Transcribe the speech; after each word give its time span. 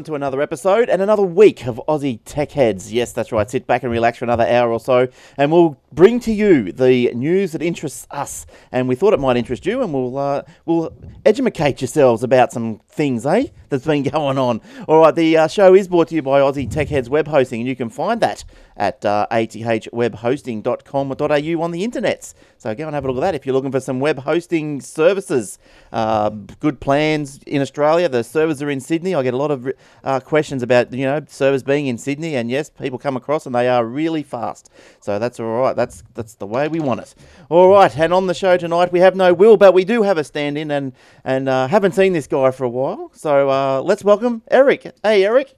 Everyone, 0.00 0.18
to 0.18 0.24
another 0.24 0.40
episode 0.40 0.88
and 0.88 1.02
another 1.02 1.22
week 1.22 1.66
of 1.66 1.78
Aussie 1.86 2.20
Tech 2.24 2.52
Heads. 2.52 2.90
Yes, 2.90 3.12
that's 3.12 3.32
right. 3.32 3.50
Sit 3.50 3.66
back 3.66 3.82
and 3.82 3.92
relax 3.92 4.16
for 4.16 4.24
another 4.24 4.46
hour 4.46 4.72
or 4.72 4.80
so, 4.80 5.08
and 5.36 5.52
we'll 5.52 5.78
bring 5.92 6.18
to 6.20 6.32
you 6.32 6.72
the 6.72 7.12
news 7.12 7.52
that 7.52 7.60
interests 7.60 8.06
us. 8.10 8.46
And 8.72 8.88
we 8.88 8.94
thought 8.94 9.12
it 9.12 9.20
might 9.20 9.36
interest 9.36 9.66
you, 9.66 9.82
and 9.82 9.92
we'll 9.92 10.16
uh, 10.16 10.42
we'll 10.64 10.94
educate 11.26 11.82
yourselves 11.82 12.22
about 12.22 12.50
some 12.50 12.80
things, 12.88 13.26
eh? 13.26 13.48
That's 13.70 13.86
been 13.86 14.02
going 14.12 14.36
on. 14.36 14.60
All 14.86 14.98
right, 14.98 15.14
the 15.14 15.38
uh, 15.38 15.48
show 15.48 15.74
is 15.74 15.88
brought 15.88 16.08
to 16.08 16.14
you 16.14 16.20
by 16.22 16.40
Aussie 16.40 16.70
Tech 16.70 16.88
Heads 16.88 17.08
Web 17.08 17.28
Hosting, 17.28 17.60
and 17.60 17.68
you 17.68 17.76
can 17.76 17.88
find 17.88 18.20
that 18.20 18.44
at 18.76 19.02
uh, 19.04 19.26
athwebhosting.com.au 19.30 21.62
on 21.62 21.70
the 21.70 21.86
internets. 21.86 22.34
So 22.56 22.74
go 22.74 22.86
and 22.86 22.94
have 22.94 23.04
a 23.04 23.08
look 23.08 23.18
at 23.18 23.20
that 23.20 23.34
if 23.34 23.44
you're 23.46 23.54
looking 23.54 23.72
for 23.72 23.80
some 23.80 24.00
web 24.00 24.18
hosting 24.18 24.80
services. 24.80 25.58
Uh, 25.92 26.28
good 26.28 26.80
plans 26.80 27.40
in 27.46 27.62
Australia. 27.62 28.08
The 28.08 28.24
servers 28.24 28.62
are 28.62 28.70
in 28.70 28.80
Sydney. 28.80 29.14
I 29.14 29.22
get 29.22 29.34
a 29.34 29.38
lot 29.38 29.50
of 29.50 29.70
uh, 30.04 30.20
questions 30.20 30.62
about 30.62 30.92
you 30.92 31.04
know 31.04 31.24
servers 31.28 31.62
being 31.62 31.86
in 31.86 31.96
Sydney, 31.96 32.36
and 32.36 32.50
yes, 32.50 32.68
people 32.68 32.98
come 32.98 33.16
across 33.16 33.46
and 33.46 33.54
they 33.54 33.68
are 33.68 33.84
really 33.84 34.22
fast. 34.22 34.68
So 35.00 35.18
that's 35.18 35.40
all 35.40 35.60
right. 35.60 35.76
That's 35.76 36.02
that's 36.14 36.34
the 36.34 36.46
way 36.46 36.68
we 36.68 36.80
want 36.80 37.00
it. 37.00 37.14
All 37.48 37.68
right, 37.68 37.96
and 37.96 38.12
on 38.12 38.26
the 38.26 38.34
show 38.34 38.56
tonight 38.56 38.92
we 38.92 39.00
have 39.00 39.16
no 39.16 39.32
Will, 39.32 39.56
but 39.56 39.72
we 39.72 39.84
do 39.84 40.02
have 40.02 40.18
a 40.18 40.24
stand-in, 40.24 40.70
and 40.70 40.92
and 41.24 41.48
uh, 41.48 41.68
haven't 41.68 41.92
seen 41.92 42.12
this 42.12 42.26
guy 42.26 42.50
for 42.50 42.64
a 42.64 42.68
while. 42.68 43.10
So 43.14 43.48
uh, 43.60 43.82
let's 43.82 44.04
welcome 44.04 44.42
Eric. 44.50 44.92
Hey, 45.02 45.24
Eric. 45.24 45.54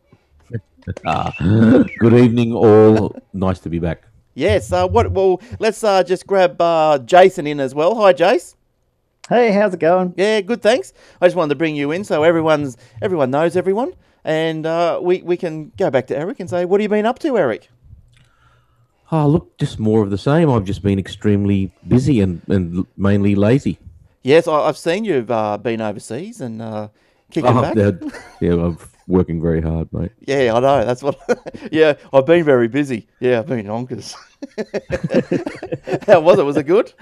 Ah, 1.06 1.32
good 1.98 2.14
evening, 2.14 2.52
all. 2.52 3.14
Nice 3.32 3.60
to 3.60 3.68
be 3.68 3.78
back. 3.78 4.02
Yes. 4.34 4.72
Uh, 4.72 4.88
what? 4.88 5.12
Well, 5.12 5.40
let's 5.60 5.84
uh, 5.84 6.02
just 6.02 6.26
grab 6.26 6.60
uh, 6.60 6.98
Jason 6.98 7.46
in 7.46 7.60
as 7.60 7.74
well. 7.74 7.94
Hi, 7.96 8.12
Jace. 8.12 8.56
Hey, 9.28 9.52
how's 9.52 9.74
it 9.74 9.80
going? 9.80 10.14
Yeah, 10.16 10.40
good. 10.40 10.62
Thanks. 10.62 10.92
I 11.20 11.26
just 11.26 11.36
wanted 11.36 11.50
to 11.50 11.54
bring 11.54 11.76
you 11.76 11.92
in 11.92 12.02
so 12.04 12.24
everyone's 12.24 12.76
everyone 13.00 13.30
knows 13.30 13.56
everyone, 13.56 13.92
and 14.24 14.66
uh, 14.66 14.98
we 15.00 15.22
we 15.22 15.36
can 15.36 15.72
go 15.76 15.90
back 15.90 16.08
to 16.08 16.16
Eric 16.16 16.40
and 16.40 16.50
say, 16.50 16.64
what 16.64 16.80
have 16.80 16.82
you 16.82 16.88
been 16.88 17.06
up 17.06 17.20
to, 17.20 17.38
Eric? 17.38 17.68
Oh, 19.12 19.28
look, 19.28 19.56
just 19.58 19.78
more 19.78 20.02
of 20.02 20.10
the 20.10 20.18
same. 20.18 20.50
I've 20.50 20.64
just 20.64 20.82
been 20.82 20.98
extremely 20.98 21.70
busy 21.86 22.22
and, 22.22 22.40
and 22.48 22.86
mainly 22.96 23.34
lazy. 23.34 23.78
Yes, 24.22 24.48
I, 24.48 24.66
have 24.66 24.78
seen 24.78 25.04
you've 25.04 25.30
uh, 25.30 25.58
been 25.58 25.82
overseas 25.82 26.40
and 26.40 26.62
uh, 26.62 26.88
kicking 27.32 27.50
oh, 27.50 27.62
back. 27.74 28.12
yeah, 28.40 28.52
I'm 28.52 28.78
working 29.08 29.40
very 29.40 29.60
hard, 29.60 29.92
mate. 29.92 30.12
Yeah, 30.20 30.52
I 30.54 30.60
know. 30.60 30.84
That's 30.84 31.02
what. 31.02 31.18
yeah, 31.72 31.94
I've 32.12 32.26
been 32.26 32.44
very 32.44 32.68
busy. 32.68 33.08
Yeah, 33.20 33.40
I've 33.40 33.46
been 33.46 33.66
honkers. 33.66 34.14
How 36.06 36.20
was 36.20 36.38
it? 36.38 36.44
Was 36.44 36.56
it 36.56 36.64
good? 36.64 36.92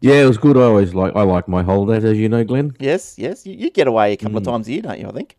Yeah, 0.00 0.22
it 0.22 0.26
was 0.26 0.38
good. 0.38 0.56
I 0.56 0.62
always 0.62 0.94
like 0.94 1.16
I 1.16 1.22
like 1.22 1.48
my 1.48 1.62
holidays, 1.62 2.04
as 2.04 2.18
you 2.18 2.28
know, 2.28 2.44
Glenn. 2.44 2.76
Yes, 2.78 3.18
yes. 3.18 3.46
You, 3.46 3.54
you 3.54 3.70
get 3.70 3.86
away 3.86 4.12
a 4.12 4.16
couple 4.16 4.34
mm. 4.34 4.38
of 4.38 4.44
times 4.44 4.68
a 4.68 4.72
year, 4.72 4.82
don't 4.82 5.00
you? 5.00 5.08
I 5.08 5.12
think. 5.12 5.36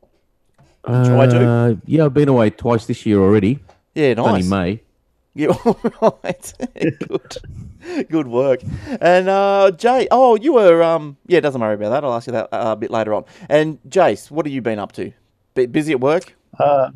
Uh, 0.83 1.05
Try 1.05 1.27
to. 1.27 1.81
Yeah, 1.85 2.05
I've 2.05 2.13
been 2.13 2.29
away 2.29 2.49
twice 2.49 2.85
this 2.85 3.05
year 3.05 3.19
already. 3.19 3.59
Yeah, 3.93 4.15
nice. 4.15 4.27
Only 4.27 4.43
May. 4.43 4.81
Yeah, 5.39 5.53
right. 6.01 6.53
Good. 7.07 7.37
Good 8.09 8.27
work. 8.27 8.61
And 8.99 9.29
uh, 9.29 9.69
Jay, 9.69 10.07
oh, 10.09 10.35
you 10.35 10.53
were 10.53 10.81
um, 10.81 11.17
yeah, 11.27 11.41
doesn't 11.41 11.61
worry 11.61 11.75
about 11.75 11.91
that. 11.91 12.03
I'll 12.03 12.15
ask 12.15 12.25
you 12.25 12.33
that 12.33 12.49
uh, 12.51 12.71
a 12.71 12.75
bit 12.75 12.89
later 12.89 13.13
on. 13.13 13.25
And 13.47 13.77
Jace, 13.87 14.31
what 14.31 14.47
have 14.47 14.53
you 14.53 14.63
been 14.63 14.79
up 14.79 14.93
to? 14.93 15.11
Bit 15.53 15.71
busy 15.71 15.93
at 15.93 15.99
work? 15.99 16.35
Uh, 16.59 16.89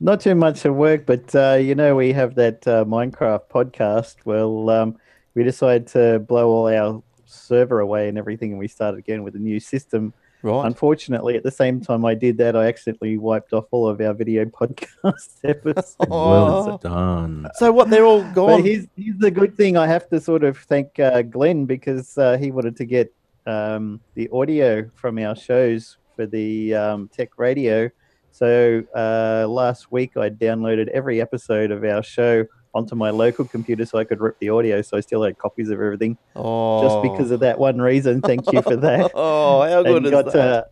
not 0.00 0.20
too 0.20 0.34
much 0.34 0.64
at 0.64 0.74
work, 0.74 1.04
but 1.04 1.34
uh, 1.34 1.58
you 1.60 1.74
know 1.74 1.94
we 1.94 2.12
have 2.14 2.34
that 2.36 2.66
uh, 2.66 2.84
Minecraft 2.86 3.48
podcast. 3.50 4.16
Well, 4.24 4.70
um, 4.70 4.96
we 5.34 5.44
decided 5.44 5.86
to 5.88 6.20
blow 6.20 6.48
all 6.48 6.68
our 6.68 7.02
server 7.26 7.80
away 7.80 8.08
and 8.08 8.16
everything, 8.16 8.52
and 8.52 8.58
we 8.58 8.68
started 8.68 8.98
again 8.98 9.22
with 9.22 9.34
a 9.34 9.38
new 9.38 9.60
system 9.60 10.14
Right. 10.44 10.66
Unfortunately, 10.66 11.36
at 11.36 11.42
the 11.42 11.50
same 11.50 11.80
time 11.80 12.04
I 12.04 12.14
did 12.14 12.36
that, 12.36 12.54
I 12.54 12.66
accidentally 12.66 13.16
wiped 13.16 13.54
off 13.54 13.64
all 13.70 13.88
of 13.88 13.98
our 14.02 14.12
video 14.12 14.44
podcast 14.60 15.38
episodes. 15.42 15.96
Oh. 16.00 16.64
Well 16.64 16.78
done. 16.78 17.48
So 17.54 17.72
what? 17.72 17.88
They're 17.88 18.04
all 18.04 18.22
gone. 18.32 18.60
But 18.60 18.64
here's, 18.64 18.86
here's 18.94 19.16
the 19.16 19.30
good 19.30 19.56
thing. 19.56 19.78
I 19.78 19.86
have 19.86 20.06
to 20.10 20.20
sort 20.20 20.44
of 20.44 20.58
thank 20.58 20.98
uh, 20.98 21.22
Glenn 21.22 21.64
because 21.64 22.18
uh, 22.18 22.36
he 22.36 22.50
wanted 22.50 22.76
to 22.76 22.84
get 22.84 23.10
um, 23.46 24.00
the 24.14 24.28
audio 24.32 24.86
from 24.94 25.18
our 25.18 25.34
shows 25.34 25.96
for 26.14 26.26
the 26.26 26.74
um, 26.74 27.08
tech 27.08 27.38
radio. 27.38 27.90
So 28.32 28.82
uh, 28.94 29.46
last 29.48 29.90
week 29.90 30.18
I 30.18 30.28
downloaded 30.28 30.88
every 30.88 31.22
episode 31.22 31.70
of 31.70 31.84
our 31.84 32.02
show 32.02 32.44
onto 32.74 32.94
my 32.94 33.10
local 33.10 33.44
computer 33.44 33.86
so 33.86 33.98
I 33.98 34.04
could 34.04 34.20
rip 34.20 34.38
the 34.38 34.50
audio. 34.50 34.82
So 34.82 34.96
I 34.96 35.00
still 35.00 35.22
had 35.22 35.38
copies 35.38 35.70
of 35.70 35.80
everything. 35.80 36.18
Oh. 36.34 36.82
Just 36.82 37.02
because 37.02 37.30
of 37.30 37.40
that 37.40 37.58
one 37.58 37.80
reason. 37.80 38.20
Thank 38.20 38.52
you 38.52 38.62
for 38.62 38.76
that. 38.76 39.12
oh, 39.14 39.62
how 39.62 39.82
good 39.82 39.98
and 39.98 40.06
is 40.06 40.12
got 40.12 40.24
that? 40.26 40.32
To 40.32 40.66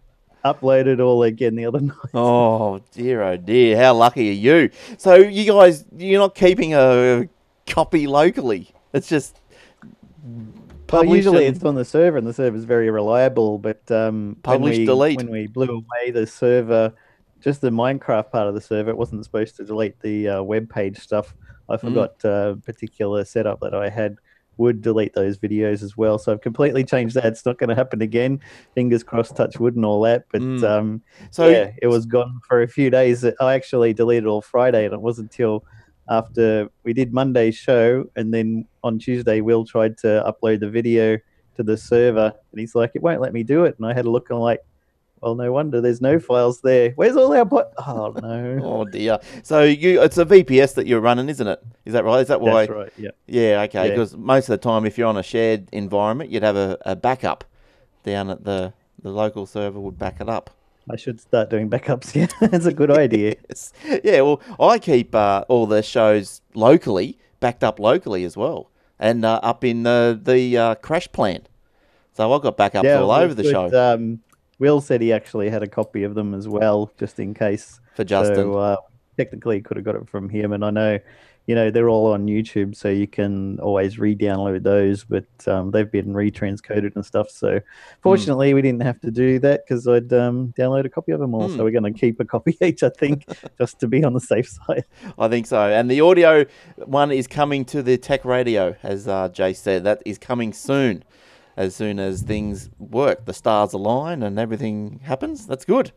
upload 0.45 0.87
it 0.87 1.01
all 1.01 1.23
again 1.23 1.55
the 1.55 1.67
other 1.67 1.81
night. 1.81 1.97
Oh 2.15 2.81
dear, 2.93 3.23
oh 3.23 3.37
dear, 3.37 3.77
how 3.77 3.95
lucky 3.95 4.31
are 4.31 4.33
you? 4.33 4.71
So 4.99 5.15
you 5.15 5.51
guys, 5.51 5.85
you're 5.97 6.21
not 6.21 6.35
keeping 6.35 6.75
a 6.75 7.29
copy 7.67 8.07
locally. 8.07 8.75
It's 8.93 9.09
just. 9.09 9.39
Well, 10.91 11.07
usually 11.07 11.47
it's 11.47 11.65
on 11.65 11.75
the 11.75 11.87
server, 11.87 12.19
and 12.19 12.27
the 12.27 12.35
server 12.35 12.55
is 12.55 12.65
very 12.65 12.91
reliable. 12.91 13.57
But 13.57 13.91
um, 13.91 14.37
publish, 14.43 14.73
when 14.73 14.81
we, 14.81 14.85
delete. 14.85 15.17
When 15.17 15.31
we 15.31 15.47
blew 15.47 15.71
away 15.71 16.11
the 16.11 16.27
server, 16.27 16.93
just 17.41 17.62
the 17.62 17.71
Minecraft 17.71 18.31
part 18.31 18.47
of 18.47 18.55
the 18.55 18.61
server, 18.61 18.91
it 18.91 18.97
wasn't 18.97 19.25
supposed 19.25 19.57
to 19.57 19.65
delete 19.65 19.99
the 20.01 20.29
uh, 20.29 20.43
web 20.43 20.69
page 20.69 20.99
stuff. 20.99 21.35
I 21.72 21.77
mm-hmm. 21.77 21.88
forgot 21.88 22.19
mm. 22.21 22.53
a 22.53 22.56
particular 22.56 23.25
setup 23.25 23.60
that 23.60 23.75
I 23.75 23.88
had 23.88 24.19
would 24.59 24.83
delete 24.83 25.15
those 25.15 25.38
videos 25.38 25.83
as 25.83 25.97
well. 25.97 26.19
So 26.19 26.33
I've 26.33 26.43
completely 26.43 26.84
changed 26.84 27.15
that. 27.15 27.25
It's 27.25 27.47
not 27.47 27.59
going 27.59 27.71
to 27.71 27.75
happen 27.75 28.03
again. 28.03 28.41
Fingers 28.75 29.03
crossed, 29.03 29.34
touch 29.34 29.59
wood 29.59 29.77
and 29.77 29.84
all 29.84 30.03
that. 30.03 30.27
But 30.31 30.43
mm. 30.43 30.62
um, 30.62 31.03
so 31.31 31.49
yeah, 31.49 31.72
it 31.81 31.87
was 31.88 32.06
gone 32.06 32.41
for 32.47 32.62
a 32.62 32.69
few 32.69 32.91
days. 32.91 33.25
I 33.25 33.55
actually 33.55 33.94
deleted 33.94 34.27
all 34.27 34.43
Friday, 34.43 34.84
and 34.84 34.93
it 34.93 35.00
wasn't 35.00 35.32
until 35.32 35.65
after 36.09 36.69
we 36.84 36.93
did 36.93 37.12
Monday's 37.12 37.56
show, 37.56 38.05
and 38.16 38.32
then 38.34 38.66
on 38.84 38.99
Tuesday, 38.99 39.41
Will 39.41 39.65
tried 39.65 39.97
to 39.99 40.22
upload 40.27 40.61
the 40.61 40.69
video 40.69 41.19
to 41.56 41.62
the 41.62 41.77
server, 41.77 42.32
and 42.50 42.61
he's 42.61 42.75
like, 42.75 42.93
"It 42.94 43.03
won't 43.03 43.21
let 43.21 43.32
me 43.32 43.43
do 43.43 43.65
it." 43.65 43.77
And 43.78 43.87
I 43.87 43.94
had 43.94 44.05
a 44.05 44.11
look, 44.11 44.28
and 44.28 44.37
I'm 44.37 44.43
like, 44.43 44.61
well, 45.22 45.37
no 45.37 45.53
wonder 45.53 45.81
there's 45.81 46.00
no 46.00 46.19
files 46.19 46.60
there. 46.62 46.91
Where's 46.97 47.16
all 47.16 47.33
our 47.33 47.47
po- 47.47 47.71
Oh 47.78 48.12
no. 48.21 48.60
oh 48.65 48.84
dear. 48.84 49.21
So 49.44 49.62
you 49.62 50.03
it's 50.03 50.19
a 50.19 50.25
VPS 50.25 50.75
that 50.75 50.87
you're 50.88 51.00
running, 51.00 51.28
isn't 51.28 51.47
it? 51.47 51.62
Is 51.84 51.93
that 51.93 52.05
right? 52.05 52.21
Is 52.21 52.28
that 52.28 52.41
why? 52.41 52.66
That's 52.66 52.71
right. 52.71 52.93
Yeah. 52.99 53.10
Yeah. 53.27 53.62
Okay. 53.62 53.91
Because 53.91 54.15
yeah. 54.15 54.19
most 54.21 54.49
of 54.49 54.61
the 54.61 54.69
time, 54.69 54.84
if 54.84 54.99
you're 54.99 55.06
on 55.06 55.16
a 55.16 55.22
shared 55.22 55.69
environment, 55.70 56.31
you'd 56.31 56.43
have 56.43 56.56
a, 56.56 56.76
a 56.85 56.97
backup 56.97 57.44
down 58.02 58.31
at 58.31 58.44
the 58.44 58.73
the 59.00 59.11
local 59.11 59.47
server 59.47 59.79
would 59.79 59.99
back 59.99 60.20
it 60.20 60.29
up. 60.29 60.50
I 60.91 60.97
should 60.97 61.20
start 61.20 61.50
doing 61.50 61.70
backups. 61.70 62.12
Yeah, 62.41 62.49
that's 62.49 62.67
a 62.67 62.73
good 62.73 62.91
idea. 62.91 63.37
yes. 63.49 63.73
Yeah. 64.02 64.23
Well, 64.23 64.43
I 64.58 64.81
keep 64.81 65.14
uh, 65.14 65.44
all 65.49 65.67
the 65.67 65.82
shows 65.82 66.41
locally 66.55 67.19
backed 67.38 67.62
up 67.62 67.79
locally 67.79 68.25
as 68.25 68.37
well, 68.37 68.70
and 68.99 69.25
uh, 69.25 69.38
up 69.43 69.62
in 69.62 69.85
the 69.85 70.19
the 70.20 70.58
uh, 70.58 70.75
crash 70.76 71.06
plan. 71.12 71.47
So 72.14 72.32
I've 72.35 72.43
got 72.43 72.56
backups 72.56 72.85
yeah, 72.85 72.99
all 72.99 73.12
over 73.12 73.32
the 73.32 73.44
show. 73.44 73.94
Um, 73.94 74.20
Will 74.58 74.81
said 74.81 75.00
he 75.00 75.12
actually 75.12 75.50
had 75.50 75.62
a 75.62 75.69
copy 75.69 76.04
of 76.04 76.14
them 76.14 76.34
as 76.34 76.49
well, 76.49 76.93
just 76.99 77.19
in 77.19 77.34
case. 77.34 77.81
For 77.94 78.04
Justin. 78.04 78.37
So, 78.37 78.54
uh, 78.54 78.76
technically, 79.16 79.60
could 79.60 79.76
have 79.76 79.84
got 79.84 79.96
it 79.96 80.08
from 80.08 80.28
him. 80.28 80.52
And 80.52 80.64
I 80.64 80.70
know 80.70 80.99
you 81.46 81.56
know 81.56 81.70
they're 81.70 81.88
all 81.88 82.12
on 82.12 82.26
YouTube, 82.26 82.76
so 82.76 82.88
you 82.88 83.08
can 83.08 83.58
always 83.58 83.99
re-download 83.99 84.62
those. 84.62 85.04
But 85.04 85.26
um, 85.46 85.72
they've 85.72 85.90
been 85.90 86.12
retranscoded 86.12 86.94
and 86.94 87.04
stuff. 87.04 87.31
So 87.31 87.60
fortunately, 88.00 88.54
we 88.54 88.62
didn't 88.62 88.82
have 88.82 89.00
to 89.00 89.10
do 89.10 89.38
that 89.40 89.66
because 89.66 89.88
I'd 89.88 90.12
um, 90.12 90.54
download 90.56 90.84
a 90.84 90.88
copy 90.88 91.12
of 91.12 91.20
them 91.20 91.34
all. 91.34 91.49
Hmm. 91.49 91.56
So 91.56 91.64
we're 91.64 91.72
going 91.72 91.93
to 91.93 91.99
keep 91.99 92.20
a 92.20 92.25
copy 92.25 92.56
each, 92.62 92.82
I 92.82 92.90
think, 92.90 93.25
just 93.58 93.81
to 93.81 93.88
be 93.88 94.04
on 94.04 94.12
the 94.12 94.20
safe 94.20 94.49
side. 94.49 94.84
I 95.19 95.28
think 95.28 95.46
so. 95.46 95.60
And 95.60 95.90
the 95.90 96.00
audio 96.00 96.44
one 96.76 97.10
is 97.10 97.26
coming 97.26 97.64
to 97.66 97.82
the 97.82 97.99
tech 97.99 98.25
radio, 98.25 98.76
as 98.82 99.08
uh, 99.08 99.28
Jay 99.28 99.52
said. 99.52 99.84
That 99.84 100.02
is 100.06 100.19
coming 100.19 100.52
soon. 100.52 101.02
As 101.56 101.76
soon 101.76 101.99
as 101.99 102.22
things 102.22 102.70
work, 102.78 103.26
the 103.26 103.34
stars 103.34 103.72
align 103.72 104.22
and 104.22 104.38
everything 104.38 105.00
happens. 105.02 105.46
That's 105.46 105.64
good. 105.64 105.93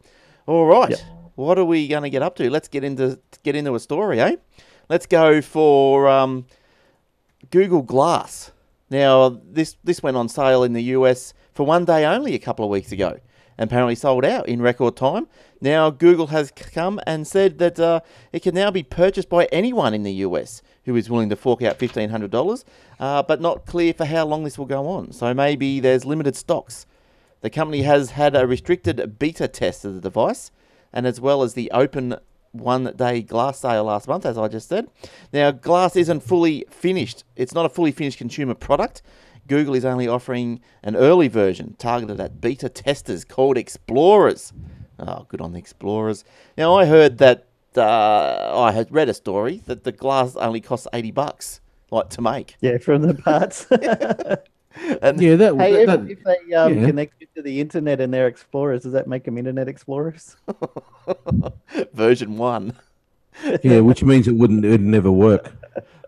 All 0.45 0.65
right. 0.65 0.91
Yep. 0.91 0.99
What 1.35 1.59
are 1.59 1.65
we 1.65 1.87
going 1.87 2.03
to 2.03 2.09
get 2.09 2.21
up 2.21 2.35
to? 2.37 2.49
Let's 2.49 2.67
get 2.67 2.83
into 2.83 3.19
get 3.43 3.55
into 3.55 3.75
a 3.75 3.79
story, 3.79 4.19
eh? 4.19 4.35
Let's 4.89 5.05
go 5.05 5.41
for 5.41 6.07
um, 6.07 6.45
Google 7.51 7.81
Glass. 7.81 8.51
Now, 8.89 9.29
this 9.29 9.75
this 9.83 10.03
went 10.03 10.17
on 10.17 10.29
sale 10.29 10.63
in 10.63 10.73
the 10.73 10.83
US 10.83 11.33
for 11.53 11.65
one 11.65 11.85
day 11.85 12.05
only 12.05 12.35
a 12.35 12.39
couple 12.39 12.63
of 12.63 12.71
weeks 12.71 12.91
ago, 12.91 13.19
and 13.57 13.69
apparently 13.69 13.95
sold 13.95 14.23
out 14.23 14.47
in 14.47 14.61
record 14.61 14.95
time. 14.95 15.27
Now, 15.59 15.89
Google 15.89 16.27
has 16.27 16.51
come 16.51 16.99
and 17.07 17.25
said 17.25 17.57
that 17.57 17.79
uh, 17.79 18.01
it 18.31 18.43
can 18.43 18.55
now 18.55 18.71
be 18.71 18.83
purchased 18.83 19.29
by 19.29 19.45
anyone 19.45 19.93
in 19.93 20.03
the 20.03 20.13
US 20.13 20.61
who 20.85 20.95
is 20.95 21.09
willing 21.09 21.29
to 21.29 21.35
fork 21.35 21.61
out 21.61 21.77
fifteen 21.77 22.09
hundred 22.09 22.31
dollars, 22.31 22.63
uh, 22.99 23.21
but 23.23 23.41
not 23.41 23.65
clear 23.65 23.93
for 23.93 24.05
how 24.05 24.25
long 24.25 24.43
this 24.43 24.57
will 24.57 24.65
go 24.65 24.87
on. 24.87 25.11
So 25.11 25.33
maybe 25.33 25.79
there's 25.79 26.05
limited 26.05 26.35
stocks. 26.35 26.85
The 27.41 27.49
company 27.49 27.83
has 27.83 28.11
had 28.11 28.35
a 28.35 28.47
restricted 28.47 29.19
beta 29.19 29.47
test 29.47 29.85
of 29.85 29.93
the 29.93 30.01
device, 30.01 30.51
and 30.93 31.05
as 31.05 31.19
well 31.19 31.43
as 31.43 31.53
the 31.53 31.69
open 31.71 32.15
one 32.51 32.93
day 32.95 33.21
glass 33.21 33.59
sale 33.59 33.83
last 33.83 34.07
month, 34.07 34.25
as 34.25 34.37
I 34.37 34.47
just 34.47 34.69
said. 34.69 34.87
Now, 35.33 35.51
glass 35.51 35.95
isn't 35.95 36.21
fully 36.21 36.65
finished, 36.69 37.23
it's 37.35 37.53
not 37.53 37.65
a 37.65 37.69
fully 37.69 37.91
finished 37.91 38.17
consumer 38.17 38.55
product. 38.55 39.01
Google 39.47 39.75
is 39.75 39.85
only 39.85 40.07
offering 40.07 40.61
an 40.81 40.95
early 40.95 41.27
version 41.27 41.75
targeted 41.77 42.19
at 42.19 42.41
beta 42.41 42.67
testers 42.67 43.23
called 43.23 43.57
Explorers. 43.57 44.53
Oh, 44.97 45.25
good 45.29 45.41
on 45.41 45.51
the 45.51 45.59
Explorers. 45.59 46.23
Now, 46.57 46.73
I 46.75 46.85
heard 46.85 47.19
that 47.19 47.45
uh, 47.77 48.51
I 48.55 48.71
had 48.71 48.91
read 48.91 49.09
a 49.09 49.13
story 49.13 49.61
that 49.65 49.83
the 49.83 49.91
glass 49.91 50.35
only 50.35 50.61
costs 50.61 50.87
80 50.93 51.11
bucks 51.11 51.61
like 51.91 52.09
to 52.11 52.21
make. 52.21 52.55
Yeah, 52.61 52.77
from 52.77 53.01
the 53.03 53.13
parts. 53.13 53.67
And 55.01 55.21
Yeah, 55.21 55.35
that, 55.37 55.55
hey, 55.55 55.71
that, 55.71 55.81
if, 55.81 55.87
that- 55.87 56.11
if 56.11 56.23
they 56.47 56.53
um, 56.53 56.77
yeah. 56.77 56.85
connect 56.87 57.13
you 57.21 57.27
to 57.35 57.41
the 57.41 57.61
internet 57.61 58.01
and 58.01 58.13
they're 58.13 58.27
explorers, 58.27 58.83
does 58.83 58.91
that 58.91 59.07
make 59.07 59.23
them 59.23 59.37
internet 59.37 59.69
explorers? 59.69 60.35
version 61.93 62.37
1. 62.37 62.73
yeah, 63.63 63.79
which 63.79 64.03
means 64.03 64.27
it 64.27 64.35
wouldn't, 64.35 64.65
it'd 64.65 64.81
never 64.81 65.11
work. 65.11 65.51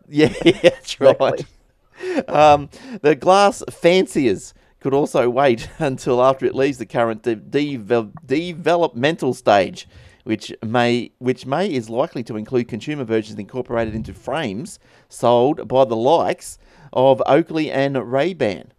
Yeah, 0.10 0.34
that's 0.62 1.00
right. 1.00 1.16
Exactly. 1.20 2.28
Um, 2.28 2.70
the 3.02 3.16
glass 3.16 3.64
fanciers 3.72 4.54
could 4.80 4.94
also 4.94 5.30
wait 5.30 5.70
until 5.80 6.24
after 6.24 6.46
it 6.46 6.54
leaves 6.56 6.78
the 6.78 6.86
current 6.86 7.24
de- 7.24 7.36
devel- 7.36 8.14
developmental 8.26 9.34
stage, 9.34 9.88
which 10.28 10.54
may 10.62 11.10
which 11.20 11.46
may 11.46 11.72
is 11.74 11.90
likely 11.90 12.22
to 12.22 12.36
include 12.36 12.68
consumer 12.68 13.06
versions 13.06 13.40
incorporated 13.40 13.96
into 13.96 14.14
frames 14.14 14.78
sold 15.08 15.66
by 15.70 15.86
the 15.86 15.96
likes 15.96 16.60
of 16.92 17.24
Oakley 17.26 17.72
and 17.72 17.96
Ray 18.12 18.34
Ban. 18.34 18.74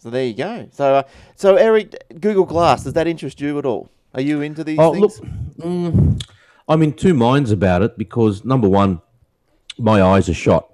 So 0.00 0.10
there 0.10 0.26
you 0.26 0.34
go. 0.34 0.66
So 0.72 0.96
uh, 0.96 1.02
so 1.36 1.54
Eric, 1.54 1.94
Google 2.20 2.44
Glass 2.44 2.82
does 2.82 2.94
that 2.94 3.06
interest 3.06 3.40
you 3.40 3.58
at 3.60 3.64
all? 3.64 3.90
Are 4.14 4.20
you 4.20 4.40
into 4.42 4.64
these 4.64 4.78
Oh, 4.80 4.92
things? 4.92 5.20
look, 5.20 5.30
mm, 5.58 6.22
I'm 6.68 6.82
in 6.82 6.92
two 6.92 7.14
minds 7.14 7.52
about 7.52 7.82
it 7.82 7.96
because 7.96 8.44
number 8.44 8.68
one, 8.68 9.00
my 9.78 10.02
eyes 10.02 10.28
are 10.28 10.34
shot, 10.34 10.68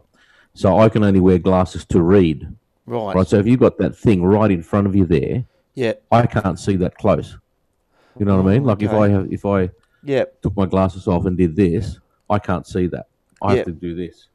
so 0.55 0.79
I 0.79 0.89
can 0.89 1.05
only 1.05 1.21
wear 1.21 1.39
glasses 1.39 1.85
to 1.87 2.01
read. 2.01 2.49
right. 2.87 3.15
Right. 3.15 3.27
So 3.27 3.37
if 3.39 3.47
you've 3.47 3.61
got 3.61 3.77
that 3.79 3.95
thing 3.95 4.25
right 4.25 4.51
in 4.51 4.63
front 4.63 4.87
of 4.87 4.97
you 4.97 5.05
there, 5.05 5.45
Yeah. 5.75 5.95
I 6.11 6.27
can't 6.27 6.59
see 6.59 6.77
that 6.77 6.97
close. 6.97 7.37
You 8.19 8.25
know 8.25 8.37
what 8.41 8.47
I 8.51 8.55
mean? 8.55 8.65
Like 8.65 8.83
if 8.83 8.93
I 8.93 9.09
have, 9.09 9.31
if 9.33 9.45
I 9.45 9.69
Yeah. 10.05 10.25
took 10.43 10.57
my 10.57 10.67
glasses 10.67 11.07
off 11.07 11.27
and 11.27 11.37
did 11.37 11.57
this, 11.57 11.99
I 12.31 12.39
can't 12.39 12.67
see 12.67 12.87
that. 12.89 13.07
I 13.43 13.53
Yeah. 13.53 13.57
have 13.59 13.67
to 13.67 13.73
do 13.73 13.95
this. 13.95 14.29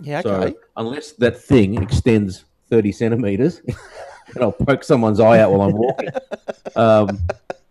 Yeah. 0.00 0.20
Okay. 0.24 0.52
So 0.52 0.58
unless 0.76 1.12
that 1.12 1.36
thing 1.36 1.80
extends 1.82 2.44
30 2.70 2.92
centimeters 2.92 3.60
and 4.34 4.42
I'll 4.42 4.52
poke 4.52 4.84
someone's 4.84 5.20
eye 5.20 5.38
out 5.40 5.52
while 5.52 5.62
I'm 5.62 5.72
walking, 5.76 6.08
um, 6.76 7.18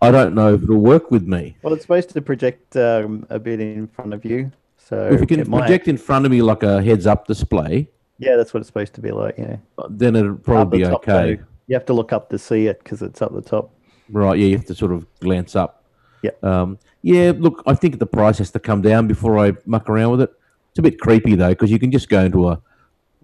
I 0.01 0.11
don't 0.11 0.33
know 0.33 0.53
if 0.55 0.63
it'll 0.63 0.77
work 0.77 1.11
with 1.11 1.23
me. 1.27 1.55
Well, 1.61 1.73
it's 1.73 1.83
supposed 1.83 2.09
to 2.09 2.21
project 2.21 2.75
um, 2.75 3.25
a 3.29 3.37
bit 3.39 3.59
in 3.59 3.87
front 3.87 4.13
of 4.13 4.23
you. 4.25 4.51
So 4.77 5.09
If 5.11 5.21
you 5.21 5.27
can 5.27 5.39
it 5.39 5.47
might- 5.47 5.59
project 5.59 5.87
in 5.87 5.97
front 5.97 6.25
of 6.25 6.31
me 6.31 6.41
like 6.41 6.63
a 6.63 6.81
heads 6.81 7.05
up 7.07 7.27
display, 7.27 7.87
yeah, 8.17 8.35
that's 8.35 8.53
what 8.53 8.59
it's 8.59 8.67
supposed 8.67 8.93
to 8.95 9.01
be 9.01 9.09
like. 9.11 9.35
Yeah, 9.37 9.55
then 9.89 10.15
it'll 10.15 10.35
probably 10.35 10.79
be 10.79 10.85
okay. 10.85 11.35
though. 11.35 11.43
You 11.67 11.75
have 11.75 11.85
to 11.85 11.93
look 11.93 12.13
up 12.13 12.29
to 12.29 12.37
see 12.37 12.67
it 12.67 12.79
because 12.83 13.01
it's 13.01 13.19
up 13.21 13.33
the 13.33 13.41
top. 13.41 13.71
Right, 14.09 14.37
yeah, 14.37 14.45
you 14.47 14.57
have 14.57 14.65
to 14.67 14.75
sort 14.75 14.91
of 14.91 15.07
glance 15.21 15.55
up. 15.55 15.80
Yeah. 16.21 16.31
Um, 16.43 16.77
yeah, 17.01 17.31
look, 17.35 17.63
I 17.65 17.73
think 17.73 17.99
the 17.99 18.05
price 18.05 18.37
has 18.37 18.51
to 18.51 18.59
come 18.59 18.81
down 18.81 19.07
before 19.07 19.39
I 19.39 19.53
muck 19.65 19.89
around 19.89 20.11
with 20.11 20.21
it. 20.21 20.31
It's 20.69 20.79
a 20.79 20.81
bit 20.81 20.99
creepy 20.99 21.35
though, 21.35 21.49
because 21.49 21.71
you 21.71 21.79
can 21.79 21.91
just 21.91 22.09
go 22.09 22.21
into 22.21 22.49
a 22.49 22.61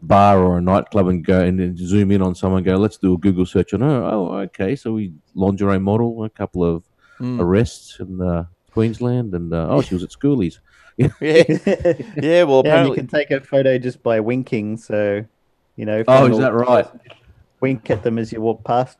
bar 0.02 0.40
or 0.40 0.58
a 0.58 0.62
nightclub 0.62 1.08
and 1.08 1.26
go 1.26 1.42
and 1.42 1.60
then 1.60 1.78
zoom 1.78 2.12
in 2.12 2.22
on 2.22 2.36
someone 2.36 2.60
and 2.60 2.66
go, 2.66 2.76
let's 2.76 2.98
do 2.98 3.14
a 3.14 3.18
Google 3.18 3.46
search 3.46 3.74
on 3.74 3.82
her. 3.82 4.04
Oh, 4.04 4.34
okay. 4.40 4.76
So 4.76 4.94
we 4.94 5.14
lingerie 5.36 5.80
model, 5.80 6.24
a 6.24 6.30
couple 6.30 6.64
of 6.64 6.84
Mm. 7.20 7.42
arrests 7.42 8.00
in 8.00 8.22
uh, 8.22 8.46
Queensland, 8.72 9.34
and 9.34 9.52
uh, 9.52 9.68
oh, 9.70 9.82
she 9.82 9.96
was 9.96 10.04
at 10.04 10.12
schoolies. 10.12 10.60
Yeah. 10.98 11.08
yeah, 11.20 11.44
Yeah. 12.16 12.44
Well, 12.44 12.62
and 12.68 12.90
you 12.90 12.94
can 12.94 13.08
take 13.08 13.32
a 13.32 13.42
photo 13.42 13.80
just 13.80 14.04
by 14.04 14.20
winking. 14.20 14.78
So, 14.78 15.26
you 15.76 15.86
know. 15.86 16.00
Oh, 16.02 16.04
find 16.04 16.34
is 16.34 16.40
that 16.40 16.54
right? 16.54 16.86
Wink 17.60 17.90
at 17.90 18.04
them 18.04 18.20
as 18.20 18.32
you 18.32 18.40
walk 18.42 18.64
past. 18.64 19.00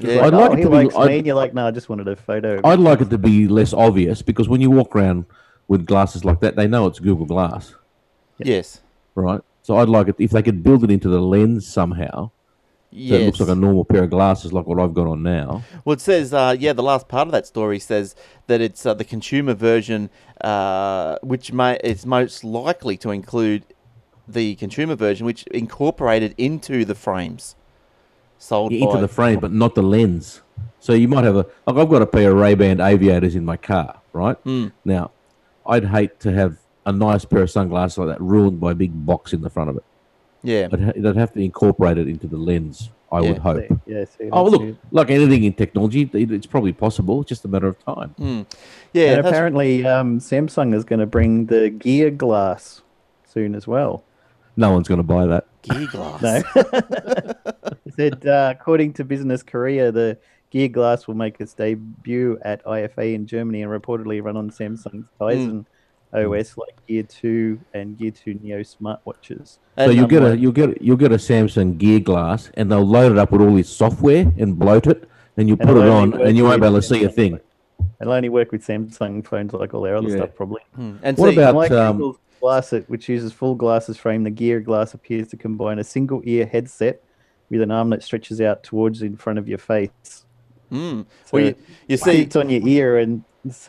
Just 0.00 0.12
Yeah. 0.14 0.24
I'd 0.26 0.32
like 0.32 0.50
oh, 0.50 0.52
it 0.52 0.56
he 0.58 0.64
to 0.64 0.70
be- 0.70 0.76
likes 0.76 0.96
I'd- 0.96 1.08
me. 1.08 1.16
And 1.18 1.26
you're 1.26 1.34
like, 1.36 1.54
no, 1.54 1.66
I 1.66 1.70
just 1.70 1.88
wanted 1.88 2.08
a 2.08 2.16
photo. 2.16 2.60
I'd 2.64 2.78
like 2.80 3.00
it 3.00 3.10
to 3.10 3.18
be 3.18 3.46
less 3.48 3.72
obvious 3.72 4.22
because 4.22 4.48
when 4.48 4.60
you 4.60 4.70
walk 4.70 4.94
around 4.96 5.26
with 5.68 5.86
glasses 5.86 6.24
like 6.24 6.40
that, 6.40 6.56
they 6.56 6.66
know 6.66 6.86
it's 6.86 6.98
Google 6.98 7.26
Glass. 7.26 7.74
Yes. 8.38 8.80
right? 9.14 9.40
So 9.62 9.76
I'd 9.76 9.88
like 9.88 10.08
it 10.08 10.16
if 10.18 10.30
they 10.30 10.42
could 10.42 10.62
build 10.62 10.82
it 10.84 10.90
into 10.90 11.08
the 11.08 11.20
lens 11.20 11.66
somehow, 11.66 12.30
so 12.30 12.30
Yes. 12.90 13.20
it 13.20 13.26
looks 13.26 13.40
like 13.40 13.48
a 13.50 13.54
normal 13.54 13.84
pair 13.84 14.04
of 14.04 14.10
glasses, 14.10 14.52
like 14.52 14.66
what 14.66 14.80
I've 14.80 14.94
got 14.94 15.06
on 15.06 15.22
now. 15.22 15.62
Well, 15.84 15.92
it 15.92 16.00
says, 16.00 16.32
uh, 16.32 16.56
yeah, 16.58 16.72
the 16.72 16.82
last 16.82 17.06
part 17.06 17.28
of 17.28 17.32
that 17.32 17.46
story 17.46 17.78
says 17.78 18.16
that 18.46 18.60
it's 18.60 18.86
uh, 18.86 18.94
the 18.94 19.04
consumer 19.04 19.52
version, 19.54 20.08
uh, 20.40 21.16
which 21.22 21.52
may 21.52 21.78
it's 21.84 22.06
most 22.06 22.42
likely 22.42 22.96
to 22.96 23.10
include 23.10 23.64
the 24.26 24.54
consumer 24.56 24.94
version, 24.96 25.26
which 25.26 25.42
incorporated 25.48 26.34
into 26.38 26.84
the 26.84 26.94
frames 26.94 27.54
sold 28.40 28.72
Yeah, 28.72 28.82
into 28.82 28.94
by. 28.94 29.00
the 29.02 29.08
frame, 29.08 29.38
but 29.38 29.52
not 29.52 29.74
the 29.76 29.82
lens. 29.82 30.40
So 30.80 30.92
you 30.94 31.06
might 31.08 31.24
have 31.24 31.36
a 31.36 31.46
like 31.66 31.76
I've 31.76 31.88
got 31.88 32.02
a 32.02 32.06
pair 32.06 32.30
of 32.32 32.38
Ray 32.38 32.54
Ban 32.54 32.80
aviators 32.80 33.36
in 33.36 33.44
my 33.44 33.56
car, 33.56 34.00
right? 34.12 34.36
Hmm. 34.38 34.68
Now, 34.84 35.10
I'd 35.66 35.84
hate 35.84 36.18
to 36.20 36.32
have 36.32 36.56
a 36.86 36.92
nice 36.92 37.24
pair 37.24 37.42
of 37.42 37.50
sunglasses 37.50 37.98
like 37.98 38.08
that 38.08 38.20
ruined 38.20 38.58
by 38.58 38.72
a 38.72 38.74
big 38.74 38.90
box 39.06 39.32
in 39.32 39.42
the 39.42 39.50
front 39.50 39.70
of 39.70 39.76
it. 39.76 39.84
yeah, 40.42 40.68
I'd, 40.72 40.80
ha- 40.80 40.92
they'd 40.96 41.16
have 41.16 41.32
to 41.34 41.40
incorporate 41.40 41.98
it 41.98 42.08
into 42.08 42.26
the 42.26 42.38
lens. 42.38 42.90
I 43.12 43.20
Yeah. 43.20 43.28
would 43.28 43.38
hope. 43.38 43.68
See, 43.68 43.76
yeah. 43.86 44.04
See, 44.04 44.28
Oh, 44.32 44.44
that's 44.48 44.52
look, 44.62 44.68
it. 44.70 44.76
like 44.90 45.10
anything 45.10 45.44
in 45.44 45.52
technology, 45.52 46.08
it's 46.14 46.46
probably 46.46 46.72
possible. 46.72 47.20
It's 47.20 47.28
just 47.28 47.44
a 47.44 47.48
matter 47.48 47.66
of 47.66 47.78
time. 47.84 48.10
Hmm. 48.16 48.42
yeah. 48.94 49.16
and 49.16 49.26
apparently, 49.26 49.84
um, 49.84 50.18
Samsung 50.20 50.72
is 50.74 50.84
going 50.84 51.00
to 51.00 51.06
bring 51.06 51.46
the 51.46 51.68
Gear 51.70 52.10
Glass 52.10 52.80
soon 53.28 53.54
as 53.54 53.66
well. 53.66 54.02
No 54.60 54.72
one's 54.72 54.88
going 54.88 54.98
to 54.98 55.02
buy 55.02 55.24
that. 55.26 55.46
gear 55.62 55.86
glass. 55.90 56.22
No. 56.22 56.42
It 57.86 57.94
said, 57.96 58.26
uh, 58.26 58.54
according 58.56 58.92
to 58.94 59.04
Business 59.04 59.42
Korea, 59.42 59.90
the 59.90 60.16
Gear 60.50 60.68
Glass 60.68 61.06
will 61.08 61.14
make 61.14 61.40
its 61.40 61.54
debut 61.54 62.38
at 62.42 62.64
IFA 62.64 63.14
in 63.14 63.26
Germany 63.26 63.62
and 63.62 63.70
reportedly 63.72 64.22
run 64.22 64.36
on 64.36 64.50
Samsung's 64.50 65.06
Tizen 65.20 65.64
OS 66.12 66.56
like 66.56 66.74
Gear 66.86 67.02
2 67.04 67.58
and 67.74 67.96
Gear 67.98 68.10
2 68.10 68.34
Neo 68.42 68.60
smartwatches. 68.60 69.58
So 69.78 69.90
you'll 69.90 70.06
get 70.06 70.22
a 70.22 70.36
you'll 70.36 70.52
get 70.52 70.80
you'll 70.82 70.96
get 70.96 71.10
a 71.12 71.16
Samsung 71.16 71.78
Gear 71.78 72.00
Glass, 72.00 72.50
and 72.54 72.70
they'll 72.70 72.84
load 72.86 73.12
it 73.12 73.18
up 73.18 73.32
with 73.32 73.40
all 73.40 73.54
this 73.54 73.68
software 73.68 74.30
and 74.38 74.58
bloat 74.58 74.86
it, 74.86 75.08
and 75.36 75.48
you 75.48 75.56
put 75.56 75.76
it 75.76 75.88
on, 75.88 76.20
and 76.20 76.36
you 76.36 76.44
won't 76.44 76.60
be 76.60 76.66
able 76.66 76.76
to 76.76 76.82
see 76.82 77.02
a 77.04 77.08
thing. 77.08 77.40
It'll 78.00 78.12
only 78.12 78.28
work 78.28 78.52
with 78.52 78.64
Samsung 78.66 79.24
phones 79.26 79.52
like 79.52 79.72
all 79.74 79.82
their 79.82 79.96
other 79.96 80.08
Yeah. 80.08 80.16
stuff, 80.16 80.34
probably. 80.34 80.62
hmm. 80.74 80.96
And 81.02 81.16
What 81.16 81.30
see, 81.30 81.36
about- 81.40 81.54
Like 81.54 81.70
um, 81.70 81.96
Google's 81.96 82.18
Glass, 82.40 82.72
it- 82.72 82.88
which 82.88 83.08
uses 83.08 83.32
full 83.32 83.54
glasses 83.54 83.96
frame, 83.96 84.24
the 84.24 84.30
Gear 84.30 84.60
Glass 84.60 84.94
appears 84.94 85.28
to 85.28 85.36
combine 85.36 85.78
a 85.78 85.84
single 85.84 86.22
ear 86.24 86.46
headset 86.46 87.02
with 87.50 87.60
an 87.62 87.70
arm 87.70 87.90
that 87.90 88.02
stretches 88.02 88.40
out 88.40 88.62
towards 88.62 89.02
in 89.02 89.16
front 89.16 89.38
of 89.38 89.48
your 89.48 89.58
face. 89.58 90.24
Hmm. 90.70 91.02
So 91.24 91.30
well, 91.32 91.44
you, 91.46 91.54
you 91.88 91.96
see, 91.96 92.22
it's 92.22 92.36
on 92.36 92.48
your 92.48 92.66
ear 92.66 92.98
and 92.98 93.24
it's 93.44 93.68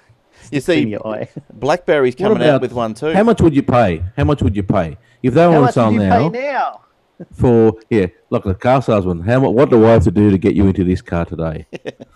you 0.52 0.58
in 0.58 0.62
see, 0.62 0.88
your 0.90 1.06
eye. 1.08 1.28
BlackBerry's 1.54 2.16
What 2.16 2.30
coming 2.34 2.48
out 2.48 2.62
with 2.62 2.74
one 2.74 2.94
too. 2.94 3.12
How 3.12 3.24
much 3.24 3.42
would 3.42 3.56
you 3.56 3.64
pay? 3.64 4.04
How 4.16 4.24
much 4.24 4.42
would 4.44 4.56
you 4.56 4.64
pay 4.64 4.98
if 5.24 5.34
they 5.34 5.46
were 5.48 5.52
How 5.54 5.58
on 5.58 5.64
much 5.66 5.74
sale 5.74 5.92
you 5.92 6.00
now, 6.00 6.30
pay 6.30 6.40
now? 6.42 6.82
for 7.34 7.74
yeah, 7.90 8.08
like 8.30 8.44
the 8.44 8.54
car 8.54 8.82
salesman? 8.82 9.22
How 9.22 9.40
much? 9.40 9.52
What 9.52 9.70
do 9.72 9.86
I 9.86 9.92
have 9.94 10.04
to 10.04 10.12
do 10.12 10.30
to 10.30 10.38
get 10.38 10.54
you 10.56 10.68
into 10.68 10.84
this 10.84 11.02
car 11.02 11.26
today? 11.26 11.66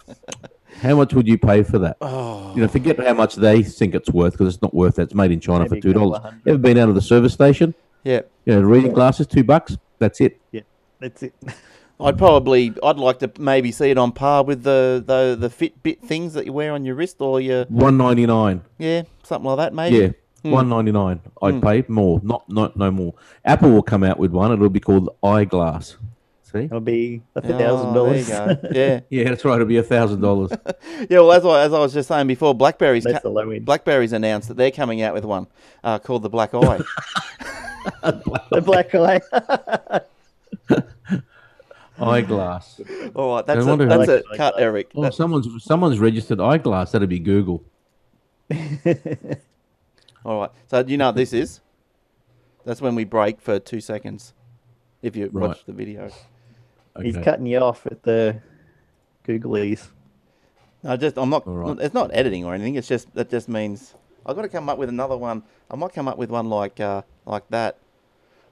how 0.85 0.95
much 0.95 1.13
would 1.13 1.27
you 1.27 1.37
pay 1.37 1.63
for 1.63 1.79
that? 1.79 1.97
Oh, 2.01 2.53
You 2.55 2.61
know, 2.61 2.67
forget 2.67 2.99
how 2.99 3.13
much 3.13 3.35
they 3.35 3.63
think 3.63 3.95
it's 3.95 4.09
worth 4.09 4.33
because 4.33 4.53
it's 4.53 4.61
not 4.61 4.73
worth 4.73 4.95
that. 4.95 5.03
It's 5.03 5.15
made 5.15 5.31
in 5.31 5.39
China 5.39 5.61
Maybe 5.61 5.77
for 5.77 5.81
two 5.81 5.93
dollars. 5.93 6.17
of 6.17 6.23
hundred. 6.23 6.47
Ever 6.47 6.57
been 6.57 6.77
out 6.77 6.89
of 6.89 6.95
the 6.95 7.01
service 7.01 7.33
station? 7.33 7.73
Yeah. 8.03 8.21
You 8.45 8.55
know, 8.55 8.61
reading 8.61 8.93
glasses, 8.93 9.27
two 9.27 9.43
bucks. 9.43 9.77
That's 9.99 10.21
it. 10.21 10.39
Yeah, 10.51 10.61
that's 10.99 11.23
it. 11.23 11.33
I'd 11.99 12.17
probably, 12.17 12.73
I'd 12.83 12.97
like 12.97 13.19
to 13.19 13.31
maybe 13.39 13.71
see 13.71 13.89
it 13.89 13.97
on 13.97 14.11
par 14.11 14.43
with 14.43 14.63
the 14.63 15.01
the 15.05 15.37
the 15.39 15.49
Fitbit 15.49 16.01
things 16.01 16.33
that 16.33 16.45
you 16.45 16.51
wear 16.51 16.73
on 16.73 16.83
your 16.83 16.95
wrist 16.95 17.17
or 17.19 17.39
your 17.39 17.63
One 17.65 17.97
ninety 17.97 18.25
nine. 18.25 18.61
yeah 18.77 19.03
something 19.23 19.49
like 19.49 19.57
that 19.57 19.73
maybe. 19.73 19.97
Yeah, 19.97 20.09
hmm. 20.43 20.51
one 20.51 20.69
ninety 20.69 20.91
nine. 20.91 21.21
I'd 21.41 21.55
hmm. 21.55 21.59
pay 21.61 21.85
more, 21.87 22.19
not 22.21 22.49
not 22.49 22.75
no 22.75 22.91
more. 22.91 23.13
Apple 23.45 23.71
will 23.71 23.81
come 23.81 24.03
out 24.03 24.19
with 24.19 24.31
one. 24.31 24.51
It'll 24.51 24.69
be 24.69 24.81
called 24.81 25.09
eyeglass. 25.23 25.95
See? 26.55 26.65
It'll 26.65 26.79
be 26.79 27.21
a 27.35 27.41
thousand 27.41 27.93
dollars. 27.93 28.29
Yeah, 28.71 29.01
Yeah, 29.09 29.23
that's 29.29 29.43
right. 29.43 29.55
It'll 29.55 29.67
be 29.67 29.77
a 29.77 29.83
thousand 29.83 30.21
dollars. 30.21 30.51
yeah. 31.09 31.19
Well, 31.19 31.31
as 31.33 31.45
I, 31.45 31.61
as 31.63 31.73
I 31.73 31.79
was 31.79 31.93
just 31.93 32.07
saying 32.07 32.27
before, 32.27 32.53
Blackberry's 32.55 33.03
That's 33.03 33.15
ca- 33.17 33.21
the 33.23 33.29
low 33.29 33.49
end. 33.49 33.65
Blackberry's 33.65 34.13
announced 34.13 34.47
that 34.47 34.55
they're 34.57 34.71
coming 34.71 35.01
out 35.01 35.13
with 35.13 35.25
one 35.25 35.47
uh, 35.83 35.99
called 35.99 36.23
the 36.23 36.29
Black 36.29 36.53
Eye. 36.53 36.79
the 38.51 38.61
black 38.63 38.95
eye. 38.95 39.21
eyeglass. 41.99 42.81
All 43.15 43.35
right, 43.35 43.45
that's 43.45 43.59
I 43.59 43.61
it. 43.61 43.65
wonder- 43.69 43.85
That's 43.85 43.99
Like- 44.07 44.09
it. 44.09 44.25
Cut, 44.37 44.55
Eric. 44.57 44.91
Oh, 44.95 45.03
That- 45.03 45.13
someone's 45.13 45.47
someone's 45.63 45.99
registered 45.99 46.39
eyeglass. 46.39 46.91
That'd 46.91 47.09
be 47.09 47.19
Google. 47.19 47.63
all 50.23 50.39
right. 50.41 50.49
So 50.67 50.83
you 50.85 50.97
know 50.97 51.07
what 51.07 51.15
this 51.15 51.33
is? 51.33 51.61
That's 52.65 52.81
when 52.81 52.95
we 52.95 53.03
break 53.03 53.41
for 53.41 53.59
two 53.59 53.81
seconds. 53.81 54.33
If 55.01 55.15
you 55.15 55.29
Right. 55.31 55.49
watch 55.49 55.65
the 55.65 55.73
video. 55.73 56.09
He's 57.01 57.17
cutting 57.17 57.45
you 57.45 57.59
off 57.59 57.85
at 57.87 58.03
the 58.03 58.41
Googlies. 59.27 59.87
No, 60.83 60.95
just 60.97 61.17
I'm 61.17 61.29
not. 61.29 61.45
All 61.47 61.53
right. 61.53 61.77
It's 61.79 61.93
not 61.93 62.11
editing 62.13 62.45
or 62.45 62.53
anything. 62.53 62.75
It's 62.75 62.87
just 62.87 63.13
that 63.15 63.29
just 63.29 63.49
means 63.49 63.93
I've 64.25 64.35
got 64.35 64.43
to 64.43 64.49
come 64.49 64.69
up 64.69 64.77
with 64.77 64.89
another 64.89 65.17
one. 65.17 65.43
I 65.69 65.75
might 65.75 65.93
come 65.93 66.07
up 66.07 66.17
with 66.17 66.29
one 66.29 66.49
like 66.49 66.79
uh, 66.79 67.01
like 67.25 67.47
that, 67.49 67.77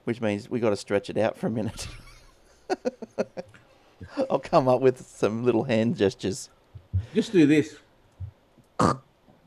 which 0.04 0.20
means 0.20 0.50
we 0.50 0.60
got 0.60 0.70
to 0.70 0.76
stretch 0.76 1.08
it 1.10 1.16
out 1.16 1.38
for 1.38 1.46
a 1.46 1.50
minute. 1.50 1.86
I'll 4.30 4.38
come 4.40 4.68
up 4.68 4.80
with 4.80 5.06
some 5.06 5.44
little 5.44 5.64
hand 5.64 5.96
gestures. 5.96 6.50
Just 7.14 7.32
do 7.32 7.46
this. 7.46 7.76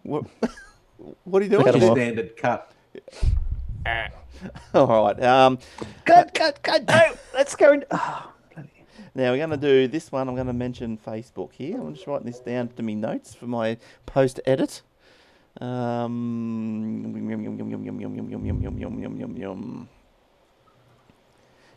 What, 0.04 0.25
what 1.25 1.42
are 1.42 1.46
you 1.46 1.51
doing? 1.51 1.66
Cut 1.66 1.75
'em 1.75 1.84
off. 1.84 1.98
Standard 1.98 2.38
cut. 2.38 2.72
All 4.74 5.06
right. 5.06 5.24
Um, 5.24 5.60
Cut, 6.06 6.34
cut, 6.34 6.62
cut. 6.63 6.88
No, 6.88 7.13
let's 7.34 7.56
go. 7.56 7.74
In. 7.74 7.86
Oh, 7.92 8.32
now 9.17 9.31
we're 9.31 9.38
going 9.38 9.50
to 9.50 9.57
do 9.57 9.88
this 9.88 10.12
one. 10.12 10.29
I'm 10.29 10.36
going 10.36 10.45
to 10.45 10.53
mention 10.53 10.95
Facebook 10.95 11.51
here. 11.53 11.81
I'm 11.81 11.95
just 11.95 12.05
writing 12.05 12.27
this 12.27 12.38
down 12.39 12.67
to 12.67 12.83
me 12.83 12.93
notes 12.93 13.33
for 13.33 13.47
my 13.47 13.77
post 14.05 14.39
edit. 14.45 14.83
Um, 15.59 17.01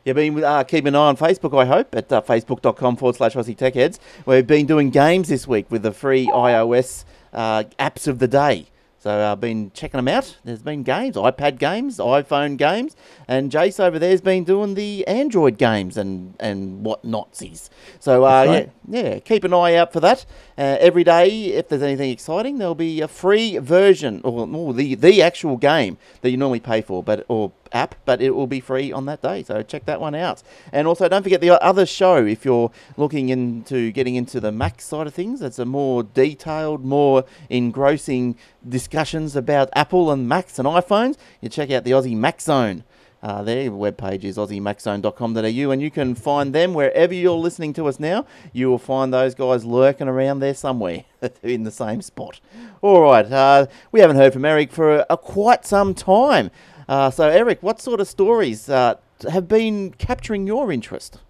You've 0.05 0.19
yeah, 0.19 0.31
been 0.31 0.45
uh, 0.45 0.65
keeping 0.65 0.89
an 0.89 0.97
eye 0.97 1.09
on 1.09 1.17
Facebook, 1.17 1.59
I 1.59 1.65
hope, 1.65 1.95
at 1.95 2.13
uh, 2.13 2.21
facebook.com 2.21 2.97
forward 2.97 3.17
slash 3.17 3.33
Aussie 3.33 3.57
Tech 3.57 3.73
Heads. 3.73 3.99
We've 4.27 4.47
been 4.47 4.67
doing 4.67 4.91
games 4.91 5.31
this 5.31 5.49
week 5.49 5.71
with 5.71 5.83
the 5.83 5.93
free 5.93 6.27
iOS 6.27 7.07
uh, 7.33 7.65
apps 7.79 8.07
of 8.07 8.19
the 8.19 8.29
day. 8.29 8.67
So 9.01 9.33
I've 9.33 9.41
been 9.41 9.71
checking 9.73 9.97
them 9.97 10.09
out. 10.09 10.37
There's 10.45 10.61
been 10.61 10.83
games, 10.83 11.17
iPad 11.17 11.59
games, 11.59 11.97
iPhone 11.97 12.59
games, 12.59 12.95
and 13.27 13.51
Jace 13.51 13.81
over 13.81 13.99
there's 13.99 14.21
been 14.21 14.45
doing 14.45 14.75
the 14.75 15.07
Android 15.07 15.57
games 15.57 15.97
and 15.97 16.35
and 16.39 16.85
what 16.85 17.03
notsies. 17.03 17.71
So 17.99 18.27
uh, 18.27 18.45
right. 18.45 18.71
yeah, 18.87 19.03
yeah, 19.03 19.19
keep 19.21 19.43
an 19.45 19.55
eye 19.55 19.75
out 19.75 19.95
for 19.95 20.01
that. 20.01 20.27
Uh, 20.59 20.77
every 20.81 21.03
day, 21.03 21.47
if 21.47 21.71
there's 21.71 21.81
anything 21.81 22.11
exciting, 22.11 22.59
there'll 22.59 22.75
be 22.75 23.01
a 23.01 23.09
free 23.09 23.57
version 23.57 24.21
or, 24.23 24.47
or 24.47 24.75
the 24.75 24.95
the 24.97 25.23
actual 25.23 25.57
game 25.57 25.97
that 26.21 26.31
you 26.31 26.37
normally 26.37 26.61
pay 26.61 26.83
for, 26.83 27.03
but 27.03 27.25
or 27.29 27.53
app, 27.73 27.95
but 28.05 28.21
it 28.21 28.35
will 28.35 28.47
be 28.47 28.61
free 28.61 28.93
on 28.93 29.07
that 29.07 29.23
day. 29.23 29.43
So 29.43 29.63
check 29.63 29.87
that 29.87 30.01
one 30.01 30.15
out. 30.15 30.43
And 30.73 30.87
also, 30.87 31.09
don't 31.09 31.23
forget 31.23 31.41
the 31.41 31.63
other 31.63 31.87
show 31.87 32.25
if 32.25 32.45
you're 32.45 32.71
looking 32.97 33.29
into 33.29 33.93
getting 33.93 34.15
into 34.15 34.41
the 34.41 34.53
Mac 34.53 34.81
side 34.81 35.07
of 35.07 35.15
things. 35.15 35.41
That's 35.41 35.59
a 35.59 35.65
more 35.65 36.03
detailed, 36.03 36.85
more 36.85 37.25
engrossing 37.49 38.37
discussions 38.69 39.37
about 39.37 39.69
Apple 39.75 40.11
and 40.11 40.29
Macs 40.29 40.59
and 40.59 40.67
iPhones. 40.67 41.17
You 41.41 41.49
check 41.49 41.71
out 41.71 41.85
the 41.85 41.93
Aussie 41.93 42.17
Mac 42.17 42.41
Zone. 42.41 42.85
Uh, 43.23 43.43
their 43.43 43.71
webpage 43.71 44.25
is 44.25 44.39
aussiemaczone.com.au, 44.39 45.71
and 45.71 45.83
you 45.83 45.91
can 45.91 46.15
find 46.15 46.55
them 46.55 46.73
wherever 46.73 47.13
you're 47.13 47.37
listening 47.37 47.75
to 47.75 47.87
us 47.87 48.01
now. 48.01 48.25
You 48.53 48.71
will 48.71 48.79
find 48.79 49.13
those 49.13 49.35
guys 49.35 49.65
lurking 49.65 50.09
around 50.09 50.41
there 50.41 50.55
somewhere 50.55 51.05
in 51.43 51.65
the 51.65 51.71
same 51.71 52.01
spot. 52.01 52.41
All 52.81 53.03
right, 53.03 53.31
uh, 53.31 53.67
we 53.93 54.01
haven't 54.01 54.17
heard 54.17 54.33
from 54.33 54.47
Eric 54.47 54.73
for 54.73 55.05
uh, 55.11 55.17
quite 55.17 55.67
some 55.67 55.93
time. 55.93 56.51
Uh, 56.91 57.09
so, 57.09 57.29
Eric, 57.29 57.63
what 57.63 57.81
sort 57.81 58.01
of 58.01 58.09
stories 58.09 58.69
uh, 58.69 58.97
have 59.31 59.47
been 59.47 59.93
capturing 59.93 60.45
your 60.45 60.73
interest? 60.73 61.21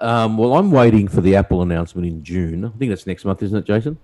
Um, 0.00 0.36
well, 0.36 0.54
I'm 0.54 0.72
waiting 0.72 1.06
for 1.06 1.20
the 1.20 1.36
Apple 1.36 1.62
announcement 1.62 2.08
in 2.08 2.24
June. 2.24 2.64
I 2.64 2.70
think 2.70 2.90
that's 2.90 3.06
next 3.06 3.24
month, 3.24 3.40
isn't 3.44 3.56
it, 3.56 3.66
Jason? 3.66 3.96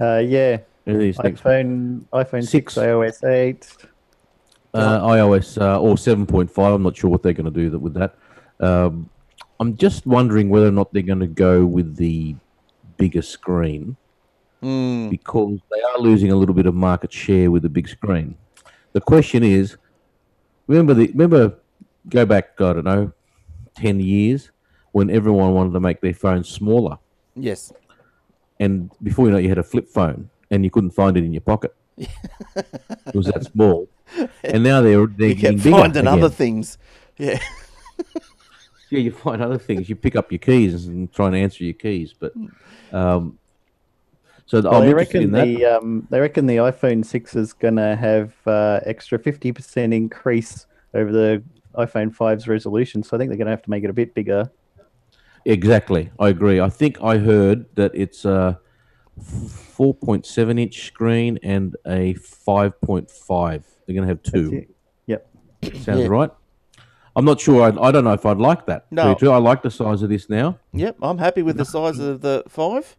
Uh, 0.00 0.22
yeah. 0.24 0.56
It's 0.86 1.18
iPhone, 1.18 2.06
iPhone 2.14 2.46
Six. 2.46 2.72
6, 2.72 2.86
iOS 2.86 3.24
8. 3.28 3.76
uh, 4.72 5.00
iOS 5.02 5.60
uh, 5.60 5.78
or 5.78 5.96
7.5. 5.96 6.74
I'm 6.74 6.82
not 6.82 6.96
sure 6.96 7.10
what 7.10 7.22
they're 7.22 7.34
going 7.34 7.44
to 7.44 7.50
do 7.50 7.68
that 7.68 7.78
with 7.78 7.92
that. 7.92 8.16
Um, 8.60 9.10
I'm 9.60 9.76
just 9.76 10.06
wondering 10.06 10.48
whether 10.48 10.66
or 10.66 10.72
not 10.72 10.94
they're 10.94 11.02
going 11.02 11.20
to 11.20 11.26
go 11.26 11.66
with 11.66 11.96
the 11.96 12.36
bigger 12.96 13.22
screen 13.22 13.98
Mm, 14.62 15.10
because 15.10 15.58
they 15.70 15.82
are 15.82 15.98
losing 15.98 16.32
a 16.32 16.36
little 16.36 16.54
bit 16.54 16.64
of 16.64 16.74
market 16.74 17.12
share 17.12 17.50
with 17.50 17.62
the 17.62 17.68
big 17.68 17.86
screen. 17.86 18.34
The 18.94 19.00
question 19.00 19.42
is, 19.42 19.76
remember 20.66 20.94
the 20.94 21.08
remember 21.08 21.58
go 22.08 22.24
back 22.24 22.60
I 22.60 22.72
don't 22.72 22.84
know, 22.84 23.12
ten 23.74 24.00
years 24.00 24.50
when 24.92 25.10
everyone 25.10 25.52
wanted 25.52 25.72
to 25.74 25.80
make 25.80 26.00
their 26.00 26.14
phones 26.14 26.48
smaller, 26.48 26.98
yes. 27.34 27.72
and 28.60 28.90
before 29.02 29.26
you 29.26 29.32
know, 29.32 29.38
it, 29.38 29.42
you 29.42 29.48
had 29.48 29.58
a 29.58 29.64
flip 29.64 29.88
phone 29.88 30.30
and 30.50 30.64
you 30.64 30.70
couldn't 30.70 30.92
find 30.92 31.16
it 31.16 31.24
in 31.24 31.32
your 31.32 31.40
pocket. 31.40 31.74
it 31.96 33.14
was 33.14 33.26
that 33.26 33.44
small, 33.44 33.88
and 34.42 34.62
now 34.62 34.80
they're 34.80 35.06
they're 35.06 35.28
You 35.28 35.34
getting 35.34 35.58
bigger 35.58 35.76
finding 35.76 36.06
other 36.06 36.30
things. 36.30 36.78
Yeah. 37.18 37.38
Yeah, 38.90 39.00
you 39.00 39.10
find 39.10 39.42
other 39.42 39.58
things. 39.58 39.88
You 39.88 39.96
pick 39.96 40.14
up 40.14 40.30
your 40.30 40.38
keys 40.38 40.86
and 40.86 41.12
try 41.12 41.26
and 41.26 41.34
answer 41.34 41.64
your 41.64 41.74
keys, 41.74 42.14
but 42.16 42.32
um, 42.92 43.38
so 44.46 44.60
Well, 44.60 44.74
I'm 44.74 44.86
they 44.86 44.94
reckon 44.94 45.22
in 45.22 45.32
that. 45.32 45.44
the 45.46 45.64
um, 45.64 46.06
they 46.10 46.20
reckon 46.20 46.46
the 46.46 46.56
iPhone 46.56 47.04
6 47.04 47.34
is 47.36 47.52
going 47.52 47.76
to 47.76 47.96
have 47.96 48.34
uh, 48.46 48.80
extra 48.84 49.18
50% 49.18 49.94
increase 49.94 50.66
over 50.92 51.10
the 51.12 51.42
iPhone 51.76 52.14
5's 52.14 52.46
resolution. 52.46 53.02
So 53.02 53.16
I 53.16 53.18
think 53.18 53.30
they're 53.30 53.38
going 53.38 53.46
to 53.46 53.50
have 53.52 53.62
to 53.62 53.70
make 53.70 53.84
it 53.84 53.90
a 53.90 53.94
bit 53.94 54.14
bigger. 54.14 54.50
Exactly, 55.46 56.10
I 56.18 56.28
agree. 56.28 56.60
I 56.60 56.68
think 56.70 56.98
I 57.02 57.18
heard 57.18 57.66
that 57.74 57.90
it's 57.94 58.24
a 58.24 58.58
4.7 59.20 60.60
inch 60.60 60.86
screen 60.86 61.38
and 61.42 61.76
a 61.86 62.14
5.5. 62.14 63.64
They're 63.86 63.94
going 63.94 64.02
to 64.02 64.08
have 64.08 64.22
two. 64.22 64.66
Yep. 65.06 65.26
Sounds 65.82 66.00
Yeah. 66.00 66.06
right. 66.06 66.30
I'm 67.16 67.24
not 67.24 67.40
sure. 67.40 67.62
I, 67.62 67.88
I 67.88 67.92
don't 67.92 68.04
know 68.04 68.12
if 68.12 68.26
I'd 68.26 68.38
like 68.38 68.66
that. 68.66 68.86
No. 68.90 69.02
tell 69.02 69.08
you 69.10 69.14
the 69.14 69.18
truth. 69.20 69.32
I 69.32 69.36
like 69.36 69.62
the 69.62 69.70
size 69.70 70.02
of 70.02 70.08
this 70.08 70.28
now. 70.28 70.58
Yep. 70.72 70.96
I'm 71.02 71.18
happy 71.18 71.42
with 71.42 71.56
the 71.56 71.64
size 71.64 71.98
of 72.00 72.22
the 72.22 72.42
five. 72.48 72.96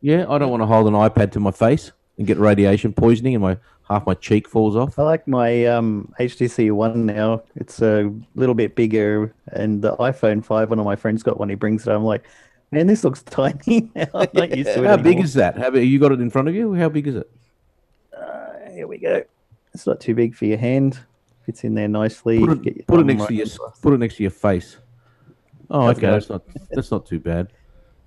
Yeah, 0.00 0.26
I 0.28 0.38
don't 0.38 0.50
want 0.50 0.62
to 0.62 0.66
hold 0.66 0.86
an 0.86 0.94
iPad 0.94 1.32
to 1.32 1.40
my 1.40 1.50
face 1.50 1.92
and 2.16 2.26
get 2.26 2.38
radiation 2.38 2.92
poisoning 2.92 3.34
and 3.34 3.42
my 3.42 3.58
half 3.88 4.06
my 4.06 4.14
cheek 4.14 4.48
falls 4.48 4.76
off. 4.76 4.98
I 4.98 5.02
like 5.02 5.26
my 5.26 5.66
um, 5.66 6.12
HTC 6.18 6.70
One 6.70 7.06
now. 7.06 7.42
It's 7.56 7.82
a 7.82 8.12
little 8.34 8.54
bit 8.54 8.76
bigger, 8.76 9.34
and 9.52 9.82
the 9.82 9.96
iPhone 9.96 10.44
5. 10.44 10.70
One 10.70 10.78
of 10.78 10.84
my 10.84 10.96
friends 10.96 11.22
got 11.22 11.38
one. 11.38 11.48
He 11.48 11.56
brings 11.56 11.86
it. 11.86 11.90
I'm 11.90 12.04
like, 12.04 12.24
man, 12.70 12.86
this 12.86 13.04
looks 13.04 13.22
tiny 13.24 13.90
now. 13.94 14.06
I'm 14.14 14.28
not 14.32 14.56
used 14.56 14.74
to 14.74 14.84
it 14.84 14.86
How 14.86 14.96
big 14.96 15.20
is 15.20 15.34
that? 15.34 15.58
How 15.58 15.70
big, 15.70 15.88
you 15.88 15.98
got 15.98 16.12
it 16.12 16.20
in 16.20 16.30
front 16.30 16.48
of 16.48 16.54
you? 16.54 16.72
How 16.74 16.88
big 16.88 17.06
is 17.08 17.16
it? 17.16 17.30
Uh, 18.16 18.70
here 18.72 18.86
we 18.86 18.98
go. 18.98 19.22
It's 19.74 19.86
not 19.86 20.00
too 20.00 20.14
big 20.14 20.34
for 20.34 20.46
your 20.46 20.58
hand. 20.58 20.98
Fits 21.46 21.64
in 21.64 21.74
there 21.74 21.88
nicely. 21.88 22.38
Put 22.38 22.66
it, 22.66 22.86
put 22.86 23.00
it 23.00 23.06
next 23.06 23.20
right 23.20 23.28
to 23.28 23.34
your 23.34 23.46
put 23.82 23.92
it 23.92 23.98
next 23.98 24.16
to 24.16 24.22
your 24.22 24.30
face. 24.30 24.76
Oh, 25.70 25.86
That's 25.86 25.98
okay. 25.98 26.06
good. 26.06 26.14
That's 26.14 26.28
not 26.28 26.42
that's 26.70 26.90
not 26.90 27.06
too 27.06 27.18
bad. 27.20 27.52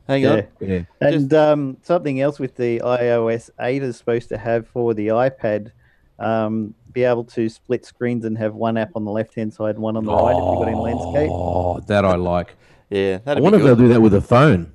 Hang 0.07 0.21
Yeah. 0.23 0.31
on. 0.31 0.43
Yeah. 0.59 0.81
And 1.01 1.33
um, 1.33 1.77
something 1.83 2.19
else 2.19 2.39
with 2.39 2.55
the 2.55 2.79
iOS 2.79 3.49
8 3.59 3.83
is 3.83 3.97
supposed 3.97 4.29
to 4.29 4.37
have 4.37 4.67
for 4.67 4.93
the 4.93 5.07
iPad, 5.07 5.71
um, 6.19 6.73
be 6.91 7.03
able 7.03 7.23
to 7.25 7.49
split 7.49 7.85
screens 7.85 8.25
and 8.25 8.37
have 8.37 8.53
one 8.55 8.77
app 8.77 8.91
on 8.95 9.05
the 9.05 9.11
left 9.11 9.35
hand 9.35 9.53
side 9.53 9.75
and 9.75 9.79
one 9.83 9.95
on 9.97 10.03
the 10.05 10.13
right 10.13 10.31
if 10.31 10.37
you've 10.37 10.59
got 10.59 10.67
in 10.67 10.77
landscape. 10.77 11.29
Oh, 11.31 11.79
that 11.87 12.05
I 12.05 12.15
like. 12.15 12.55
Yeah. 12.89 13.15
I 13.15 13.17
That'd 13.25 13.43
wonder 13.43 13.57
be 13.59 13.63
if 13.63 13.65
they'll 13.67 13.87
do 13.87 13.93
that 13.93 14.01
with 14.01 14.13
a 14.13 14.21
phone, 14.21 14.71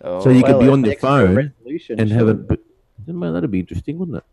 Oh, 0.00 0.20
so 0.22 0.30
you 0.30 0.44
could 0.44 0.60
be 0.60 0.68
on 0.68 0.84
your 0.84 0.92
extra 0.92 1.08
phone 1.08 1.52
and 1.90 2.10
have 2.12 2.20
sure. 2.20 2.30
it. 2.30 2.46
But, 2.48 2.60
man, 3.08 3.32
that'd 3.34 3.50
be 3.50 3.60
interesting, 3.60 3.98
wouldn't 3.98 4.18
it? 4.18 4.24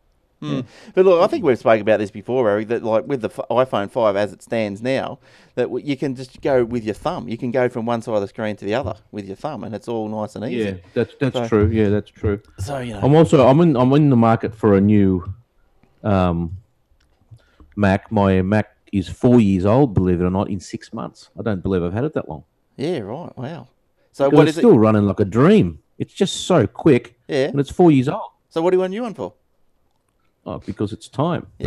Hmm. 0.46 0.60
But 0.94 1.06
look, 1.06 1.22
I 1.22 1.28
think 1.28 1.44
we've 1.44 1.58
spoken 1.58 1.82
about 1.82 2.00
this 2.00 2.12
before, 2.12 2.50
Eric. 2.50 2.68
That 2.70 2.84
like 2.84 3.08
with 3.08 3.22
the 3.22 3.30
f- 3.30 3.46
iPhone 3.50 3.90
five 3.90 4.16
as 4.16 4.34
it 4.34 4.42
stands 4.44 4.82
now, 4.82 5.20
that 5.56 5.64
w- 5.64 5.86
you 5.86 5.96
can 5.98 6.16
just 6.16 6.42
go 6.42 6.64
with 6.66 6.84
your 6.84 6.94
thumb. 6.94 7.28
You 7.28 7.38
can 7.38 7.52
go 7.52 7.70
from 7.70 7.86
one 7.86 8.02
side 8.02 8.16
of 8.16 8.22
the 8.22 8.28
screen 8.28 8.56
to 8.58 8.66
the 8.66 8.74
other 8.76 8.96
with 9.12 9.26
your 9.28 9.36
thumb, 9.36 9.64
and 9.64 9.74
it's 9.76 9.88
all 9.88 10.08
nice 10.08 10.36
and 10.36 10.46
easy. 10.46 10.58
Yeah, 10.70 10.74
that's 10.94 11.14
that's 11.20 11.36
So- 11.36 11.48
true. 11.48 11.68
Yeah, 11.72 11.90
that's 11.90 12.10
true. 12.10 12.40
So 12.60 12.80
you 12.80 12.94
know, 12.94 13.00
I'm 13.02 13.16
also 13.16 13.46
I'm 13.48 13.60
in 13.62 13.76
I'm 13.76 13.92
in 13.94 14.10
the 14.10 14.16
market 14.16 14.54
for 14.56 14.76
a 14.76 14.82
new 14.82 15.34
um, 16.04 16.58
Mac. 17.76 18.12
My 18.12 18.42
Mac 18.42 18.76
is 18.92 19.10
four 19.10 19.40
years 19.40 19.66
old. 19.66 19.94
Believe 19.94 20.22
it 20.22 20.24
or 20.26 20.30
not, 20.30 20.50
in 20.50 20.60
six 20.60 20.94
months. 20.94 21.30
I 21.38 21.42
don't 21.44 21.62
believe 21.62 21.84
I've 21.84 21.94
had 21.94 22.04
it 22.04 22.14
that 22.14 22.30
long. 22.30 22.44
Yeah, 22.78 23.00
right. 23.00 23.36
Wow. 23.38 23.68
So 24.12 24.30
what 24.30 24.48
it's 24.48 24.52
is 24.52 24.62
still 24.62 24.74
it? 24.74 24.78
running 24.78 25.04
like 25.08 25.20
a 25.20 25.26
dream. 25.26 25.80
It's 25.98 26.14
just 26.14 26.46
so 26.46 26.68
quick, 26.68 27.18
Yeah. 27.28 27.46
and 27.48 27.60
it's 27.60 27.72
four 27.72 27.90
years 27.92 28.08
old. 28.10 28.32
So 28.50 28.62
what 28.62 28.72
do 28.72 28.76
you 28.76 28.82
want 28.82 28.94
you 28.94 29.04
on 29.06 29.14
for? 29.14 29.34
Oh, 30.46 30.60
because 30.60 30.94
it's 30.94 31.08
time. 31.10 31.48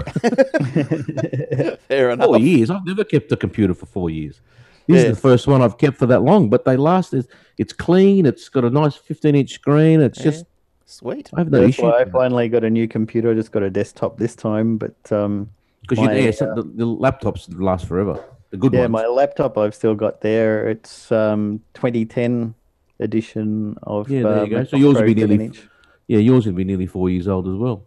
Fair 1.88 2.10
enough. 2.10 2.26
Four 2.26 2.38
years. 2.38 2.70
I've 2.70 2.86
never 2.86 3.02
kept 3.04 3.32
a 3.32 3.36
computer 3.36 3.74
for 3.74 3.86
four 3.86 4.08
years. 4.10 4.40
This 4.86 5.02
Yeah. 5.02 5.10
is 5.10 5.16
the 5.16 5.20
first 5.20 5.46
one 5.48 5.62
I've 5.62 5.78
kept 5.78 5.96
for 5.96 6.06
that 6.06 6.22
long, 6.22 6.48
but 6.48 6.64
they 6.64 6.76
last. 6.76 7.12
It's, 7.12 7.28
it's 7.58 7.72
clean. 7.72 8.24
It's 8.24 8.48
got 8.48 8.64
a 8.64 8.70
nice 8.70 8.94
15 8.94 9.34
inch 9.34 9.52
screen. 9.52 10.00
It's 10.00 10.18
just, 10.22 10.44
Sweet. 10.86 11.28
I 11.34 11.40
have 11.40 11.50
no 11.50 11.58
That's 11.60 11.70
issue. 11.70 11.82
why 11.82 12.00
I 12.00 12.04
finally 12.06 12.48
got 12.48 12.64
a 12.64 12.70
new 12.70 12.88
computer. 12.88 13.30
I 13.32 13.34
just 13.34 13.52
got 13.52 13.62
a 13.62 13.68
desktop 13.68 14.16
this 14.16 14.34
time, 14.34 14.78
but 14.78 14.94
um, 15.12 15.50
Because 15.82 15.98
you, 15.98 16.06
my, 16.06 16.14
yeah, 16.14 16.30
so 16.30 16.54
the, 16.54 16.62
the 16.62 16.86
laptops 16.86 17.46
last 17.60 17.84
forever. 17.86 18.24
The 18.50 18.56
good 18.56 18.72
yeah, 18.72 18.80
ones. 18.82 18.92
my 18.92 19.06
laptop 19.06 19.58
I've 19.58 19.74
still 19.74 19.94
got 19.94 20.22
there. 20.22 20.66
It's 20.66 21.12
um 21.12 21.60
2010 21.74 22.54
edition 23.00 23.76
of 23.82 24.08
Yeah, 24.08 24.22
there 24.22 24.38
uh, 24.38 24.44
you 24.44 24.50
go. 24.50 24.64
So 24.64 24.76
yours 24.78 24.96
will 24.96 25.02
be 25.02 25.14
nearly 25.14 25.36
7-inch. 25.36 25.68
Yeah, 26.06 26.20
yours 26.20 26.46
will 26.46 26.54
be 26.54 26.64
nearly 26.64 26.86
four 26.86 27.10
years 27.10 27.28
old 27.28 27.46
as 27.46 27.54
well. 27.54 27.84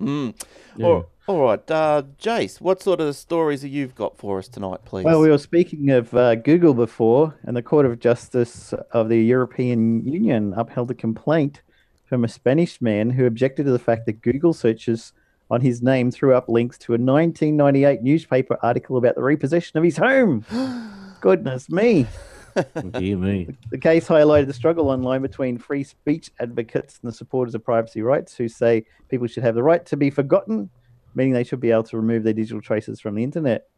Mm. 0.00 0.34
Yeah. 0.76 0.86
All, 0.86 1.10
all 1.26 1.42
right, 1.42 1.70
uh, 1.70 2.02
Jace, 2.20 2.60
what 2.60 2.82
sort 2.82 3.00
of 3.00 3.16
stories 3.16 3.62
have 3.62 3.70
you 3.70 3.88
got 3.88 4.16
for 4.16 4.38
us 4.38 4.46
tonight, 4.46 4.80
please? 4.84 5.04
Well, 5.04 5.20
we 5.20 5.28
were 5.28 5.38
speaking 5.38 5.90
of 5.90 6.14
uh, 6.14 6.36
Google 6.36 6.74
before, 6.74 7.34
and 7.42 7.56
the 7.56 7.62
Court 7.62 7.84
of 7.84 7.98
Justice 7.98 8.72
of 8.92 9.08
the 9.08 9.18
European 9.18 10.06
Union 10.06 10.54
upheld 10.56 10.90
a 10.90 10.94
complaint 10.94 11.62
from 12.04 12.24
a 12.24 12.28
Spanish 12.28 12.80
man 12.80 13.10
who 13.10 13.26
objected 13.26 13.64
to 13.64 13.72
the 13.72 13.78
fact 13.78 14.06
that 14.06 14.22
Google 14.22 14.52
searches 14.52 15.12
on 15.50 15.60
his 15.60 15.82
name 15.82 16.10
threw 16.10 16.34
up 16.34 16.48
links 16.48 16.78
to 16.78 16.92
a 16.92 16.98
1998 16.98 18.02
newspaper 18.02 18.58
article 18.62 18.96
about 18.96 19.16
the 19.16 19.22
repossession 19.22 19.78
of 19.78 19.84
his 19.84 19.96
home. 19.96 20.44
Goodness 21.20 21.68
me. 21.68 22.06
Dear 22.92 23.16
me. 23.16 23.48
The 23.70 23.78
case 23.78 24.06
highlighted 24.08 24.46
the 24.46 24.52
struggle 24.54 24.88
online 24.88 25.22
between 25.22 25.58
free 25.58 25.84
speech 25.84 26.30
advocates 26.40 26.98
and 27.02 27.10
the 27.10 27.14
supporters 27.16 27.54
of 27.54 27.64
privacy 27.64 28.02
rights 28.02 28.34
who 28.36 28.48
say 28.48 28.84
people 29.08 29.26
should 29.26 29.42
have 29.42 29.54
the 29.54 29.62
right 29.62 29.84
to 29.86 29.96
be 29.96 30.10
forgotten, 30.10 30.70
meaning 31.14 31.32
they 31.32 31.44
should 31.44 31.60
be 31.60 31.70
able 31.70 31.82
to 31.84 31.96
remove 31.96 32.22
their 32.24 32.32
digital 32.32 32.60
traces 32.60 33.00
from 33.00 33.14
the 33.14 33.22
internet. 33.24 33.68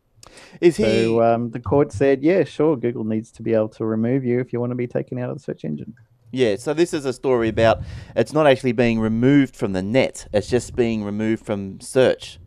is 0.60 0.76
he? 0.76 0.84
So 0.84 1.22
um, 1.22 1.50
the 1.50 1.60
court 1.60 1.92
said, 1.92 2.22
yeah, 2.22 2.44
sure, 2.44 2.76
Google 2.76 3.04
needs 3.04 3.30
to 3.32 3.42
be 3.42 3.54
able 3.54 3.68
to 3.70 3.84
remove 3.84 4.24
you 4.24 4.40
if 4.40 4.52
you 4.52 4.60
want 4.60 4.70
to 4.70 4.76
be 4.76 4.86
taken 4.86 5.18
out 5.18 5.30
of 5.30 5.36
the 5.36 5.42
search 5.42 5.64
engine. 5.64 5.94
yeah. 6.32 6.56
So 6.56 6.74
this 6.74 6.92
is 6.92 7.04
a 7.04 7.12
story 7.12 7.48
about 7.48 7.80
it's 8.14 8.32
not 8.32 8.46
actually 8.46 8.72
being 8.72 9.00
removed 9.00 9.56
from 9.56 9.72
the 9.72 9.82
net; 9.82 10.26
it's 10.32 10.48
just 10.48 10.76
being 10.76 11.02
removed 11.04 11.44
from 11.46 11.80
search. 11.80 12.38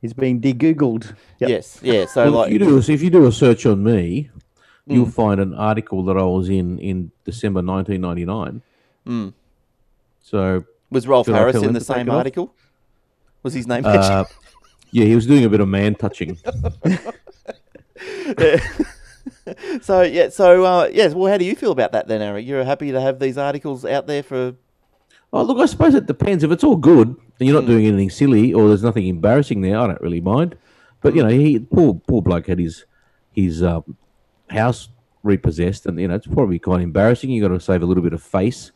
He's 0.00 0.12
being 0.12 0.38
de-Googled. 0.38 1.16
Yep. 1.40 1.50
Yes. 1.50 1.80
Yeah. 1.82 2.06
So 2.06 2.22
Well, 2.24 2.32
like, 2.40 2.46
if, 2.48 2.52
you 2.52 2.58
do, 2.60 2.76
a- 2.76 2.92
if 2.94 3.02
you 3.02 3.10
do 3.10 3.26
a 3.26 3.32
search 3.32 3.66
on 3.66 3.82
me, 3.82 4.30
you'll 4.88 5.06
Mm. 5.06 5.12
find 5.12 5.40
an 5.40 5.54
article 5.54 6.02
that 6.04 6.16
I 6.16 6.22
was 6.24 6.48
in 6.48 6.78
in 6.78 7.10
December 7.24 7.62
1999. 7.62 8.62
Mm. 9.06 9.32
So, 10.20 10.64
was 10.90 11.06
Rolf 11.06 11.26
Harris 11.26 11.56
in 11.62 11.72
the 11.72 11.80
same 11.80 12.10
article? 12.10 12.54
Was 13.42 13.54
his 13.54 13.66
name 13.66 13.84
uh, 13.86 14.24
yeah, 14.90 15.04
he 15.04 15.14
was 15.14 15.26
doing 15.26 15.44
a 15.44 15.48
bit 15.48 15.60
of 15.60 15.68
man 15.68 15.94
touching. 15.94 16.36
so 19.82 20.02
yeah, 20.02 20.28
so 20.28 20.64
uh, 20.64 20.88
yes. 20.92 21.14
Well, 21.14 21.30
how 21.30 21.38
do 21.38 21.44
you 21.44 21.54
feel 21.54 21.72
about 21.72 21.92
that 21.92 22.08
then, 22.08 22.22
Eric? 22.22 22.46
You're 22.46 22.64
happy 22.64 22.92
to 22.92 23.00
have 23.00 23.18
these 23.18 23.38
articles 23.38 23.84
out 23.84 24.06
there 24.06 24.22
for? 24.22 24.54
Oh, 25.32 25.42
look, 25.42 25.58
I 25.58 25.66
suppose 25.66 25.94
it 25.94 26.06
depends. 26.06 26.42
If 26.42 26.50
it's 26.50 26.64
all 26.64 26.76
good 26.76 27.08
and 27.08 27.48
you're 27.48 27.58
not 27.60 27.66
doing 27.66 27.86
anything 27.86 28.10
silly 28.10 28.52
or 28.54 28.68
there's 28.68 28.82
nothing 28.82 29.06
embarrassing 29.06 29.60
there, 29.60 29.78
I 29.78 29.86
don't 29.86 30.00
really 30.00 30.20
mind. 30.22 30.56
But 31.00 31.14
you 31.14 31.22
know, 31.22 31.28
he 31.28 31.58
poor 31.58 31.94
poor 31.94 32.22
bloke 32.22 32.46
had 32.46 32.58
his 32.58 32.84
his 33.32 33.62
um, 33.62 33.96
house 34.50 34.88
repossessed, 35.22 35.86
and 35.86 35.98
you 36.00 36.08
know 36.08 36.14
it's 36.14 36.26
probably 36.26 36.58
quite 36.58 36.80
embarrassing. 36.80 37.30
You 37.30 37.42
got 37.42 37.48
to 37.54 37.60
save 37.60 37.82
a 37.82 37.86
little 37.86 38.02
bit 38.02 38.12
of 38.12 38.22
face. 38.22 38.72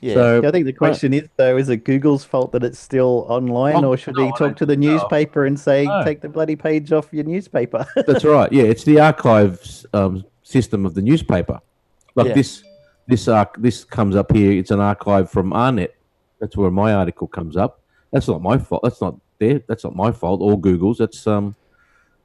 Yeah. 0.00 0.14
So 0.14 0.48
I 0.48 0.50
think 0.50 0.64
the 0.64 0.72
question 0.72 1.12
is, 1.12 1.28
though, 1.36 1.58
is 1.58 1.68
it 1.68 1.84
Google's 1.84 2.24
fault 2.24 2.52
that 2.52 2.64
it's 2.64 2.78
still 2.78 3.26
online, 3.28 3.84
Oh, 3.84 3.92
or 3.92 3.96
should 3.98 4.16
no, 4.16 4.24
he 4.26 4.32
talk 4.32 4.56
to 4.56 4.64
the 4.64 4.72
think 4.74 4.84
so. 4.84 4.90
newspaper 4.92 5.44
and 5.44 5.60
say, 5.60 5.84
No. 5.84 6.02
take 6.04 6.22
the 6.22 6.28
bloody 6.30 6.56
page 6.56 6.90
off 6.90 7.08
your 7.12 7.24
newspaper? 7.24 7.84
That's 8.06 8.24
right. 8.24 8.50
Yeah, 8.50 8.62
it's 8.62 8.82
the 8.84 8.98
archives 8.98 9.84
um, 9.92 10.24
system 10.42 10.86
of 10.86 10.94
the 10.94 11.02
newspaper. 11.02 11.60
Like 12.14 12.28
Yeah. 12.28 12.32
this, 12.32 12.62
this 13.08 13.28
arc, 13.28 13.60
this 13.60 13.84
comes 13.84 14.16
up 14.16 14.32
here. 14.32 14.52
It's 14.52 14.70
an 14.70 14.80
archive 14.80 15.30
from 15.30 15.50
Arnet. 15.52 15.90
That's 16.40 16.56
where 16.56 16.70
my 16.70 16.94
article 16.94 17.26
comes 17.26 17.58
up. 17.58 17.82
That's 18.10 18.26
not 18.26 18.40
my 18.40 18.56
fault. 18.56 18.82
That's 18.82 19.02
not 19.02 19.16
there. 19.38 19.60
That's 19.68 19.84
not 19.84 19.94
my 19.94 20.12
fault 20.12 20.40
or 20.40 20.58
Google's. 20.58 20.96
That's 20.96 21.26
um. 21.26 21.54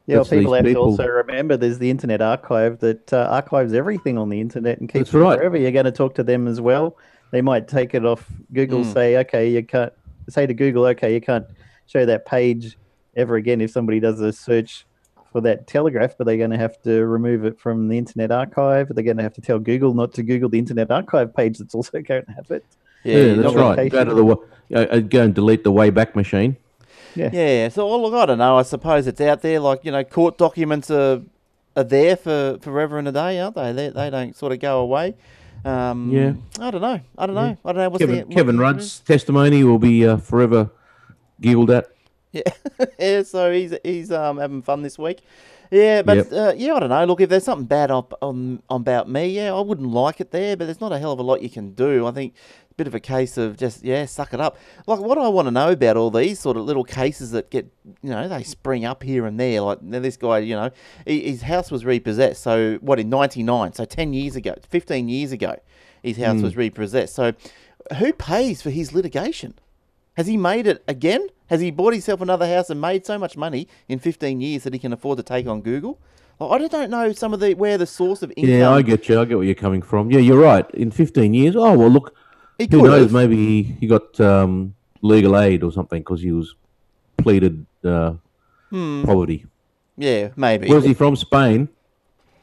Yeah, 0.07 0.17
well, 0.17 0.25
people 0.25 0.53
have 0.53 0.65
people- 0.65 0.95
to 0.95 1.01
also 1.03 1.07
remember 1.07 1.57
there's 1.57 1.79
the 1.79 1.89
Internet 1.89 2.21
Archive 2.21 2.79
that 2.79 3.11
uh, 3.11 3.27
archives 3.31 3.73
everything 3.73 4.17
on 4.17 4.29
the 4.29 4.39
internet 4.39 4.79
and 4.79 4.87
keeps 4.87 5.11
That's 5.11 5.15
it 5.15 5.19
right. 5.19 5.37
forever. 5.39 5.57
You're 5.57 5.71
going 5.71 5.85
to 5.85 5.91
talk 5.91 6.13
to 6.15 6.23
them 6.23 6.47
as 6.47 6.61
well. 6.61 6.97
They 7.31 7.41
might 7.41 7.67
take 7.67 7.93
it 7.95 8.05
off 8.05 8.25
Google, 8.53 8.81
Mm. 8.81 8.93
say, 8.93 9.17
okay, 9.17 9.49
you 9.49 9.63
can't 9.63 9.91
say 10.29 10.45
to 10.45 10.53
Google, 10.53 10.85
okay, 10.85 11.13
you 11.13 11.21
can't 11.21 11.45
show 11.87 12.05
that 12.05 12.25
page 12.25 12.77
ever 13.15 13.35
again 13.35 13.61
if 13.61 13.71
somebody 13.71 13.99
does 13.99 14.19
a 14.21 14.31
search 14.31 14.85
for 15.31 15.41
that 15.41 15.65
telegraph, 15.67 16.15
but 16.17 16.25
they're 16.27 16.37
going 16.37 16.51
to 16.51 16.57
have 16.57 16.79
to 16.83 17.05
remove 17.05 17.43
it 17.43 17.59
from 17.59 17.87
the 17.87 17.97
Internet 17.97 18.31
Archive. 18.31 18.89
They're 18.93 19.03
going 19.03 19.17
to 19.17 19.23
have 19.23 19.33
to 19.33 19.41
tell 19.41 19.57
Google 19.59 19.93
not 19.95 20.13
to 20.13 20.23
Google 20.23 20.49
the 20.49 20.59
Internet 20.59 20.91
Archive 20.91 21.35
page 21.35 21.57
that's 21.57 21.73
also 21.75 21.99
going 22.01 22.25
to 22.25 22.31
have 22.31 22.51
it. 22.51 22.63
Yeah, 23.03 23.17
you're 23.17 23.35
that's 23.37 23.55
right. 23.55 23.91
Go 23.91 24.03
to 24.05 24.13
the 24.13 24.77
uh, 24.77 24.79
uh, 24.95 24.99
go 24.99 25.23
and 25.23 25.33
delete 25.35 25.63
the 25.63 25.71
Wayback 25.71 26.15
Machine. 26.15 26.57
Yeah. 27.15 27.29
Yeah. 27.31 27.69
So 27.69 27.87
well, 27.87 28.01
look, 28.01 28.13
I 28.13 28.25
don't 28.25 28.37
know. 28.37 28.57
I 28.57 28.63
suppose 28.63 29.07
it's 29.07 29.21
out 29.21 29.41
there. 29.41 29.59
Like 29.59 29.83
you 29.85 29.91
know, 29.91 30.03
court 30.03 30.37
documents 30.37 30.89
are 30.91 31.21
are 31.75 31.83
there 31.83 32.15
for 32.15 32.57
forever 32.61 32.97
and 32.97 33.07
a 33.07 33.11
day, 33.11 33.39
aren't 33.39 33.55
they? 33.55 33.71
They 33.71 33.89
they 33.89 34.09
don't 34.09 34.35
sort 34.35 34.51
of 34.51 34.59
go 34.59 34.79
away. 34.79 35.15
Um, 35.63 36.11
Yeah. 36.11 36.33
I 36.59 36.69
don't 36.71 36.81
know. 36.81 36.99
I 37.17 37.25
don't 37.25 37.35
know. 37.35 37.45
Yeah. 37.47 37.55
I 37.65 37.71
don't 37.71 37.77
know. 37.81 37.89
What's 37.89 37.99
Kevin, 38.05 38.29
the, 38.29 38.35
Kevin 38.35 38.59
Rudd's 38.59 38.99
testimony 38.99 39.63
will 39.63 39.79
be 39.79 40.07
uh, 40.07 40.17
forever 40.17 40.69
giggled 41.41 41.71
at. 41.71 41.87
Yeah, 42.31 42.41
yeah. 42.99 43.23
So 43.23 43.51
he's 43.51 43.73
he's 43.83 44.11
um 44.11 44.37
having 44.37 44.61
fun 44.61 44.81
this 44.83 44.99
week. 44.99 45.21
Yeah, 45.71 46.03
but 46.03 46.17
Yep. 46.17 46.27
uh, 46.31 46.53
yeah, 46.55 46.75
I 46.75 46.79
don't 46.81 46.89
know. 46.89 47.05
Look, 47.05 47.21
if 47.21 47.29
there's 47.29 47.43
something 47.43 47.65
bad 47.65 47.89
up 47.89 48.13
on, 48.21 48.61
on 48.69 48.81
about 48.81 49.09
me, 49.09 49.29
yeah, 49.29 49.51
I 49.53 49.61
wouldn't 49.61 49.89
like 49.89 50.21
it 50.21 50.29
there. 50.31 50.55
But 50.55 50.65
there's 50.65 50.79
not 50.79 50.91
a 50.91 50.99
hell 50.99 51.11
of 51.13 51.19
a 51.19 51.23
lot 51.23 51.41
you 51.41 51.49
can 51.49 51.71
do. 51.73 52.05
I 52.05 52.11
think 52.11 52.35
bit 52.77 52.87
of 52.87 52.95
a 52.95 52.99
case 52.99 53.37
of 53.37 53.57
just 53.57 53.83
yeah, 53.83 54.05
suck 54.05 54.33
it 54.33 54.41
up. 54.41 54.57
Like 54.87 54.99
what 54.99 55.17
I 55.17 55.27
want 55.27 55.47
to 55.47 55.51
know 55.51 55.71
about 55.71 55.97
all 55.97 56.11
these 56.11 56.39
sort 56.39 56.57
of 56.57 56.65
little 56.65 56.83
cases 56.83 57.31
that 57.31 57.49
get 57.49 57.71
you 58.01 58.09
know 58.09 58.27
they 58.27 58.43
spring 58.43 58.85
up 58.85 59.03
here 59.03 59.25
and 59.25 59.39
there. 59.39 59.61
Like 59.61 59.81
now 59.81 59.99
this 59.99 60.17
guy, 60.17 60.39
you 60.39 60.55
know, 60.55 60.71
his 61.05 61.41
house 61.41 61.71
was 61.71 61.85
repossessed. 61.85 62.41
So 62.43 62.75
what 62.81 62.99
in 62.99 63.09
'99? 63.09 63.73
So 63.73 63.85
ten 63.85 64.13
years 64.13 64.35
ago, 64.35 64.55
15 64.69 65.07
years 65.07 65.31
ago, 65.31 65.59
his 66.03 66.17
house 66.17 66.37
hmm. 66.37 66.43
was 66.43 66.55
repossessed. 66.55 67.15
So 67.15 67.33
who 67.97 68.13
pays 68.13 68.61
for 68.61 68.69
his 68.69 68.93
litigation? 68.93 69.55
Has 70.15 70.27
he 70.27 70.37
made 70.37 70.65
it 70.67 70.83
again? 70.87 71.27
Has 71.47 71.61
he 71.61 71.71
bought 71.71 71.93
himself 71.93 72.21
another 72.21 72.47
house 72.47 72.69
and 72.69 72.79
made 72.79 73.05
so 73.05 73.17
much 73.17 73.37
money 73.37 73.67
in 73.87 73.99
15 73.99 74.41
years 74.41 74.63
that 74.63 74.73
he 74.73 74.79
can 74.79 74.93
afford 74.93 75.17
to 75.17 75.23
take 75.23 75.45
on 75.45 75.61
Google? 75.61 75.99
I 76.39 76.57
just 76.57 76.71
don't 76.71 76.89
know 76.89 77.13
some 77.13 77.33
of 77.33 77.39
the 77.39 77.53
where 77.53 77.77
the 77.77 77.85
source 77.85 78.21
of 78.21 78.31
income. 78.35 78.53
Yeah, 78.53 78.69
I 78.69 78.81
get 78.81 79.07
you. 79.07 79.21
I 79.21 79.25
get 79.25 79.37
where 79.37 79.45
you're 79.45 79.55
coming 79.55 79.81
from. 79.81 80.11
Yeah, 80.11 80.19
you're 80.19 80.39
right. 80.39 80.69
In 80.71 80.91
15 80.91 81.33
years, 81.33 81.55
oh 81.55 81.77
well, 81.77 81.89
look, 81.89 82.13
He 82.57 82.67
who 82.71 82.83
knows? 82.83 83.01
have. 83.03 83.11
Maybe 83.13 83.35
he, 83.35 83.63
he 83.81 83.87
got 83.87 84.19
um, 84.19 84.75
legal 85.01 85.37
aid 85.37 85.63
or 85.63 85.71
something 85.71 86.01
because 86.01 86.21
he 86.21 86.31
was 86.31 86.55
pleaded 87.17 87.65
uh, 87.83 88.13
Hmm. 88.69 89.03
poverty. 89.03 89.45
Yeah, 89.97 90.29
maybe. 90.35 90.67
Where's 90.67 90.83
he 90.83 90.93
from? 90.93 91.15
Spain. 91.15 91.69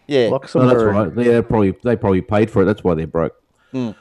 yeah, 0.07 0.29
No, 0.31 0.39
that's 0.39 0.83
right. 0.83 1.15
They 1.15 1.43
probably 1.43 1.75
they 1.85 1.97
probably 1.97 2.23
paid 2.23 2.51
for 2.51 2.63
it. 2.63 2.65
That's 2.65 2.83
why 2.85 2.95
they're 2.95 3.07
broke. 3.07 3.35
Mm. 3.75 3.95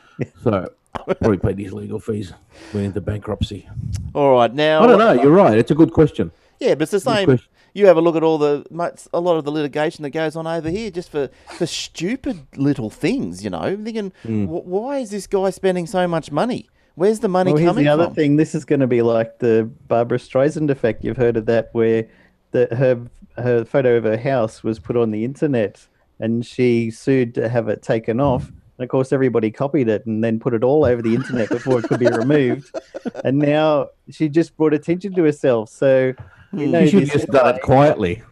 So 0.43 0.71
probably 1.19 1.37
paid 1.37 1.57
his 1.57 1.73
legal 1.73 1.99
fees. 1.99 2.33
Went 2.73 2.85
into 2.87 3.01
bankruptcy. 3.01 3.67
all 4.13 4.33
right. 4.33 4.53
Now, 4.53 4.83
I 4.83 4.87
don't 4.87 4.99
know. 4.99 5.13
You're 5.13 5.31
right. 5.31 5.57
It's 5.57 5.71
a 5.71 5.75
good 5.75 5.91
question. 5.91 6.31
Yeah, 6.59 6.75
but 6.75 6.83
it's 6.83 6.91
the 6.91 6.99
same. 6.99 7.39
You 7.73 7.85
have 7.87 7.97
a 7.97 8.01
look 8.01 8.15
at 8.15 8.23
all 8.23 8.37
the 8.37 8.65
a 9.13 9.19
lot 9.19 9.37
of 9.37 9.45
the 9.45 9.51
litigation 9.51 10.03
that 10.03 10.09
goes 10.09 10.35
on 10.35 10.45
over 10.45 10.69
here 10.69 10.91
just 10.91 11.09
for, 11.09 11.29
for 11.57 11.65
stupid 11.65 12.47
little 12.55 12.89
things. 12.89 13.43
You 13.43 13.49
know, 13.49 13.59
I'm 13.59 13.83
thinking, 13.85 14.11
hmm. 14.23 14.45
wh- 14.45 14.65
why 14.65 14.97
is 14.97 15.11
this 15.11 15.27
guy 15.27 15.49
spending 15.51 15.87
so 15.87 16.07
much 16.07 16.31
money? 16.31 16.69
Where's 16.95 17.19
the 17.19 17.29
money 17.29 17.53
Well, 17.53 17.59
here's 17.59 17.69
coming 17.69 17.85
the 17.85 17.91
other 17.91 18.05
from? 18.05 18.15
thing. 18.15 18.35
This 18.35 18.53
is 18.53 18.65
going 18.65 18.81
to 18.81 18.87
be 18.87 19.01
like 19.01 19.39
the 19.39 19.69
Barbra 19.87 20.17
Streisand 20.17 20.69
effect. 20.69 21.03
You've 21.03 21.17
heard 21.17 21.37
of 21.37 21.45
that, 21.45 21.69
where 21.71 22.07
the, 22.51 22.67
her 22.71 23.07
her 23.41 23.63
photo 23.63 23.95
of 23.95 24.03
her 24.03 24.17
house 24.17 24.63
was 24.63 24.77
put 24.79 24.97
on 24.97 25.11
the 25.11 25.23
internet, 25.23 25.87
and 26.19 26.45
she 26.45 26.91
sued 26.91 27.33
to 27.35 27.47
have 27.47 27.69
it 27.69 27.81
taken 27.81 28.19
off. 28.19 28.47
And 28.49 28.83
of 28.83 28.89
course, 28.89 29.13
everybody 29.13 29.51
copied 29.51 29.87
it 29.87 30.05
and 30.05 30.23
then 30.23 30.39
put 30.39 30.53
it 30.53 30.63
all 30.63 30.83
over 30.85 31.01
the 31.01 31.15
internet 31.15 31.49
before 31.49 31.79
it 31.79 31.85
could 31.85 31.99
be 31.99 32.07
removed. 32.11 32.75
And 33.23 33.37
now 33.37 33.89
she 34.09 34.27
just 34.27 34.57
brought 34.57 34.73
attention 34.73 35.13
to 35.15 35.23
herself. 35.23 35.69
So 35.69 36.13
Hmm. 36.51 36.57
we 36.57 36.65
know 36.67 36.79
You 36.79 36.87
should 36.87 36.99
have 37.01 37.11
just 37.11 37.27
done 37.27 37.55
it 37.55 37.61
quietly. 37.61 38.23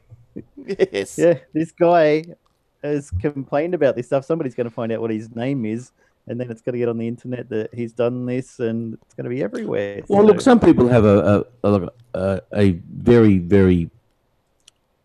Yes. 0.65 1.17
Yeah, 1.17 1.39
this 1.53 1.71
guy 1.71 2.23
has 2.83 3.11
complained 3.11 3.73
about 3.73 3.95
this 3.95 4.07
stuff. 4.07 4.25
Somebody's 4.25 4.55
going 4.55 4.69
to 4.69 4.73
find 4.73 4.91
out 4.91 5.01
what 5.01 5.11
his 5.11 5.35
name 5.35 5.65
is, 5.65 5.91
and 6.27 6.39
then 6.39 6.49
it's 6.51 6.61
going 6.61 6.73
to 6.73 6.79
get 6.79 6.87
on 6.87 6.97
the 6.97 7.07
internet 7.07 7.49
that 7.49 7.73
he's 7.73 7.91
done 7.91 8.25
this, 8.25 8.59
and 8.59 8.93
it's 8.93 9.15
going 9.15 9.23
to 9.23 9.29
be 9.29 9.43
everywhere. 9.43 10.01
Well, 10.07 10.23
look, 10.23 10.41
some 10.41 10.59
people 10.59 10.87
have 10.87 11.05
a 11.05 11.45
a, 11.63 11.73
a, 11.73 11.89
a, 12.13 12.41
a 12.53 12.71
very 12.89 13.39
very 13.39 13.89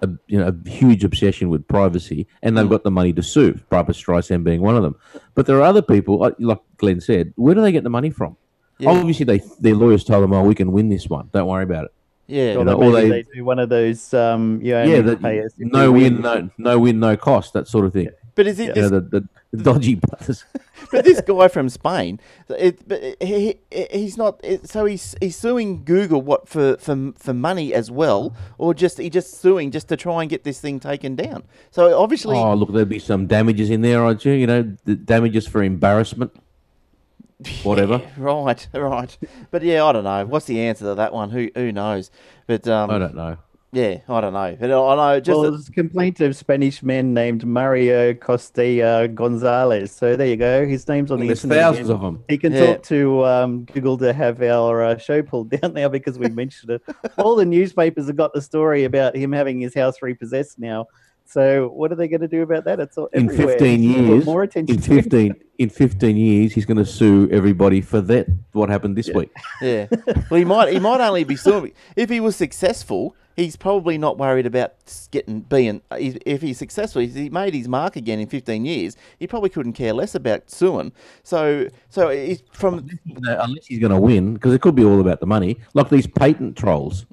a 0.00 0.08
you 0.26 0.38
know 0.38 0.48
a 0.48 0.68
huge 0.68 1.04
obsession 1.04 1.48
with 1.48 1.66
privacy, 1.66 2.26
and 2.42 2.56
they've 2.56 2.66
hmm. 2.66 2.72
got 2.72 2.84
the 2.84 2.90
money 2.90 3.12
to 3.12 3.22
sue. 3.22 3.58
Barbra 3.70 3.94
Streisand 3.94 4.44
being 4.44 4.60
one 4.60 4.76
of 4.76 4.82
them. 4.82 4.96
But 5.34 5.46
there 5.46 5.56
are 5.56 5.62
other 5.62 5.82
people, 5.82 6.18
like- 6.18 6.36
like 6.38 6.60
Glenn 6.76 7.00
said. 7.00 7.32
Where 7.36 7.54
do 7.54 7.60
they 7.60 7.72
get 7.72 7.84
the 7.84 7.90
money 7.90 8.10
from? 8.10 8.36
Yeah. 8.78 8.90
Obviously, 8.90 9.24
they 9.24 9.40
their 9.60 9.74
lawyers 9.74 10.04
told 10.04 10.22
them, 10.22 10.32
"Oh, 10.32 10.44
we 10.44 10.54
can 10.54 10.72
win 10.72 10.88
this 10.88 11.08
one. 11.08 11.30
Don't 11.32 11.46
worry 11.46 11.64
about 11.64 11.86
it." 11.86 11.92
Yeah. 12.26 12.54
Or 12.54 12.64
know, 12.64 12.78
that 12.78 12.84
or 12.86 12.92
they- 12.92 13.08
they, 13.08 13.22
do 13.34 13.44
one 13.44 13.58
of 13.58 13.68
those, 13.68 14.14
um, 14.14 14.60
you 14.62 14.70
yeah, 14.70 14.82
only 14.82 15.00
that, 15.02 15.22
pay 15.22 15.40
us 15.40 15.52
if 15.52 15.58
we 15.58 15.64
no 15.66 15.92
win, 15.92 16.20
no 16.20 16.50
no 16.58 16.78
win, 16.78 17.00
no 17.00 17.16
cost. 17.16 17.52
That 17.52 17.68
sort 17.68 17.86
of 17.86 17.92
thing. 17.92 18.08
But 18.34 18.46
is 18.48 18.58
it 18.58 18.74
know, 18.74 18.88
this, 18.88 19.10
the, 19.10 19.28
the 19.52 19.62
dodgy 19.62 19.94
brothers. 20.08 20.44
but 20.90 21.04
this 21.04 21.20
guy 21.20 21.48
from 21.48 21.68
Spain, 21.68 22.18
it, 22.48 22.86
but 22.88 23.00
he, 23.22 23.58
he, 23.70 23.86
he's 23.92 24.16
not. 24.16 24.40
It, 24.42 24.68
so 24.68 24.84
he's 24.86 25.14
he's 25.20 25.36
suing 25.36 25.84
Google 25.84 26.20
what 26.20 26.48
for, 26.48 26.76
for 26.78 27.12
for 27.16 27.32
money 27.34 27.72
as 27.72 27.90
well, 27.90 28.34
or 28.58 28.74
just 28.74 28.98
he 28.98 29.10
just 29.10 29.40
suing 29.40 29.70
just 29.70 29.88
to 29.88 29.96
try 29.96 30.22
and 30.22 30.30
get 30.30 30.44
this 30.44 30.60
thing 30.60 30.80
taken 30.80 31.14
down. 31.14 31.44
So 31.70 31.96
obviously, 31.98 32.36
Oh, 32.36 32.54
look, 32.54 32.72
there'd 32.72 32.88
be 32.88 32.98
some 32.98 33.26
damages 33.26 33.70
in 33.70 33.82
there, 33.82 34.02
aren't 34.02 34.24
you? 34.24 34.32
You 34.32 34.46
know, 34.46 34.76
the 34.84 34.96
damages 34.96 35.46
for 35.46 35.62
embarrassment. 35.62 36.32
Whatever. 37.62 38.00
Yeah, 38.04 38.10
right, 38.18 38.68
right. 38.74 39.18
But 39.50 39.62
yeah, 39.62 39.84
I 39.84 39.92
don't 39.92 40.04
know. 40.04 40.24
What's 40.26 40.46
the 40.46 40.60
answer 40.60 40.84
to 40.86 40.94
that 40.94 41.12
one? 41.12 41.30
Who 41.30 41.50
who 41.54 41.72
knows? 41.72 42.10
But 42.46 42.66
um, 42.68 42.90
I 42.90 42.98
don't 42.98 43.14
know. 43.14 43.36
yeah, 43.72 43.98
I 44.08 44.20
don't 44.20 44.32
know. 44.32 44.56
But 44.60 44.70
I 44.70 44.94
know 45.14 45.20
just 45.20 45.34
well, 45.34 45.42
that- 45.42 45.50
there's 45.52 45.68
a 45.68 45.72
complaint 45.72 46.20
of 46.20 46.36
Spanish 46.36 46.82
man 46.82 47.12
named 47.12 47.44
Mario 47.44 48.12
Costeja 48.14 49.12
Gonzalez. 49.14 49.90
So 49.90 50.14
there 50.16 50.28
you 50.28 50.36
go. 50.36 50.64
His 50.66 50.86
name's 50.86 51.10
on 51.10 51.18
the 51.20 51.26
There's 51.26 51.42
internet. 51.44 51.64
thousands 51.64 51.88
again. 51.88 51.96
of 51.96 52.02
them. 52.02 52.24
He 52.28 52.38
can 52.38 52.52
Yeah. 52.52 52.66
talk 52.66 52.82
to 52.84 53.24
um, 53.24 53.64
Google 53.64 53.98
to 53.98 54.12
have 54.12 54.40
our 54.42 54.84
uh, 54.84 54.98
show 54.98 55.22
pulled 55.22 55.50
down 55.60 55.74
now 55.74 55.88
because 55.88 56.18
we 56.18 56.28
mentioned 56.28 56.70
it. 56.70 56.82
All 57.18 57.34
the 57.34 57.44
newspapers 57.44 58.06
have 58.06 58.16
got 58.16 58.32
the 58.32 58.42
story 58.42 58.84
about 58.84 59.16
him 59.16 59.32
having 59.32 59.60
his 59.60 59.74
house 59.74 60.00
repossessed 60.02 60.58
now. 60.58 60.86
So 61.26 61.68
what 61.68 61.90
are 61.90 61.94
they 61.94 62.08
going 62.08 62.20
to 62.20 62.28
do 62.28 62.42
about 62.42 62.64
that? 62.64 62.80
It's 62.80 62.98
all 62.98 63.08
In 63.12 63.30
everywhere. 63.30 63.58
15 63.58 63.80
He's 63.80 63.94
gonna 63.94 64.06
put 64.06 64.14
years, 64.14 64.26
more 64.26 64.42
attention 64.42 64.76
in 64.76 64.82
15, 64.82 65.34
in 65.58 65.68
15 65.70 66.16
years, 66.16 66.52
he's 66.52 66.66
going 66.66 66.76
to 66.76 66.84
sue 66.84 67.28
everybody 67.30 67.80
for 67.80 68.00
that. 68.02 68.26
What 68.52 68.68
happened 68.68 68.96
this 68.96 69.08
week? 69.10 69.30
Yeah. 69.62 69.86
Well, 70.30 70.38
he 70.38 70.44
might 70.44 70.72
he 70.72 70.78
might 70.78 71.00
only 71.00 71.24
be 71.24 71.36
suing 71.36 71.72
if 71.96 72.10
he 72.10 72.20
was 72.20 72.36
successful. 72.36 73.16
He's 73.36 73.56
probably 73.56 73.98
not 73.98 74.18
worried 74.18 74.46
about 74.46 74.74
getting 75.10 75.40
being. 75.40 75.80
Uh, 75.90 75.96
if 76.00 76.42
he's 76.42 76.58
successful, 76.58 77.02
if 77.02 77.14
he 77.14 77.30
made 77.30 77.54
his 77.54 77.66
mark 77.66 77.96
again 77.96 78.20
in 78.20 78.28
15 78.28 78.64
years. 78.64 78.96
He 79.18 79.26
probably 79.26 79.48
couldn't 79.48 79.72
care 79.72 79.92
less 79.92 80.14
about 80.14 80.50
suing. 80.50 80.92
So, 81.22 81.68
so 81.88 82.10
he's 82.10 82.42
from 82.52 82.88
No, 83.04 83.40
unless 83.40 83.66
he's 83.66 83.80
going 83.80 83.92
to 83.92 84.00
win, 84.00 84.34
because 84.34 84.54
it 84.54 84.60
could 84.60 84.74
be 84.74 84.84
all 84.84 85.00
about 85.00 85.20
the 85.20 85.26
money. 85.26 85.58
Like 85.72 85.88
these 85.88 86.06
patent 86.06 86.56
trolls, 86.56 87.06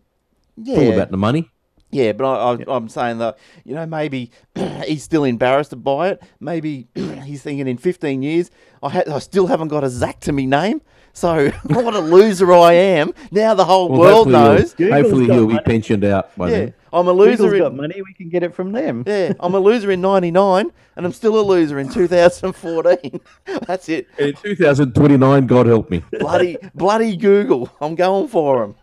yeah, 0.58 0.76
it's 0.76 0.84
all 0.84 0.93
about 0.93 1.12
the 1.12 1.17
money. 1.17 1.50
Yeah. 1.92 2.12
But 2.14 2.26
I, 2.26 2.54
I, 2.54 2.76
I'm 2.76 2.90
saying 2.90 3.18
that 3.20 3.38
you 3.64 3.76
know 3.76 3.86
maybe 3.86 4.32
he's 4.86 5.04
still 5.04 5.24
embarrassed 5.24 5.82
by 5.84 6.10
it. 6.10 6.24
Maybe 6.40 6.88
he's 6.96 7.42
thinking 7.44 7.68
in 7.68 7.78
15 7.78 8.22
years 8.22 8.50
I 8.84 8.90
ha- 8.90 9.04
I 9.16 9.20
still 9.20 9.48
haven't 9.48 9.68
got 9.70 9.84
a 9.84 9.90
Zach 9.90 10.20
to 10.22 10.32
me 10.32 10.46
name. 10.46 10.82
So 11.14 11.50
what 11.66 11.94
a 11.94 12.00
loser 12.00 12.54
I 12.54 12.72
am. 12.74 13.14
Now 13.32 13.54
the 13.54 13.66
whole 13.66 13.90
Well, 13.90 14.00
world 14.00 14.32
hopefully 14.32 14.34
he'll- 14.34 14.90
knows. 14.90 15.04
Hopefully, 15.04 15.26
he'll 15.26 15.48
be 15.48 15.60
pensioned 15.60 16.06
out 16.06 16.36
by 16.38 16.50
Yeah, 16.50 16.58
then. 16.58 16.74
I'm 16.94 17.08
a 17.08 17.12
loser. 17.12 17.32
Google's 17.38 17.54
in- 17.54 17.60
got 17.60 17.76
money. 17.76 18.02
We 18.02 18.14
can 18.14 18.30
get 18.30 18.44
it 18.44 18.54
from 18.56 18.72
them. 18.72 19.04
Yeah, 19.06 19.34
I'm 19.40 19.54
a 19.54 19.60
loser 19.60 19.92
in 19.92 20.00
'99, 20.02 20.72
and 20.96 21.06
I'm 21.06 21.12
still 21.14 21.38
a 21.40 21.42
loser 21.44 21.80
in 21.80 21.90
2014. 21.90 23.20
That's 23.68 23.90
it. 23.90 24.08
In 24.18 24.34
2029, 24.34 25.48
God 25.48 25.66
help 25.68 25.90
me. 25.90 26.04
Bloody, 26.20 26.58
bloody 26.76 27.16
Google. 27.18 27.70
I'm 27.82 27.96
going 27.96 28.28
for 28.28 28.64
him. 28.64 28.76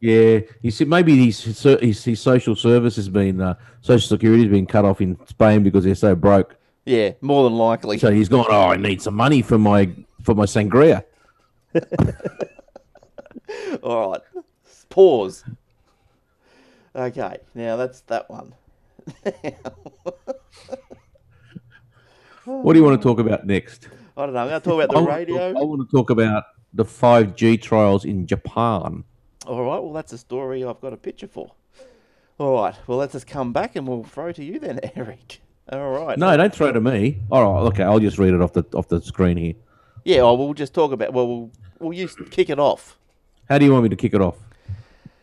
Yeah, 0.00 0.40
you 0.62 0.70
see, 0.70 0.84
maybe 0.84 1.26
his, 1.26 1.42
his, 1.42 2.04
his 2.04 2.20
social 2.20 2.54
service 2.54 2.94
has 2.96 3.08
been, 3.08 3.40
uh, 3.40 3.54
social 3.80 4.06
security 4.08 4.44
has 4.44 4.50
been 4.52 4.66
cut 4.66 4.84
off 4.84 5.00
in 5.00 5.18
Spain 5.26 5.64
because 5.64 5.84
they're 5.84 5.94
so 5.96 6.14
broke. 6.14 6.54
Yeah, 6.84 7.12
more 7.20 7.42
than 7.44 7.58
likely. 7.58 7.98
So 7.98 8.10
he's 8.12 8.28
gone. 8.28 8.46
Oh, 8.48 8.68
I 8.68 8.76
need 8.76 9.02
some 9.02 9.14
money 9.14 9.42
for 9.42 9.58
my 9.58 9.90
for 10.22 10.34
my 10.34 10.44
sangria. 10.46 11.04
All 13.82 14.12
right. 14.12 14.20
Pause. 14.88 15.44
Okay, 16.96 17.36
now 17.54 17.76
that's 17.76 18.00
that 18.02 18.30
one. 18.30 18.54
What 22.44 22.72
do 22.72 22.78
you 22.78 22.84
want 22.84 23.00
to 23.00 23.06
talk 23.06 23.18
about 23.18 23.46
next? 23.46 23.88
I 24.16 24.24
don't 24.24 24.34
know. 24.34 24.40
I'm 24.40 24.48
going 24.48 24.60
to 24.60 24.64
talk 24.64 24.82
about 24.82 24.96
I 24.96 25.00
the 25.00 25.06
want 25.06 25.06
to 25.06 25.26
talk- 25.26 25.38
radio. 25.38 25.60
I 25.60 25.64
want 25.64 25.88
to 25.90 25.96
talk 25.96 26.10
about 26.10 26.44
the 26.72 26.84
5G 26.84 27.60
trials 27.60 28.04
in 28.06 28.26
Japan. 28.26 29.04
All 29.48 29.64
right. 29.64 29.82
Well, 29.82 29.94
that's 29.94 30.12
a 30.12 30.18
story 30.18 30.62
I've 30.62 30.80
got 30.82 30.92
a 30.92 30.96
picture 30.98 31.26
for. 31.26 31.52
All 32.36 32.54
right. 32.54 32.74
Well, 32.86 32.98
let's 32.98 33.12
just 33.12 33.26
come 33.26 33.54
back 33.54 33.76
and 33.76 33.88
we'll 33.88 34.04
throw 34.04 34.30
to 34.30 34.44
you 34.44 34.58
then, 34.58 34.78
Eric. 34.94 35.40
All 35.72 35.90
right. 35.90 36.18
No, 36.18 36.36
don't 36.36 36.54
throw 36.54 36.70
to 36.70 36.80
me. 36.80 37.18
All 37.30 37.42
right, 37.42 37.66
okay, 37.68 37.82
I'll 37.82 37.98
just 37.98 38.18
read 38.18 38.34
it 38.34 38.40
off 38.40 38.52
the 38.52 38.64
off 38.74 38.88
the 38.88 39.00
screen 39.00 39.36
here. 39.36 39.54
Yeah. 40.04 40.20
Oh, 40.20 40.34
we'll 40.34 40.54
just 40.54 40.74
talk 40.74 40.92
about. 40.92 41.12
Well, 41.12 41.26
we'll 41.26 41.50
we'll 41.78 41.92
use 41.94 42.14
kick 42.30 42.50
it 42.50 42.58
off. 42.58 42.98
How 43.48 43.58
do 43.58 43.64
you 43.64 43.72
want 43.72 43.84
me 43.84 43.88
to 43.88 43.96
kick 43.96 44.14
it 44.14 44.20
off? 44.20 44.36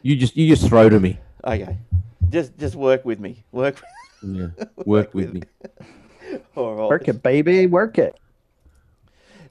You 0.01 0.15
just 0.15 0.35
you 0.35 0.47
just 0.47 0.67
throw 0.67 0.89
to 0.89 0.99
me. 0.99 1.19
Okay. 1.43 1.77
Just 2.29 2.57
just 2.57 2.75
work 2.75 3.05
with 3.05 3.19
me. 3.19 3.43
Work. 3.51 3.81
Yeah, 4.23 4.47
work 4.85 5.13
with 5.13 5.33
me. 5.33 5.43
All 6.55 6.75
right. 6.75 6.89
Work 6.89 7.07
it, 7.07 7.21
baby. 7.21 7.67
Work 7.67 7.99
it. 7.99 8.19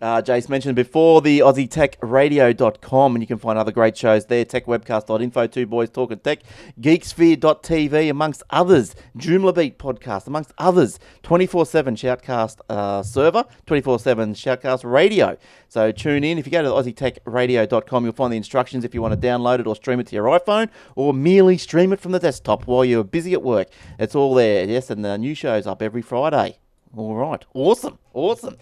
Uh, 0.04 0.20
Jace 0.20 0.50
mentioned 0.50 0.76
before 0.76 1.22
the 1.22 1.38
AussieTechRadio.com, 1.38 3.16
and 3.16 3.22
you 3.22 3.26
can 3.26 3.38
find 3.38 3.58
other 3.58 3.72
great 3.72 3.96
shows 3.96 4.26
there. 4.26 4.44
TechWebcast.info, 4.44 5.46
Two 5.46 5.64
Boys 5.64 5.88
Talking 5.88 6.18
Tech, 6.18 6.40
Geeksphere.tv, 6.78 8.10
amongst 8.10 8.42
others. 8.50 8.94
Joomla 9.16 9.54
Beat 9.54 9.78
podcast, 9.78 10.26
amongst 10.26 10.52
others. 10.58 10.98
24 11.22 11.64
7 11.64 11.96
Shoutcast 11.96 12.58
uh, 12.68 13.02
server, 13.02 13.46
24 13.64 13.98
7 13.98 14.34
Shoutcast 14.34 14.84
radio. 14.84 15.38
So 15.68 15.90
tune 15.90 16.22
in. 16.22 16.36
If 16.36 16.44
you 16.44 16.52
go 16.52 16.60
to 16.60 16.68
AussieTechRadio.com, 16.68 18.04
you'll 18.04 18.12
find 18.12 18.30
the 18.30 18.36
instructions 18.36 18.84
if 18.84 18.92
you 18.92 19.00
want 19.00 19.18
to 19.18 19.26
download 19.26 19.60
it 19.60 19.66
or 19.66 19.74
stream 19.74 20.00
it 20.00 20.08
to 20.08 20.14
your 20.14 20.26
iPhone, 20.26 20.68
or 20.96 21.14
merely 21.14 21.56
stream 21.56 21.94
it 21.94 22.00
from 22.00 22.12
the 22.12 22.18
desktop 22.20 22.66
while 22.66 22.84
you're 22.84 23.04
busy 23.04 23.32
at 23.32 23.42
work. 23.42 23.68
It's 23.98 24.14
all 24.14 24.34
there, 24.34 24.66
yes, 24.66 24.90
and 24.90 25.02
the 25.02 25.16
new 25.16 25.34
show's 25.34 25.66
up 25.66 25.80
every 25.80 26.02
Friday. 26.02 26.58
All 26.96 27.16
right. 27.16 27.44
Awesome. 27.54 27.98
Awesome. 28.12 28.56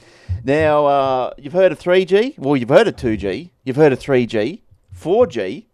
Now, 0.45 0.87
uh, 0.87 1.35
you've 1.37 1.53
heard 1.53 1.73
of 1.73 1.79
3G. 1.79 2.39
Well, 2.39 2.57
you've 2.57 2.69
heard 2.71 2.89
of 2.89 2.97
2G. 2.97 3.51
You've 3.65 3.77
heard 3.77 3.93
of 3.93 3.99
3G, 3.99 4.61
4G. 4.97 5.67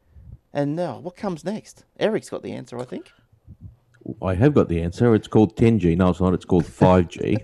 And 0.53 0.75
now, 0.75 0.99
what 0.99 1.17
comes 1.17 1.45
next? 1.45 1.85
Eric's 2.01 2.31
got 2.31 2.43
the 2.43 2.53
answer, 2.53 2.79
I 2.79 2.85
think. 2.85 3.11
I 4.23 4.35
have 4.35 4.55
got 4.55 4.69
the 4.69 4.81
answer. 4.83 5.15
It's 5.15 5.29
called 5.29 5.57
10G. 5.57 5.97
No, 5.97 6.09
it's 6.09 6.21
not. 6.21 6.35
It's 6.35 6.45
called 6.45 6.65
5G. 6.65 7.37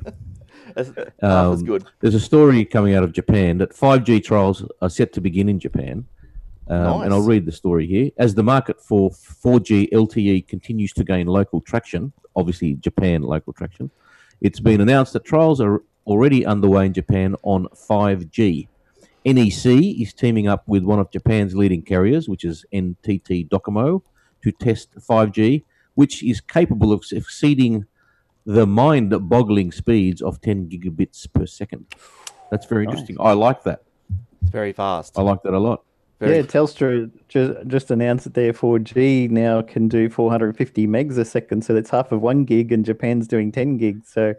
That's 0.75 0.91
Um, 1.23 1.65
good. 1.65 1.85
There's 2.01 2.15
a 2.17 2.21
story 2.21 2.65
coming 2.65 2.95
out 2.95 3.05
of 3.05 3.13
Japan 3.13 3.59
that 3.59 3.71
5G 3.73 4.25
trials 4.25 4.65
are 4.83 4.91
set 4.91 5.13
to 5.13 5.21
begin 5.21 5.49
in 5.49 5.61
Japan. 5.61 6.05
Um, 6.67 7.03
And 7.03 7.13
I'll 7.13 7.23
read 7.23 7.45
the 7.45 7.53
story 7.53 7.87
here. 7.87 8.11
As 8.17 8.35
the 8.35 8.43
market 8.43 8.81
for 8.81 9.11
4G 9.11 9.91
LTE 9.93 10.49
continues 10.49 10.93
to 10.95 11.05
gain 11.05 11.27
local 11.29 11.61
traction, 11.61 12.13
obviously 12.35 12.75
Japan 12.75 13.23
local 13.23 13.53
traction, 13.53 13.91
it's 14.41 14.61
been 14.61 14.81
announced 14.81 15.13
that 15.15 15.25
trials 15.25 15.61
are 15.61 15.83
already 16.07 16.45
underway 16.45 16.87
in 16.87 16.93
Japan 16.93 17.35
on 17.43 17.67
5G. 17.75 18.69
NEC 19.25 19.67
is 20.01 20.13
teaming 20.13 20.49
up 20.49 20.69
with 20.69 20.83
one 20.85 20.99
of 20.99 21.11
Japan's 21.11 21.57
leading 21.57 21.83
carriers, 21.83 22.29
which 22.29 22.45
is 22.45 22.65
NTT 22.73 23.49
Docomo, 23.49 24.03
to 24.43 24.53
test 24.53 24.95
5G, 24.97 25.65
which 25.95 26.23
is 26.23 26.41
capable 26.41 26.93
of 26.93 27.05
exceeding 27.11 27.87
the 28.45 28.67
mind-boggling 28.67 29.73
speeds 29.73 30.21
of 30.21 30.41
10 30.43 30.69
gigabits 30.69 31.27
per 31.33 31.47
second. 31.47 31.87
That's 32.51 32.67
very 32.67 32.85
interesting. 32.85 33.17
I 33.19 33.33
like 33.33 33.63
that. 33.63 33.85
It's 34.43 34.51
very 34.51 34.75
fast. 34.75 35.19
I 35.19 35.23
like 35.23 35.43
that 35.45 35.55
a 35.55 35.59
lot. 35.59 35.85
Very 36.21 36.37
yeah, 36.37 36.43
Telstra 36.43 37.11
just, 37.29 37.67
just 37.67 37.91
announced 37.91 38.25
that 38.25 38.35
their 38.35 38.53
4G 38.53 39.31
now 39.31 39.63
can 39.63 39.89
do 39.89 40.09
450 40.09 40.87
megs 40.87 41.19
a 41.19 41.25
second, 41.25 41.65
so 41.65 41.75
that's 41.75 41.91
half 41.91 42.13
of 42.13 42.23
one 42.23 42.45
gig, 42.45 42.71
and 42.71 42.85
Japan's 42.85 43.27
doing 43.27 43.51
10 43.51 43.79
gigs. 43.79 44.13
So 44.13 44.35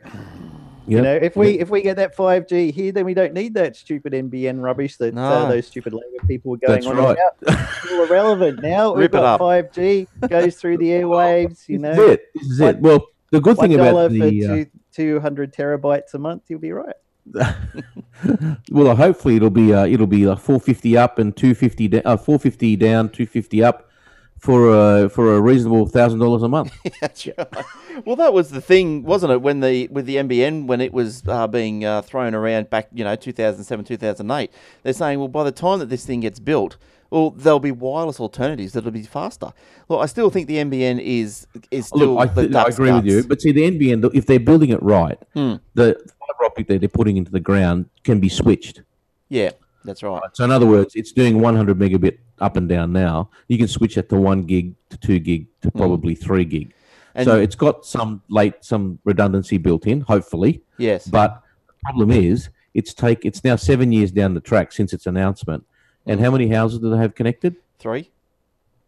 you 0.87 1.01
know, 1.01 1.15
if 1.15 1.35
we 1.35 1.59
if 1.59 1.69
we 1.69 1.81
get 1.81 1.97
that 1.97 2.15
5G 2.15 2.71
here, 2.71 2.91
then 2.91 3.05
we 3.05 3.13
don't 3.13 3.33
need 3.33 3.55
that 3.55 3.75
stupid 3.75 4.13
NBN 4.13 4.61
rubbish 4.61 4.97
that 4.97 5.17
uh, 5.17 5.49
those 5.49 5.67
stupid 5.67 5.93
Labour 5.93 6.27
people 6.27 6.51
were 6.51 6.57
going 6.57 6.73
That's 6.73 6.85
on 6.85 6.97
right. 6.97 7.17
about. 7.17 7.67
It's 7.83 7.91
all 7.91 8.03
irrelevant 8.03 8.61
now. 8.63 8.91
We've 8.91 9.01
Rip 9.01 9.11
it 9.11 9.17
got 9.17 9.41
up. 9.41 9.41
5G 9.41 10.07
goes 10.29 10.55
through 10.55 10.77
the 10.77 10.89
airwaves. 10.89 11.67
You 11.67 11.79
This 11.79 11.97
know, 11.97 12.03
is 12.03 12.11
it. 12.11 12.25
This 12.35 12.47
is 12.47 12.59
it. 12.59 12.79
Well, 12.79 13.07
the 13.31 13.41
good 13.41 13.57
thing 13.57 13.73
about 13.73 14.11
the 14.11 14.67
uh, 14.71 14.79
200 14.93 15.53
terabytes 15.53 16.13
a 16.13 16.19
month, 16.19 16.43
you'll 16.49 16.59
be 16.59 16.71
right. 16.71 16.95
well, 18.71 18.87
uh, 18.87 18.95
hopefully 18.95 19.35
it'll 19.35 19.49
be 19.49 19.73
uh, 19.73 19.85
it'll 19.85 20.07
be 20.07 20.27
uh, 20.27 20.35
450 20.35 20.97
up 20.97 21.19
and 21.19 21.35
250 21.35 21.87
da- 21.87 22.01
uh, 22.05 22.17
450 22.17 22.75
down, 22.75 23.09
250 23.09 23.63
up 23.63 23.89
for 24.37 24.69
a 24.69 25.09
for 25.09 25.35
a 25.35 25.41
reasonable 25.41 25.87
thousand 25.87 26.19
dollars 26.19 26.43
a 26.43 26.47
month. 26.47 26.71
That's 27.01 27.27
right. 27.27 27.65
Well, 28.05 28.15
that 28.17 28.33
was 28.33 28.51
the 28.51 28.61
thing, 28.61 29.03
wasn't 29.03 29.31
it? 29.31 29.41
When 29.41 29.59
the 29.61 29.87
with 29.87 30.05
the 30.05 30.17
NBN 30.17 30.67
when 30.67 30.81
it 30.81 30.93
was 30.93 31.23
uh, 31.27 31.47
being 31.47 31.83
uh, 31.83 32.03
thrown 32.03 32.35
around 32.35 32.69
back, 32.69 32.89
you 32.93 33.03
know, 33.03 33.15
2007, 33.15 33.85
2008. 33.85 34.51
They're 34.83 34.93
saying, 34.93 35.19
well, 35.19 35.27
by 35.27 35.43
the 35.43 35.51
time 35.51 35.79
that 35.79 35.89
this 35.89 36.05
thing 36.05 36.19
gets 36.19 36.39
built, 36.39 36.77
Well, 37.15 37.29
there'll 37.29 37.61
be 37.61 37.71
wireless 37.71 38.19
alternatives 38.19 38.73
that'll 38.73 38.91
be 38.91 39.03
faster. 39.03 39.53
Look, 39.87 40.01
I 40.01 40.05
still 40.05 40.29
think 40.29 40.47
the 40.49 40.57
NBN 40.57 40.99
is 41.01 41.47
is 41.71 41.87
still 41.87 42.15
Look, 42.15 42.19
I, 42.19 42.25
the 42.33 42.41
th- 42.49 42.55
I 42.55 42.65
agree 42.67 42.91
with 42.91 43.05
you, 43.05 43.23
but 43.23 43.39
see, 43.41 43.53
the 43.53 43.61
NBN, 43.71 44.13
if 44.13 44.25
they're 44.25 44.37
building 44.37 44.71
it 44.71 44.83
right, 44.83 45.17
Hmm. 45.33 45.53
the 45.75 45.93
fiber 45.95 46.43
optic 46.45 46.67
that 46.67 46.79
they're 46.81 46.89
putting 46.89 47.15
into 47.15 47.31
the 47.31 47.39
ground 47.39 47.85
can 48.03 48.19
be 48.19 48.27
switched. 48.27 48.81
Yeah, 49.29 49.51
that's 49.85 50.03
right. 50.03 50.21
So, 50.33 50.43
in 50.43 50.51
other 50.51 50.65
words, 50.65 50.93
it's 50.95 51.13
doing 51.13 51.39
100 51.39 51.79
megabit 51.79 52.17
up 52.39 52.57
and 52.57 52.67
down 52.67 52.91
now. 52.91 53.29
You 53.47 53.57
can 53.57 53.69
switch 53.69 53.97
it 53.97 54.09
to 54.09 54.17
one 54.17 54.43
gig, 54.43 54.75
to 54.89 54.97
two 54.97 55.19
gig, 55.19 55.47
to 55.61 55.71
probably 55.71 56.15
three 56.15 56.43
gig. 56.43 56.73
Hmm. 57.13 57.19
And 57.19 57.25
so 57.27 57.39
it's 57.39 57.55
got 57.55 57.85
some 57.85 58.23
late, 58.27 58.55
some 58.59 58.99
redundancy 59.05 59.57
built 59.57 59.87
in, 59.87 60.01
hopefully. 60.01 60.63
yes, 60.77 61.07
But 61.07 61.41
the 61.67 61.73
problem 61.85 62.11
is, 62.11 62.49
it's 62.73 62.93
take 62.93 63.23
it's 63.23 63.41
now 63.45 63.55
seven 63.55 63.93
years 63.93 64.11
down 64.11 64.33
the 64.33 64.41
track 64.41 64.73
since 64.73 64.91
its 64.91 65.05
announcement. 65.07 65.63
And 66.07 66.19
how 66.19 66.31
many 66.31 66.47
houses 66.47 66.79
do 66.79 66.89
they 66.89 66.97
have 66.97 67.15
connected? 67.15 67.55
three. 67.79 68.09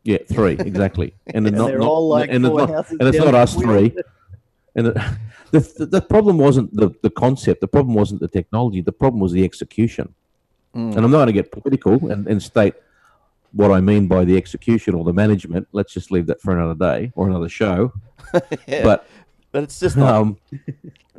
Yeah, 0.04 0.20
three 0.32 0.54
exactly. 0.54 1.14
And, 1.28 1.46
they're 1.46 1.50
And 1.54 1.58
not, 1.58 1.68
they're 1.68 1.80
not- 1.80 1.88
all 1.88 2.08
like 2.08 2.30
and 2.30 2.46
it's 2.46 2.50
four 2.50 2.60
not, 2.62 2.70
houses 2.70 2.98
and 3.00 3.10
it's 3.10 3.18
not 3.18 3.36
us 3.36 3.54
three. 3.56 3.94
And 4.76 4.86
the, 5.52 5.60
the 5.78 5.86
the 5.86 6.02
problem 6.02 6.38
wasn't 6.38 6.74
the, 6.74 6.92
the 7.02 7.10
concept. 7.10 7.62
The 7.62 7.68
problem 7.68 7.94
wasn't 7.96 8.22
the 8.22 8.28
technology. 8.28 8.82
The 8.82 8.92
problem 8.92 9.20
was 9.20 9.32
the 9.34 9.44
execution. 9.44 10.14
Mm. 10.76 10.96
And 10.96 11.06
I'm 11.06 11.12
not 11.12 11.18
going 11.18 11.28
to 11.28 11.34
get 11.34 11.52
political 11.52 12.10
and, 12.12 12.28
and 12.28 12.42
state 12.42 12.76
what 13.54 13.72
I 13.72 13.82
mean 13.82 14.08
by 14.08 14.24
the 14.24 14.38
execution 14.38 14.94
or 14.94 15.04
the 15.04 15.14
management. 15.14 15.68
Let's 15.72 15.94
just 15.94 16.12
leave 16.12 16.28
that 16.28 16.42
for 16.42 16.52
another 16.58 16.76
day 16.76 17.12
or 17.16 17.28
another 17.28 17.50
show. 17.50 17.92
Yeah, 18.68 18.84
But 18.84 19.08
but 19.54 19.64
it's 19.64 19.80
just 19.80 19.96
not. 19.98 20.14
um, 20.14 20.38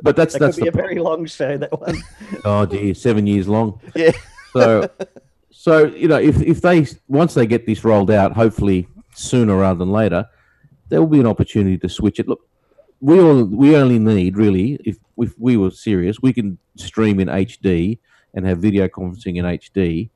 but 0.02 0.14
that's 0.14 0.34
That 0.34 0.40
that's 0.40 0.56
could 0.56 0.64
be 0.64 0.68
a 0.68 0.72
very 0.72 0.98
long 0.98 1.24
show. 1.26 1.56
That 1.56 1.72
one. 1.80 1.96
oh 2.44 2.64
dear, 2.66 2.94
seven 2.94 3.26
years 3.26 3.48
long. 3.48 3.80
yeah, 3.96 4.12
So, 4.52 4.88
so 5.59 5.87
you 5.87 6.07
know, 6.07 6.18
if 6.18 6.40
if 6.40 6.61
they 6.61 6.87
once 7.09 7.35
they 7.35 7.44
get 7.44 7.66
this 7.66 7.83
rolled 7.83 8.12
out, 8.12 8.33
hopefully 8.33 8.87
sooner 9.16 9.57
rather 9.57 9.81
than 9.81 9.90
later, 9.90 10.25
there 10.88 11.01
will 11.01 11.09
be 11.09 11.18
an 11.18 11.27
opportunity 11.27 11.77
to 11.79 11.88
switch 11.88 12.21
it. 12.21 12.29
Look, 12.29 12.47
we 13.01 13.18
all 13.18 13.42
we 13.42 13.75
only 13.75 13.99
need 13.99 14.37
really 14.37 14.79
if 14.85 14.99
if 15.16 15.37
we 15.37 15.57
were 15.57 15.73
serious, 15.73 16.23
we 16.23 16.33
can 16.33 16.59
stream 16.77 17.18
in 17.18 17.27
HD 17.27 17.99
and 18.35 18.47
have 18.47 18.59
video 18.59 18.87
conferencing 18.87 19.37
in 19.37 19.44
HD 19.44 20.11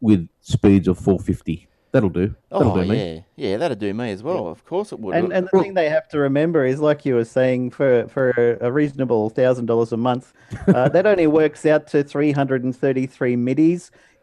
with 0.00 0.26
speeds 0.40 0.88
of 0.88 0.96
450. 0.98 1.68
That'll 1.92 2.08
do. 2.08 2.34
That'll 2.50 2.72
oh 2.72 2.82
do 2.82 2.88
me. 2.88 2.96
yeah, 2.96 3.20
yeah, 3.36 3.56
that'll 3.58 3.76
do 3.76 3.92
me 3.92 4.10
as 4.10 4.22
well. 4.22 4.48
Of 4.48 4.64
course 4.64 4.92
it 4.92 5.00
would. 5.00 5.14
And 5.14 5.34
and 5.34 5.50
the 5.52 5.60
thing 5.60 5.74
they 5.74 5.90
have 5.90 6.08
to 6.08 6.18
remember 6.18 6.64
is, 6.64 6.80
like 6.80 7.04
you 7.04 7.14
were 7.14 7.26
saying, 7.26 7.72
for 7.72 8.08
for 8.08 8.58
a 8.62 8.72
reasonable 8.72 9.28
thousand 9.28 9.66
dollars 9.66 9.92
a 9.92 9.98
month, 9.98 10.32
uh, 10.66 10.88
that 10.88 11.06
only 11.06 11.26
works 11.26 11.66
out 11.66 11.86
to 11.88 12.02
three 12.02 12.32
hundred 12.32 12.64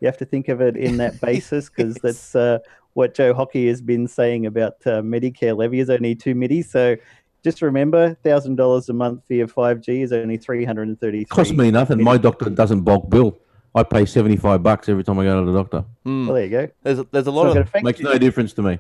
and 0.06 0.12
thirty 0.12 0.12
three 0.12 0.12
middies. 0.12 0.12
You 0.12 0.12
have 0.12 0.18
to 0.18 0.26
think 0.26 0.50
of 0.50 0.62
it 0.62 0.78
in 0.78 0.98
that 0.98 1.20
basis 1.22 1.70
because 1.70 1.96
that's 1.96 2.36
uh, 2.36 2.60
what 2.94 3.14
Joe 3.14 3.34
Hockey 3.34 3.68
has 3.68 3.82
been 3.82 4.08
saying 4.08 4.46
about 4.46 4.76
uh, 4.86 5.02
Medicare 5.02 5.58
levy 5.58 5.80
is 5.80 5.90
only 5.90 6.16
two 6.16 6.36
middies. 6.36 6.70
So 6.70 6.96
just 7.44 7.62
remember, 7.62 8.16
thousand 8.24 8.56
dollars 8.56 8.90
a 8.90 8.94
month 8.94 9.26
for 9.28 9.34
your 9.34 9.48
five 9.48 9.82
G 9.82 10.02
is 10.02 10.14
only 10.14 10.38
three 10.38 10.66
hundred 10.66 10.88
and 10.88 11.00
thirty 11.00 11.20
three. 11.20 11.26
Costs 11.26 11.54
me 11.54 11.72
nothing. 11.72 12.04
My 12.04 12.18
doctor 12.18 12.50
doesn't 12.50 12.82
bulk 12.82 13.10
bill. 13.10 13.40
I 13.76 13.84
pay 13.84 14.06
75 14.06 14.64
bucks 14.64 14.88
every 14.88 15.04
time 15.04 15.20
I 15.20 15.26
go 15.26 15.44
to 15.44 15.52
the 15.52 15.58
doctor. 15.58 15.84
Mm. 16.06 16.28
Well, 16.28 16.36
there 16.36 16.46
you 16.46 16.50
go. 16.50 16.70
there's 16.84 17.00
a, 17.00 17.08
there's 17.12 17.28
a 17.28 17.32
lot 17.32 17.44
not 17.44 17.50
of 17.50 17.54
going 17.56 17.66
to 17.66 17.70
affect 17.70 17.84
Makes 17.84 18.00
no 18.00 18.18
difference 18.18 18.54
to 18.54 18.62
me. 18.62 18.80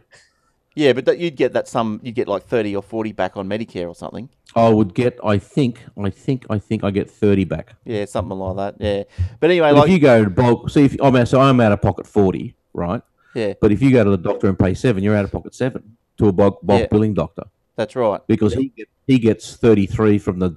Yeah, 0.75 0.93
but 0.93 1.05
that, 1.05 1.17
you'd 1.19 1.35
get 1.35 1.53
that 1.53 1.67
some 1.67 1.99
you'd 2.03 2.15
get 2.15 2.27
like 2.27 2.43
thirty 2.43 2.75
or 2.75 2.83
forty 2.83 3.11
back 3.11 3.35
on 3.37 3.47
Medicare 3.49 3.87
or 3.87 3.95
something. 3.95 4.29
I 4.55 4.69
would 4.69 4.93
get, 4.93 5.19
I 5.23 5.37
think, 5.37 5.83
I 6.01 6.09
think, 6.09 6.45
I 6.49 6.59
think 6.59 6.85
I 6.85 6.89
get 6.91 7.11
30 7.11 7.43
back. 7.43 7.75
Yeah, 7.83 8.05
something 8.05 8.37
like 8.37 8.55
that. 8.55 8.75
Yeah, 8.79 9.03
but 9.41 9.49
anyway, 9.49 9.71
But 9.71 9.79
like 9.79 9.87
if 9.89 9.93
you 9.93 9.99
go 9.99 10.23
to 10.23 10.29
bulk, 10.29 10.69
see 10.69 10.85
if 10.85 10.95
I'm 11.01 11.13
out, 11.17 11.27
so 11.27 11.41
I'm 11.41 11.59
out 11.59 11.73
of 11.73 11.81
pocket 11.81 12.07
forty, 12.07 12.55
right? 12.73 13.01
yeah, 13.33 13.53
But 13.59 13.71
if 13.73 13.81
you 13.81 13.91
go 13.91 14.03
to 14.05 14.09
the 14.11 14.17
doctor 14.17 14.47
and 14.47 14.57
pay 14.57 14.73
seven, 14.73 15.03
you're 15.03 15.15
out 15.15 15.25
of 15.25 15.31
pocket 15.31 15.53
seven 15.55 15.97
to 16.19 16.27
a 16.29 16.31
bulk, 16.31 16.59
bulk 16.63 16.81
Yeah. 16.81 16.87
billing 16.89 17.13
doctor 17.13 17.43
that's 17.75 17.95
right. 17.97 18.21
because 18.27 18.53
he 18.53 18.69
get, 18.69 18.87
he 19.07 19.19
gets 19.19 19.55
thirty 19.57 19.85
three 19.87 20.17
from 20.17 20.39
the 20.39 20.55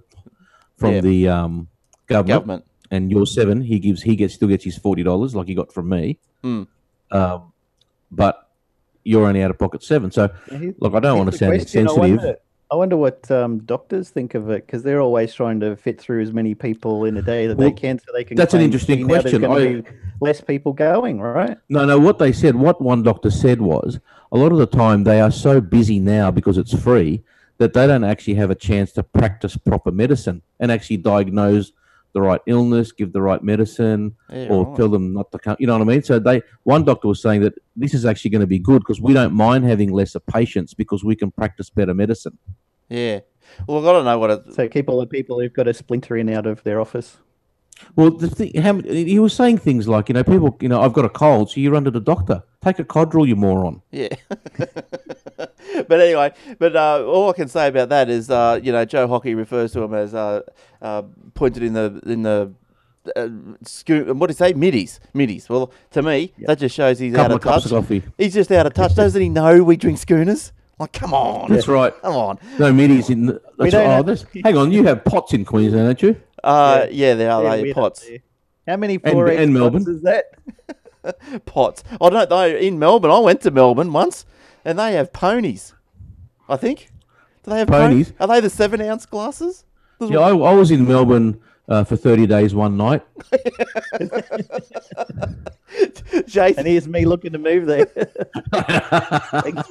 from 0.76 0.92
Yeah. 0.94 1.00
the 1.00 1.28
um, 1.28 1.68
government, 2.06 2.28
Government. 2.40 2.64
and 2.92 3.10
you're 3.10 3.26
seven. 3.26 3.62
He 3.62 3.80
gives 3.80 4.02
he 4.02 4.14
gets 4.14 4.34
still 4.34 4.48
gets 4.48 4.62
his 4.64 4.78
forty 4.78 5.02
dollars 5.02 5.34
like 5.34 5.48
he 5.48 5.54
got 5.56 5.72
from 5.72 5.88
me, 5.88 6.18
Mm. 6.44 6.68
um, 7.10 7.52
but 8.12 8.47
you're 9.08 9.26
only 9.26 9.42
out 9.42 9.50
of 9.50 9.58
pocket 9.58 9.82
seven. 9.82 10.10
So 10.10 10.28
Yeah, 10.52 10.70
look, 10.78 10.94
I 10.94 11.00
don't 11.00 11.18
want 11.18 11.32
to 11.32 11.38
sound 11.38 11.52
question. 11.52 11.78
I 11.80 11.82
insensitive. 11.90 12.18
wonder, 12.18 12.36
I 12.70 12.74
wonder 12.76 12.96
what 12.98 13.30
um, 13.30 13.58
doctors 13.60 14.10
think 14.10 14.34
of 14.34 14.50
it 14.50 14.66
because 14.66 14.82
they're 14.82 15.00
always 15.00 15.32
trying 15.32 15.58
to 15.60 15.74
fit 15.76 15.98
through 16.00 16.20
as 16.22 16.32
many 16.32 16.54
people 16.54 17.06
in 17.06 17.16
a 17.16 17.22
day 17.22 17.46
that 17.46 17.56
Well, 17.56 17.70
they 17.70 17.74
can, 17.74 17.98
so 17.98 18.04
they 18.14 18.24
can. 18.24 18.36
that's 18.36 18.52
an 18.54 18.60
interesting 18.60 18.98
"See, 18.98 19.04
now 19.04 19.22
there's 19.22 19.38
question. 19.38 19.44
I- 19.46 19.82
less 20.20 20.40
people 20.40 20.72
going, 20.72 21.20
right? 21.20 21.56
No, 21.68 21.84
no. 21.86 21.98
What 21.98 22.18
they 22.18 22.32
said, 22.32 22.56
what 22.56 22.82
one 22.82 23.02
doctor 23.04 23.30
said 23.30 23.60
was, 23.60 24.00
a 24.32 24.36
lot 24.36 24.52
of 24.52 24.58
the 24.58 24.66
time 24.66 25.04
they 25.04 25.20
are 25.20 25.30
so 25.30 25.60
busy 25.60 25.98
now 26.00 26.30
because 26.30 26.58
it's 26.58 26.76
free 26.78 27.22
that 27.58 27.72
they 27.72 27.86
don't 27.86 28.04
actually 28.04 28.34
have 28.34 28.50
a 28.50 28.54
chance 28.54 28.92
to 28.92 29.02
practice 29.02 29.56
proper 29.56 29.90
medicine 29.92 30.42
and 30.60 30.70
actually 30.70 30.96
diagnose 30.98 31.72
the 32.14 32.20
right 32.20 32.40
illness, 32.46 32.92
give 32.92 33.12
the 33.12 33.22
right 33.22 33.42
medicine, 33.42 34.14
Yeah, 34.30 34.48
or 34.48 34.66
right. 34.66 34.76
tell 34.76 34.88
them 34.88 35.12
not 35.12 35.30
to 35.32 35.38
come. 35.38 35.56
You 35.58 35.66
know 35.66 35.74
what 35.74 35.82
I 35.82 35.84
mean? 35.84 36.02
So 36.02 36.18
they, 36.18 36.42
one 36.64 36.84
doctor 36.84 37.08
was 37.08 37.20
saying 37.20 37.42
that 37.42 37.54
this 37.76 37.94
is 37.94 38.04
actually 38.04 38.30
going 38.30 38.40
to 38.40 38.46
be 38.46 38.58
good 38.58 38.80
because 38.80 39.00
we 39.00 39.12
don't 39.12 39.34
mind 39.34 39.64
having 39.64 39.92
lesser 39.92 40.20
patients 40.20 40.74
because 40.74 41.04
we 41.04 41.14
can 41.16 41.30
practice 41.30 41.70
better 41.70 41.94
medicine. 41.94 42.38
Yeah. 42.88 43.20
Well, 43.66 43.86
I 43.86 43.92
don't 43.92 44.04
know 44.04 44.18
what 44.18 44.30
it. 44.30 44.54
So 44.54 44.68
keep 44.68 44.88
all 44.88 45.00
the 45.00 45.06
people 45.06 45.40
who've 45.40 45.52
got 45.52 45.68
a 45.68 45.74
splinter 45.74 46.16
in 46.16 46.28
out 46.28 46.46
of 46.46 46.62
their 46.64 46.80
office. 46.80 47.18
Well, 47.96 48.10
the 48.10 48.28
thing, 48.28 48.60
how, 48.60 48.80
he 48.80 49.18
was 49.18 49.32
saying 49.32 49.58
things 49.58 49.88
like, 49.88 50.08
you 50.08 50.14
know, 50.14 50.24
people, 50.24 50.56
you 50.60 50.68
know, 50.68 50.80
I've 50.80 50.92
got 50.92 51.04
a 51.04 51.08
cold, 51.08 51.50
so 51.50 51.60
you 51.60 51.70
run 51.70 51.84
to 51.84 51.90
the 51.90 52.00
doctor. 52.00 52.42
Take 52.62 52.78
a 52.78 52.84
Codral, 52.84 53.26
you 53.26 53.36
moron. 53.36 53.82
Yeah. 53.90 54.08
but 54.58 56.00
anyway, 56.00 56.32
but 56.58 56.74
uh, 56.74 57.04
all 57.04 57.30
I 57.30 57.32
can 57.32 57.48
say 57.48 57.68
about 57.68 57.88
that 57.90 58.08
is, 58.08 58.30
uh, 58.30 58.60
you 58.62 58.72
know, 58.72 58.84
Joe 58.84 59.06
Hockey 59.06 59.34
refers 59.34 59.72
to 59.72 59.82
him 59.82 59.94
as 59.94 60.14
uh, 60.14 60.42
uh, 60.82 61.02
pointed 61.34 61.62
in 61.62 61.72
the 61.74 62.00
in 62.06 62.22
the. 62.22 62.52
Uh, 63.16 63.28
sco- 63.62 64.12
what 64.12 64.26
do 64.26 64.32
you 64.32 64.36
say? 64.36 64.52
Middies, 64.52 65.00
middies. 65.14 65.48
Well, 65.48 65.72
to 65.92 66.02
me, 66.02 66.34
that 66.40 66.58
just 66.58 66.74
shows 66.74 66.98
he's 66.98 67.14
out 67.14 67.30
Couple 67.30 67.36
of 67.36 67.46
of 67.46 67.62
touch. 67.62 67.64
of 67.64 67.70
coffee. 67.70 68.02
He's 68.18 68.34
just 68.34 68.50
out 68.52 68.66
of 68.66 68.74
touch. 68.74 68.94
Doesn't 68.96 69.22
he 69.22 69.30
know 69.30 69.62
we 69.62 69.76
drink 69.76 69.98
schooners? 69.98 70.52
Like, 70.78 70.92
come 70.92 71.12
on, 71.12 71.50
That's 71.50 71.66
right. 71.66 71.92
come 72.02 72.14
on. 72.14 72.38
No 72.58 72.72
middies 72.72 73.10
in. 73.10 73.26
The, 73.26 73.42
that's 73.56 73.72
don't 73.72 73.98
oh, 73.98 74.02
that's, 74.02 74.24
hang 74.44 74.56
on, 74.56 74.70
you 74.70 74.84
have 74.84 75.04
pots 75.04 75.32
in 75.32 75.44
Queensland, 75.44 75.86
don't 75.86 76.02
you? 76.02 76.20
Uh, 76.44 76.86
yeah, 76.90 77.14
they 77.14 77.26
are 77.28 77.42
Yeah, 77.42 77.56
they 77.56 77.62
weird 77.62 77.74
pots. 77.74 78.08
How 78.66 78.76
many 78.76 78.94
And- 79.02 79.12
four 79.12 79.28
and 79.28 79.52
Melbourne. 79.54 79.84
is 79.88 80.02
that? 80.02 80.26
pots. 81.46 81.82
I 82.00 82.10
don't 82.10 82.28
know. 82.30 82.46
In 82.46 82.78
Melbourne, 82.78 83.10
I 83.10 83.18
went 83.20 83.40
to 83.42 83.50
Melbourne 83.50 83.92
once, 83.92 84.26
and 84.64 84.78
they 84.78 84.92
have 84.92 85.12
ponies. 85.12 85.74
I 86.48 86.56
think. 86.56 86.88
Do 87.44 87.50
they 87.52 87.58
have 87.60 87.68
Ponies? 87.68 88.08
ponies? 88.08 88.12
Are 88.20 88.26
they 88.26 88.40
the 88.40 88.50
seven 88.50 88.80
ounce 88.82 89.06
glasses? 89.06 89.64
Those 89.98 90.10
Yeah, 90.10 90.18
I, 90.20 90.30
I 90.30 90.52
was 90.54 90.70
in 90.70 90.86
Melbourne 90.86 91.40
uh, 91.68 91.84
for 91.84 91.96
30 91.96 92.26
days 92.26 92.54
one 92.54 92.76
night. 92.76 93.02
Jason, 96.26 96.58
And 96.58 96.66
here's 96.66 96.86
me 96.88 97.04
looking 97.04 97.32
to 97.32 97.38
move 97.38 97.66
there. 97.66 97.86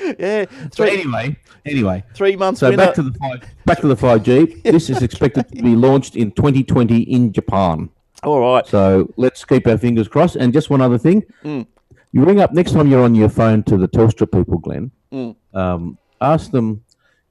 yeah, 0.18 0.44
So 0.72 0.84
anyway, 0.84 1.36
anyway, 1.64 2.04
three 2.14 2.36
months 2.36 2.60
so 2.60 2.70
winner. 2.70 2.86
back 2.86 2.94
to 2.94 3.02
the 3.02 3.12
five, 3.18 3.44
back 3.66 3.80
to 3.80 3.88
the 3.88 3.96
5G. 3.96 4.62
This 4.62 4.90
is 4.90 5.02
expected 5.02 5.48
to 5.48 5.62
be 5.62 5.74
launched 5.76 6.16
in 6.16 6.30
2020 6.32 7.00
in 7.02 7.32
Japan. 7.32 7.90
All 8.22 8.40
right. 8.40 8.66
So 8.66 9.12
let's 9.16 9.44
keep 9.44 9.66
our 9.66 9.78
fingers 9.78 10.08
crossed. 10.08 10.36
And 10.36 10.52
just 10.52 10.68
one 10.70 10.80
other 10.80 10.98
thing, 10.98 11.24
Mm. 11.44 11.66
you 12.12 12.24
ring 12.24 12.40
up 12.40 12.52
next 12.52 12.72
time 12.72 12.88
you're 12.88 13.02
on 13.04 13.14
your 13.14 13.28
phone 13.30 13.62
to 13.64 13.76
the 13.76 13.88
Telstra 13.88 14.30
people, 14.30 14.58
Glenn. 14.58 14.90
Mm. 15.12 15.36
Um, 15.54 15.98
ask 16.20 16.50
them 16.50 16.84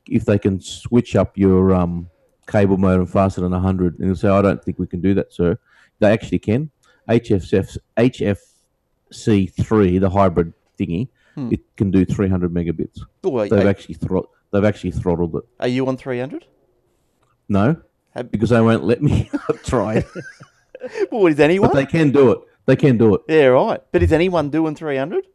if 0.10 0.25
they 0.25 0.39
can 0.39 0.60
switch 0.60 1.15
up 1.15 1.38
your 1.38 1.73
um, 1.75 2.10
cable 2.47 2.77
modem 2.77 3.05
faster 3.05 3.41
than 3.41 3.51
100, 3.51 3.99
and 3.99 4.08
they'll 4.10 4.15
say, 4.15 4.29
"I 4.29 4.41
don't 4.41 4.63
think 4.63 4.79
we 4.79 4.88
can 4.88 5.01
do 5.01 5.13
that, 5.13 5.32
sir." 5.32 5.58
They 5.99 6.12
actually 6.12 6.39
can. 6.39 6.71
HFF, 7.08 7.77
HFC3, 9.12 9.99
the 9.99 10.10
hybrid 10.10 10.53
thingy, 10.79 11.10
Hmm. 11.36 11.52
it 11.54 11.62
can 11.78 11.92
do 11.92 12.06
300 12.06 12.52
megabits. 12.54 13.00
Oh, 13.24 13.39
They've 13.48 13.54
are, 13.65 13.68
actually 13.70 13.96
throt- 13.96 14.28
they've 14.52 14.65
actually 14.65 14.92
throttled 14.92 15.36
it. 15.36 15.44
are 15.60 15.68
you 15.68 15.88
on 15.88 15.96
300? 15.98 16.46
No, 17.48 17.78
because 18.32 18.50
they 18.52 18.62
won't 18.62 18.84
let 18.84 19.02
me 19.02 19.30
try. 19.63 20.04
Well, 21.12 21.26
is 21.28 21.39
anyone? 21.42 21.70
but 21.72 21.76
they 21.76 21.86
can 21.86 22.12
do 22.12 22.32
it. 22.32 22.39
They 22.65 22.78
can 22.78 22.98
do 22.98 23.15
it. 23.15 23.22
yeah, 23.28 23.48
right. 23.48 23.82
But 23.92 24.02
is 24.02 24.13
anyone 24.13 24.50
doing 24.50 24.76
300? 24.76 25.26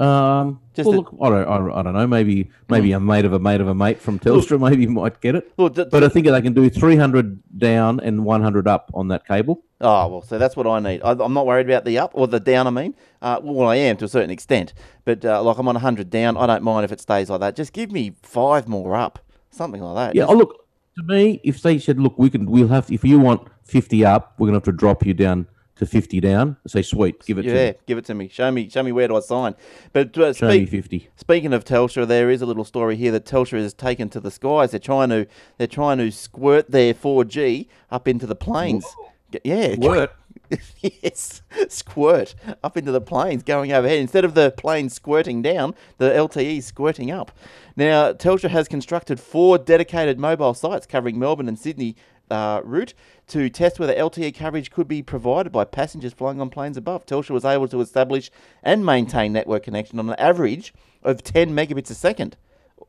Um, 0.00 0.60
Just 0.74 0.86
well, 0.88 0.94
a- 0.94 1.00
look, 1.00 1.14
I 1.20 1.28
don't, 1.28 1.48
I, 1.48 1.58
don't- 1.58 1.72
I 1.72 1.82
don't 1.82 1.92
know. 1.92 2.06
Maybe, 2.06 2.50
maybe 2.70 2.92
a 2.92 2.98
mate 3.00 3.24
of 3.26 3.34
a 3.34 3.38
mate 3.38 3.60
of 3.60 3.68
a 3.68 3.74
mate 3.74 4.00
from 4.00 4.18
Telstra 4.18 4.58
maybe 4.70 4.86
might 4.86 5.20
get 5.20 5.34
it. 5.34 5.52
D- 5.58 5.84
But 5.90 6.02
I 6.02 6.08
think 6.08 6.26
they 6.26 6.40
can 6.40 6.54
do 6.54 6.70
300 6.70 7.58
down 7.58 8.00
and 8.00 8.24
100 8.24 8.66
up 8.66 8.90
on 8.94 9.08
that 9.08 9.26
cable. 9.26 9.62
Oh 9.82 10.08
well, 10.08 10.22
so 10.22 10.38
that's 10.38 10.56
what 10.56 10.66
I 10.66 10.78
need. 10.80 11.02
I, 11.02 11.10
I'm 11.12 11.34
not 11.34 11.46
worried 11.46 11.68
about 11.68 11.84
the 11.84 11.98
up 11.98 12.12
or 12.14 12.26
the 12.26 12.40
down. 12.40 12.66
I 12.66 12.70
mean, 12.70 12.94
uh, 13.20 13.40
well, 13.42 13.68
I 13.68 13.76
am 13.76 13.96
to 13.98 14.06
a 14.06 14.08
certain 14.08 14.30
extent, 14.30 14.72
but 15.04 15.24
uh, 15.24 15.42
like 15.42 15.58
I'm 15.58 15.68
on 15.68 15.74
100 15.74 16.08
down. 16.10 16.36
I 16.36 16.46
don't 16.46 16.62
mind 16.62 16.84
if 16.84 16.92
it 16.92 17.00
stays 17.00 17.28
like 17.30 17.40
that. 17.40 17.54
Just 17.56 17.72
give 17.74 17.92
me 17.92 18.12
five 18.22 18.68
more 18.68 18.94
up, 18.96 19.18
something 19.50 19.82
like 19.82 19.96
that. 19.96 20.14
Yeah. 20.16 20.22
Just- 20.22 20.32
Oh, 20.32 20.36
look. 20.36 20.56
To 20.98 21.04
me, 21.04 21.40
if 21.44 21.62
they 21.62 21.78
said, 21.78 22.00
"Look, 22.00 22.18
we 22.18 22.28
can, 22.28 22.50
we'll 22.50 22.66
have. 22.68 22.90
If 22.90 23.04
you 23.04 23.20
want 23.20 23.46
50 23.64 24.04
up, 24.04 24.34
we're 24.38 24.48
gonna 24.48 24.56
have 24.56 24.64
to 24.64 24.72
drop 24.72 25.06
you 25.06 25.14
down 25.14 25.46
to 25.80 25.86
fifty 25.86 26.20
down. 26.20 26.56
Say 26.66 26.80
sweet, 26.82 27.24
give 27.26 27.36
it 27.38 27.42
to 27.42 27.48
Yeah, 27.48 27.70
me. 27.72 27.74
give 27.86 27.98
it 27.98 28.04
to 28.06 28.14
me. 28.14 28.28
Show 28.28 28.50
me, 28.50 28.68
show 28.70 28.82
me 28.82 28.92
where 28.92 29.08
do 29.08 29.16
I 29.16 29.20
sign. 29.20 29.54
But 29.92 30.16
uh, 30.16 30.32
Show 30.32 30.48
me 30.48 30.64
fifty. 30.66 31.10
Speaking 31.16 31.52
of 31.52 31.64
Telstra, 31.64 32.06
there 32.06 32.30
is 32.30 32.40
a 32.40 32.46
little 32.46 32.64
story 32.64 32.96
here 32.96 33.10
that 33.12 33.24
Telstra 33.26 33.58
is 33.58 33.74
taken 33.74 34.08
to 34.10 34.20
the 34.20 34.30
skies. 34.30 34.70
They're 34.70 34.80
trying 34.80 35.08
to 35.10 35.26
they're 35.58 35.66
trying 35.66 35.98
to 35.98 36.10
squirt 36.10 36.70
their 36.70 36.94
4G 36.94 37.66
up 37.90 38.06
into 38.08 38.26
the 38.26 38.36
planes. 38.36 38.86
G- 39.32 39.40
Yeah, 39.44 39.74
Squirt? 39.74 40.12
yes, 40.80 41.42
squirt 41.68 42.34
up 42.64 42.76
into 42.76 42.90
the 42.92 43.00
planes 43.00 43.42
going 43.44 43.72
overhead 43.72 43.98
instead 43.98 44.24
of 44.24 44.34
the 44.34 44.50
planes 44.56 44.92
squirting 44.94 45.42
down. 45.42 45.74
The 45.98 46.10
LTE 46.10 46.62
squirting 46.62 47.10
up. 47.10 47.30
Now, 47.76 48.12
Telstra 48.12 48.50
has 48.50 48.66
constructed 48.68 49.20
four 49.20 49.58
dedicated 49.58 50.18
mobile 50.18 50.54
sites 50.54 50.86
covering 50.86 51.18
Melbourne 51.18 51.48
and 51.48 51.58
Sydney. 51.58 51.96
Uh, 52.30 52.60
route 52.64 52.94
to 53.26 53.50
test 53.50 53.80
whether 53.80 53.92
LTE 53.94 54.32
coverage 54.34 54.70
could 54.70 54.86
be 54.86 55.02
provided 55.02 55.50
by 55.50 55.64
passengers 55.64 56.12
flying 56.12 56.40
on 56.40 56.48
planes 56.48 56.76
above. 56.76 57.04
Telstra 57.04 57.30
was 57.30 57.44
able 57.44 57.66
to 57.68 57.80
establish 57.80 58.30
and 58.62 58.86
maintain 58.86 59.32
network 59.32 59.64
connection 59.64 59.98
on 59.98 60.08
an 60.08 60.14
average 60.16 60.72
of 61.02 61.24
10 61.24 61.50
megabits 61.50 61.90
a 61.90 61.94
second. 61.94 62.36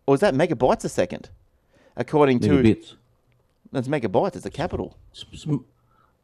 Or 0.05 0.13
is 0.15 0.21
that 0.21 0.35
megabytes 0.35 0.83
a 0.85 0.89
second? 0.89 1.29
According 1.97 2.39
to 2.41 2.49
Megabits. 2.49 2.93
that's 3.71 3.87
megabytes. 3.87 4.35
It's 4.35 4.45
a 4.45 4.51
capital. 4.51 4.95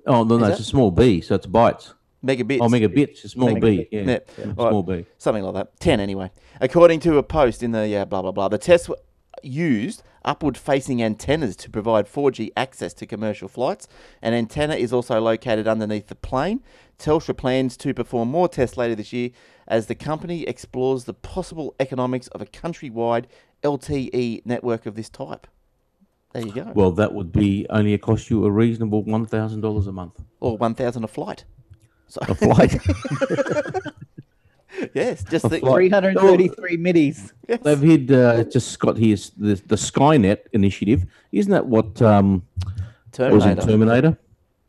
Oh 0.06 0.24
no, 0.24 0.38
no, 0.38 0.46
Is 0.46 0.50
it's 0.52 0.58
that- 0.60 0.60
a 0.60 0.64
small 0.64 0.92
b, 0.92 1.20
so 1.22 1.36
it's 1.36 1.48
bytes. 1.48 1.94
Megabits. 2.26 2.60
Oh, 2.62 2.68
megabits, 2.68 3.24
a 3.24 3.30
small 3.30 3.56
b. 3.60 3.88
Yeah, 3.92 4.02
Yeah. 4.02 4.20
yeah, 4.38 4.46
All 4.58 4.70
small 4.70 4.84
right. 4.84 5.06
b. 5.06 5.10
something 5.18 5.44
like 5.44 5.54
that. 5.56 5.80
10 5.80 6.00
anyway. 6.00 6.32
According 6.62 7.00
to 7.02 7.18
a 7.18 7.24
post 7.24 7.62
in 7.64 7.72
the 7.72 7.88
yeah, 7.88 8.06
blah, 8.06 8.22
blah, 8.22 8.32
blah. 8.32 8.48
The 8.48 8.86
were 8.90 8.98
used 9.44 10.04
upward 10.26 10.58
facing 10.58 11.02
antennas 11.02 11.56
to 11.56 11.70
provide 11.70 12.06
4G 12.06 12.52
access 12.58 12.94
to 12.96 13.06
commercial 13.06 13.48
flights. 13.48 13.88
An 14.22 14.34
antenna 14.34 14.76
is 14.76 14.92
also 14.92 15.20
located 15.22 15.68
underneath 15.68 16.08
the 16.08 16.16
plane. 16.16 16.62
Telstra 17.00 17.36
plans 17.38 17.78
to 17.78 17.94
perform 17.94 18.30
more 18.30 18.48
tests 18.50 18.76
later 18.78 18.96
this 18.96 19.14
year 19.14 19.30
as 19.68 19.88
the 19.88 19.96
company 19.96 20.44
explores 20.44 21.06
the 21.06 21.14
possible 21.14 21.76
economics 21.80 22.28
of 22.30 22.42
a 22.42 22.46
countrywide 22.46 23.26
LTE 23.64 24.46
network 24.46 24.86
of 24.86 24.96
this 24.96 25.10
type. 25.10 25.48
There 26.34 26.46
you 26.46 26.52
go. 26.54 26.72
Well, 26.76 26.92
that 26.92 27.14
would 27.14 27.32
be 27.32 27.66
only 27.70 27.94
a 27.94 27.98
cost 27.98 28.30
you 28.30 28.44
a 28.46 28.52
reasonable 28.52 29.04
one 29.04 29.26
thousand 29.26 29.62
dollars 29.62 29.88
a 29.88 29.92
month. 29.92 30.22
or 30.42 30.58
1,000 30.58 31.04
a 31.04 31.08
flight. 31.08 31.46
So, 32.08 32.20
A 32.28 32.36
flight. 32.36 32.78
yes, 34.94 35.24
just 35.24 35.46
A 35.46 35.50
the, 35.50 35.60
flight. 35.60 35.76
333 35.92 36.78
middies. 36.78 37.34
yes. 37.48 37.60
They've 37.64 37.82
had 37.82 38.12
uh, 38.12 38.44
just 38.46 38.78
got 38.80 38.98
here 38.98 39.16
the 39.38 39.56
the 39.56 39.76
Skynet 39.76 40.40
initiative. 40.54 41.06
Isn't 41.32 41.52
that 41.52 41.66
what 41.66 42.02
um, 42.02 42.44
was 43.18 43.46
in 43.46 43.56
Terminator. 43.58 43.62
Terminator? 43.68 44.18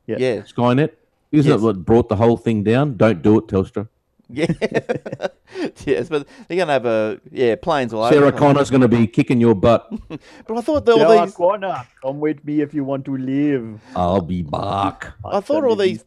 Yeah. 0.07 0.43
Skynet. 0.43 0.93
Isn't 1.31 1.51
Yes. 1.51 1.61
that 1.61 1.65
what 1.67 1.85
brought 1.85 2.09
the 2.09 2.17
whole 2.17 2.37
thing 2.39 2.63
down? 2.65 2.97
Don't 2.97 3.21
do 3.23 3.39
it, 3.39 3.47
Telstra. 3.49 3.87
Yeah. 4.31 4.47
yes, 5.87 6.09
but 6.09 6.27
they're 6.47 6.57
going 6.57 6.67
to 6.69 6.73
have 6.73 6.87
a, 6.87 7.21
yeah, 7.31 7.55
planes 7.57 7.93
all 7.93 8.03
over. 8.05 8.15
Sarah. 8.15 8.33
Connor's 8.33 8.71
going 8.71 8.81
to 8.83 8.89
be 8.89 9.07
kicking 9.07 9.41
your 9.41 9.55
butt. 9.55 9.91
But 10.47 10.57
I 10.57 10.61
thought 10.63 10.89
all 10.89 10.99
Sarah 10.99 11.27
these, 11.27 11.35
Connor, 11.35 11.87
come 12.03 12.21
with 12.21 12.45
me 12.45 12.61
if 12.63 12.73
you 12.75 12.85
want 12.85 13.05
to 13.07 13.17
live. 13.17 13.81
I'll 13.97 14.21
be 14.23 14.43
back. 14.43 15.13
I 15.25 15.41
thought 15.41 15.65
all 15.65 15.77
these- 15.77 16.05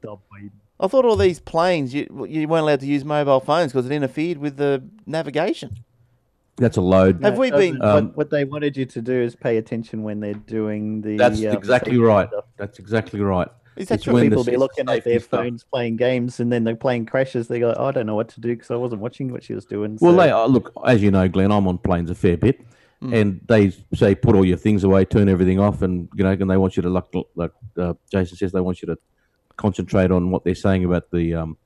I 0.82 0.88
thought 0.88 1.06
all 1.06 1.16
these 1.16 1.40
planes, 1.40 1.94
you, 1.94 2.26
you 2.28 2.48
weren't 2.48 2.64
allowed 2.64 2.80
to 2.82 2.88
use 2.88 3.06
mobile 3.06 3.40
phones 3.40 3.72
because 3.72 3.86
it 3.86 3.92
interfered 3.94 4.38
with 4.40 4.58
the 4.58 4.84
navigation. 5.06 5.78
That's 6.58 6.78
a 6.78 6.82
load. 6.82 7.24
Have 7.24 7.38
we 7.38 7.52
been- 7.52 7.80
What, 7.80 7.88
Um, 7.88 8.08
what 8.16 8.30
they 8.30 8.44
wanted 8.46 8.76
you 8.76 8.86
to 8.86 9.02
do 9.02 9.14
is 9.14 9.36
pay 9.36 9.58
attention 9.58 10.04
when 10.04 10.20
they're 10.20 10.34
doing 10.34 11.02
the. 11.02 11.18
That's 11.18 11.42
uh, 11.44 11.50
exactly 11.52 11.98
right. 11.98 12.28
stuff. 12.28 12.46
That's 12.58 12.80
exactly 12.80 13.22
right. 13.22 13.48
Is 13.78 13.88
that 13.88 13.96
It's 13.96 14.04
true? 14.04 14.14
when 14.16 14.30
People 14.30 14.44
be 14.44 14.58
looking 14.58 14.90
at 14.90 15.04
their 15.06 15.20
stuff. 15.20 15.40
phones 15.42 15.64
playing 15.64 15.96
games, 15.96 16.40
and 16.42 16.52
then 16.52 16.66
the 16.66 16.76
plane 16.76 17.06
crashes. 17.06 17.48
They 17.48 17.60
go, 17.60 17.74
"I 17.80 17.92
don't 17.92 18.06
know 18.06 18.16
what 18.16 18.28
to 18.30 18.42
do 18.42 18.50
because 18.50 18.70
I 18.70 18.76
wasn't 18.76 19.02
watching 19.02 19.32
what 19.32 19.44
she 19.44 19.54
was 19.54 19.66
doing." 19.66 19.98
Well, 20.02 20.14
they 20.16 20.30
uh, 20.30 20.46
look 20.46 20.74
as 20.86 21.02
you 21.02 21.10
know, 21.10 21.28
Glenn. 21.30 21.52
I'm 21.52 21.66
on 21.68 21.78
planes 21.78 22.10
a 22.10 22.16
fair 22.16 22.36
bit, 22.36 22.60
Hmm. 23.02 23.14
and 23.14 23.42
they 23.48 23.72
say 23.94 24.14
put 24.14 24.36
all 24.36 24.44
your 24.46 24.58
things 24.58 24.84
away, 24.84 25.06
turn 25.06 25.30
everything 25.30 25.58
off, 25.60 25.82
and 25.82 26.10
you 26.16 26.24
know, 26.26 26.32
and 26.32 26.50
they 26.52 26.58
want 26.58 26.76
you 26.76 26.84
to 26.84 26.90
like 26.90 27.06
like 27.36 27.52
uh, 27.78 27.94
Jason 28.12 28.36
says, 28.38 28.52
they 28.52 28.60
want 28.62 28.82
you 28.82 28.88
to 28.88 28.98
concentrate 29.58 30.12
on 30.12 30.32
what 30.32 30.44
they're 30.44 30.56
saying 30.56 30.86
about 30.86 31.12
the 31.12 31.36
um, 31.36 31.58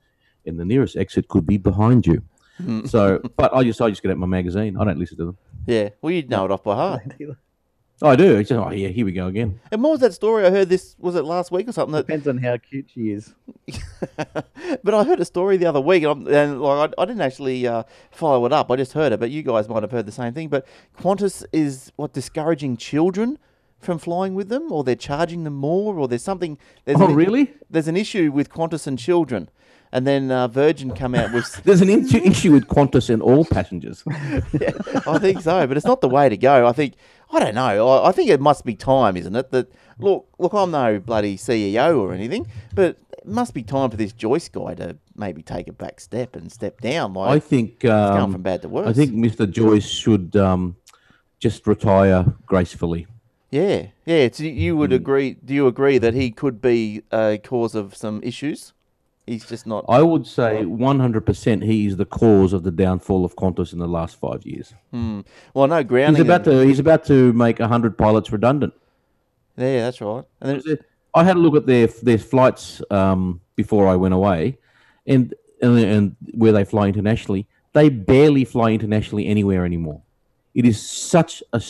and 0.44 0.58
the 0.58 0.64
nearest 0.64 0.96
exit 0.96 1.28
could 1.28 1.46
be 1.46 1.56
behind 1.56 2.06
you. 2.06 2.22
Hmm. 2.58 2.86
So, 2.86 3.20
but 3.36 3.54
I 3.54 3.64
just 3.64 3.80
I 3.80 3.90
just 3.90 4.02
get 4.02 4.10
out 4.10 4.18
my 4.18 4.26
magazine. 4.26 4.76
I 4.76 4.84
don't 4.84 4.98
listen 4.98 5.18
to 5.18 5.26
them. 5.26 5.38
Yeah, 5.66 5.90
well, 6.00 6.12
you'd 6.12 6.30
know 6.30 6.44
it 6.44 6.50
off 6.50 6.62
by 6.62 6.74
heart. 6.76 7.02
Oh, 8.02 8.10
I 8.10 8.16
do. 8.16 8.36
It's 8.36 8.50
just, 8.50 8.58
oh 8.58 8.70
yeah, 8.70 8.88
here 8.88 9.06
we 9.06 9.12
go 9.12 9.26
again. 9.26 9.58
And 9.72 9.82
what 9.82 9.92
was 9.92 10.00
that 10.00 10.12
story 10.12 10.44
I 10.44 10.50
heard 10.50 10.68
this, 10.68 10.96
was 10.98 11.14
it 11.14 11.24
last 11.24 11.50
week 11.50 11.66
or 11.66 11.72
something? 11.72 11.94
That, 11.94 12.06
Depends 12.06 12.28
on 12.28 12.36
how 12.36 12.58
cute 12.58 12.90
she 12.92 13.10
is. 13.10 13.32
but 14.16 14.94
I 14.94 15.02
heard 15.02 15.18
a 15.18 15.24
story 15.24 15.56
the 15.56 15.64
other 15.64 15.80
week, 15.80 16.02
and, 16.02 16.12
I'm, 16.12 16.34
and 16.34 16.60
like 16.60 16.92
I, 16.98 17.02
I 17.02 17.04
didn't 17.06 17.22
actually 17.22 17.66
uh, 17.66 17.84
follow 18.10 18.44
it 18.44 18.52
up. 18.52 18.70
I 18.70 18.76
just 18.76 18.92
heard 18.92 19.12
it, 19.12 19.20
but 19.20 19.30
you 19.30 19.42
guys 19.42 19.66
might 19.66 19.82
have 19.82 19.92
heard 19.92 20.04
the 20.04 20.12
same 20.12 20.34
thing. 20.34 20.48
But 20.48 20.66
Qantas 21.00 21.46
is 21.52 21.90
what 21.96 22.12
discouraging 22.12 22.76
children 22.76 23.38
from 23.78 23.98
flying 23.98 24.34
with 24.34 24.48
them, 24.48 24.72
or 24.72 24.82
they're 24.84 24.94
charging 24.94 25.44
them 25.44 25.54
more, 25.54 25.98
or 25.98 26.08
there's 26.08 26.22
something. 26.22 26.58
There's 26.84 27.00
Oh, 27.00 27.06
an, 27.08 27.14
really? 27.14 27.54
There's 27.70 27.88
an 27.88 27.96
issue 27.96 28.32
with 28.32 28.48
Qantas 28.50 28.86
and 28.86 28.98
children, 28.98 29.48
and 29.92 30.06
then 30.06 30.30
uh, 30.30 30.48
Virgin 30.48 30.92
come 30.94 31.14
out 31.14 31.32
with. 31.32 31.60
There's 31.64 31.80
an 31.82 31.90
issue 31.90 32.18
issue 32.18 32.52
with 32.52 32.66
Qantas 32.68 33.10
and 33.10 33.22
all 33.22 33.44
passengers. 33.44 34.02
yeah, 34.08 34.72
I 35.06 35.18
think 35.18 35.40
so, 35.42 35.66
but 35.66 35.76
it's 35.76 35.86
not 35.86 36.00
the 36.00 36.08
way 36.08 36.28
to 36.28 36.36
go. 36.36 36.66
I 36.66 36.72
think 36.72 36.94
I 37.30 37.38
don't 37.38 37.54
know. 37.54 37.88
I, 37.88 38.08
I 38.08 38.12
think 38.12 38.30
it 38.30 38.40
must 38.40 38.64
be 38.64 38.74
time, 38.74 39.16
isn't 39.16 39.36
it? 39.36 39.50
That 39.50 39.70
look, 39.98 40.26
look, 40.38 40.52
I'm 40.52 40.70
no 40.70 40.98
bloody 40.98 41.36
CEO 41.36 41.98
or 41.98 42.12
anything, 42.12 42.46
but 42.74 42.98
it 43.18 43.26
must 43.26 43.54
be 43.54 43.62
time 43.62 43.90
for 43.90 43.96
this 43.96 44.12
Joyce 44.12 44.48
guy 44.48 44.74
to 44.74 44.96
maybe 45.14 45.42
take 45.42 45.68
a 45.68 45.72
back 45.72 46.00
step 46.00 46.34
and 46.34 46.50
step 46.50 46.80
down. 46.80 47.12
Like 47.14 47.30
I 47.36 47.38
think 47.38 47.72
it's 47.76 47.82
going 47.84 48.20
um, 48.20 48.32
from 48.32 48.42
bad 48.42 48.62
to 48.62 48.68
worse. 48.68 48.88
I 48.88 48.92
think 48.92 49.12
Mr. 49.12 49.48
Joyce 49.50 49.86
should 49.88 50.34
um, 50.36 50.76
just 51.38 51.66
retire 51.66 52.24
gracefully. 52.46 53.06
Yeah, 53.60 53.76
yeah. 54.10 54.16
It's, 54.26 54.40
you 54.40 54.72
Hmm. 54.74 54.78
would 54.80 54.92
agree? 54.92 55.28
Do 55.44 55.52
you 55.54 55.66
agree 55.66 55.98
that 55.98 56.14
he 56.14 56.30
could 56.30 56.60
be 56.60 57.02
a 57.12 57.38
cause 57.42 57.74
of 57.74 57.94
some 57.94 58.20
issues? 58.22 58.72
He's 59.26 59.44
just 59.52 59.66
not. 59.66 59.84
I 59.88 60.02
would 60.02 60.24
say 60.26 60.62
100% 60.64 61.64
he 61.64 61.86
is 61.88 61.96
the 61.96 62.04
cause 62.04 62.52
of 62.52 62.62
the 62.62 62.70
downfall 62.70 63.24
of 63.24 63.34
Qantas 63.34 63.72
in 63.72 63.80
the 63.80 63.88
last 63.88 64.20
five 64.20 64.46
years. 64.46 64.72
Hmm. 64.92 65.20
Well, 65.54 65.66
no 65.66 65.82
grounding. 65.82 66.16
He's 66.16 66.24
about 66.30 66.46
and- 66.46 66.60
to 66.60 66.66
he's 66.68 66.78
about 66.78 67.04
to 67.06 67.32
make 67.32 67.58
100 67.58 67.98
pilots 67.98 68.30
redundant. 68.30 68.72
Yeah, 69.56 69.80
that's 69.84 70.00
right. 70.00 70.24
And 70.40 70.62
then, 70.62 70.78
I 71.14 71.24
had 71.24 71.36
a 71.36 71.38
look 71.40 71.56
at 71.56 71.66
their 71.66 71.86
their 72.02 72.18
flights 72.18 72.82
um, 72.90 73.40
before 73.56 73.88
I 73.88 73.96
went 73.96 74.12
away, 74.14 74.58
and, 75.06 75.34
and 75.62 75.78
and 75.78 76.16
where 76.34 76.52
they 76.52 76.64
fly 76.64 76.88
internationally. 76.88 77.46
They 77.72 77.88
barely 77.88 78.44
fly 78.44 78.68
internationally 78.72 79.26
anywhere 79.26 79.64
anymore. 79.64 80.02
It 80.54 80.64
is 80.66 80.78
such 81.12 81.42
a 81.52 81.60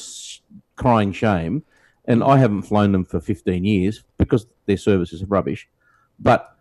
crying 0.74 1.12
shame, 1.12 1.62
and 2.06 2.22
I 2.22 2.38
haven't 2.38 2.62
flown 2.62 2.92
them 2.92 3.04
for 3.04 3.20
15 3.20 3.64
years 3.64 4.04
because 4.18 4.46
their 4.66 4.76
service 4.76 5.12
is 5.12 5.24
rubbish. 5.24 5.68
But 6.18 6.56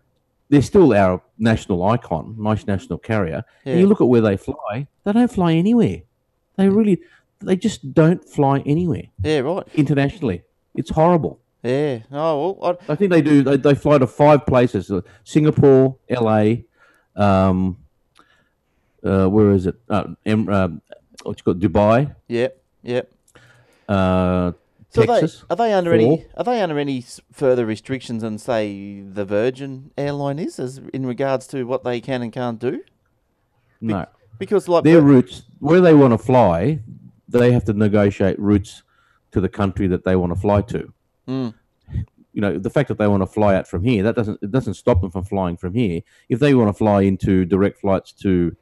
they're 0.50 0.62
still 0.62 0.94
our 0.94 1.22
national 1.38 1.84
icon, 1.84 2.36
nice 2.38 2.68
national 2.68 3.00
carrier. 3.00 3.44
And 3.66 3.80
you 3.80 3.88
look 3.88 4.02
at 4.02 4.08
where 4.08 4.22
they 4.22 4.38
fly; 4.38 4.88
they 5.04 5.12
don't 5.12 5.32
fly 5.32 5.54
anywhere. 5.54 6.02
They 6.58 6.70
really, 6.70 7.02
they 7.40 7.56
just 7.56 7.94
don't 7.94 8.24
fly 8.28 8.60
anywhere 8.66 9.04
yeah, 9.24 9.40
right. 9.40 9.64
internationally. 9.74 10.44
It's 10.76 10.92
horrible. 10.92 11.40
Yeah. 11.64 12.00
Oh 12.12 12.58
well. 12.60 12.78
I, 12.88 12.94
I 12.94 12.96
think 12.96 13.12
they 13.12 13.22
do. 13.22 13.42
They, 13.42 13.58
they 13.58 13.76
fly 13.76 13.98
to 13.98 14.08
five 14.08 14.46
places: 14.46 14.92
uh, 14.92 15.02
Singapore, 15.24 15.98
LA, 16.10 16.58
um, 17.16 17.78
uh, 19.04 19.28
where 19.28 19.52
is 19.52 19.66
it? 19.66 19.76
Uh, 19.90 20.10
um, 20.28 20.82
what's 21.24 21.42
it 21.42 21.44
called? 21.44 21.60
Dubai, 21.60 22.16
yep. 22.28 22.62
Yep. 22.84 23.12
uh, 23.90 24.52
So 24.96 25.02
are 25.04 25.22
they, 25.22 25.28
are 25.50 25.56
they 25.56 25.74
under 25.74 25.94
any 25.94 26.26
are 26.36 26.44
they 26.44 26.62
under 26.62 26.80
any 26.80 27.04
further 27.32 27.66
restrictions 27.66 28.22
than 28.22 28.38
say 28.38 29.02
the 29.02 29.26
Virgin 29.26 29.92
airline 29.98 30.40
is 30.40 30.60
as 30.60 30.80
in 30.94 31.06
regards 31.06 31.48
to 31.48 31.66
what 31.66 31.84
they 31.84 32.00
can 32.00 32.22
and 32.22 32.32
can't 32.32 32.60
do? 32.60 32.84
no, 33.82 34.06
Because 34.40 34.68
like 34.68 34.84
their 34.84 35.02
routes 35.02 35.44
where 35.60 35.82
they 35.82 35.94
want 35.94 36.14
to 36.14 36.18
fly, 36.18 36.80
they 37.28 37.52
have 37.52 37.66
to 37.66 37.74
negotiate 37.74 38.40
routes 38.40 38.84
to 39.32 39.42
the 39.42 39.50
country 39.50 39.88
that 39.88 40.06
they 40.06 40.16
want 40.16 40.34
to 40.34 40.40
fly 40.40 40.62
to. 40.62 40.94
Mm. 41.28 41.54
You 42.34 42.42
know, 42.42 42.58
the 42.58 42.70
fact 42.70 42.88
that 42.88 42.98
they 42.98 43.08
want 43.08 43.22
to 43.22 43.28
fly 43.28 43.56
out 43.56 43.68
from 43.68 43.84
here 43.84 44.04
that 44.04 44.16
doesn't 44.16 44.40
it 44.42 44.52
doesn't 44.52 44.76
stop 44.76 45.02
them 45.02 45.12
from 45.12 45.26
flying 45.26 45.58
from 45.58 45.74
here. 45.74 46.02
If 46.30 46.40
they 46.40 46.54
want 46.54 46.70
to 46.70 46.74
fly 46.74 47.02
into 47.02 47.46
direct 47.46 47.80
flights 47.80 48.12
to 48.24 48.56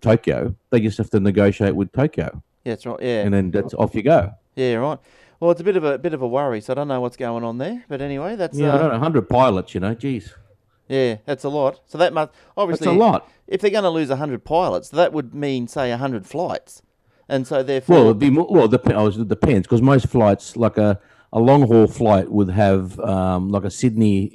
Tokyo, 0.00 0.54
they 0.70 0.80
just 0.80 0.98
have 0.98 1.10
to 1.10 1.20
negotiate 1.20 1.76
with 1.76 1.92
Tokyo, 1.92 2.42
yeah, 2.64 2.72
that's 2.72 2.86
right. 2.86 2.98
Yeah, 3.00 3.22
and 3.22 3.32
then 3.32 3.50
that's 3.50 3.74
off 3.74 3.94
you 3.94 4.02
go. 4.02 4.32
yeah, 4.54 4.74
right. 4.74 4.98
Well, 5.40 5.50
it's 5.50 5.60
a 5.60 5.64
bit 5.64 5.76
of 5.76 5.84
a 5.84 5.98
bit 5.98 6.12
of 6.12 6.20
a 6.22 6.28
worry, 6.28 6.60
so 6.60 6.72
I 6.72 6.74
don't 6.74 6.88
know 6.88 7.00
what's 7.00 7.16
going 7.16 7.44
on 7.44 7.56
there. 7.58 7.84
But 7.88 8.00
anyway, 8.02 8.36
that's 8.36 8.58
Yeah, 8.58 8.72
uh, 8.72 8.74
I 8.74 8.78
don't 8.78 8.92
know, 8.92 8.98
hundred 8.98 9.28
pilots. 9.28 9.74
You 9.74 9.80
know, 9.80 9.94
geez, 9.94 10.34
yeah, 10.88 11.16
that's 11.24 11.44
a 11.44 11.48
lot. 11.48 11.80
So 11.86 11.96
that 11.98 12.12
must 12.12 12.30
obviously 12.56 12.86
that's 12.86 12.94
a 12.96 12.98
lot. 12.98 13.28
If 13.46 13.60
they're 13.62 13.70
going 13.70 13.84
to 13.84 13.90
lose 13.90 14.10
hundred 14.10 14.44
pilots, 14.44 14.90
that 14.90 15.12
would 15.12 15.34
mean 15.34 15.66
say 15.66 15.90
hundred 15.92 16.26
flights, 16.26 16.82
and 17.28 17.46
so 17.46 17.62
therefore, 17.62 17.96
Well, 17.96 18.04
it'd 18.06 18.18
be 18.18 18.30
more, 18.30 18.46
well, 18.50 18.68
dep- 18.68 18.88
oh, 18.90 19.06
it 19.06 19.28
depends 19.28 19.66
because 19.66 19.80
most 19.82 20.08
flights, 20.08 20.56
like 20.58 20.76
a, 20.76 21.00
a 21.32 21.40
long 21.40 21.62
haul 21.62 21.86
flight, 21.86 22.30
would 22.30 22.50
have 22.50 23.00
um, 23.00 23.48
like 23.48 23.64
a 23.64 23.70
Sydney, 23.70 24.30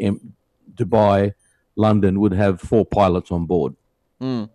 Dubai, 0.73 1.33
London 1.75 2.19
would 2.19 2.33
have 2.33 2.59
four 2.59 2.83
pilots 2.85 3.31
on 3.31 3.45
board. 3.45 3.75
Mm. 4.19 4.49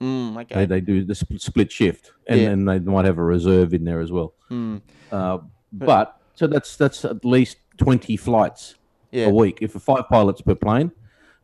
Mm, 0.00 0.40
okay. 0.42 0.54
They, 0.54 0.66
they 0.66 0.80
do 0.80 1.04
the 1.04 1.14
spl- 1.14 1.40
split 1.40 1.72
shift, 1.72 2.12
and 2.28 2.40
Yeah. 2.40 2.48
then 2.50 2.64
they 2.66 2.78
might 2.78 3.04
have 3.04 3.18
a 3.18 3.24
reserve 3.24 3.74
in 3.74 3.82
there 3.82 4.00
as 4.00 4.12
well. 4.12 4.32
Mm. 4.48 4.80
Uh, 5.10 5.38
but 5.72 6.20
so 6.34 6.46
that's 6.46 6.76
that's 6.76 7.04
at 7.04 7.24
least 7.24 7.58
twenty 7.76 8.16
flights 8.16 8.74
Yeah. 9.10 9.26
a 9.26 9.30
week. 9.30 9.58
If 9.60 9.72
five 9.72 10.08
pilots 10.08 10.40
per 10.40 10.54
plane, 10.54 10.92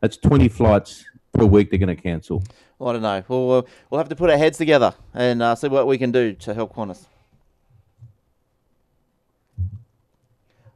that's 0.01 0.17
twenty 0.17 0.47
flights 0.49 1.05
per 1.33 1.45
week. 1.45 1.69
They're 1.69 1.79
going 1.79 1.95
to 1.95 2.01
cancel. 2.01 2.43
I 2.81 2.91
don't 2.93 3.01
know. 3.01 3.23
We'll, 3.27 3.51
uh, 3.51 3.61
we'll 3.89 3.99
have 3.99 4.09
to 4.09 4.15
put 4.17 4.29
our 4.29 4.37
heads 4.37 4.57
together 4.57 4.93
and 5.13 5.41
uh, 5.41 5.55
see 5.55 5.69
what 5.69 5.87
we 5.87 5.97
can 5.97 6.11
do 6.11 6.33
to 6.33 6.53
help 6.53 6.73
Qantas. 6.75 7.05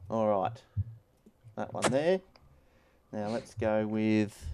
All 0.08 0.28
right. 0.28 0.56
That 1.56 1.72
one 1.72 1.90
there. 1.90 2.20
Now 3.12 3.28
let's 3.28 3.54
go 3.54 3.86
with. 3.86 4.46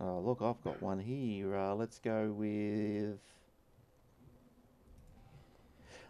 Oh, 0.00 0.20
look, 0.20 0.38
I've 0.42 0.62
got 0.62 0.80
one 0.82 0.98
here. 1.00 1.56
Uh, 1.56 1.74
let's 1.74 1.98
go 1.98 2.30
with. 2.36 3.18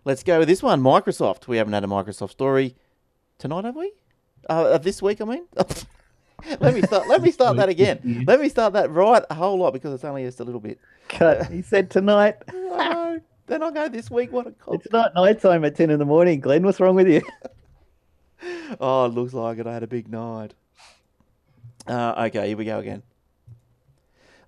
Let's 0.04 0.22
go 0.22 0.38
with 0.38 0.48
this 0.48 0.62
one 0.62 0.82
Microsoft. 0.82 1.48
We 1.48 1.56
haven't 1.56 1.72
had 1.72 1.84
a 1.84 1.88
Microsoft 1.88 2.30
story 2.30 2.76
tonight, 3.38 3.64
have 3.64 3.76
we? 3.76 3.92
Uh, 4.48 4.78
this 4.78 5.02
week, 5.02 5.20
I 5.20 5.24
mean. 5.24 5.44
let 6.60 6.74
me 6.74 6.82
start. 6.82 7.08
Let 7.08 7.22
me 7.22 7.30
start 7.30 7.56
that 7.56 7.68
again. 7.68 8.24
Let 8.26 8.40
me 8.40 8.48
start 8.48 8.72
that 8.74 8.90
right 8.90 9.22
a 9.28 9.34
whole 9.34 9.58
lot 9.58 9.72
because 9.72 9.92
it's 9.92 10.04
only 10.04 10.24
just 10.24 10.40
a 10.40 10.44
little 10.44 10.60
bit. 10.60 10.78
Cut. 11.08 11.46
He 11.52 11.62
said 11.62 11.90
tonight. 11.90 12.36
Know. 12.52 13.20
Then 13.46 13.62
I'll 13.62 13.72
go 13.72 13.88
this 13.88 14.10
week. 14.10 14.32
What 14.32 14.46
a 14.46 14.52
cop. 14.52 14.74
It's 14.74 14.92
not 14.92 15.14
night 15.14 15.40
time 15.40 15.64
at 15.64 15.74
10 15.74 15.90
in 15.90 15.98
the 15.98 16.04
morning. 16.04 16.40
Glenn, 16.40 16.62
what's 16.62 16.80
wrong 16.80 16.94
with 16.94 17.08
you? 17.08 17.22
Oh, 18.80 19.06
it 19.06 19.08
looks 19.08 19.32
like 19.32 19.58
it. 19.58 19.66
I 19.66 19.72
had 19.72 19.82
a 19.82 19.88
big 19.88 20.08
night. 20.08 20.54
Uh, 21.86 22.26
okay, 22.28 22.48
here 22.48 22.56
we 22.56 22.66
go 22.66 22.78
again. 22.78 23.02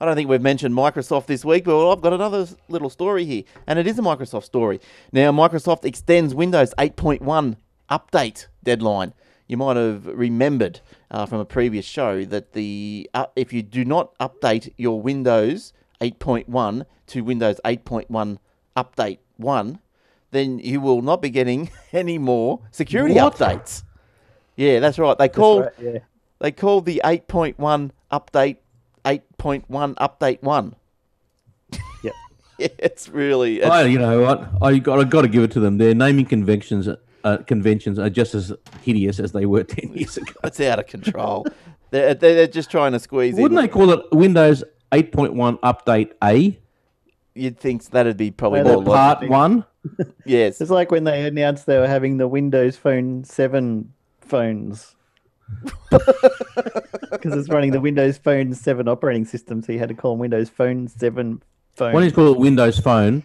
I 0.00 0.06
don't 0.06 0.14
think 0.14 0.30
we've 0.30 0.40
mentioned 0.40 0.74
Microsoft 0.74 1.26
this 1.26 1.44
week, 1.44 1.64
but 1.64 1.90
I've 1.90 2.00
got 2.00 2.14
another 2.14 2.46
little 2.68 2.88
story 2.88 3.26
here, 3.26 3.42
and 3.66 3.78
it 3.78 3.86
is 3.86 3.98
a 3.98 4.02
Microsoft 4.02 4.44
story. 4.44 4.80
Now, 5.12 5.30
Microsoft 5.30 5.84
extends 5.84 6.34
Windows 6.34 6.72
8.1 6.78 7.56
update 7.90 8.46
deadline. 8.64 9.12
You 9.46 9.58
might 9.58 9.76
have 9.76 10.06
remembered 10.06 10.80
uh, 11.10 11.26
from 11.26 11.40
a 11.40 11.44
previous 11.44 11.84
show 11.84 12.24
that 12.24 12.52
the 12.52 13.10
uh, 13.12 13.26
if 13.36 13.52
you 13.52 13.62
do 13.62 13.84
not 13.84 14.16
update 14.18 14.72
your 14.78 15.02
Windows 15.02 15.72
8.1 16.00 16.86
to 17.08 17.20
Windows 17.22 17.60
8.1 17.64 18.38
Update 18.76 19.18
1, 19.36 19.80
then 20.30 20.60
you 20.60 20.80
will 20.80 21.02
not 21.02 21.20
be 21.20 21.28
getting 21.28 21.70
any 21.92 22.16
more 22.16 22.60
security 22.70 23.14
What? 23.16 23.34
updates. 23.34 23.82
Yeah, 24.56 24.78
that's 24.80 24.98
right. 24.98 25.18
They 25.18 25.28
called 25.28 25.62
right, 25.62 25.72
yeah. 25.94 25.98
they 26.38 26.52
called 26.52 26.86
the 26.86 27.02
8.1 27.04 27.90
update 28.12 28.58
8.1 29.04 29.94
update 29.96 30.42
1. 30.42 30.74
Yep. 32.02 32.12
Yeah, 32.58 32.68
it's 32.78 33.08
really 33.08 33.60
it's, 33.60 33.70
I, 33.70 33.84
you 33.84 33.98
know 33.98 34.20
what? 34.20 34.50
I 34.60 34.78
got 34.78 35.00
I 35.00 35.04
got 35.04 35.22
to 35.22 35.28
give 35.28 35.42
it 35.44 35.50
to 35.52 35.60
them. 35.60 35.78
Their 35.78 35.94
naming 35.94 36.26
conventions 36.26 36.88
uh, 37.24 37.38
conventions 37.46 37.98
are 37.98 38.10
just 38.10 38.34
as 38.34 38.52
hideous 38.82 39.18
as 39.18 39.32
they 39.32 39.46
were 39.46 39.64
ten 39.78 39.94
years 39.94 40.18
ago. 40.18 40.32
it's 40.44 40.60
out 40.60 40.78
of 40.78 40.86
control. 40.86 41.46
they're, 41.90 42.12
they're 42.14 42.34
they're 42.34 42.46
just 42.46 42.70
trying 42.70 42.92
to 42.92 42.98
squeeze 42.98 43.36
in. 43.36 43.42
Wouldn't 43.42 43.58
in. 43.58 43.64
they 43.64 43.68
call 43.72 43.90
it 43.90 44.04
Windows 44.12 44.62
8.1 44.92 45.58
Update 45.60 46.12
A 46.22 46.58
You'd 47.34 47.58
think 47.58 47.84
that'd 47.84 48.16
be 48.18 48.30
probably 48.30 48.62
Well, 48.62 48.74
more 48.74 48.84
they're 48.84 48.92
logical. 48.92 49.28
Part 49.28 49.30
One? 49.30 49.64
Yes. 50.26 50.60
It's 50.60 50.70
like 50.70 50.90
when 50.90 51.04
they 51.04 51.26
announced 51.26 51.64
they 51.64 51.78
were 51.78 51.86
having 51.88 52.18
the 52.18 52.28
Windows 52.28 52.76
Phone 52.76 53.24
7 53.24 53.92
phones. 54.20 54.94
Because 57.10 57.34
it's 57.34 57.48
running 57.48 57.72
the 57.72 57.80
Windows 57.80 58.18
Phone 58.18 58.52
7 58.54 58.88
operating 58.88 59.24
system, 59.24 59.62
so 59.62 59.72
you 59.72 59.78
had 59.78 59.88
to 59.88 59.94
call 59.94 60.12
them 60.12 60.20
Windows 60.20 60.48
Phone 60.48 60.88
7 60.88 61.42
phone. 61.74 61.92
Why 61.92 62.00
don't 62.00 62.08
you 62.08 62.12
call 62.14 62.32
it 62.32 62.38
Windows 62.38 62.78
Phone 62.78 63.22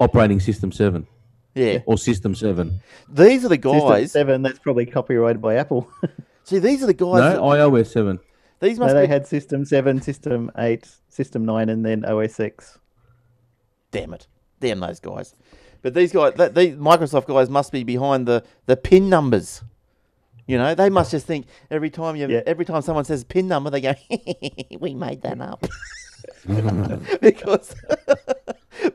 Operating 0.00 0.40
System 0.40 0.72
7 0.72 1.06
Yeah. 1.54 1.78
or 1.86 1.98
System 1.98 2.34
7? 2.34 2.80
These 3.08 3.44
are 3.44 3.48
the 3.48 3.56
System 3.56 3.78
guys. 3.80 4.12
7, 4.12 4.42
that's 4.42 4.58
probably 4.58 4.86
copyrighted 4.86 5.42
by 5.42 5.56
Apple. 5.56 5.88
See, 6.44 6.58
these 6.58 6.82
are 6.82 6.86
the 6.86 6.94
guys. 6.94 7.20
No, 7.20 7.30
that- 7.30 7.38
iOS 7.40 7.92
7. 7.92 8.18
these 8.60 8.78
no, 8.78 8.86
must 8.86 8.94
they 8.94 9.02
be. 9.02 9.08
had 9.08 9.26
System 9.26 9.64
7, 9.64 10.00
System 10.02 10.50
8, 10.56 10.88
System 11.08 11.44
9, 11.44 11.68
and 11.68 11.84
then 11.84 12.04
OS 12.04 12.40
X. 12.40 12.78
Damn 13.90 14.14
it. 14.14 14.26
Damn 14.60 14.80
those 14.80 15.00
guys. 15.00 15.34
But 15.82 15.94
these 15.94 16.12
guys, 16.12 16.34
that, 16.34 16.54
these 16.54 16.76
Microsoft 16.76 17.26
guys 17.26 17.50
must 17.50 17.72
be 17.72 17.82
behind 17.84 18.26
the, 18.26 18.44
the 18.66 18.76
pin 18.76 19.08
numbers. 19.08 19.62
You 20.46 20.58
know, 20.58 20.74
they 20.74 20.90
must 20.90 21.10
just 21.12 21.26
think 21.26 21.46
every 21.70 21.88
time 21.90 22.16
you, 22.16 22.26
Yeah. 22.28 22.40
every 22.46 22.64
time 22.64 22.82
someone 22.82 23.04
says 23.04 23.22
pin 23.24 23.46
number, 23.48 23.70
they 23.70 23.80
go, 23.80 23.94
"We 24.80 24.94
made 24.94 25.22
that 25.22 25.40
up," 25.40 25.64
because 27.20 27.74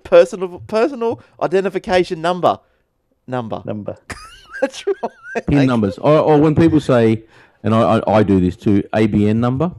personal 0.03 0.59
personal 0.67 1.21
identification 1.41 2.21
number, 2.21 2.59
number. 3.27 3.61
Number. 3.65 3.97
That's 4.61 4.85
right. 4.87 5.45
PIN 5.47 5.67
numbers. 5.67 5.97
Or, 5.99 6.17
or 6.19 6.39
when 6.41 6.55
people 6.55 6.79
say, 6.79 7.23
and 7.63 7.75
I, 7.75 7.97
I, 7.99 8.17
I 8.19 8.23
do 8.23 8.39
this 8.39 8.55
too, 8.55 8.81
ABN 8.93 9.35
number. 9.37 9.71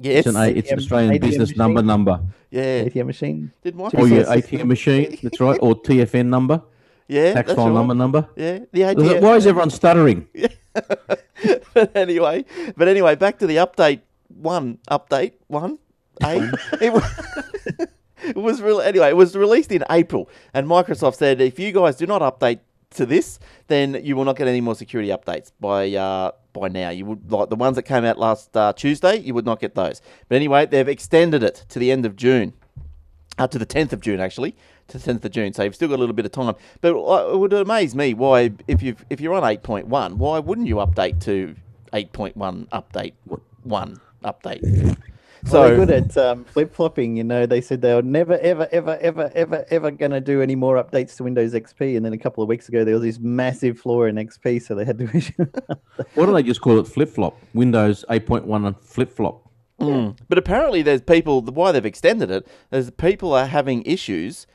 Yes. 0.00 0.26
It's 0.26 0.28
an, 0.28 0.36
A, 0.36 0.48
it's 0.48 0.70
an 0.70 0.76
ATM 0.76 0.80
Australian 0.82 1.20
business 1.20 1.48
machine. 1.50 1.58
number 1.58 1.82
number. 1.82 2.20
yeah. 2.50 2.84
ATM 2.84 3.06
machine. 3.06 3.50
Did 3.64 3.74
Oh, 3.78 3.90
Microsoft? 3.90 4.10
yeah, 4.10 4.36
ATM 4.36 4.66
machine. 4.66 5.18
That's 5.22 5.40
right. 5.40 5.58
Or 5.60 5.74
TFN 5.74 6.26
number. 6.26 6.62
Yeah. 7.08 7.32
Tax 7.34 7.48
that's 7.48 7.56
file 7.56 7.68
right. 7.68 7.74
number 7.74 7.94
number. 7.94 8.28
Yeah. 8.36 8.60
The 8.72 8.80
ATM. 8.80 9.20
Why 9.20 9.36
is 9.36 9.46
everyone 9.46 9.70
stuttering? 9.70 10.28
but 11.74 11.96
anyway, 11.96 12.44
but 12.76 12.88
anyway, 12.88 13.14
back 13.14 13.38
to 13.38 13.46
the 13.46 13.56
update 13.56 14.00
one. 14.28 14.78
Update 14.90 15.34
one. 15.46 15.78
A. 16.24 16.50
it 16.80 16.92
was, 16.92 17.04
it 18.22 18.36
was. 18.36 18.60
Anyway, 18.84 19.08
it 19.08 19.16
was 19.16 19.36
released 19.36 19.72
in 19.72 19.84
April, 19.90 20.28
and 20.54 20.66
Microsoft 20.66 21.16
said 21.16 21.40
if 21.40 21.58
you 21.58 21.72
guys 21.72 21.96
do 21.96 22.06
not 22.06 22.22
update 22.22 22.60
to 22.90 23.06
this, 23.06 23.38
then 23.66 24.00
you 24.02 24.16
will 24.16 24.24
not 24.24 24.36
get 24.36 24.48
any 24.48 24.60
more 24.60 24.74
security 24.74 25.10
updates 25.10 25.52
by 25.60 25.92
uh, 25.92 26.32
by 26.52 26.68
now. 26.68 26.90
You 26.90 27.04
would 27.06 27.30
like 27.30 27.50
the 27.50 27.56
ones 27.56 27.76
that 27.76 27.82
came 27.82 28.04
out 28.04 28.18
last 28.18 28.56
uh, 28.56 28.72
Tuesday. 28.72 29.18
You 29.18 29.34
would 29.34 29.44
not 29.44 29.60
get 29.60 29.74
those. 29.74 30.00
But 30.28 30.36
anyway, 30.36 30.66
they've 30.66 30.88
extended 30.88 31.42
it 31.42 31.64
to 31.68 31.78
the 31.78 31.92
end 31.92 32.06
of 32.06 32.16
June 32.16 32.54
uh, 33.38 33.46
to 33.46 33.58
the 33.58 33.66
10th 33.66 33.92
of 33.92 34.00
June, 34.00 34.20
actually, 34.20 34.56
to 34.88 34.98
the 34.98 35.12
10th 35.12 35.24
of 35.24 35.30
June. 35.30 35.52
So 35.52 35.64
you've 35.64 35.74
still 35.74 35.88
got 35.88 35.96
a 35.96 36.02
little 36.02 36.14
bit 36.14 36.26
of 36.26 36.32
time. 36.32 36.54
But 36.80 36.96
uh, 36.96 37.32
it 37.32 37.38
would 37.38 37.52
amaze 37.52 37.94
me 37.94 38.14
why, 38.14 38.52
if 38.66 38.82
you 38.82 38.96
if 39.10 39.20
you're 39.20 39.34
on 39.34 39.42
8.1, 39.42 40.14
why 40.14 40.38
wouldn't 40.38 40.66
you 40.66 40.76
update 40.76 41.20
to 41.22 41.54
8.1 41.92 42.68
update 42.68 43.12
one 43.62 44.00
update? 44.24 44.96
So 45.44 45.52
So 45.52 45.62
they're 45.62 45.76
good 45.76 45.90
at 45.90 46.16
um, 46.16 46.44
flip 46.44 46.74
flopping. 46.74 47.16
You 47.16 47.22
know, 47.22 47.46
they 47.46 47.60
said 47.60 47.80
they 47.80 47.94
were 47.94 48.02
never, 48.02 48.36
ever, 48.38 48.68
ever, 48.72 48.98
ever, 49.00 49.30
ever, 49.34 49.64
ever 49.70 49.90
going 49.92 50.10
to 50.10 50.20
do 50.20 50.42
any 50.42 50.56
more 50.56 50.82
updates 50.82 51.16
to 51.18 51.24
Windows 51.24 51.52
XP. 51.52 51.96
And 51.96 52.04
then 52.04 52.12
a 52.12 52.18
couple 52.18 52.42
of 52.42 52.48
weeks 52.48 52.68
ago, 52.68 52.84
there 52.84 52.94
was 52.94 53.02
this 53.04 53.20
massive 53.20 53.78
flaw 53.78 54.04
in 54.04 54.16
XP, 54.16 54.62
so 54.62 54.74
they 54.74 54.84
had 54.84 54.98
to 54.98 55.16
issue. 55.16 55.46
Why 56.14 56.26
don't 56.26 56.34
they 56.34 56.42
just 56.42 56.60
call 56.60 56.80
it 56.80 56.88
flip 56.88 57.10
flop? 57.10 57.38
Windows 57.54 58.04
8.1 58.10 58.66
and 58.66 58.76
flip 58.80 59.12
flop. 59.14 59.45
Mm. 59.80 60.16
But 60.28 60.38
apparently, 60.38 60.82
there's 60.82 61.02
people. 61.02 61.42
Why 61.42 61.72
they've 61.72 61.84
extended 61.84 62.30
it 62.30 62.46
is 62.72 62.90
people 62.92 63.34
are 63.34 63.46
having 63.46 63.82
issues 63.84 64.46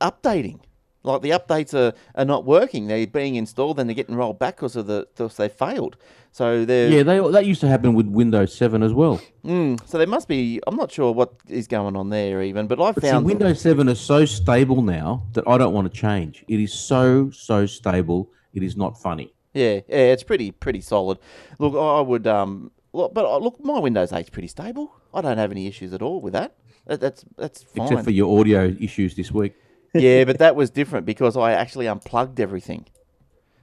updating. 0.00 0.60
Like 1.04 1.22
the 1.22 1.30
updates 1.30 1.74
are, 1.74 1.94
are 2.16 2.24
not 2.24 2.44
working. 2.44 2.86
They're 2.86 3.06
being 3.06 3.36
installed 3.36 3.78
and 3.78 3.88
they're 3.88 3.94
getting 3.94 4.14
rolled 4.16 4.38
back 4.38 4.56
because 4.56 4.76
of 4.76 4.86
the 4.86 5.06
because 5.14 5.36
they 5.36 5.48
failed. 5.48 5.96
So 6.32 6.64
they're 6.64 6.90
Yeah, 6.90 7.02
they, 7.02 7.18
that 7.30 7.46
used 7.46 7.60
to 7.62 7.68
happen 7.68 7.94
with 7.94 8.06
Windows 8.06 8.54
7 8.54 8.82
as 8.82 8.92
well. 8.92 9.20
mm, 9.44 9.80
so 9.88 9.96
there 9.96 10.06
must 10.06 10.28
be. 10.28 10.60
I'm 10.66 10.76
not 10.76 10.90
sure 10.92 11.12
what 11.12 11.32
is 11.48 11.66
going 11.66 11.96
on 11.96 12.10
there 12.10 12.42
even. 12.42 12.66
But 12.66 12.80
I've 12.80 12.94
But 12.96 13.04
see, 13.04 13.10
found 13.10 13.26
Windows 13.26 13.60
7 13.60 13.88
is 13.88 14.00
so 14.00 14.24
stable 14.24 14.82
now 14.82 15.24
that 15.32 15.46
I 15.48 15.56
don't 15.56 15.72
want 15.72 15.90
to 15.92 15.98
change. 15.98 16.44
It 16.48 16.60
is 16.60 16.72
so, 16.72 17.30
so 17.30 17.64
stable. 17.66 18.30
It 18.52 18.62
is 18.62 18.76
not 18.76 19.00
funny. 19.00 19.32
Yeah, 19.54 19.80
yeah, 19.88 20.12
it's 20.12 20.22
pretty 20.24 20.50
pretty 20.50 20.80
solid. 20.80 21.18
Look, 21.58 21.74
I 21.74 22.00
would 22.00 22.26
um, 22.26 22.70
look, 22.98 23.14
but 23.14 23.24
uh, 23.24 23.38
look, 23.38 23.62
my 23.64 23.78
Windows 23.78 24.10
8's 24.12 24.30
pretty 24.30 24.48
stable. 24.48 24.92
I 25.14 25.20
don't 25.22 25.38
have 25.38 25.50
any 25.52 25.66
issues 25.66 25.92
at 25.92 26.02
all 26.02 26.20
with 26.20 26.32
that. 26.34 26.54
that 26.86 27.00
that's 27.00 27.24
that's 27.36 27.62
fine. 27.62 27.86
Except 27.86 28.04
for 28.04 28.10
your 28.10 28.38
audio 28.38 28.74
issues 28.80 29.14
this 29.14 29.30
week. 29.32 29.54
yeah, 29.94 30.24
but 30.24 30.38
that 30.38 30.54
was 30.56 30.68
different 30.70 31.06
because 31.06 31.36
I 31.36 31.52
actually 31.52 31.86
unplugged 31.88 32.38
everything. 32.40 32.84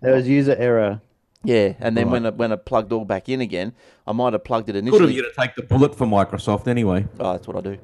there 0.01 0.15
was 0.15 0.27
user 0.27 0.55
error. 0.57 1.01
Yeah, 1.43 1.73
and 1.79 1.95
then 1.95 2.05
Right. 2.07 2.13
when 2.13 2.25
I, 2.25 2.29
when 2.31 2.51
I 2.51 2.55
plugged 2.55 2.91
all 2.91 3.05
back 3.05 3.29
in 3.29 3.39
again, 3.39 3.73
I 4.07 4.13
might 4.13 4.33
have 4.33 4.43
plugged 4.43 4.67
it 4.69 4.73
Good 4.73 4.79
of 4.79 4.88
initially. 4.88 5.13
you 5.13 5.21
to 5.21 5.31
take 5.39 5.53
the 5.55 5.61
bullet 5.61 5.93
for 5.95 6.07
Microsoft 6.07 6.67
anyway. 6.67 7.05
Oh, 7.19 7.33
that's 7.33 7.47
what 7.47 7.55
I 7.57 7.61
do. 7.61 7.77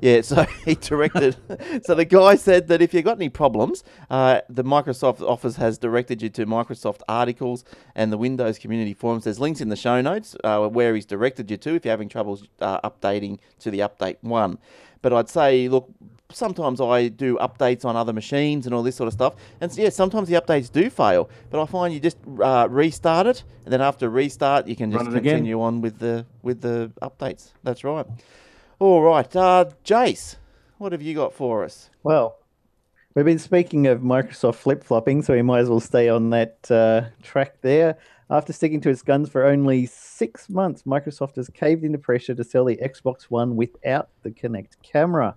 Yeah, 0.00 0.22
so 0.22 0.42
he 0.64 0.74
directed. 0.74 1.36
so 1.84 1.94
the 1.94 2.04
guy 2.04 2.34
said 2.34 2.68
that 2.68 2.80
if 2.82 2.94
you've 2.94 3.04
got 3.04 3.16
any 3.18 3.28
problems, 3.28 3.84
uh, 4.08 4.40
the 4.48 4.64
Microsoft 4.64 5.20
office 5.20 5.56
has 5.56 5.78
directed 5.78 6.22
you 6.22 6.30
to 6.30 6.46
Microsoft 6.46 7.00
articles 7.08 7.64
and 7.94 8.12
the 8.12 8.18
Windows 8.18 8.58
community 8.58 8.94
forums. 8.94 9.24
There's 9.24 9.40
links 9.40 9.60
in 9.60 9.68
the 9.68 9.76
show 9.76 10.00
notes 10.00 10.36
uh, 10.42 10.68
where 10.68 10.94
he's 10.94 11.06
directed 11.06 11.50
you 11.50 11.56
to 11.58 11.74
if 11.74 11.84
you're 11.84 11.92
having 11.92 12.08
troubles 12.08 12.46
uh, 12.60 12.88
updating 12.88 13.38
to 13.60 13.70
the 13.70 13.80
update 13.80 14.16
one. 14.22 14.58
But 15.02 15.12
I'd 15.12 15.28
say, 15.28 15.68
look, 15.68 15.90
sometimes 16.32 16.80
I 16.80 17.08
do 17.08 17.36
updates 17.38 17.84
on 17.84 17.96
other 17.96 18.12
machines 18.12 18.66
and 18.66 18.74
all 18.74 18.82
this 18.82 18.96
sort 18.96 19.08
of 19.08 19.12
stuff. 19.12 19.34
And 19.60 19.72
so, 19.72 19.82
yeah, 19.82 19.88
sometimes 19.88 20.28
the 20.28 20.34
updates 20.34 20.70
do 20.70 20.90
fail, 20.90 21.30
but 21.50 21.62
I 21.62 21.66
find 21.66 21.92
you 21.92 22.00
just 22.00 22.18
uh, 22.40 22.68
restart 22.70 23.26
it, 23.26 23.44
and 23.64 23.72
then 23.72 23.80
after 23.80 24.08
restart, 24.08 24.66
you 24.66 24.76
can 24.76 24.92
just 24.92 25.10
continue 25.10 25.60
on 25.60 25.80
with 25.80 25.98
the 25.98 26.26
with 26.42 26.60
the 26.60 26.92
updates. 27.02 27.52
That's 27.62 27.84
right. 27.84 28.06
All 28.80 29.02
right, 29.02 29.36
uh, 29.36 29.66
Jace, 29.84 30.36
what 30.78 30.92
have 30.92 31.02
you 31.02 31.14
got 31.14 31.34
for 31.34 31.64
us? 31.64 31.90
Well, 32.02 32.38
we've 33.14 33.26
been 33.26 33.38
speaking 33.38 33.86
of 33.86 34.00
Microsoft 34.00 34.54
flip 34.54 34.82
flopping, 34.82 35.20
so 35.20 35.34
we 35.34 35.42
might 35.42 35.58
as 35.58 35.68
well 35.68 35.80
stay 35.80 36.08
on 36.08 36.30
that 36.30 36.70
uh, 36.70 37.02
track 37.22 37.60
there. 37.60 37.98
After 38.30 38.54
sticking 38.54 38.80
to 38.80 38.88
its 38.88 39.02
guns 39.02 39.28
for 39.28 39.44
only 39.44 39.84
six 39.84 40.48
months, 40.48 40.84
Microsoft 40.84 41.36
has 41.36 41.50
caved 41.50 41.84
into 41.84 41.98
pressure 41.98 42.34
to 42.34 42.42
sell 42.42 42.64
the 42.64 42.78
Xbox 42.78 43.24
One 43.24 43.54
without 43.54 44.08
the 44.22 44.30
Kinect 44.30 44.80
camera. 44.82 45.36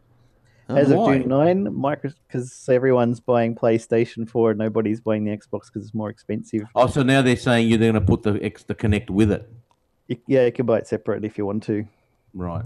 As 0.69 0.89
of 0.89 0.99
Why? 0.99 1.17
June 1.17 1.27
9, 1.27 1.65
Microsoft, 1.65 2.15
because 2.25 2.69
everyone's 2.69 3.19
buying 3.19 3.55
PlayStation 3.55 4.25
4, 4.29 4.53
nobody's 4.53 5.01
buying 5.01 5.25
the 5.25 5.35
Xbox 5.35 5.65
because 5.65 5.83
it's 5.83 5.93
more 5.93 6.09
expensive. 6.09 6.61
Oh, 6.75 6.87
so 6.87 7.03
now 7.03 7.21
they're 7.21 7.35
saying 7.35 7.67
you're 7.67 7.77
going 7.77 7.95
to 7.95 7.99
put 7.99 8.23
the 8.23 8.41
X 8.41 8.63
the 8.63 8.73
Kinect 8.73 9.09
with 9.09 9.33
it, 9.33 9.51
You, 10.07 10.17
yeah, 10.27 10.45
you 10.45 10.53
can 10.53 10.65
buy 10.65 10.77
it 10.77 10.87
separate 10.87 11.25
if 11.25 11.37
you 11.37 11.45
want 11.45 11.63
to. 11.63 11.85
right? 12.33 12.63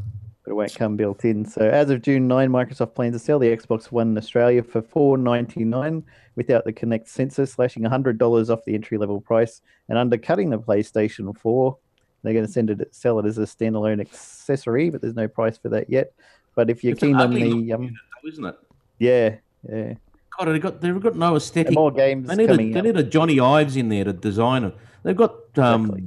But 0.47 0.53
it 0.53 0.55
won't 0.55 0.75
come 0.75 0.95
built 0.95 1.25
in. 1.25 1.43
So 1.43 1.67
as 1.69 1.89
of 1.89 2.01
June 2.01 2.25
9, 2.25 2.49
Microsoft 2.49 2.95
plans 2.95 3.13
to 3.15 3.19
sell 3.19 3.37
the 3.37 3.53
Xbox 3.53 3.91
One 3.91 4.11
in 4.11 4.17
Australia 4.17 4.63
for 4.63 4.81
four 4.81 5.17
ninety 5.17 5.65
nine 5.65 6.05
without 6.37 6.63
the 6.63 6.71
Kinect 6.71 7.09
sensor, 7.09 7.45
slashing 7.45 7.83
hundred 7.83 8.17
dollars 8.17 8.49
off 8.49 8.63
the 8.63 8.73
entry 8.73 8.97
level 8.97 9.19
price 9.19 9.61
and 9.89 9.97
undercutting 9.97 10.49
the 10.49 10.57
PlayStation 10.57 11.37
4. 11.37 11.77
They're 12.23 12.31
going 12.31 12.45
to 12.45 12.51
send 12.51 12.69
it 12.69 12.95
sell 12.95 13.19
it 13.19 13.25
as 13.25 13.37
a 13.37 13.41
standalone 13.41 13.99
accessory, 13.99 14.89
but 14.89 15.01
there's 15.01 15.15
no 15.17 15.27
price 15.27 15.57
for 15.57 15.67
that 15.67 15.89
yet. 15.89 16.13
But 16.55 16.69
if 16.69 16.81
you're 16.81 16.93
It's 16.93 17.01
keen 17.01 17.17
on 17.17 17.33
the 17.33 17.43
looking 17.43 17.73
um, 17.73 17.83
unit, 17.83 17.95
though, 18.23 18.29
isn't 18.29 18.45
it? 18.45 18.55
yeah, 18.99 19.35
yeah, 19.69 19.95
God, 20.39 20.45
they've 20.47 20.61
got 20.61 20.79
they've 20.79 20.97
got 21.01 21.17
no 21.17 21.35
aesthetic. 21.35 21.73
more 21.73 21.91
games 21.91 22.29
They 22.29 22.35
need, 22.37 22.45
a, 22.45 22.47
coming 22.53 22.71
they 22.71 22.79
out. 22.79 22.85
need 22.85 22.95
a 22.95 23.03
Johnny 23.03 23.41
Ives 23.41 23.75
in 23.75 23.89
there 23.89 24.05
to 24.05 24.13
design 24.13 24.63
it. 24.63 24.73
They've 25.03 25.13
got 25.13 25.35
um, 25.57 25.87
Exactly. 25.87 26.03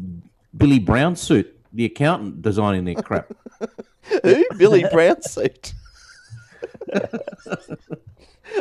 Billy 0.57 0.79
Brown 0.79 1.15
suit, 1.15 1.61
the 1.75 1.85
accountant, 1.85 2.41
designing 2.41 2.87
their 2.87 2.95
crap. 2.95 3.31
Who? 4.25 4.45
Billy 4.57 4.85
Brown 4.93 5.23
suit. 5.23 5.73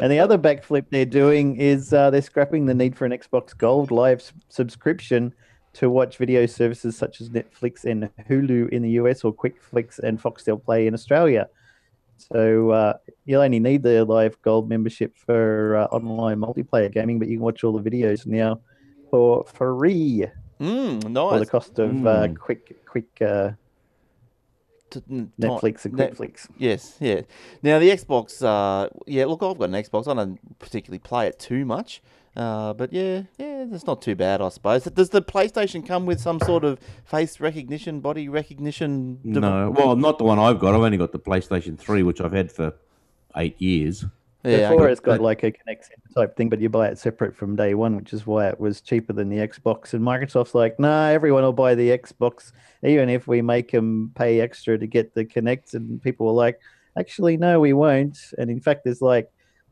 And 0.02 0.12
the 0.12 0.20
other 0.20 0.38
backflip 0.38 0.86
they're 0.92 1.04
doing 1.06 1.56
is 1.58 1.92
uh, 1.94 2.10
they're 2.12 2.22
scrapping 2.22 2.66
the 2.68 2.76
need 2.76 2.96
for 2.96 3.06
an 3.06 3.12
Xbox 3.12 3.58
Gold 3.58 3.90
Live 3.92 4.20
s- 4.20 4.34
subscription 4.50 5.34
to 5.74 5.90
watch 5.90 6.18
video 6.18 6.46
services 6.46 6.96
such 6.96 7.22
as 7.22 7.30
Netflix 7.30 7.86
and 7.86 8.10
Hulu 8.30 8.70
in 8.70 8.84
the 8.84 8.92
US 8.92 9.24
or 9.24 9.34
QuickFlix 9.34 9.98
and 10.00 10.22
Foxtel 10.22 10.64
Play 10.64 10.86
in 10.86 10.94
Australia. 10.94 11.48
So 12.18 12.70
uh, 12.70 12.94
you'll 13.26 13.42
only 13.42 13.60
need 13.60 13.82
the 13.82 14.06
Live 14.06 14.40
Gold 14.44 14.70
membership 14.70 15.18
for 15.18 15.76
uh, 15.78 15.86
online 15.86 16.38
multiplayer 16.40 16.92
gaming, 16.92 17.18
but 17.18 17.28
you 17.28 17.38
can 17.38 17.44
watch 17.44 17.64
all 17.64 17.78
the 17.78 17.90
videos 17.90 18.26
now 18.28 18.60
for 19.10 19.44
free 19.46 20.26
Mm, 20.62 21.02
for 21.02 21.40
the 21.40 21.46
cost 21.48 21.80
of 21.80 22.06
uh, 22.06 22.28
Mm. 22.28 22.38
quick, 22.38 22.86
quick 22.86 23.08
uh, 23.22 23.52
T- 24.90 25.02
n- 25.10 25.32
Netflix 25.40 25.86
and 25.86 25.94
Net- 25.96 26.14
QuickFlix. 26.16 26.48
Yes, 26.58 26.96
yeah. 27.00 27.22
Now 27.64 27.80
the 27.80 27.90
Xbox, 27.90 28.44
uh, 28.44 28.90
yeah. 29.08 29.26
Look, 29.26 29.44
I've 29.44 29.58
got 29.58 29.70
an 29.70 29.76
Xbox. 29.76 30.08
I 30.08 30.14
don't 30.14 30.40
particularly 30.60 31.00
play 31.00 31.28
it 31.28 31.38
too 31.40 31.66
much, 31.66 32.02
uh, 32.36 32.74
but 32.74 32.92
yeah, 32.94 33.24
yeah, 33.38 33.66
it's 33.72 33.86
not 33.86 34.02
too 34.02 34.16
bad, 34.16 34.42
I 34.42 34.50
suppose. 34.50 34.84
Does 34.84 35.10
the 35.10 35.22
PlayStation 35.22 35.86
come 35.86 36.06
with 36.06 36.20
some 36.20 36.40
sort 36.40 36.64
of 36.64 36.80
face 37.06 37.40
recognition, 37.40 38.00
body 38.00 38.28
recognition? 38.30 39.20
devi- 39.24 39.40
no, 39.42 39.70
well, 39.72 39.96
not 39.96 40.18
the 40.18 40.24
one 40.24 40.40
I've 40.40 40.60
got. 40.60 40.74
I've 40.76 40.82
only 40.82 40.98
got 40.98 41.12
the 41.12 41.20
PlayStation 41.20 41.78
Three, 41.78 42.04
which 42.04 42.22
I've 42.22 42.34
had 42.34 42.52
for 42.52 42.74
eight 43.36 43.62
years. 43.62 44.06
Yeah, 44.44 44.70
Before 44.70 44.88
it's 44.88 45.02
got 45.02 45.20
like 45.20 45.44
a 45.44 45.52
Kinect 45.52 45.90
type 46.16 46.38
thing, 46.38 46.48
but 46.48 46.62
you 46.62 46.70
buy 46.70 46.88
it 46.88 46.98
separate 46.98 47.36
from 47.36 47.58
day 47.58 47.74
one, 47.74 47.98
which 47.98 48.14
is 48.14 48.26
why 48.26 48.48
it 48.48 48.58
was 48.58 48.80
cheaper 48.80 49.12
than 49.12 49.28
the 49.28 49.38
Xbox. 49.38 49.94
And 49.94 50.02
Microsoft's 50.02 50.56
like, 50.56 50.80
nah, 50.80 51.08
everyone 51.08 51.44
will 51.44 51.52
buy 51.52 51.76
the 51.76 51.90
Xbox, 51.90 52.54
even 52.82 53.10
if 53.10 53.28
we 53.28 53.42
make 53.42 53.72
them 53.72 54.14
pay 54.16 54.40
extra 54.40 54.78
to 54.78 54.88
get 54.88 55.14
the 55.14 55.26
Kinect. 55.26 55.74
And 55.74 56.02
people 56.02 56.26
were 56.26 56.32
like, 56.32 56.58
actually, 56.98 57.36
no, 57.36 57.60
we 57.60 57.74
won't. 57.74 58.18
And 58.38 58.50
in 58.50 58.62
fact, 58.62 58.86
there's 58.86 59.02
like 59.02 59.30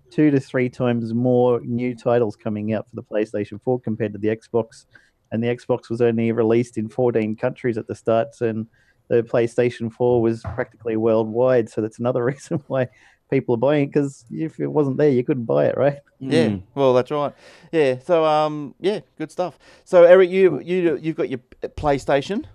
two 0.10 0.32
to 0.32 0.40
three 0.40 0.70
times 0.70 1.14
more 1.14 1.62
new 1.62 1.96
titles 1.96 2.36
coming 2.36 2.74
out 2.74 2.90
for 2.90 2.96
the 2.98 3.04
PlayStation 3.04 3.62
4 3.62 3.80
compared 3.80 4.12
to 4.14 4.20
the 4.20 4.28
Xbox. 4.28 4.86
And 5.32 5.42
the 5.42 5.48
Xbox 5.48 5.90
was 5.90 6.02
only 6.02 6.34
released 6.34 6.78
in 6.78 6.90
14 6.90 7.38
countries 7.38 7.78
at 7.78 7.88
the 7.88 7.96
start, 7.96 8.40
and 8.42 8.68
the 9.08 9.24
PlayStation 9.24 9.92
4 9.92 10.22
was 10.22 10.42
practically 10.42 10.98
worldwide. 10.98 11.70
So 11.70 11.80
that's 11.80 12.00
another 12.00 12.24
reason 12.26 12.62
why 12.68 12.90
people 13.30 13.56
are 13.56 13.58
buying 13.60 13.84
it 13.84 13.88
because 13.88 14.26
if 14.32 14.60
it 14.60 14.68
wasn't 14.68 14.98
there, 14.98 15.10
you 15.10 15.24
couldn't 15.24 15.46
buy 15.46 15.66
it, 15.66 15.78
right? 15.78 16.00
Yeah, 16.20 16.48
Mm. 16.48 16.64
well, 16.76 16.94
that's 16.94 17.12
right. 17.12 17.34
Yeah, 17.72 18.00
so 18.00 18.26
um, 18.26 18.74
yeah, 18.80 19.02
good 19.18 19.32
stuff. 19.32 19.60
So 19.84 20.04
Eric, 20.04 20.30
you 20.30 20.60
you 20.62 20.98
you've 21.02 21.16
got 21.16 21.30
your 21.30 21.40
PlayStation 21.64 22.46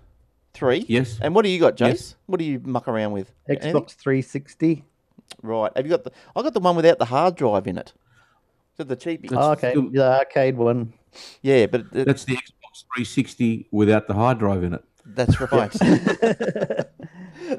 Three. 0.53 0.85
Yes. 0.87 1.17
And 1.21 1.33
what 1.33 1.43
do 1.45 1.49
you 1.49 1.59
got, 1.59 1.75
Jace? 1.77 1.87
Yes. 1.87 2.15
What 2.27 2.37
do 2.39 2.45
you 2.45 2.59
muck 2.63 2.87
around 2.87 3.11
with? 3.13 3.31
Anything? 3.49 3.73
Xbox 3.73 3.95
360. 3.95 4.83
Right. 5.41 5.71
Have 5.75 5.85
you 5.85 5.89
got 5.89 6.03
the? 6.03 6.11
I 6.35 6.41
got 6.43 6.53
the 6.53 6.59
one 6.59 6.75
without 6.75 6.99
the 6.99 7.05
hard 7.05 7.35
drive 7.35 7.65
in 7.67 7.77
it. 7.77 7.93
So 8.77 8.83
the 8.83 8.95
cheapie. 8.95 9.29
That's 9.29 9.33
Oh, 9.41 9.51
okay, 9.53 9.71
still- 9.71 9.89
the 9.89 10.03
arcade 10.19 10.57
one. 10.57 10.93
yeah, 11.41 11.65
but 11.67 11.81
it, 11.93 12.05
That's 12.05 12.25
the 12.25 12.35
Xbox 12.35 12.83
360 12.95 13.67
without 13.71 14.07
the 14.07 14.13
hard 14.13 14.37
drive 14.39 14.63
in 14.63 14.73
it. 14.73 14.83
that's 15.05 15.39
right. 15.39 15.73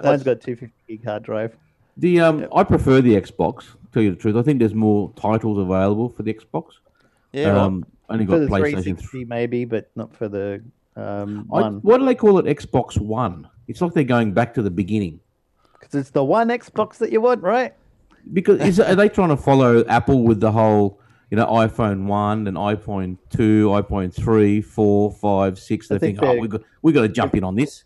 Mine's 0.02 0.22
got 0.22 0.40
250 0.40 0.72
gig 0.88 1.04
hard 1.04 1.22
drive. 1.22 1.56
The 1.96 2.20
um, 2.20 2.46
I 2.54 2.64
prefer 2.64 3.00
the 3.00 3.14
Xbox. 3.14 3.60
To 3.64 3.76
tell 3.92 4.02
you 4.02 4.10
the 4.10 4.16
truth, 4.16 4.36
I 4.36 4.42
think 4.42 4.58
there's 4.58 4.74
more 4.74 5.12
titles 5.16 5.58
available 5.58 6.08
for 6.08 6.22
the 6.22 6.34
Xbox. 6.34 6.72
Yeah. 7.32 7.56
um, 7.62 7.86
only 8.08 8.26
For 8.26 8.32
got 8.32 8.38
the 8.40 8.46
PlayStation 8.46 8.98
360, 8.98 9.24
maybe, 9.24 9.64
but 9.64 9.90
not 9.96 10.14
for 10.14 10.28
the 10.28 10.62
um, 10.96 11.48
I, 11.52 11.60
one. 11.62 11.74
what 11.80 11.98
do 11.98 12.04
they 12.04 12.14
call 12.14 12.38
it? 12.38 12.46
Xbox 12.46 12.98
One. 12.98 13.48
It's 13.66 13.80
like 13.80 13.92
they're 13.94 14.04
going 14.04 14.32
back 14.32 14.54
to 14.54 14.62
the 14.62 14.70
beginning. 14.70 15.20
Because 15.72 15.94
it's 15.94 16.10
the 16.10 16.24
one 16.24 16.48
Xbox 16.48 16.98
that 16.98 17.12
you 17.12 17.20
want, 17.20 17.42
right? 17.42 17.74
Because 18.32 18.60
is, 18.60 18.80
are 18.80 18.94
they 18.94 19.08
trying 19.08 19.30
to 19.30 19.36
follow 19.36 19.84
Apple 19.86 20.22
with 20.22 20.40
the 20.40 20.52
whole, 20.52 21.00
you 21.30 21.36
know, 21.36 21.46
iPhone 21.46 22.06
one 22.06 22.46
and 22.46 22.56
iPhone 22.56 23.18
two, 23.30 23.68
iPhone 23.68 24.12
three, 24.14 24.60
four, 24.60 25.10
five, 25.12 25.58
six? 25.58 25.88
They 25.88 25.96
I 25.96 25.98
think 25.98 26.18
think, 26.18 26.28
oh, 26.28 26.32
they're- 26.32 26.40
we 26.40 26.48
got 26.48 26.60
we 26.82 26.92
got 26.92 27.02
to 27.02 27.08
jump 27.08 27.34
in 27.34 27.44
on 27.44 27.54
this. 27.54 27.84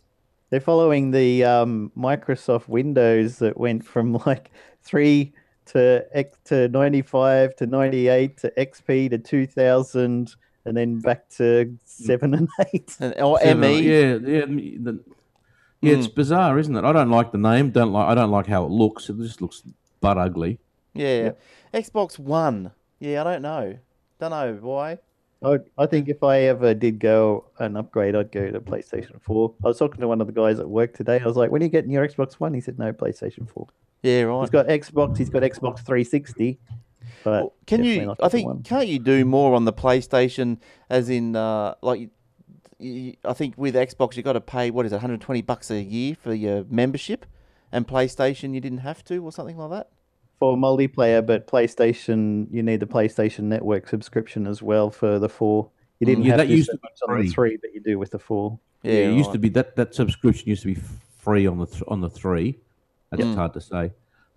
They're 0.50 0.60
following 0.60 1.10
the 1.10 1.44
um, 1.44 1.92
Microsoft 1.96 2.68
Windows 2.68 3.38
that 3.38 3.58
went 3.58 3.84
from 3.84 4.12
like 4.26 4.50
3 4.82 5.32
to 5.66 6.06
X 6.12 6.38
to 6.46 6.68
95 6.68 7.56
to 7.56 7.66
98 7.66 8.36
to 8.38 8.50
XP 8.56 9.10
to 9.10 9.18
2000 9.18 10.34
and 10.64 10.76
then 10.76 10.98
back 11.00 11.28
to 11.30 11.76
7 11.84 12.34
and 12.34 12.48
8. 12.74 12.96
And, 13.00 13.14
or 13.20 13.38
Seven, 13.40 13.60
ME. 13.60 13.80
Yeah, 13.80 14.16
yeah, 14.22 14.44
the- 14.46 15.00
yeah. 15.80 15.92
It's 15.94 16.08
bizarre, 16.08 16.58
isn't 16.58 16.74
it? 16.74 16.84
I 16.84 16.92
don't 16.92 17.10
like 17.10 17.30
the 17.30 17.38
name. 17.38 17.70
Don't 17.70 17.92
like. 17.92 18.08
I 18.08 18.14
don't 18.16 18.32
like 18.32 18.48
how 18.48 18.64
it 18.64 18.70
looks. 18.72 19.08
It 19.08 19.16
just 19.18 19.40
looks 19.40 19.62
butt 20.00 20.18
ugly. 20.18 20.58
Yeah. 20.92 21.32
Xbox 21.72 22.18
One. 22.18 22.72
Yeah, 22.98 23.20
I 23.20 23.24
don't 23.24 23.42
know. 23.42 23.78
Don't 24.18 24.30
know 24.30 24.58
why. 24.60 24.98
I, 25.42 25.58
I 25.76 25.86
think 25.86 26.08
if 26.08 26.22
I 26.24 26.40
ever 26.42 26.74
did 26.74 26.98
go 26.98 27.44
and 27.58 27.78
upgrade, 27.78 28.16
I'd 28.16 28.32
go 28.32 28.50
to 28.50 28.60
PlayStation 28.60 29.20
4. 29.22 29.54
I 29.64 29.68
was 29.68 29.78
talking 29.78 30.00
to 30.00 30.08
one 30.08 30.20
of 30.20 30.26
the 30.26 30.32
guys 30.32 30.58
at 30.58 30.68
work 30.68 30.94
today. 30.94 31.20
I 31.20 31.24
was 31.24 31.36
like, 31.36 31.50
when 31.50 31.62
are 31.62 31.64
you 31.66 31.70
getting 31.70 31.90
your 31.90 32.06
Xbox 32.06 32.34
One? 32.34 32.54
He 32.54 32.60
said, 32.60 32.78
no, 32.78 32.92
PlayStation 32.92 33.48
4. 33.48 33.66
Yeah, 34.02 34.22
right. 34.22 34.40
He's 34.40 34.50
got 34.50 34.66
Xbox, 34.66 35.16
he's 35.16 35.28
got 35.30 35.42
Xbox 35.42 35.78
360. 35.84 36.58
But 37.24 37.30
Well, 37.42 37.52
Can 37.66 37.84
you? 37.84 38.14
I 38.20 38.28
think 38.28 38.46
one. 38.46 38.62
can't 38.62 38.88
you 38.88 38.98
do 38.98 39.24
more 39.24 39.54
on 39.54 39.64
the 39.64 39.72
PlayStation? 39.72 40.58
As 40.90 41.08
in, 41.08 41.36
uh, 41.36 41.74
like, 41.82 42.10
you- 42.78 43.14
I 43.24 43.32
think 43.32 43.54
with 43.56 43.74
Xbox 43.74 44.16
you 44.16 44.22
got 44.22 44.32
to 44.34 44.40
pay 44.40 44.70
what 44.70 44.86
is 44.86 44.92
it, 44.92 44.96
120 44.96 45.42
bucks 45.42 45.70
a 45.70 45.80
year 45.80 46.16
for 46.20 46.34
your 46.34 46.64
membership, 46.68 47.26
and 47.72 47.86
PlayStation 47.86 48.54
you 48.54 48.60
didn't 48.60 48.78
have 48.78 49.04
to, 49.04 49.18
or 49.24 49.30
something 49.32 49.56
like 49.56 49.70
that. 49.70 49.88
For 50.38 50.56
multiplayer, 50.56 51.24
but 51.24 51.46
PlayStation, 51.46 52.46
you 52.50 52.62
need 52.62 52.80
the 52.80 52.86
PlayStation 52.86 53.44
Network 53.44 53.88
subscription 53.88 54.46
as 54.46 54.62
well 54.62 54.90
for 54.90 55.18
the 55.18 55.28
4. 55.28 55.68
You 56.00 56.06
didn't 56.06 56.24
yeah, 56.24 56.30
have 56.30 56.38
that 56.38 56.46
to 56.46 56.54
used 56.54 56.66
so 56.66 56.72
to 56.72 56.78
be 56.78 56.82
much 56.84 56.98
on 57.08 57.20
the 57.20 57.28
3, 57.28 57.56
but 57.60 57.74
you 57.74 57.80
do 57.80 57.98
with 57.98 58.10
the 58.12 58.18
4. 58.18 58.58
Yeah, 58.82 58.92
it 58.92 59.14
used 59.14 59.28
right. 59.28 59.32
to 59.32 59.38
be 59.38 59.48
that 59.50 59.76
that 59.76 59.94
subscription 59.94 60.48
used 60.48 60.62
to 60.62 60.74
be 60.74 60.80
free 61.18 61.46
on 61.46 61.58
the 61.58 61.66
th- 61.66 61.82
on 61.88 62.00
the 62.00 62.08
three. 62.08 62.58
That's 63.10 63.34
hard 63.34 63.52
to 63.54 63.60
say, 63.60 63.92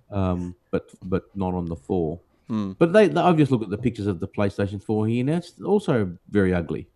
um, 0.10 0.56
but 0.72 0.90
but 1.04 1.26
not 1.36 1.54
on 1.54 1.66
the 1.66 1.76
four. 1.76 2.20
Hmm. 2.48 2.72
But 2.74 2.92
they, 2.92 3.08
they, 3.08 3.22
I've 3.22 3.38
just 3.38 3.52
looked 3.52 3.64
at 3.64 3.70
the 3.70 3.78
pictures 3.78 4.08
of 4.08 4.20
the 4.20 4.28
PlayStation 4.28 4.82
Four 4.84 5.08
here 5.08 5.24
now. 5.24 5.38
It's 5.38 5.54
also 5.62 6.18
very 6.30 6.54
ugly. 6.54 6.88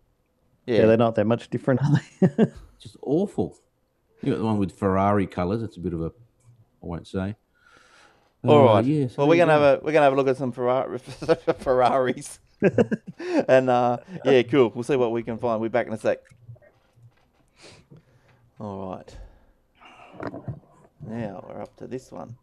Yeah. 0.66 0.80
Yeah, 0.80 0.86
they're 0.86 0.96
not 0.96 1.14
that 1.14 1.26
much 1.26 1.48
different, 1.48 1.80
are 1.82 2.00
they? 2.20 2.46
Just 2.80 2.96
awful. 3.02 3.56
You 4.20 4.32
got 4.32 4.38
the 4.38 4.44
one 4.44 4.58
with 4.58 4.76
Ferrari 4.76 5.26
colours. 5.26 5.62
It's 5.62 5.76
a 5.76 5.80
bit 5.80 5.92
of 5.92 6.02
a, 6.02 6.06
I 6.06 6.10
won't 6.86 7.06
say. 7.06 7.36
All 8.48 8.64
right. 8.64 8.84
yeah, 8.84 9.08
well, 9.16 9.28
we're 9.28 9.36
gonna 9.36 9.52
go. 9.52 9.60
have 9.60 9.62
a 9.62 9.84
we're 9.84 9.92
gonna 9.92 10.04
have 10.04 10.12
a 10.12 10.16
look 10.16 10.28
at 10.28 10.36
some 10.36 10.52
Ferrari, 10.52 10.98
Ferraris, 11.58 12.38
and 13.48 13.70
uh, 13.70 13.98
yeah, 14.24 14.42
cool. 14.42 14.72
We'll 14.74 14.84
see 14.84 14.96
what 14.96 15.12
we 15.12 15.22
can 15.22 15.38
find. 15.38 15.60
We're 15.60 15.68
back 15.68 15.86
in 15.86 15.92
a 15.92 15.98
sec. 15.98 16.18
All 18.58 18.90
right. 18.96 19.16
Now 21.06 21.44
we're 21.48 21.60
up 21.62 21.76
to 21.76 21.86
this 21.86 22.10
one. 22.10 22.36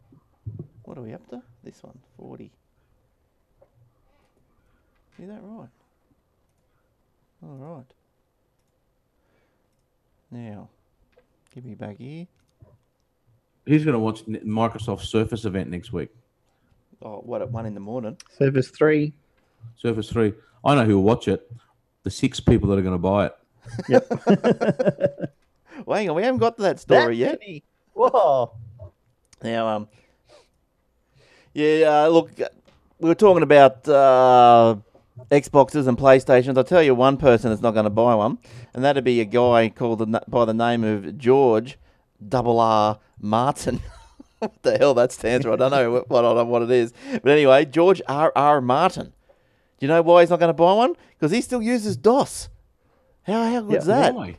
What 0.83 0.97
are 0.97 1.01
we 1.01 1.13
up 1.13 1.27
to? 1.29 1.41
This 1.63 1.81
one, 1.81 1.97
40. 2.17 2.51
Is 5.19 5.29
that 5.29 5.39
right? 5.41 5.69
All 7.41 7.57
right. 7.77 7.85
Now, 10.29 10.69
give 11.53 11.63
me 11.63 11.75
back 11.75 11.97
here. 11.97 12.27
Who's 13.65 13.83
going 13.85 13.93
to 13.93 13.99
watch 13.99 14.23
N- 14.27 14.41
Microsoft 14.45 15.01
Surface 15.01 15.45
event 15.45 15.69
next 15.69 15.93
week? 15.93 16.09
Oh, 17.01 17.17
what 17.25 17.41
at 17.41 17.51
one 17.51 17.65
in 17.65 17.73
the 17.73 17.79
morning? 17.79 18.17
Surface 18.37 18.69
three. 18.69 19.13
Surface 19.77 20.09
3. 20.09 20.33
I 20.65 20.75
know 20.75 20.83
who 20.83 20.97
will 20.97 21.03
watch 21.03 21.27
it. 21.29 21.49
The 22.03 22.11
six 22.11 22.39
people 22.39 22.67
that 22.69 22.77
are 22.79 22.81
going 22.81 22.95
to 22.95 22.97
buy 22.97 23.27
it. 23.27 23.35
Yep. 23.89 25.29
Well, 25.85 25.97
hang 25.97 26.09
on, 26.09 26.15
we 26.15 26.21
haven't 26.23 26.39
got 26.39 26.55
to 26.57 26.61
that 26.63 26.79
story 26.79 27.15
That 27.17 27.31
yet. 27.31 27.39
many? 27.39 27.63
Whoa. 27.93 28.53
Now, 29.43 29.67
um, 29.67 29.87
yeah, 31.53 32.03
uh, 32.05 32.07
look, 32.09 32.31
we 32.99 33.09
were 33.09 33.15
talking 33.15 33.43
about 33.43 33.87
uh, 33.89 34.75
Xboxes 35.31 35.87
and 35.87 35.97
PlayStations. 35.97 36.57
I'll 36.57 36.63
tell 36.63 36.83
you 36.83 36.95
one 36.95 37.17
person 37.17 37.49
that's 37.49 37.61
not 37.61 37.71
going 37.73 37.83
to 37.85 37.89
buy 37.89 38.15
one, 38.15 38.37
and 38.73 38.83
that'd 38.83 39.03
be 39.03 39.19
a 39.19 39.25
guy 39.25 39.69
called 39.69 40.15
by 40.29 40.45
the 40.45 40.53
name 40.53 40.83
of 40.83 41.17
George 41.17 41.77
Double 42.29 42.59
R 42.59 42.99
Martin. 43.19 43.81
what 44.39 44.61
the 44.63 44.77
hell 44.77 44.93
that 44.95 45.11
stands 45.11 45.45
for? 45.45 45.53
I 45.53 45.55
don't 45.55 45.71
know 45.71 45.91
what, 45.91 46.09
what, 46.09 46.25
I 46.25 46.33
don't 46.33 46.49
what 46.49 46.61
it 46.61 46.71
is. 46.71 46.93
But 47.11 47.31
anyway, 47.31 47.65
George 47.65 48.01
R. 48.07 48.31
R. 48.35 48.61
Martin. 48.61 49.07
Do 49.79 49.85
you 49.85 49.87
know 49.87 50.01
why 50.01 50.21
he's 50.21 50.29
not 50.29 50.39
going 50.39 50.49
to 50.49 50.53
buy 50.53 50.73
one? 50.73 50.95
Because 51.17 51.31
he 51.31 51.41
still 51.41 51.61
uses 51.61 51.97
DOS. 51.97 52.49
How, 53.23 53.49
how 53.49 53.61
good's 53.61 53.87
Yeah, 53.87 53.95
that? 53.95 54.15
Why? 54.15 54.37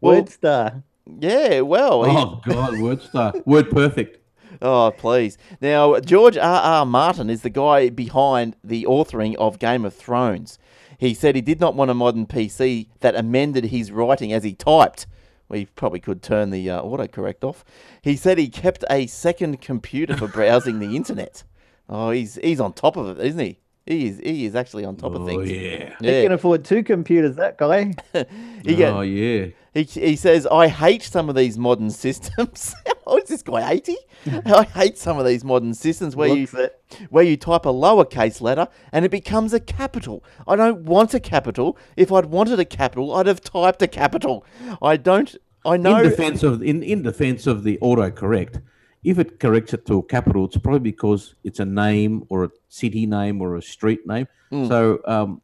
Well, 0.00 0.22
WordStar. 0.22 0.82
Yeah, 1.20 1.60
well, 1.60 2.04
Oh, 2.06 2.40
God, 2.44 2.74
WordStar. 2.74 3.46
Word 3.46 3.70
perfect. 3.70 4.18
Oh, 4.62 4.92
please. 4.96 5.36
Now, 5.60 5.98
George 6.00 6.36
R. 6.36 6.60
R. 6.62 6.86
Martin 6.86 7.28
is 7.28 7.42
the 7.42 7.50
guy 7.50 7.90
behind 7.90 8.56
the 8.62 8.84
authoring 8.84 9.34
of 9.36 9.58
Game 9.58 9.84
of 9.84 9.94
Thrones. 9.94 10.58
He 10.98 11.12
said 11.12 11.34
he 11.34 11.40
did 11.40 11.60
not 11.60 11.74
want 11.74 11.90
a 11.90 11.94
modern 11.94 12.26
PC 12.26 12.86
that 13.00 13.16
amended 13.16 13.66
his 13.66 13.90
writing 13.90 14.32
as 14.32 14.44
he 14.44 14.54
typed. 14.54 15.06
We 15.48 15.66
probably 15.66 16.00
could 16.00 16.22
turn 16.22 16.50
the 16.50 16.70
uh, 16.70 16.82
autocorrect 16.82 17.44
off. 17.44 17.64
He 18.02 18.16
said 18.16 18.38
he 18.38 18.48
kept 18.48 18.84
a 18.90 19.06
second 19.06 19.60
computer 19.60 20.16
for 20.16 20.28
browsing 20.28 20.78
the 20.78 20.96
internet. 20.96 21.44
Oh, 21.88 22.10
he's 22.10 22.36
he's 22.36 22.60
on 22.60 22.72
top 22.72 22.96
of 22.96 23.18
it, 23.18 23.26
isn't 23.26 23.40
he? 23.40 23.58
He 23.86 24.06
is 24.08 24.18
he 24.18 24.46
is 24.46 24.54
actually 24.54 24.84
on 24.86 24.96
top 24.96 25.14
of 25.14 25.22
Oh, 25.22 25.26
things. 25.26 25.50
yeah. 25.50 25.94
He 26.00 26.22
can 26.22 26.32
afford 26.32 26.64
two 26.64 26.82
computers, 26.82 27.36
that 27.36 27.58
guy. 27.58 27.92
He, 28.64 28.72
oh, 28.74 28.76
get- 28.76 28.92
Oh, 28.94 29.00
yeah. 29.02 29.48
he, 29.74 29.82
he 29.82 30.16
says, 30.16 30.46
I 30.46 30.68
hate 30.68 31.02
some 31.02 31.28
of 31.28 31.34
these 31.34 31.58
modern 31.58 31.90
systems. 31.90 32.74
oh, 33.06 33.18
is 33.18 33.28
this 33.28 33.42
guy 33.42 33.72
80? 33.72 33.96
I 34.46 34.62
hate 34.62 34.96
some 34.96 35.18
of 35.18 35.26
these 35.26 35.44
modern 35.44 35.74
systems 35.74 36.16
where 36.16 36.34
you 36.34 36.48
it. 36.54 36.80
where 37.10 37.24
you 37.24 37.36
type 37.36 37.66
a 37.66 37.72
lowercase 37.72 38.40
letter 38.40 38.68
and 38.90 39.04
it 39.04 39.10
becomes 39.10 39.52
a 39.52 39.60
capital. 39.60 40.24
I 40.48 40.56
don't 40.56 40.84
want 40.84 41.12
a 41.12 41.20
capital. 41.20 41.76
If 41.94 42.10
I'd 42.10 42.26
wanted 42.26 42.58
a 42.58 42.64
capital, 42.64 43.14
I'd 43.14 43.26
have 43.26 43.42
typed 43.42 43.82
a 43.82 43.88
capital. 43.88 44.46
I 44.80 44.96
don't. 44.96 45.36
I 45.66 45.76
know. 45.76 45.98
In 45.98 46.04
defense 46.08 46.42
of 46.42 46.62
in, 46.62 46.82
in 46.82 47.02
defense 47.02 47.46
of 47.46 47.64
the 47.64 47.78
autocorrect, 47.82 48.62
if 49.04 49.18
it 49.18 49.38
corrects 49.38 49.74
it 49.74 49.86
to 49.86 49.98
a 49.98 50.02
capital, 50.02 50.46
it's 50.46 50.56
probably 50.56 50.80
because 50.80 51.34
it's 51.44 51.60
a 51.60 51.64
name 51.64 52.24
or 52.30 52.44
a 52.44 52.50
city 52.68 53.06
name 53.06 53.40
or 53.40 53.56
a 53.56 53.62
street 53.62 54.06
name. 54.06 54.26
Hmm. 54.50 54.66
So, 54.66 55.00
um, 55.06 55.42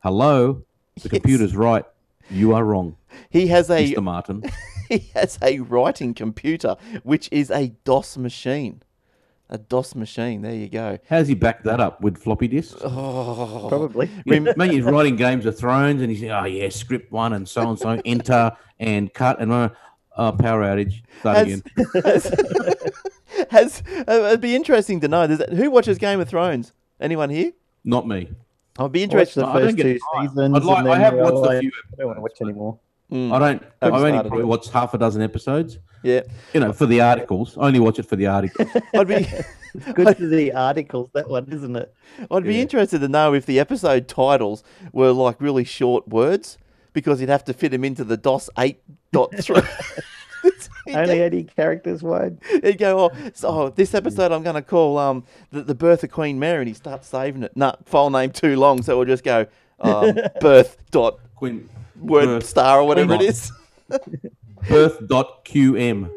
hello, 0.00 0.64
the 1.00 1.08
computer's 1.08 1.54
right. 1.54 1.84
You 2.30 2.54
are 2.54 2.64
wrong, 2.64 2.96
he 3.30 3.46
has 3.48 3.70
a 3.70 3.92
Mr. 3.92 4.02
Martin. 4.02 4.42
he 4.88 5.10
has 5.14 5.38
a 5.42 5.60
writing 5.60 6.14
computer, 6.14 6.76
which 7.02 7.28
is 7.30 7.50
a 7.50 7.68
DOS 7.84 8.16
machine. 8.16 8.82
A 9.50 9.58
DOS 9.58 9.94
machine. 9.94 10.40
There 10.40 10.54
you 10.54 10.68
go. 10.68 10.98
How's 11.10 11.28
he 11.28 11.34
back 11.34 11.62
that 11.64 11.78
up 11.78 12.00
with 12.00 12.16
floppy 12.16 12.48
disks? 12.48 12.80
Oh, 12.82 13.66
Probably. 13.68 14.08
Yeah, 14.24 14.38
Maybe 14.56 14.76
he's 14.76 14.84
writing 14.84 15.16
Games 15.16 15.44
of 15.44 15.58
Thrones 15.58 16.00
and 16.00 16.10
he's 16.10 16.20
saying, 16.20 16.32
"Oh 16.32 16.44
yeah, 16.44 16.70
script 16.70 17.12
one 17.12 17.34
and 17.34 17.46
so 17.46 17.68
and 17.68 17.78
so, 17.78 18.00
enter 18.06 18.52
and 18.78 19.12
cut 19.12 19.42
and 19.42 19.52
uh, 19.52 19.68
uh, 20.16 20.32
power 20.32 20.62
outage, 20.62 21.02
start 21.20 21.36
Has, 21.38 21.46
again." 21.46 21.62
has, 22.04 22.24
has 23.50 23.82
uh, 24.08 24.12
it'd 24.28 24.40
be 24.40 24.54
interesting 24.54 25.00
to 25.00 25.08
know. 25.08 25.26
Does 25.26 25.38
that, 25.38 25.52
who 25.52 25.70
watches 25.70 25.98
Game 25.98 26.20
of 26.20 26.28
Thrones? 26.28 26.72
Anyone 27.00 27.30
here? 27.30 27.52
Not 27.84 28.06
me. 28.06 28.28
I'd 28.78 28.92
be 28.92 29.00
Watch 29.00 29.12
interested. 29.12 29.40
the 29.40 29.46
I 29.46 29.52
don't 29.58 29.62
first 29.64 29.76
get 29.76 29.82
two 29.84 29.98
seasons. 30.20 30.54
I'd 30.56 30.62
like- 30.64 30.78
and 30.78 30.88
I 30.88 30.98
have 30.98 31.14
you're 31.14 31.22
watched 31.24 31.34
a 31.36 31.38
like, 31.40 31.60
few 31.60 31.70
I 31.92 31.96
don't 31.96 32.06
want 32.06 32.16
to 32.18 32.22
watch 32.22 32.40
anymore. 32.40 32.78
Mm, 33.10 33.32
I 33.32 33.38
don't. 33.38 33.62
Haven't 33.62 33.68
I've 33.82 33.92
only 33.92 34.10
started 34.12 34.28
probably 34.28 34.44
yet. 34.44 34.48
watched 34.48 34.70
half 34.70 34.94
a 34.94 34.98
dozen 34.98 35.20
episodes. 35.20 35.78
yeah, 36.02 36.22
You 36.54 36.60
know, 36.60 36.72
for 36.72 36.86
the 36.86 37.00
articles. 37.02 37.58
I 37.58 37.66
only 37.66 37.80
watch 37.80 37.98
it 37.98 38.04
for 38.04 38.16
the 38.16 38.26
articles. 38.26 38.68
I'd 38.94 39.06
be. 39.08 39.26
Good 39.94 40.16
for 40.18 40.26
the 40.26 40.52
articles, 40.52 41.10
that 41.12 41.28
one, 41.28 41.46
isn't 41.52 41.76
it? 41.76 41.94
I'd 42.30 42.44
be 42.44 42.54
Yeah. 42.54 42.62
interested 42.62 43.00
to 43.00 43.08
know 43.08 43.34
if 43.34 43.44
the 43.44 43.58
episode 43.60 44.08
titles 44.08 44.64
were 44.92 45.12
like 45.12 45.40
really 45.42 45.64
short 45.64 46.08
words 46.08 46.56
because 46.92 47.20
you'd 47.20 47.30
have 47.30 47.44
to 47.44 47.52
fit 47.52 47.72
him 47.72 47.84
into 47.84 48.04
the 48.04 48.16
DOS 48.16 48.50
8.3. 48.56 50.02
Only 50.88 51.20
80 51.20 51.44
characters 51.44 52.02
wide. 52.02 52.38
He'd 52.62 52.78
go, 52.78 53.04
oh, 53.04 53.30
so, 53.34 53.48
oh, 53.48 53.68
this 53.70 53.94
episode 53.94 54.32
I'm 54.32 54.42
going 54.42 54.56
to 54.56 54.62
call 54.62 54.98
um 54.98 55.24
the, 55.50 55.62
the 55.62 55.74
birth 55.74 56.02
of 56.02 56.10
Queen 56.10 56.38
Mary, 56.38 56.60
and 56.60 56.68
he 56.68 56.74
starts 56.74 57.08
saving 57.08 57.42
it. 57.44 57.56
Nah, 57.56 57.76
file 57.84 58.10
name 58.10 58.30
too 58.30 58.56
long, 58.56 58.82
so 58.82 58.96
we'll 58.96 59.06
just 59.06 59.24
go 59.24 59.46
um, 59.80 60.16
birth 60.40 60.76
dot 60.90 61.18
Queen 61.36 61.68
word 62.00 62.26
Birth. 62.26 62.46
star 62.46 62.80
or 62.80 62.84
whatever 62.84 63.14
it 63.14 63.22
is. 63.22 63.52
Birth 64.68 65.06
dot 65.06 65.44
QM, 65.44 66.10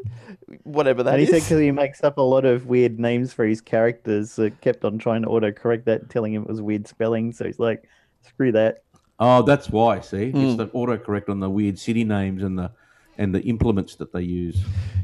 whatever 0.63 1.03
that 1.03 1.13
and 1.13 1.19
he 1.19 1.25
said 1.25 1.41
because 1.41 1.59
he 1.59 1.71
makes 1.71 2.03
up 2.03 2.17
a 2.17 2.21
lot 2.21 2.45
of 2.45 2.65
weird 2.67 2.99
names 2.99 3.33
for 3.33 3.45
his 3.45 3.61
characters, 3.61 4.31
so 4.31 4.49
kept 4.61 4.85
on 4.85 4.97
trying 4.97 5.21
to 5.23 5.27
autocorrect 5.27 5.85
that, 5.85 6.09
telling 6.09 6.33
him 6.33 6.43
it 6.43 6.49
was 6.49 6.61
weird 6.61 6.87
spelling. 6.87 7.31
So 7.31 7.45
he's 7.45 7.59
like, 7.59 7.83
screw 8.21 8.51
that. 8.53 8.83
Oh, 9.19 9.41
that's 9.43 9.69
why. 9.69 10.01
See, 10.01 10.31
Hmm. 10.31 10.37
it's 10.45 10.57
the 10.57 10.67
autocorrect 10.67 11.29
on 11.29 11.39
the 11.39 11.49
weird 11.49 11.79
city 11.79 12.03
names 12.03 12.43
and 12.43 12.57
the 12.59 12.71
and 13.17 13.33
the 13.33 13.39
implements 13.43 13.95
that 13.95 14.11
they 14.11 14.21
use. 14.23 14.57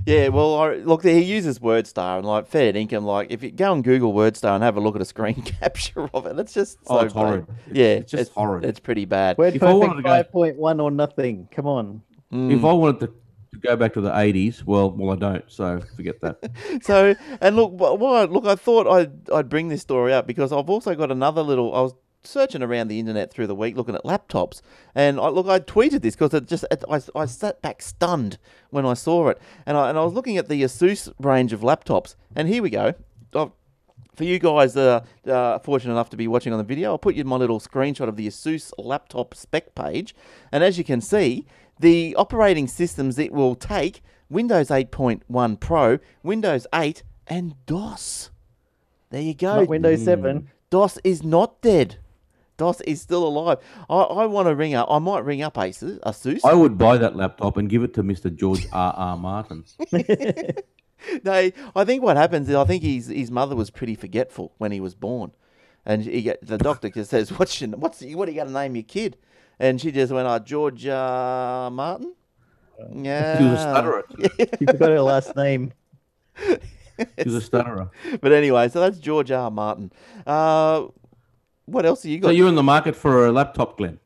Yeah, 0.06 0.28
well, 0.28 0.56
I, 0.60 0.74
look, 0.76 1.04
he 1.06 1.22
uses 1.22 1.60
WordStar 1.60 2.18
and 2.18 2.28
like 2.28 2.46
fair 2.46 2.76
income. 2.76 3.06
Like, 3.06 3.32
if 3.32 3.42
you 3.42 3.52
go 3.52 3.72
on 3.72 3.82
Google 3.84 4.12
WordStar 4.14 4.54
and 4.56 4.64
have 4.66 4.76
a 4.76 4.82
look 4.82 4.96
at 4.98 5.02
a 5.02 5.06
screen 5.06 5.42
capture 5.62 6.10
of 6.14 6.26
it, 6.26 6.38
it's 6.38 6.54
just 6.54 6.78
so 6.86 6.98
Oh, 6.98 7.00
it's 7.06 7.14
horrid. 7.14 7.44
It's- 7.68 7.78
yeah, 7.78 7.86
it's 7.86 8.12
just 8.12 8.34
horrid. 8.34 8.66
It's 8.66 8.82
pretty 8.82 9.06
bad. 9.06 9.38
Word 9.38 9.56
If 9.56 9.64
I 9.64 9.72
wanted 9.72 10.04
perfect 10.04 10.34
to 10.34 10.38
go- 10.38 10.42
5.1 10.62 10.82
or 10.84 10.92
nothing. 10.92 11.48
Come 11.52 11.68
on. 11.68 12.02
Hmm. 12.32 12.52
If 12.52 12.66
I 12.66 12.74
wanted 12.74 13.00
to, 13.00 13.08
to 13.54 13.60
go 13.62 13.78
back 13.78 13.94
to 13.94 14.02
the 14.02 14.12
'80s, 14.12 14.66
well, 14.66 14.92
well, 14.92 15.12
I 15.12 15.16
don't. 15.16 15.46
So 15.50 15.80
forget 15.96 16.20
that. 16.20 16.38
So, 16.84 17.16
and 17.40 17.56
look, 17.56 17.72
wh- 17.72 17.98
why? 17.98 18.26
Look, 18.26 18.46
I 18.46 18.56
thought 18.56 18.88
I'd 18.88 19.30
I'd 19.30 19.48
bring 19.48 19.70
this 19.70 19.82
story 19.82 20.12
up 20.12 20.28
because 20.28 20.52
I've 20.52 20.70
also 20.70 20.96
got 20.96 21.12
another 21.12 21.44
little. 21.44 21.74
I 21.74 21.80
was 21.82 21.94
searching 22.24 22.62
around 22.62 22.88
the 22.88 23.00
internet 23.00 23.32
through 23.32 23.48
the 23.48 23.56
week 23.56 23.76
looking 23.76 23.96
at 23.96 24.04
laptops, 24.04 24.62
and 24.96 25.20
I 25.20 25.30
look, 25.30 25.48
I 25.48 25.60
tweeted 25.60 26.02
this 26.02 26.16
because 26.16 26.34
it 26.34 26.48
just 26.48 26.66
it, 26.72 26.84
I 26.90 27.02
I 27.16 27.26
sat 27.26 27.62
back 27.62 27.82
stunned 27.82 28.38
when 28.70 28.86
I 28.86 28.94
saw 28.94 29.30
it, 29.30 29.40
and 29.66 29.78
I 29.78 29.90
and 29.90 29.98
I 29.98 30.04
was 30.04 30.14
looking 30.14 30.38
at 30.38 30.50
the 30.50 30.62
Asus 30.64 31.12
range 31.20 31.54
of 31.54 31.62
laptops, 31.62 32.16
and 32.36 32.48
here 32.48 32.64
we 32.64 32.70
go. 32.70 32.94
I've, 33.34 33.52
for 34.14 34.26
you 34.26 34.40
guys 34.40 34.76
uh, 34.76 35.04
uh, 35.26 35.60
fortunate 35.60 35.94
enough 35.94 36.10
to 36.10 36.18
be 36.18 36.28
watching 36.28 36.52
on 36.52 36.58
the 36.58 36.66
video, 36.66 36.92
I'll 36.92 36.98
put 36.98 37.16
you 37.16 37.24
my 37.24 37.38
little 37.38 37.60
screenshot 37.60 38.08
of 38.08 38.18
the 38.18 38.28
Asus 38.28 38.72
laptop 38.78 39.34
spec 39.34 39.74
page. 39.74 40.14
And 40.52 40.64
as 40.64 40.78
you 40.78 40.84
can 40.84 41.02
see, 41.02 41.46
the 41.80 42.16
operating 42.16 42.68
systems 42.68 43.18
it 43.18 43.32
will 43.32 43.56
take 43.56 44.04
Windows 44.30 44.68
8.1 44.70 45.60
Pro, 45.60 46.00
Windows 46.24 46.68
8, 46.74 47.04
and 47.28 47.56
DOS. 47.66 48.30
There 49.10 49.22
you 49.22 49.34
go. 49.34 49.62
Not 49.62 49.68
Windows 49.70 50.04
7. 50.04 50.50
DOS 50.70 51.00
is 51.04 51.24
not 51.24 51.62
dead. 51.62 51.98
DOS 52.58 52.82
is 52.82 53.02
still 53.02 53.26
alive. 53.26 53.58
I, 53.90 53.96
I 53.96 54.26
want 54.26 54.48
to 54.48 54.56
ring 54.56 54.74
up. 54.76 54.88
I 54.90 55.00
might 55.00 55.26
ring 55.26 55.42
up 55.42 55.56
Asus. 55.56 56.00
Asus. 56.02 56.42
I 56.44 56.54
would 56.54 56.78
buy 56.78 56.98
that 56.98 57.16
laptop 57.16 57.58
and 57.58 57.70
give 57.70 57.84
it 57.84 57.94
to 57.96 58.04
Mr. 58.04 58.34
George 58.34 58.68
R. 58.72 58.94
R. 58.96 59.18
Martin. 59.18 59.66
No, 61.24 61.50
I 61.76 61.84
think 61.84 62.04
what 62.04 62.18
happens 62.18 62.48
is 62.50 62.56
I 62.56 62.64
think 62.64 62.84
his 62.84 63.08
his 63.08 63.32
mother 63.32 63.56
was 63.56 63.70
pretty 63.70 63.96
forgetful 63.96 64.54
when 64.58 64.72
he 64.72 64.80
was 64.80 64.96
born, 64.96 65.32
and 65.86 66.04
he 66.04 66.22
get, 66.22 66.46
the 66.46 66.58
doctor 66.58 66.90
just 66.90 67.10
says, 67.10 67.32
"What's 67.38 67.60
your, 67.60 67.72
what's 67.72 68.02
what 68.02 68.28
are 68.28 68.32
you 68.32 68.38
going 68.38 68.48
to 68.48 68.54
name 68.54 68.76
your 68.76 68.84
kid?" 68.84 69.18
And 69.60 69.82
she 69.82 69.92
just 69.92 70.12
went, 70.14 70.28
"Oh, 70.28 70.40
George 70.40 70.86
uh, 70.88 71.70
Martin." 71.72 72.14
Yeah, 72.94 73.38
She 73.40 73.44
was 73.44 73.54
a 73.54 73.58
stutterer. 73.58 74.04
You 74.60 74.68
forgot 74.68 74.90
her 74.90 75.02
last 75.02 75.36
name. 75.36 75.74
She 76.38 77.26
was 77.26 77.36
a 77.36 77.42
stutterer. 77.42 77.90
But 78.22 78.32
anyway, 78.32 78.70
so 78.70 78.80
that's 78.80 79.00
George 79.00 79.32
R. 79.32 79.52
Martin. 79.52 79.92
Uh, 80.26 80.88
what 81.66 81.86
else 81.86 82.04
have 82.04 82.12
you 82.12 82.20
got? 82.20 82.30
So 82.30 82.32
you're 82.32 82.48
in 82.48 82.56
the 82.56 82.64
market 82.64 82.96
for 82.96 83.26
a 83.26 83.32
laptop, 83.32 83.78
Glenn? 83.78 84.00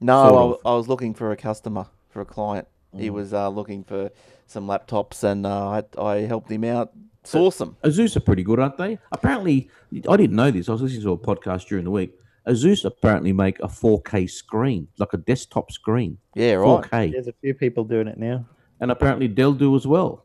no, 0.00 0.24
I, 0.24 0.28
sort. 0.28 0.60
I 0.64 0.74
was 0.74 0.88
looking 0.88 1.14
for 1.14 1.32
a 1.32 1.36
customer 1.36 1.86
for 2.10 2.20
a 2.20 2.24
client. 2.24 2.68
He 2.96 3.10
was 3.10 3.34
uh, 3.34 3.50
looking 3.50 3.84
for 3.84 4.10
some 4.46 4.66
laptops, 4.66 5.22
and 5.22 5.44
uh, 5.44 5.82
I, 5.98 6.02
I 6.02 6.16
helped 6.20 6.50
him 6.50 6.64
out 6.64 6.92
source 7.24 7.58
them. 7.58 7.76
Asus 7.84 8.16
are 8.16 8.20
pretty 8.20 8.42
good, 8.42 8.58
aren't 8.58 8.78
they? 8.78 8.98
Apparently, 9.12 9.68
I 10.08 10.16
didn't 10.16 10.36
know 10.36 10.50
this. 10.50 10.68
I 10.68 10.72
was 10.72 10.82
listening 10.82 11.02
to 11.02 11.12
a 11.12 11.18
podcast 11.18 11.66
during 11.66 11.84
the 11.84 11.90
week. 11.90 12.18
Asus 12.46 12.84
apparently 12.84 13.32
make 13.32 13.58
a 13.58 13.66
4K 13.66 14.30
screen, 14.30 14.88
like 14.98 15.12
a 15.12 15.16
desktop 15.16 15.72
screen. 15.72 16.16
Yeah, 16.34 16.54
right. 16.54 16.84
4K. 16.84 17.12
There's 17.12 17.26
a 17.26 17.34
few 17.40 17.54
people 17.54 17.84
doing 17.84 18.06
it 18.06 18.18
now. 18.18 18.46
And 18.80 18.90
apparently 18.90 19.26
Dell 19.26 19.52
do 19.52 19.74
as 19.74 19.86
well. 19.86 20.24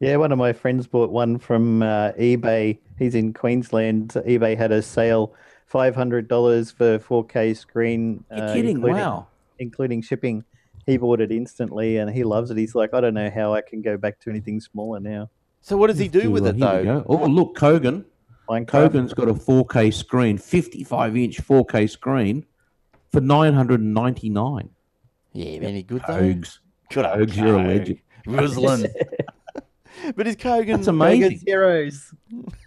Yeah, 0.00 0.16
one 0.16 0.30
of 0.30 0.38
my 0.38 0.52
friends 0.52 0.86
bought 0.86 1.10
one 1.10 1.38
from 1.38 1.82
uh, 1.82 2.12
eBay. 2.12 2.78
He's 2.98 3.16
in 3.16 3.32
Queensland. 3.32 4.10
eBay 4.10 4.56
had 4.56 4.70
a 4.70 4.80
sale, 4.80 5.34
five 5.68 5.94
hundred 5.94 6.26
dollars 6.28 6.70
for 6.70 6.98
4K 6.98 7.56
screen. 7.56 8.24
You're 8.34 8.44
uh, 8.46 8.52
kidding? 8.54 8.76
including- 8.76 8.96
Wow. 8.96 9.26
including 9.58 10.02
shipping. 10.02 10.44
He 10.86 10.96
bought 10.96 11.20
it 11.20 11.30
instantly, 11.30 11.98
and 11.98 12.10
he 12.10 12.24
loves 12.24 12.50
it. 12.50 12.56
He's 12.56 12.74
like, 12.74 12.94
I 12.94 13.00
don't 13.02 13.12
know 13.12 13.30
how 13.30 13.52
I 13.52 13.60
can 13.60 13.82
go 13.82 13.98
back 13.98 14.18
to 14.20 14.30
anything 14.30 14.58
smaller 14.58 14.98
now. 15.00 15.28
So 15.60 15.76
what 15.76 15.88
does 15.88 15.98
he 15.98 16.08
do 16.08 16.30
with 16.30 16.46
it 16.46 16.58
though? 16.58 17.04
Oh, 17.06 17.26
look, 17.26 17.54
Kogan. 17.56 18.06
Minecraft. 18.48 18.66
Kogan's 18.90 19.12
got 19.12 19.28
a 19.28 19.34
4K 19.34 19.92
screen, 19.92 20.38
55 20.38 21.16
inch 21.18 21.36
4K 21.46 21.90
screen 21.90 22.46
for 23.12 23.20
999. 23.20 24.70
Yeah, 25.34 25.44
any 25.60 25.82
good 25.82 26.02
though? 26.08 26.18
Kogs. 26.18 26.60
Good 26.90 27.04
Kogs, 27.04 27.36
you're 27.36 27.58
a 27.58 27.58
Kogan. 27.58 27.66
legend. 27.66 27.98
Ruslan. 28.26 28.90
but 30.16 30.26
is 30.26 30.36
Kogan? 30.36 30.76
That's 30.76 30.86
amazing. 30.88 31.32
Kogan's 31.32 31.42
heroes. 31.42 32.14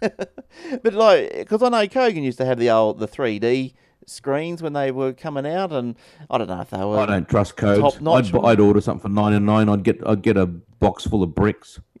but 0.00 0.94
like, 0.94 1.32
because 1.38 1.62
I 1.62 1.68
know 1.68 1.86
Kogan 1.86 2.22
used 2.22 2.38
to 2.38 2.44
have 2.44 2.58
the 2.58 2.70
old 2.70 2.98
the 2.98 3.08
3D 3.08 3.74
screens 4.06 4.62
when 4.62 4.72
they 4.72 4.90
were 4.90 5.12
coming 5.12 5.46
out, 5.46 5.72
and 5.72 5.96
I 6.30 6.38
don't 6.38 6.48
know 6.48 6.60
if 6.60 6.70
they 6.70 6.84
were. 6.84 6.98
I 6.98 7.06
don't 7.06 7.28
trust 7.28 7.56
codes. 7.56 7.80
Top-notch 7.80 8.34
I'd, 8.34 8.44
I'd 8.44 8.60
order 8.60 8.80
something 8.80 9.02
for 9.02 9.08
nine 9.08 9.32
and 9.32 9.46
nine. 9.46 9.68
I'd 9.68 9.84
get 9.84 10.00
I'd 10.06 10.22
get 10.22 10.36
a 10.36 10.46
box 10.46 11.06
full 11.06 11.22
of 11.22 11.34
bricks. 11.34 11.80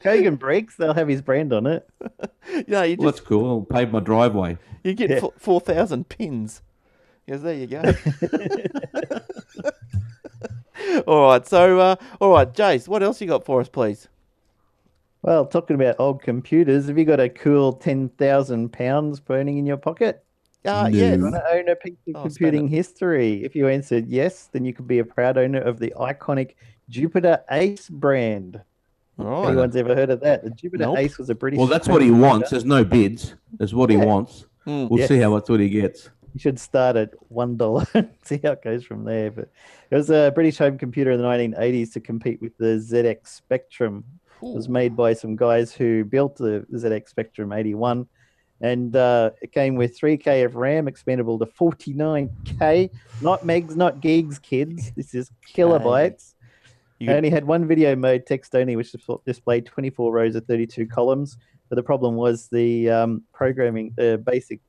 Kogan 0.00 0.38
bricks. 0.38 0.76
They'll 0.76 0.94
have 0.94 1.08
his 1.08 1.22
brand 1.22 1.52
on 1.52 1.66
it. 1.66 1.88
You 2.52 2.64
know, 2.68 2.82
you 2.82 2.96
Well, 2.98 3.10
just 3.12 3.18
that's 3.18 3.28
cool. 3.28 3.48
I'll 3.48 3.60
pave 3.60 3.92
my 3.92 4.00
driveway. 4.00 4.58
you 4.82 4.94
get 4.94 5.08
Yeah. 5.10 5.20
four 5.20 5.32
four 5.36 5.60
thousand 5.60 6.08
pins. 6.08 6.62
Yes, 7.26 7.42
there 7.42 7.54
you 7.54 7.68
go. 7.68 7.82
all 11.06 11.28
right, 11.28 11.46
so 11.46 11.78
uh, 11.78 11.96
all 12.20 12.32
right, 12.32 12.52
Jace, 12.52 12.88
what 12.88 13.02
else 13.02 13.20
you 13.20 13.26
got 13.26 13.44
for 13.44 13.60
us, 13.60 13.68
please? 13.68 14.08
Well, 15.22 15.44
talking 15.46 15.76
about 15.76 15.96
old 15.98 16.22
computers, 16.22 16.86
have 16.88 16.96
you 16.98 17.04
got 17.04 17.20
a 17.20 17.28
cool 17.28 17.72
ten 17.74 18.08
thousand 18.10 18.72
pounds 18.72 19.20
burning 19.20 19.58
in 19.58 19.66
your 19.66 19.76
pocket? 19.76 20.24
Uh, 20.64 20.84
No. 20.84 20.88
yes. 20.88 21.18
Want 21.20 21.34
to 21.34 21.52
own 21.52 21.68
a 21.68 21.76
piece 21.76 21.96
of 22.08 22.16
Oh, 22.16 22.22
computing 22.22 22.68
history? 22.68 23.44
If 23.44 23.54
you 23.54 23.68
answered 23.68 24.06
yes, 24.08 24.48
then 24.52 24.64
you 24.64 24.72
could 24.74 24.86
be 24.86 24.98
a 24.98 25.04
proud 25.04 25.36
owner 25.38 25.60
of 25.60 25.78
the 25.78 25.92
iconic 25.98 26.54
Jupiter 26.88 27.40
Ace 27.50 27.88
brand. 27.88 28.60
All 29.18 29.26
right. 29.42 29.48
Anyone's 29.50 29.76
ever 29.76 29.94
heard 29.94 30.10
of 30.10 30.20
that? 30.20 30.42
The 30.44 30.50
Jupiter 30.50 30.84
Nope. 30.84 30.98
Ace 30.98 31.18
was 31.18 31.28
a 31.30 31.34
British. 31.34 31.58
Well, 31.58 31.66
that's 31.66 31.88
what 31.88 32.00
he 32.02 32.10
wants. 32.10 32.50
There's 32.50 32.64
no 32.64 32.84
bids. 32.84 33.34
That's 33.58 33.72
what 33.74 33.90
he 33.90 33.96
wants. 33.98 34.46
Mm. 34.66 34.88
We'll 34.90 35.06
see 35.06 35.18
how 35.18 35.30
much 35.30 35.48
what 35.48 35.60
he 35.60 35.68
gets. 35.68 36.08
You 36.34 36.40
should 36.40 36.58
start 36.60 36.96
at 36.96 37.10
one 37.28 37.56
dollar 37.56 37.86
and 37.94 38.10
see 38.22 38.40
how 38.42 38.52
it 38.52 38.62
goes 38.62 38.84
from 38.84 39.04
there. 39.04 39.30
But 39.30 39.50
it 39.90 39.96
was 39.96 40.10
a 40.10 40.32
British 40.34 40.58
home 40.58 40.78
computer 40.78 41.10
in 41.10 41.20
the 41.20 41.26
1980s 41.26 41.92
to 41.94 42.00
compete 42.00 42.40
with 42.40 42.56
the 42.58 42.78
ZX 42.78 43.26
Spectrum. 43.26 44.04
It 44.42 44.54
was 44.54 44.68
made 44.68 44.96
by 44.96 45.12
some 45.12 45.36
guys 45.36 45.72
who 45.72 46.04
built 46.04 46.36
the 46.36 46.64
ZX 46.72 47.08
Spectrum 47.08 47.52
81, 47.52 48.06
and 48.62 48.96
uh, 48.96 49.30
it 49.42 49.52
came 49.52 49.74
with 49.74 49.98
3K 49.98 50.44
of 50.46 50.56
RAM, 50.56 50.86
expandable 50.86 51.38
to 51.38 51.46
49K, 51.46 52.90
not 53.20 53.42
megs, 53.42 53.76
not 53.76 54.00
gigs, 54.00 54.38
kids. 54.38 54.92
This 54.96 55.14
is 55.14 55.30
kilobytes. 55.54 56.34
You 56.98 57.08
could- 57.08 57.16
only 57.16 57.30
had 57.30 57.44
one 57.44 57.66
video 57.66 57.96
mode, 57.96 58.24
text 58.26 58.54
only, 58.54 58.76
which 58.76 58.94
displayed 59.26 59.66
24 59.66 60.12
rows 60.12 60.36
of 60.36 60.46
32 60.46 60.86
columns. 60.86 61.36
But 61.68 61.76
the 61.76 61.82
problem 61.82 62.16
was 62.16 62.48
the 62.48 62.90
um, 62.90 63.22
programming, 63.32 63.92
the 63.96 64.22
basic, 64.24 64.60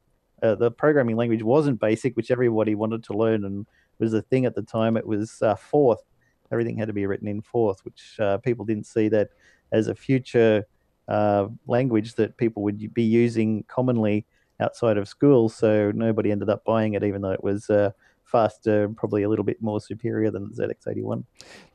uh, 0.41 0.55
the 0.55 0.71
programming 0.71 1.15
language 1.15 1.43
wasn't 1.43 1.79
basic, 1.79 2.15
which 2.15 2.31
everybody 2.31 2.75
wanted 2.75 3.03
to 3.05 3.13
learn 3.13 3.45
and 3.45 3.65
was 3.99 4.13
a 4.13 4.21
thing 4.21 4.45
at 4.45 4.55
the 4.55 4.61
time. 4.63 4.97
It 4.97 5.05
was 5.05 5.41
uh, 5.41 5.55
Forth. 5.55 6.03
Everything 6.51 6.77
had 6.77 6.87
to 6.87 6.93
be 6.93 7.05
written 7.05 7.27
in 7.27 7.41
Forth, 7.41 7.83
which 7.85 8.17
uh, 8.19 8.37
people 8.39 8.65
didn't 8.65 8.85
see 8.87 9.07
that 9.09 9.29
as 9.71 9.87
a 9.87 9.95
future 9.95 10.65
uh, 11.07 11.47
language 11.67 12.15
that 12.15 12.35
people 12.37 12.63
would 12.63 12.93
be 12.93 13.03
using 13.03 13.63
commonly 13.67 14.25
outside 14.59 14.97
of 14.97 15.07
school. 15.07 15.49
So 15.49 15.91
nobody 15.91 16.31
ended 16.31 16.49
up 16.49 16.63
buying 16.65 16.93
it, 16.93 17.03
even 17.03 17.21
though 17.21 17.31
it 17.31 17.43
was 17.43 17.69
uh, 17.69 17.91
faster, 18.25 18.85
and 18.85 18.95
probably 18.97 19.23
a 19.23 19.29
little 19.29 19.45
bit 19.45 19.61
more 19.61 19.79
superior 19.81 20.31
than 20.31 20.49
the 20.51 20.67
ZX81. 20.85 21.23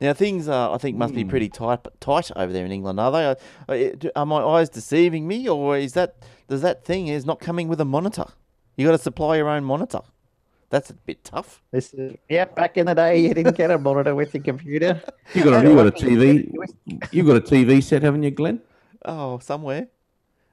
Now 0.01 0.13
things, 0.13 0.49
uh, 0.49 0.73
I 0.73 0.79
think, 0.79 0.97
must 0.97 1.15
be 1.15 1.23
Hmm. 1.23 1.29
pretty 1.31 1.49
tight 1.49 1.81
tight 2.01 2.31
over 2.37 2.53
there 2.53 2.65
in 2.65 2.73
England, 2.73 2.99
are 3.01 3.13
they? 3.13 3.25
Are- 4.05 4.11
are 4.17 4.27
my 4.27 4.43
eyes 4.43 4.69
deceiving 4.69 5.27
me, 5.27 5.49
or 5.49 5.77
is 5.77 5.93
that 5.95 6.17
does 6.49 6.63
that 6.63 6.85
thing 6.85 7.09
is 7.09 7.25
not 7.27 7.41
coming 7.41 7.69
with 7.69 7.81
a 7.81 7.85
monitor? 7.85 8.27
You 8.77 8.87
got 8.87 8.93
to 8.93 8.99
supply 8.99 9.37
your 9.37 9.49
own 9.49 9.65
monitor. 9.65 10.01
That's 10.69 10.91
a 10.91 10.95
bit 10.95 11.23
tough. 11.25 11.63
This 11.71 11.95
is 11.95 12.17
yeah. 12.29 12.45
Back 12.47 12.77
in 12.77 12.87
the 12.87 12.95
day, 12.95 13.19
you 13.21 13.33
didn't 13.35 13.57
get 13.57 13.71
a 13.71 13.79
monitor 13.79 14.15
with 14.15 14.35
your 14.35 14.43
computer. 14.43 15.01
You 15.35 15.45
got 15.45 15.65
a, 15.65 15.69
you 15.69 15.75
got 15.75 15.87
a 15.87 15.91
TV. 15.93 16.53
You 17.13 17.23
got 17.25 17.37
a 17.37 17.41
TV 17.41 17.83
set, 17.83 18.03
haven't 18.03 18.23
you, 18.23 18.31
Glenn? 18.31 18.61
Oh, 19.05 19.39
somewhere. 19.39 19.89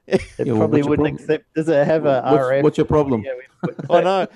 It 0.06 0.20
Yeah, 0.38 0.54
probably 0.56 0.80
what's 0.82 0.88
wouldn't 0.88 1.06
problem? 1.08 1.14
accept. 1.14 1.54
Does 1.54 1.68
it 1.68 1.86
have 1.86 2.04
a 2.06 2.22
What's, 2.22 2.44
RF? 2.44 2.62
what's 2.62 2.78
your 2.78 2.86
problem? 2.86 3.22
Yeah, 3.24 3.32
with- 3.62 3.76
with- 3.78 3.90
I 3.90 4.00
know. 4.02 4.26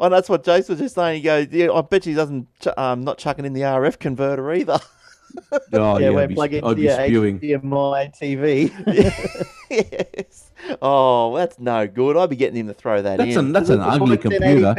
Oh, 0.00 0.08
that's 0.08 0.28
what 0.28 0.44
Jace 0.44 0.68
was 0.68 0.78
just 0.78 0.94
saying. 0.94 1.16
He 1.16 1.22
goes, 1.22 1.48
"Yeah, 1.50 1.72
I 1.72 1.80
bet 1.82 2.04
he 2.04 2.14
doesn't. 2.14 2.46
Ch- 2.60 2.68
um, 2.76 3.02
not 3.04 3.18
chucking 3.18 3.44
in 3.44 3.52
the 3.52 3.62
RF 3.62 3.98
converter 3.98 4.52
either." 4.52 4.78
Oh, 5.72 5.98
yeah, 5.98 6.08
yeah, 6.08 6.10
we're 6.10 6.28
plugging 6.28 6.62
into 6.64 6.74
be 6.74 6.82
your 6.82 6.94
spewing. 6.94 7.40
HDMI 7.40 8.18
TV. 8.18 9.46
yes. 9.70 10.50
Oh, 10.82 11.36
that's 11.36 11.58
no 11.58 11.86
good. 11.86 12.16
I'd 12.16 12.30
be 12.30 12.36
getting 12.36 12.56
him 12.60 12.66
to 12.68 12.74
throw 12.74 13.02
that 13.02 13.18
That's 13.18 13.32
in. 13.32 13.38
an 13.46 13.52
that's 13.52 13.68
an 13.68 13.80
ugly 13.80 14.16
computer. 14.18 14.74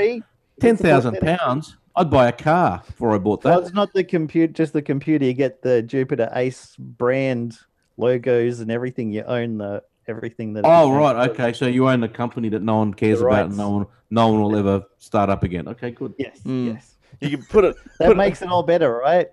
Ten 0.60 0.76
thousand 0.78 1.20
pounds. 1.20 1.76
I'd 1.96 2.10
buy 2.12 2.28
a 2.28 2.32
car 2.32 2.84
before 2.86 3.16
I 3.16 3.18
bought 3.18 3.44
Well, 3.44 3.60
that. 3.60 3.66
it's 3.68 3.76
not 3.76 3.92
the 3.94 4.04
compute, 4.04 4.54
just 4.54 4.74
the 4.74 4.82
computer. 4.84 5.26
You 5.26 5.34
get 5.34 5.64
the 5.64 5.82
Jupiter 5.82 6.30
Ace 6.34 6.76
brand 6.78 7.58
logos 7.98 8.60
and 8.60 8.70
everything. 8.72 9.12
You 9.12 9.24
own 9.24 9.58
the 9.58 9.84
everything 10.08 10.54
that. 10.54 10.62
Oh 10.66 10.92
right, 10.92 11.30
okay. 11.30 11.54
So 11.54 11.66
you 11.68 11.88
own 11.90 12.04
a 12.04 12.10
company 12.10 12.50
that 12.50 12.62
no 12.62 12.78
one 12.78 12.94
cares 12.94 13.22
about, 13.22 13.48
and 13.48 13.58
no 13.58 13.70
one 13.72 13.86
no 14.10 14.28
one 14.30 14.42
will 14.42 14.56
ever 14.56 14.84
start 15.00 15.30
up 15.30 15.44
again. 15.44 15.68
Okay, 15.68 15.92
good. 15.92 16.14
Yes, 16.18 16.40
Mm. 16.46 16.74
yes. 16.74 16.96
you 17.20 17.30
can 17.38 17.46
put 17.48 17.66
it. 17.66 17.76
That 18.00 18.08
put, 18.10 18.18
makes 18.18 18.42
it 18.42 18.48
all 18.50 18.64
better, 18.64 18.92
right? 18.94 19.28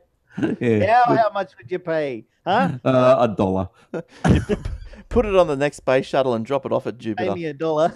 Yeah, 0.61 0.79
Now, 0.79 1.05
how 1.05 1.31
much 1.33 1.53
would 1.59 1.71
you 1.71 1.79
pay? 1.79 2.25
Huh? 2.47 2.79
uh, 2.85 3.17
a 3.21 3.29
dollar. 3.29 3.69
put 5.09 5.27
it 5.27 5.35
on 5.37 5.47
the 5.47 5.57
next 5.57 5.77
space 5.79 6.07
shuttle 6.07 6.35
and 6.35 6.45
drop 6.45 6.67
it 6.67 6.73
off 6.73 6.87
at 6.87 6.99
Jupiter. 6.99 7.31
Pay 7.31 7.35
me 7.35 7.45
a 7.47 7.55
dollar. 7.55 7.95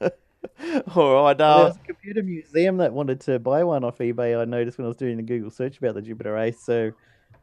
All 0.94 1.24
right. 1.24 1.36
there 1.38 1.46
Uh, 1.46 1.64
was 1.64 1.76
a 1.76 1.86
computer 1.86 2.22
museum 2.22 2.76
that 2.76 2.92
wanted 2.92 3.20
to 3.22 3.38
buy 3.38 3.64
one 3.64 3.84
off 3.84 3.98
eBay. 3.98 4.40
I 4.40 4.44
noticed 4.44 4.78
when 4.78 4.84
I 4.84 4.88
was 4.88 4.96
doing 4.96 5.16
the 5.16 5.22
Google 5.22 5.50
search 5.50 5.78
about 5.78 5.94
the 5.94 6.02
Jupiter 6.02 6.36
Ace. 6.38 6.60
So 6.60 6.92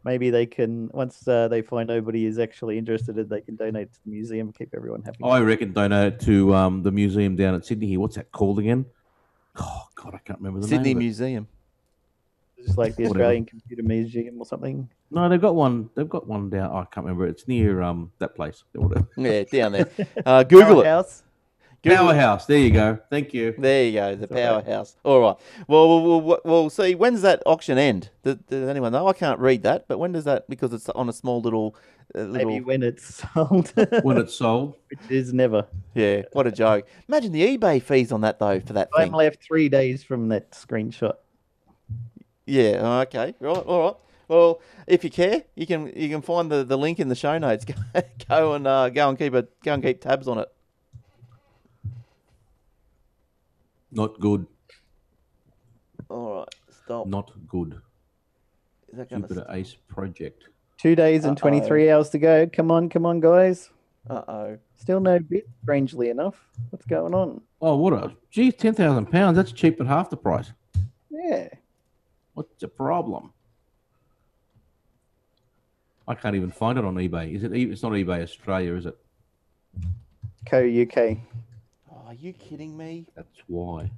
maybe 0.03 0.29
they 0.29 0.45
can, 0.45 0.89
once 0.93 1.27
uh, 1.27 1.47
they 1.47 1.61
find 1.61 1.87
nobody 1.87 2.25
is 2.25 2.39
actually 2.39 2.77
interested, 2.77 3.15
they 3.29 3.41
can 3.41 3.55
donate 3.55 3.91
to 3.93 3.99
the 4.05 4.11
museum, 4.11 4.53
keep 4.53 4.73
everyone 4.75 5.01
happy. 5.01 5.17
I 5.23 5.39
reckon 5.39 5.73
donate 5.73 6.19
to 6.21 6.53
um, 6.55 6.83
the 6.83 6.91
museum 6.91 7.35
down 7.35 7.55
at 7.55 7.65
Sydney 7.65 7.87
here. 7.87 7.99
What's 7.99 8.15
that 8.15 8.31
called 8.31 8.59
again? 8.59 8.85
Oh 9.57 9.83
God, 9.95 10.13
I 10.13 10.19
can't 10.19 10.39
remember 10.39 10.61
the 10.61 10.67
Sydney 10.67 10.89
name. 10.89 10.97
of 10.97 11.01
it. 11.01 11.05
Museum. 11.05 11.47
Just 12.65 12.77
like 12.77 12.95
the 12.95 13.03
Whatever. 13.03 13.19
Australian 13.23 13.45
Computer 13.45 13.83
Museum 13.83 14.39
or 14.39 14.45
something. 14.45 14.89
No, 15.11 15.27
they've 15.29 15.41
got 15.41 15.55
one. 15.55 15.89
They've 15.95 16.09
got 16.09 16.27
one 16.27 16.49
down. 16.49 16.69
oh, 16.71 16.77
I 16.77 16.85
can't 16.85 17.05
remember. 17.05 17.25
It's 17.27 17.47
near 17.47 17.81
um 17.81 18.11
that 18.19 18.35
place. 18.35 18.63
Whatever. 18.73 19.07
Yeah, 19.17 19.43
down 19.43 19.71
there. 19.73 19.89
Uh, 20.25 20.43
Google 20.43 20.81
it. 20.81 20.83
Powerhouse. 20.83 21.23
Google 21.81 21.95
it. 21.95 21.97
Powerhouse. 22.13 22.45
There 22.45 22.57
you 22.57 22.71
go. 22.71 22.99
Thank 23.09 23.33
you. 23.33 23.55
There 23.57 23.85
you 23.85 23.93
go, 23.93 24.15
the 24.15 24.27
That's 24.27 24.31
all 24.31 24.55
right. 24.55 24.65
powerhouse. 24.65 24.95
All 25.03 25.21
right. 25.21 25.35
Well, 25.67 26.03
we'll, 26.03 26.21
we'll, 26.21 26.39
we'll 26.43 26.69
see. 26.69 26.93
When's 26.95 27.21
that 27.21 27.41
auction 27.45 27.77
end? 27.77 28.09
Does, 28.23 28.35
does 28.49 28.67
anyone 28.67 28.91
know? 28.91 29.07
I 29.07 29.13
can't 29.13 29.39
read 29.39 29.63
that, 29.63 29.87
but 29.87 29.97
when 29.97 30.11
does 30.11 30.25
that? 30.25 30.49
Because 30.49 30.73
it's 30.73 30.89
on 30.89 31.07
a 31.07 31.13
small 31.13 31.39
little, 31.41 31.77
uh, 32.13 32.19
little. 32.23 32.49
Maybe 32.51 32.65
when 32.65 32.83
it's 32.83 33.23
sold, 33.33 33.71
When 34.03 34.17
it's 34.17 34.33
sold. 34.35 34.75
which 34.89 34.99
is 35.09 35.31
never. 35.33 35.65
Yeah. 35.95 36.23
What 36.33 36.45
a 36.47 36.51
joke! 36.51 36.85
Imagine 37.07 37.31
the 37.31 37.57
eBay 37.57 37.81
fees 37.81 38.11
on 38.11 38.19
that 38.21 38.39
though 38.39 38.59
for 38.59 38.73
that 38.73 38.89
I'm 38.93 39.03
thing. 39.05 39.11
left 39.13 39.41
three 39.41 39.69
days 39.69 40.03
from 40.03 40.27
that 40.29 40.51
screenshot. 40.51 41.13
Yeah. 42.49 43.01
Okay. 43.01 43.35
Right. 43.39 43.57
All 43.57 43.83
right. 43.83 43.95
Well, 44.27 44.61
if 44.87 45.03
you 45.03 45.09
care, 45.09 45.43
you 45.55 45.65
can 45.65 45.91
you 45.95 46.09
can 46.09 46.21
find 46.21 46.51
the, 46.51 46.63
the 46.63 46.77
link 46.77 46.99
in 46.99 47.09
the 47.09 47.15
show 47.15 47.37
notes. 47.37 47.65
Go, 47.93 48.01
go 48.27 48.53
and 48.53 48.67
uh, 48.67 48.89
go 48.89 49.09
and 49.09 49.17
keep 49.17 49.33
a 49.33 49.47
go 49.63 49.73
and 49.73 49.83
keep 49.83 50.01
tabs 50.01 50.27
on 50.27 50.37
it. 50.39 50.47
Not 53.91 54.19
good. 54.19 54.45
All 56.09 56.39
right. 56.39 56.55
Stop. 56.83 57.07
Not 57.07 57.31
good. 57.47 57.81
Is 58.89 58.97
that 58.97 59.09
gonna? 59.09 59.27
Jupiter 59.27 59.45
Ace 59.49 59.75
Project. 59.87 60.45
Two 60.77 60.95
days 60.95 61.25
and 61.25 61.37
23 61.37 61.91
hours 61.91 62.09
to 62.11 62.19
go. 62.19 62.47
Come 62.47 62.71
on, 62.71 62.89
come 62.89 63.05
on, 63.05 63.19
guys. 63.19 63.69
Uh 64.09 64.21
oh. 64.27 64.57
Still 64.77 64.99
no 65.01 65.19
bid, 65.19 65.43
strangely 65.61 66.09
enough. 66.09 66.35
What's 66.69 66.85
going 66.85 67.13
on? 67.13 67.41
Oh, 67.61 67.75
what 67.75 67.93
a 67.93 68.15
geez, 68.31 68.55
ten 68.55 68.73
thousand 68.73 69.07
pounds. 69.07 69.35
That's 69.35 69.51
cheap 69.51 69.81
at 69.81 69.87
half 69.87 70.09
the 70.09 70.17
price. 70.17 70.51
Yeah. 71.09 71.49
What's 72.39 72.61
the 72.61 72.69
problem? 72.69 73.33
I 76.07 76.15
can't 76.15 76.37
even 76.37 76.51
find 76.51 76.79
it 76.79 76.85
on 76.85 76.95
eBay. 76.95 77.35
Is 77.35 77.43
it? 77.43 77.53
e- 77.53 77.69
It's 77.69 77.83
not 77.83 77.91
eBay 77.91 78.23
Australia, 78.23 78.75
is 78.75 78.85
it? 78.85 78.97
Co 80.45 80.59
UK. 80.59 81.17
Oh, 81.91 82.05
are 82.05 82.13
you 82.13 82.31
kidding 82.31 82.77
me? 82.77 83.07
That's 83.13 83.27
why. 83.47 83.91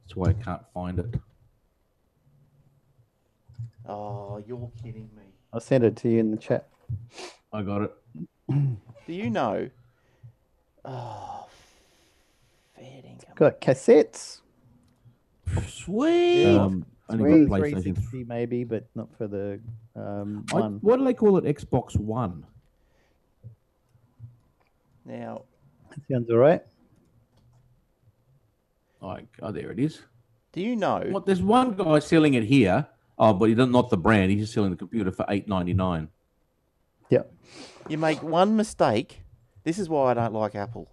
That's 0.00 0.16
why 0.16 0.30
I 0.30 0.32
can't 0.32 0.62
find 0.72 0.98
it. 0.98 1.14
Oh, 3.86 4.42
you're 4.46 4.70
kidding 4.82 5.10
me. 5.14 5.24
I'll 5.52 5.60
send 5.60 5.84
it 5.84 5.94
to 5.96 6.08
you 6.08 6.20
in 6.20 6.30
the 6.30 6.38
chat. 6.38 6.70
I 7.52 7.60
got 7.60 7.82
it. 7.82 7.92
Do 8.48 8.78
you 9.12 9.28
know? 9.28 9.68
Oh, 10.86 11.46
fair 12.74 13.02
income. 13.04 13.34
Got 13.34 13.60
cassettes. 13.60 14.40
Sweet. 15.68 16.46
Um, 16.46 16.86
only 17.08 17.24
Three, 17.24 17.46
got 17.46 17.60
PlayStation. 17.60 17.82
360 17.96 18.24
maybe, 18.24 18.64
but 18.64 18.86
not 18.94 19.08
for 19.16 19.26
the 19.26 19.60
um, 19.96 20.44
I, 20.52 20.60
one. 20.60 20.78
what 20.82 20.98
do 20.98 21.04
they 21.04 21.14
call 21.14 21.36
it? 21.38 21.44
Xbox 21.44 21.96
One. 21.96 22.44
Now, 25.04 25.42
That 25.90 26.00
sounds 26.10 26.30
all 26.30 26.36
right. 26.36 26.62
Like, 29.00 29.26
oh, 29.42 29.52
there 29.52 29.70
it 29.70 29.78
is. 29.78 30.02
do 30.52 30.60
you 30.60 30.76
know? 30.76 31.02
What? 31.10 31.24
There's 31.24 31.40
one 31.40 31.74
guy 31.74 31.98
selling 32.00 32.34
it 32.34 32.44
here. 32.44 32.86
Oh, 33.18 33.32
but 33.32 33.48
he 33.48 33.54
doesn't 33.54 33.72
not 33.72 33.90
the 33.90 33.96
brand. 33.96 34.30
He's 34.30 34.40
just 34.42 34.52
selling 34.52 34.70
the 34.70 34.76
computer 34.76 35.10
for 35.10 35.24
eight 35.28 35.48
ninety 35.48 35.72
nine. 35.72 36.08
Yep. 37.10 37.32
You 37.88 37.96
make 37.98 38.22
one 38.22 38.56
mistake. 38.56 39.22
This 39.64 39.78
is 39.78 39.88
why 39.88 40.10
I 40.10 40.14
don't 40.14 40.34
like 40.34 40.54
Apple. 40.54 40.90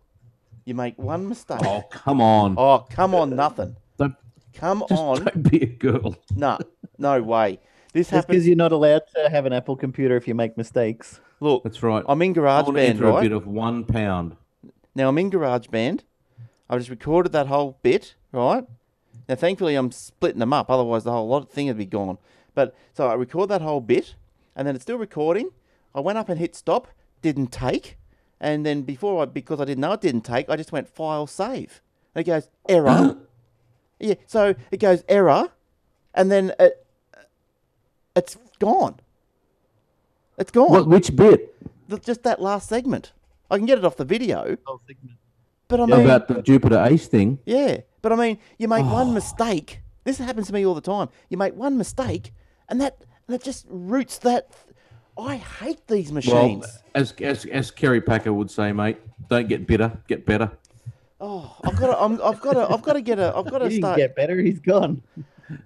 You 0.66 0.76
make 0.76 0.98
one 0.98 1.28
mistake. 1.28 1.60
Oh, 1.64 1.84
come 1.92 2.22
on! 2.22 2.56
Oh, 2.58 2.86
come 2.90 3.14
on, 3.14 3.36
nothing. 3.36 3.76
Don't, 3.98 4.16
Come 4.56 4.84
just 4.90 5.02
on. 5.02 5.26
don't 5.26 5.52
be 5.52 5.64
a 5.64 5.66
girl. 5.68 6.16
No, 6.36 6.58
no 6.98 7.22
way. 7.22 7.60
This 7.94 8.10
That's 8.10 8.26
because 8.26 8.48
you're 8.48 8.58
not 8.58 8.72
allowed 8.72 9.04
to 9.16 9.30
have 9.30 9.46
an 9.46 9.54
Apple 9.54 9.76
computer 9.76 10.18
if 10.18 10.28
you 10.28 10.36
make 10.36 10.58
mistakes. 10.58 11.20
Look, 11.40 11.64
That's 11.64 11.82
right. 11.84 12.04
I'm 12.08 12.22
in 12.22 12.38
I 12.38 12.42
want 12.42 12.68
to 12.68 12.74
GarageBand, 12.74 12.90
enter 12.90 13.08
a 13.10 13.22
bit 13.22 13.32
of 13.32 13.48
one 13.48 13.86
pound. 13.86 14.36
Now 14.94 15.10
I'm 15.10 15.18
in 15.18 15.32
GarageBand. 15.32 16.02
I've 16.70 16.80
just 16.80 16.90
recorded 16.90 17.32
that 17.34 17.48
whole 17.48 17.78
bit, 17.84 18.16
right? 18.32 18.66
Now, 19.30 19.36
thankfully, 19.36 19.76
I'm 19.76 19.92
splitting 19.92 20.40
them 20.40 20.54
up. 20.54 20.70
Otherwise, 20.70 21.04
the 21.04 21.12
whole 21.12 21.28
lot 21.28 21.44
of 21.44 21.50
thing 21.50 21.68
would 21.68 21.78
be 21.78 21.86
gone. 21.86 22.18
But 22.54 22.76
so 22.94 23.08
I 23.08 23.14
record 23.14 23.50
that 23.50 23.62
whole 23.62 23.82
bit, 23.82 24.16
and 24.56 24.68
then 24.68 24.76
it's 24.76 24.84
still 24.84 24.98
recording. 24.98 25.50
I 25.94 26.00
went 26.00 26.18
up 26.18 26.30
and 26.30 26.40
hit 26.40 26.56
stop. 26.56 26.88
Didn't 27.22 27.52
take, 27.52 27.98
and 28.40 28.66
then 28.66 28.84
before 28.84 29.22
I 29.22 29.26
because 29.26 29.60
I 29.60 29.66
didn't 29.66 29.82
know 29.82 29.94
it 29.94 30.02
didn't 30.02 30.22
take, 30.22 30.50
I 30.50 30.56
just 30.56 30.72
went 30.72 30.88
file 30.88 31.28
save. 31.28 31.82
And 32.14 32.22
it 32.22 32.30
goes 32.30 32.50
error. 32.68 33.18
yeah. 34.00 34.16
So 34.26 34.56
it 34.72 34.78
goes 34.80 35.04
error, 35.10 35.50
and 36.14 36.32
then 36.32 36.54
it, 36.60 36.86
it's 38.16 38.38
gone. 38.60 39.00
It's 40.38 40.52
gone. 40.52 40.72
What? 40.72 40.88
Which 40.88 41.16
bit? 41.16 41.54
The- 41.90 42.00
just 42.00 42.24
that 42.24 42.42
last 42.42 42.68
segment. 42.70 43.12
I 43.50 43.58
can 43.58 43.66
get 43.68 43.78
it 43.78 43.86
off 43.86 43.96
the 43.96 44.06
video, 44.06 44.58
oh, 44.68 44.80
but 45.68 45.80
I 45.80 45.86
Yeah, 45.86 45.96
mean, 45.98 46.06
About 46.06 46.28
the 46.28 46.42
Jupiter 46.42 46.84
Ace 46.90 47.08
thing. 47.08 47.38
yeah, 47.46 47.82
but 48.02 48.12
I 48.12 48.16
mean, 48.16 48.40
you 48.58 48.68
make 48.68 48.86
Oh. 48.86 48.92
one 48.94 49.14
mistake. 49.14 49.82
This 50.04 50.18
happens 50.18 50.48
to 50.48 50.54
me 50.54 50.66
all 50.66 50.74
the 50.74 50.82
time. 50.82 51.10
You 51.30 51.38
make 51.38 51.56
one 51.56 51.78
mistake, 51.78 52.34
and 52.70 52.82
that 52.82 52.98
that 53.28 53.44
just 53.44 53.66
roots 53.70 54.18
that. 54.20 54.50
I 55.18 55.38
hate 55.38 55.88
these 55.88 56.12
machines. 56.12 56.34
Well, 56.34 56.48
machines. 56.58 56.80
as 56.96 57.14
as 57.22 57.46
as 57.46 57.72
Kerry 57.72 58.02
Packer 58.02 58.34
would 58.34 58.52
say, 58.52 58.72
mate, 58.74 58.98
don't 59.30 59.48
get 59.48 59.66
bitter, 59.68 59.98
get 60.08 60.26
better. 60.26 60.52
Oh, 61.22 61.56
I've 61.64 61.76
got 61.78 61.88
to. 61.88 61.98
I'm, 62.02 62.22
I've 62.24 62.42
got 62.42 62.54
to. 62.54 62.68
I've 62.70 62.82
got 62.82 62.94
to 62.94 63.02
get 63.02 63.20
a. 63.20 63.36
I've 63.36 63.50
got 63.50 63.62
He 63.62 63.68
to 63.68 63.70
didn't 63.70 63.82
start. 63.84 63.98
get 63.98 64.16
better. 64.16 64.38
He's 64.40 64.60
gone. 64.60 65.02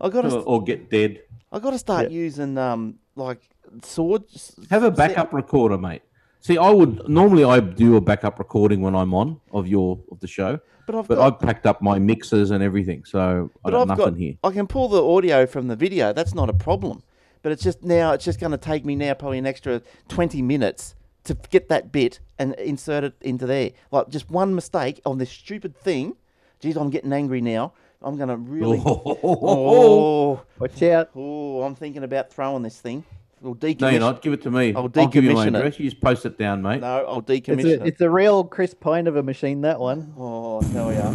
I've 0.02 0.12
got 0.12 0.22
to. 0.24 0.40
or 0.42 0.64
get 0.64 0.90
dead. 0.90 1.22
I've 1.52 1.62
got 1.62 1.72
to 1.72 1.80
start 1.80 2.12
Yeah. 2.12 2.18
using 2.20 2.58
um 2.58 2.96
like 3.16 3.42
swords. 3.84 4.56
Have 4.70 4.84
a 4.84 4.92
backup 4.92 5.34
recorder, 5.34 5.78
mate. 5.78 6.02
See, 6.42 6.58
I 6.58 6.70
would 6.70 7.08
normally 7.10 7.44
I 7.44 7.60
do 7.60 7.98
a 7.98 8.02
backup 8.02 8.40
recording 8.40 8.82
when 8.82 8.96
I'm 8.96 9.14
on 9.14 9.40
of 9.52 9.68
your 9.68 10.00
of 10.12 10.20
the 10.22 10.28
show, 10.28 10.60
But 10.86 10.96
I've 10.96 11.08
but 11.08 11.16
got. 11.16 11.34
I've 11.34 11.40
packed 11.40 11.66
up 11.66 11.82
my 11.82 12.00
mixers 12.00 12.52
and 12.52 12.64
everything, 12.64 13.04
so 13.04 13.50
I 13.58 13.60
But 13.64 13.72
got 13.72 13.82
I've 13.82 13.88
nothing 13.90 14.06
got. 14.14 14.18
here. 14.18 14.34
I 14.44 14.52
can 14.52 14.68
pull 14.68 14.88
the 14.88 15.04
audio 15.04 15.46
from 15.46 15.68
the 15.68 15.76
video. 15.76 16.14
That's 16.14 16.34
not 16.34 16.50
a 16.50 16.54
problem. 16.54 17.04
But 17.42 17.52
it's 17.54 17.64
just 17.64 17.84
now. 17.84 18.12
It's 18.14 18.26
just 18.26 18.40
going 18.40 18.52
to 18.52 18.58
take 18.58 18.86
me 18.86 18.96
now 18.96 19.14
probably 19.16 19.38
an 19.40 19.46
extra 19.46 19.82
twenty 20.08 20.42
minutes 20.42 20.96
to 21.26 21.36
get 21.50 21.70
that 21.70 21.92
bit 21.92 22.20
and 22.40 22.56
insert 22.56 23.04
it 23.04 23.14
into 23.22 23.46
there. 23.46 23.72
Like 23.92 24.10
just 24.10 24.32
one 24.32 24.56
mistake 24.56 25.02
on 25.06 25.18
this 25.18 25.30
stupid 25.30 25.78
thing. 25.78 26.16
Geez, 26.60 26.76
I'm 26.76 26.90
getting 26.90 27.14
angry 27.14 27.42
now. 27.42 27.74
I'm 28.02 28.18
going 28.18 28.30
to 28.30 28.38
really. 28.38 28.82
Oh. 28.86 29.20
oh, 29.24 30.42
Watch 30.58 30.82
out. 30.84 31.10
oh, 31.16 31.62
I'm 31.64 31.76
thinking 31.76 32.04
about 32.04 32.32
throwing 32.32 32.64
this 32.64 32.80
thing. 32.80 33.04
We'll 33.42 33.58
No, 33.62 33.88
you're 33.90 34.00
not. 34.00 34.22
Give 34.22 34.34
it 34.34 34.42
to 34.44 34.52
me. 34.52 34.74
I'll 34.74 34.84
I'll 34.96 35.08
give 35.08 35.24
you 35.24 35.34
my 35.34 35.48
decommission 35.48 35.66
it. 35.66 35.80
You 35.80 35.90
just 35.90 36.02
post 36.02 36.26
it 36.26 36.38
down, 36.38 36.62
mate. 36.62 36.82
No, 36.82 37.06
I'll 37.06 37.20
It's 37.20 37.48
decommission 37.48 37.80
a, 37.80 37.84
it. 37.84 37.88
it's 37.88 38.02
a 38.02 38.10
real 38.10 38.44
Chris 38.44 38.74
Pine 38.74 39.08
of 39.08 39.16
a 39.16 39.24
machine, 39.24 39.62
that 39.62 39.80
one. 39.80 40.14
Oh, 40.18 40.62
I 40.62 40.74
tell 40.74 40.94
ya, 40.94 41.14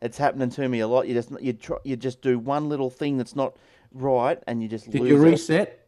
it's 0.00 0.16
happening 0.16 0.48
to 0.50 0.68
me 0.68 0.80
a 0.80 0.88
lot. 0.88 1.06
You 1.06 1.14
just 1.14 1.30
you 1.40 1.52
try, 1.52 1.76
you 1.84 1.96
just 1.96 2.22
do 2.22 2.38
one 2.38 2.68
little 2.70 2.88
thing 2.88 3.18
that's 3.18 3.36
not 3.36 3.56
right, 3.92 4.42
and 4.46 4.62
you 4.62 4.68
just 4.68 4.90
Did 4.90 5.02
lose 5.02 5.48
you 5.48 5.56
it. 5.56 5.85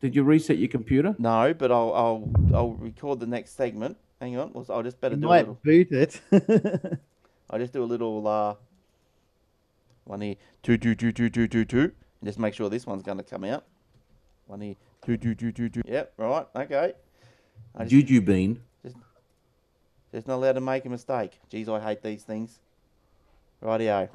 Did 0.00 0.16
you 0.16 0.22
reset 0.24 0.58
your 0.58 0.68
computer? 0.68 1.14
No, 1.18 1.54
but 1.54 1.70
I'll 1.72 1.92
I'll 1.92 2.30
I'll 2.54 2.72
record 2.74 3.20
the 3.20 3.26
next 3.26 3.56
segment. 3.56 3.96
Hang 4.20 4.36
on, 4.38 4.52
I'll- 4.54 4.66
I'll 4.70 4.82
just 4.82 5.00
better 5.00 5.14
You 5.14 5.20
do 5.22 5.26
a 5.26 5.30
might 5.30 5.38
little. 5.48 5.58
boot 5.64 5.92
it. 5.92 6.20
I'll 7.50 7.58
just 7.58 7.72
do 7.72 7.82
a 7.82 7.86
little 7.86 8.26
uh 8.26 8.54
one 10.04 10.20
here, 10.20 10.36
two 10.62 10.76
two 10.78 10.94
two 10.94 11.12
two 11.12 11.28
two 11.30 11.46
two 11.48 11.64
two, 11.64 11.80
and 11.80 11.92
just 12.24 12.38
make 12.38 12.54
sure 12.54 12.68
this 12.68 12.86
one's 12.86 13.02
going 13.02 13.18
to 13.18 13.24
come 13.24 13.44
out. 13.44 13.64
One 14.46 14.60
here, 14.60 14.74
two 15.04 15.16
two 15.16 15.34
two 15.34 15.52
two 15.52 15.68
two. 15.68 15.82
Yep, 15.86 16.12
right, 16.16 16.46
okay. 16.56 16.94
I 17.76 17.80
just, 17.84 17.90
Juju 17.90 18.20
Bean. 18.22 18.60
just 20.12 20.26
not 20.26 20.36
allowed 20.36 20.52
to 20.52 20.60
make 20.60 20.84
a 20.84 20.88
mistake. 20.88 21.38
Jeez, 21.50 21.68
I 21.68 21.80
hate 21.80 22.02
these 22.02 22.22
things. 22.22 22.58
Rightio. 23.62 24.08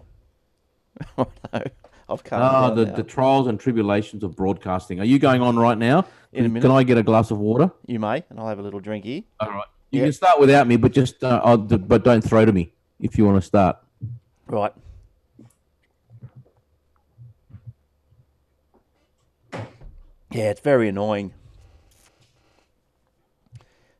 Righto. 1.18 1.72
I've 2.10 2.24
come. 2.24 2.42
Ah, 2.42 2.70
the, 2.72 2.86
now. 2.86 2.96
the 2.96 3.04
trials 3.04 3.48
and 3.48 3.60
tribulations 3.60 4.24
of 4.24 4.36
broadcasting. 4.36 5.00
Are 5.00 5.06
you 5.06 5.20
going 5.20 5.42
on 5.42 5.58
right 5.58 5.78
now? 5.78 6.06
In 6.34 6.42
a 6.42 6.44
Can- 6.48 6.54
minute. 6.54 6.62
Can 6.68 6.72
I 6.72 6.84
get 6.84 6.98
a 6.98 7.04
glass 7.04 7.32
of 7.32 7.38
water? 7.40 7.72
You 7.88 8.00
may, 8.00 8.24
and 8.30 8.40
I'll 8.40 8.48
have 8.48 8.60
a 8.60 8.62
little 8.62 8.80
drink 8.80 9.06
here. 9.06 9.22
All 9.40 9.50
right. 9.50 9.66
You 9.92 10.00
Yeah. 10.00 10.06
can 10.08 10.14
start 10.14 10.40
without 10.40 10.68
me, 10.68 10.76
but 10.78 10.92
just 10.92 11.24
uh, 11.24 11.56
but 11.58 12.04
don't 12.04 12.24
throw 12.24 12.46
to 12.46 12.52
me 12.52 12.74
if 13.00 13.18
you 13.18 13.26
want 13.26 13.38
to 13.38 13.46
start. 13.48 13.78
Right. 14.48 14.74
Yeah, 20.32 20.50
it's 20.50 20.62
very 20.62 20.90
annoying. 20.90 21.32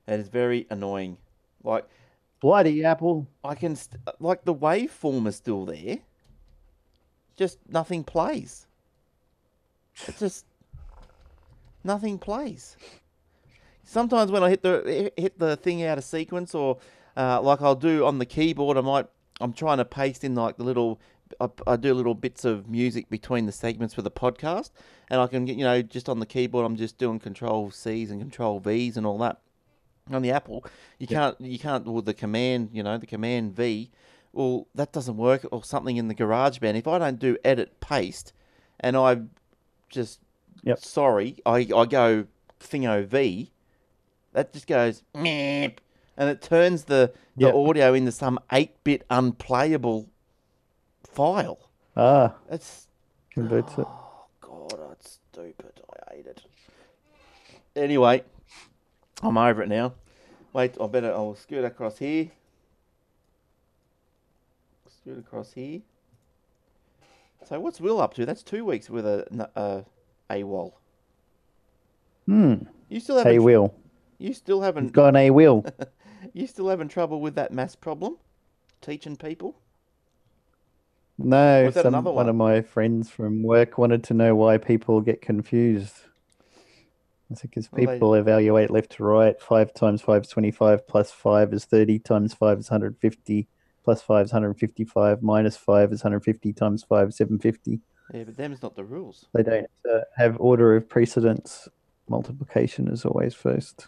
It 0.08 0.20
is 0.20 0.28
very 0.30 0.66
annoying. 0.70 1.18
Like 1.64 1.86
Bloody 2.42 2.84
Apple. 2.84 3.28
I 3.44 3.56
can, 3.56 3.76
st- 3.76 4.02
like 4.20 4.44
the 4.44 4.54
waveform 4.54 5.28
is 5.28 5.36
still 5.36 5.66
there. 5.66 6.00
Just 7.36 7.58
nothing 7.70 8.04
plays. 8.04 8.68
It 10.08 10.18
just 10.18 10.46
nothing 11.84 12.18
plays. 12.18 12.78
Sometimes 13.84 14.32
when 14.32 14.44
I 14.44 14.50
hit 14.50 14.62
the 14.62 15.12
hit 15.18 15.38
the 15.40 15.56
thing 15.58 15.84
out 15.84 15.98
of 15.98 16.04
sequence, 16.04 16.56
or 16.56 16.78
uh, 17.18 17.42
like 17.42 17.62
I'll 17.62 17.76
do 17.76 18.06
on 18.06 18.20
the 18.20 18.26
keyboard, 18.26 18.78
I 18.78 18.82
might 18.82 19.08
I'm 19.42 19.54
trying 19.54 19.78
to 19.78 19.86
paste 19.86 20.24
in 20.24 20.36
like 20.36 20.58
the 20.58 20.64
little. 20.64 21.00
I, 21.40 21.50
I 21.66 21.76
do 21.78 21.94
little 21.96 22.14
bits 22.14 22.46
of 22.46 22.70
music 22.70 23.10
between 23.10 23.48
the 23.48 23.52
segments 23.52 23.96
for 23.96 24.04
the 24.04 24.12
podcast, 24.12 24.70
and 25.10 25.20
I 25.20 25.28
can 25.28 25.46
get 25.46 25.58
you 25.58 25.64
know 25.64 25.82
just 25.82 26.08
on 26.08 26.20
the 26.20 26.26
keyboard. 26.26 26.66
I'm 26.66 26.76
just 26.76 26.98
doing 26.98 27.20
Control 27.20 27.72
C's 27.72 28.12
and 28.12 28.22
Control 28.22 28.60
V's 28.60 28.98
and 28.98 29.06
all 29.06 29.18
that. 29.20 29.40
On 30.12 30.22
the 30.22 30.32
Apple, 30.32 30.66
you 31.00 31.08
can't 31.08 31.40
you 31.40 31.58
can't 31.58 31.86
with 31.86 32.06
the 32.06 32.14
command 32.14 32.70
you 32.74 32.84
know 32.84 32.98
the 32.98 33.08
command 33.08 33.56
V. 33.56 33.90
Well, 34.34 34.68
that 34.74 34.92
doesn't 34.92 35.16
work, 35.16 35.46
or 35.52 35.64
something 35.64 35.96
in 35.96 36.08
the 36.08 36.16
GarageBand. 36.16 36.76
If 36.76 36.88
I 36.88 36.98
don't 37.00 37.20
do 37.20 37.38
edit 37.46 37.80
paste, 37.80 38.34
and 38.80 38.98
I 38.98 39.22
just 39.90 40.20
Yep. 40.64 40.80
sorry, 40.80 41.38
I, 41.46 41.68
I 41.76 41.86
go 41.86 42.26
thingo 42.60 43.06
V, 43.06 43.52
that 44.32 44.52
just 44.54 44.66
goes 44.66 45.04
meep, 45.14 45.78
and 46.18 46.30
it 46.30 46.42
turns 46.42 46.86
the, 46.86 47.14
the 47.38 47.46
Yep. 47.46 47.54
audio 47.56 47.94
into 47.94 48.12
some 48.12 48.40
8 48.52 48.84
bit 48.84 49.04
unplayable 49.10 50.10
file. 51.04 51.70
Ah, 51.96 52.34
It's, 52.50 52.88
converts 53.30 53.74
it. 53.78 53.86
oh 53.88 54.26
god, 54.42 54.80
that's 54.90 55.20
stupid. 55.32 55.80
I 56.10 56.16
hate 56.16 56.26
it. 56.28 56.42
Anyway, 57.76 58.24
I'm 59.22 59.38
over 59.38 59.62
it 59.62 59.70
now. 59.70 59.94
Wait, 60.54 60.76
I 60.82 60.88
better, 60.88 61.12
I'll 61.12 61.36
scoot 61.36 61.64
across 61.66 61.98
here. 62.00 62.30
Scoot 65.04 65.18
across 65.20 65.52
here. 65.52 65.82
So 67.46 67.60
what's 67.60 67.82
Will 67.82 68.00
up 68.00 68.14
to? 68.14 68.26
That's 68.26 68.42
two 68.42 68.64
weeks 68.64 68.90
with 68.90 69.06
a 69.06 69.86
a 70.30 70.44
wall. 70.46 70.80
Hmm. 72.26 72.54
You 72.88 73.02
still 73.02 73.18
haven't 73.18 73.34
Hey, 73.34 73.40
Will. 73.40 73.74
You 74.18 74.34
still 74.34 74.62
haven't 74.62 74.94
got 74.94 75.10
an 75.10 75.16
a 75.18 75.30
Will. 75.32 75.66
you 76.34 76.48
still 76.48 76.70
having 76.70 76.88
trouble 76.88 77.20
with 77.20 77.36
that 77.36 77.52
mass 77.52 77.76
problem? 77.76 78.18
Teaching 78.82 79.18
people? 79.18 79.58
No, 81.18 81.66
Was 81.66 81.74
that 81.76 81.84
some, 81.84 81.94
another 81.94 82.12
one 82.12 82.16
one? 82.28 82.30
of 82.30 82.36
my 82.38 82.62
friends 82.62 83.10
from 83.10 83.44
work 83.44 83.78
wanted 83.78 84.04
to 84.06 84.14
know 84.14 84.36
why 84.36 84.58
people 84.58 85.02
get 85.02 85.22
confused. 85.22 85.96
It's 87.30 87.42
because 87.42 87.70
Well, 87.72 87.86
they- 87.86 87.94
people 87.94 88.14
evaluate 88.16 88.72
left 88.72 88.94
to 88.94 89.04
right. 89.04 89.40
5 89.42 89.74
times 89.74 90.02
5 90.02 90.24
is 90.24 90.30
25, 90.30 90.88
plus 90.88 91.12
5 91.12 91.54
is 91.54 91.66
30, 91.66 92.00
times 92.00 92.34
5 92.34 92.60
is 92.60 92.70
150, 92.70 93.48
plus 93.84 94.02
5 94.02 94.26
is 94.26 94.32
155, 94.32 95.22
minus 95.22 95.58
5 95.58 95.92
is 95.94 96.04
150, 96.04 96.54
times 96.54 96.84
5 96.84 97.10
is 97.10 97.18
750. 97.18 97.80
Yeah, 98.14 98.24
but 98.24 98.38
them's 98.38 98.62
not 98.62 98.76
the 98.76 98.84
rules. 98.84 99.26
They 99.34 99.44
don't 99.44 99.70
uh, 99.90 100.02
have 100.18 100.38
order 100.40 100.76
of 100.76 100.88
precedence. 100.88 101.68
Multiplication 102.08 102.88
is 102.88 103.06
always 103.06 103.34
first. 103.34 103.88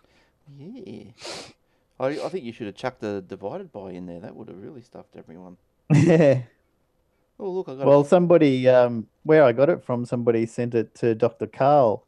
Yeah. 0.58 1.12
I, 2.00 2.08
I 2.08 2.30
think 2.30 2.44
you 2.44 2.52
should 2.52 2.68
have 2.68 2.76
chucked 2.76 3.02
the 3.02 3.22
divided 3.22 3.72
by 3.72 3.92
in 3.92 4.06
there. 4.06 4.20
That 4.20 4.36
would 4.36 4.48
have 4.50 4.62
really 4.62 4.82
stuffed 4.82 5.16
everyone. 5.16 5.58
yeah. 5.94 6.42
Oh, 7.40 7.50
look, 7.50 7.68
I 7.68 7.76
got 7.76 7.86
Well, 7.86 8.04
somebody, 8.04 8.68
um, 8.68 9.08
where 9.24 9.44
I 9.44 9.52
got 9.52 9.70
it 9.70 9.84
from, 9.84 10.06
somebody 10.06 10.46
sent 10.46 10.74
it 10.74 10.96
to 10.96 11.16
Dr. 11.16 11.48
Karl 11.48 12.06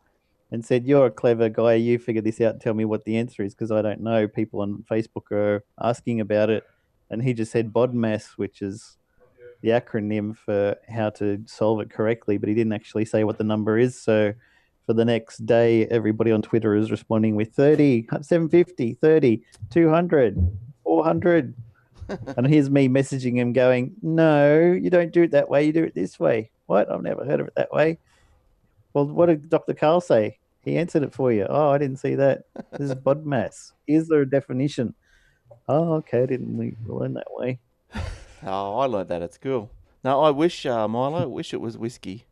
and 0.51 0.63
said, 0.63 0.85
You're 0.85 1.07
a 1.07 1.11
clever 1.11 1.49
guy. 1.49 1.73
You 1.73 1.99
figure 1.99 2.21
this 2.21 2.39
out 2.39 2.61
tell 2.61 2.73
me 2.73 2.85
what 2.85 3.05
the 3.05 3.17
answer 3.17 3.43
is 3.43 3.53
because 3.53 3.71
I 3.71 3.81
don't 3.81 4.01
know. 4.01 4.27
People 4.27 4.61
on 4.61 4.85
Facebook 4.89 5.31
are 5.31 5.63
asking 5.81 6.21
about 6.21 6.49
it. 6.49 6.63
And 7.09 7.23
he 7.23 7.33
just 7.33 7.51
said 7.51 7.73
BODMAS, 7.73 8.37
which 8.37 8.61
is 8.61 8.97
the 9.61 9.69
acronym 9.69 10.35
for 10.35 10.75
how 10.87 11.09
to 11.11 11.41
solve 11.45 11.81
it 11.81 11.89
correctly, 11.89 12.37
but 12.37 12.49
he 12.49 12.55
didn't 12.55 12.73
actually 12.73 13.05
say 13.05 13.23
what 13.23 13.37
the 13.37 13.43
number 13.43 13.77
is. 13.77 13.99
So 13.99 14.33
for 14.85 14.93
the 14.93 15.05
next 15.05 15.45
day, 15.45 15.85
everybody 15.87 16.31
on 16.31 16.41
Twitter 16.41 16.75
is 16.75 16.91
responding 16.91 17.35
with 17.35 17.53
30, 17.53 18.07
750, 18.21 18.93
30, 18.95 19.43
200, 19.69 20.57
400. 20.83 21.53
and 22.37 22.47
here's 22.47 22.69
me 22.69 22.87
messaging 22.87 23.35
him 23.35 23.51
going, 23.51 23.93
No, 24.01 24.71
you 24.71 24.89
don't 24.89 25.11
do 25.11 25.23
it 25.23 25.31
that 25.31 25.49
way. 25.49 25.65
You 25.65 25.73
do 25.73 25.83
it 25.83 25.95
this 25.95 26.19
way. 26.19 26.51
What? 26.67 26.89
I've 26.89 27.01
never 27.01 27.25
heard 27.25 27.41
of 27.41 27.47
it 27.47 27.55
that 27.55 27.71
way. 27.71 27.99
Well, 28.93 29.05
what 29.07 29.27
did 29.27 29.49
Dr. 29.49 29.73
Karl 29.73 30.01
say? 30.01 30.39
He 30.63 30.77
answered 30.77 31.03
it 31.03 31.13
for 31.13 31.31
you. 31.31 31.45
Oh, 31.49 31.69
I 31.69 31.77
didn't 31.77 31.97
see 31.97 32.15
that. 32.15 32.43
This 32.71 32.89
is 32.89 32.95
BODMAS. 33.05 33.73
Here's 33.85 34.07
the 34.07 34.25
definition. 34.25 34.93
Oh, 35.67 35.93
okay. 35.95 36.23
I 36.23 36.25
didn't 36.25 36.57
le- 36.57 36.93
learn 36.93 37.13
that 37.13 37.27
way. 37.29 37.59
Oh, 38.43 38.77
I 38.77 38.85
learned 38.85 39.09
that 39.09 39.23
at 39.23 39.33
school. 39.33 39.71
No, 40.03 40.21
I 40.21 40.29
wish, 40.29 40.63
uh, 40.67 40.87
Milo, 40.87 41.23
I 41.23 41.25
wish 41.25 41.55
it 41.55 41.59
was 41.59 41.75
whiskey. 41.75 42.25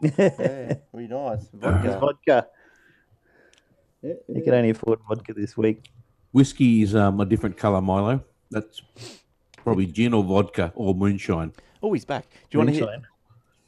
Yeah, 0.00 0.76
really 0.94 1.08
nice. 1.08 1.46
Vodka. 1.52 1.98
vodka. 2.00 2.46
You 4.02 4.42
can 4.42 4.54
only 4.54 4.70
afford 4.70 5.00
vodka 5.06 5.34
this 5.34 5.56
week. 5.58 5.90
Whiskey 6.32 6.82
is 6.82 6.94
um, 6.94 7.20
a 7.20 7.26
different 7.26 7.58
colour, 7.58 7.82
Milo. 7.82 8.24
That's 8.50 8.80
probably 9.58 9.86
gin 9.86 10.14
or 10.14 10.24
vodka 10.24 10.72
or 10.74 10.94
moonshine. 10.94 11.52
Oh, 11.82 11.92
he's 11.92 12.06
back. 12.06 12.26
Do 12.30 12.38
you 12.52 12.58
want 12.58 12.70
to 12.70 12.74
hear? 12.74 12.86
Do 12.86 13.02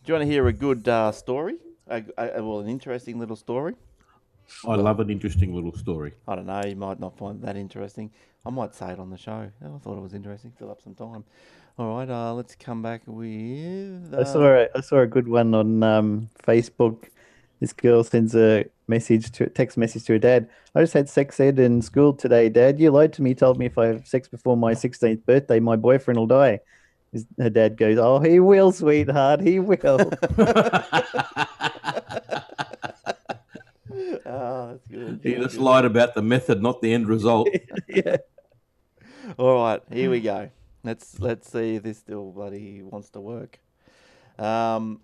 you 0.06 0.14
want 0.14 0.22
to 0.22 0.32
hear 0.32 0.46
a 0.48 0.52
good 0.52 0.88
uh, 0.88 1.12
story? 1.12 1.56
A, 1.88 2.02
a, 2.16 2.42
well, 2.42 2.60
an 2.60 2.68
interesting 2.68 3.18
little 3.18 3.36
story. 3.36 3.74
I 4.66 4.74
love 4.74 5.00
an 5.00 5.10
interesting 5.10 5.54
little 5.54 5.74
story. 5.76 6.12
I 6.26 6.36
don't 6.36 6.46
know. 6.46 6.62
You 6.64 6.76
might 6.76 7.00
not 7.00 7.16
find 7.16 7.42
that 7.42 7.56
interesting. 7.56 8.10
I 8.46 8.50
might 8.50 8.74
say 8.74 8.90
it 8.92 8.98
on 8.98 9.10
the 9.10 9.16
show. 9.16 9.50
Oh, 9.64 9.74
I 9.74 9.78
thought 9.78 9.96
it 9.96 10.02
was 10.02 10.14
interesting. 10.14 10.52
Fill 10.58 10.70
up 10.70 10.82
some 10.82 10.94
time. 10.94 11.24
All 11.78 11.96
right. 11.96 12.08
Uh, 12.08 12.34
let's 12.34 12.54
come 12.54 12.82
back 12.82 13.02
with. 13.06 14.12
Uh, 14.12 14.20
I 14.20 14.24
saw 14.24 14.46
a, 14.46 14.68
I 14.74 14.80
saw 14.80 15.00
a 15.00 15.06
good 15.06 15.28
one 15.28 15.54
on 15.54 15.82
um, 15.82 16.30
Facebook. 16.42 17.08
This 17.60 17.72
girl 17.72 18.04
sends 18.04 18.34
a 18.34 18.66
message 18.86 19.30
to 19.32 19.48
text 19.48 19.78
message 19.78 20.04
to 20.04 20.14
her 20.14 20.18
dad. 20.18 20.48
I 20.74 20.80
just 20.80 20.92
had 20.92 21.08
sex 21.08 21.40
ed 21.40 21.58
in 21.58 21.80
school 21.80 22.12
today, 22.12 22.48
Dad. 22.48 22.78
You 22.78 22.90
lied 22.90 23.12
to 23.14 23.22
me. 23.22 23.34
Told 23.34 23.58
me 23.58 23.66
if 23.66 23.78
I 23.78 23.86
have 23.86 24.06
sex 24.06 24.28
before 24.28 24.56
my 24.56 24.74
16th 24.74 25.24
birthday, 25.24 25.60
my 25.60 25.76
boyfriend 25.76 26.18
will 26.18 26.26
die. 26.26 26.60
His, 27.12 27.26
her 27.38 27.48
dad 27.48 27.76
goes, 27.76 27.96
"Oh, 27.96 28.18
he 28.18 28.40
will, 28.40 28.72
sweetheart. 28.72 29.40
He 29.40 29.60
will." 29.60 29.98
Oh, 34.44 34.68
that's 34.68 34.86
good. 34.86 35.20
He 35.22 35.36
just 35.36 35.56
lied 35.56 35.86
about 35.86 36.14
the 36.14 36.20
method, 36.20 36.62
not 36.62 36.82
the 36.82 36.92
end 36.92 37.08
result. 37.08 37.48
yeah. 37.88 38.18
All 39.38 39.54
right, 39.62 39.80
here 39.90 40.10
we 40.10 40.20
go. 40.20 40.50
Let's 40.82 41.18
let's 41.18 41.50
see 41.50 41.76
if 41.76 41.82
this 41.82 41.96
still 41.96 42.30
bloody 42.30 42.82
wants 42.82 43.08
to 43.10 43.20
work. 43.20 43.58
Um, 44.38 45.00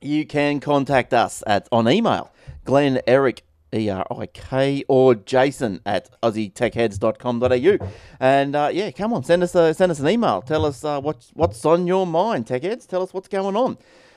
you 0.00 0.24
can 0.24 0.60
contact 0.60 1.12
us 1.12 1.42
at 1.46 1.68
on 1.70 1.86
email, 1.86 2.32
Glenn 2.64 3.02
Eric 3.06 3.42
E 3.74 3.90
R 3.90 4.06
I 4.10 4.24
K 4.24 4.82
or 4.88 5.14
Jason 5.14 5.80
at 5.84 6.08
aussietechheads.com.au. 6.22 7.88
And 8.20 8.56
uh, 8.56 8.70
yeah, 8.72 8.90
come 8.90 9.12
on, 9.12 9.22
send 9.22 9.42
us 9.42 9.54
a, 9.54 9.74
send 9.74 9.92
us 9.92 10.00
an 10.00 10.08
email. 10.08 10.40
Tell 10.40 10.64
us 10.64 10.82
uh, 10.82 10.98
what's 11.02 11.30
what's 11.34 11.62
on 11.66 11.86
your 11.86 12.06
mind, 12.06 12.46
techheads. 12.46 12.86
Tell 12.86 13.02
us 13.02 13.12
what's 13.12 13.28
going 13.28 13.54
on. 13.54 13.76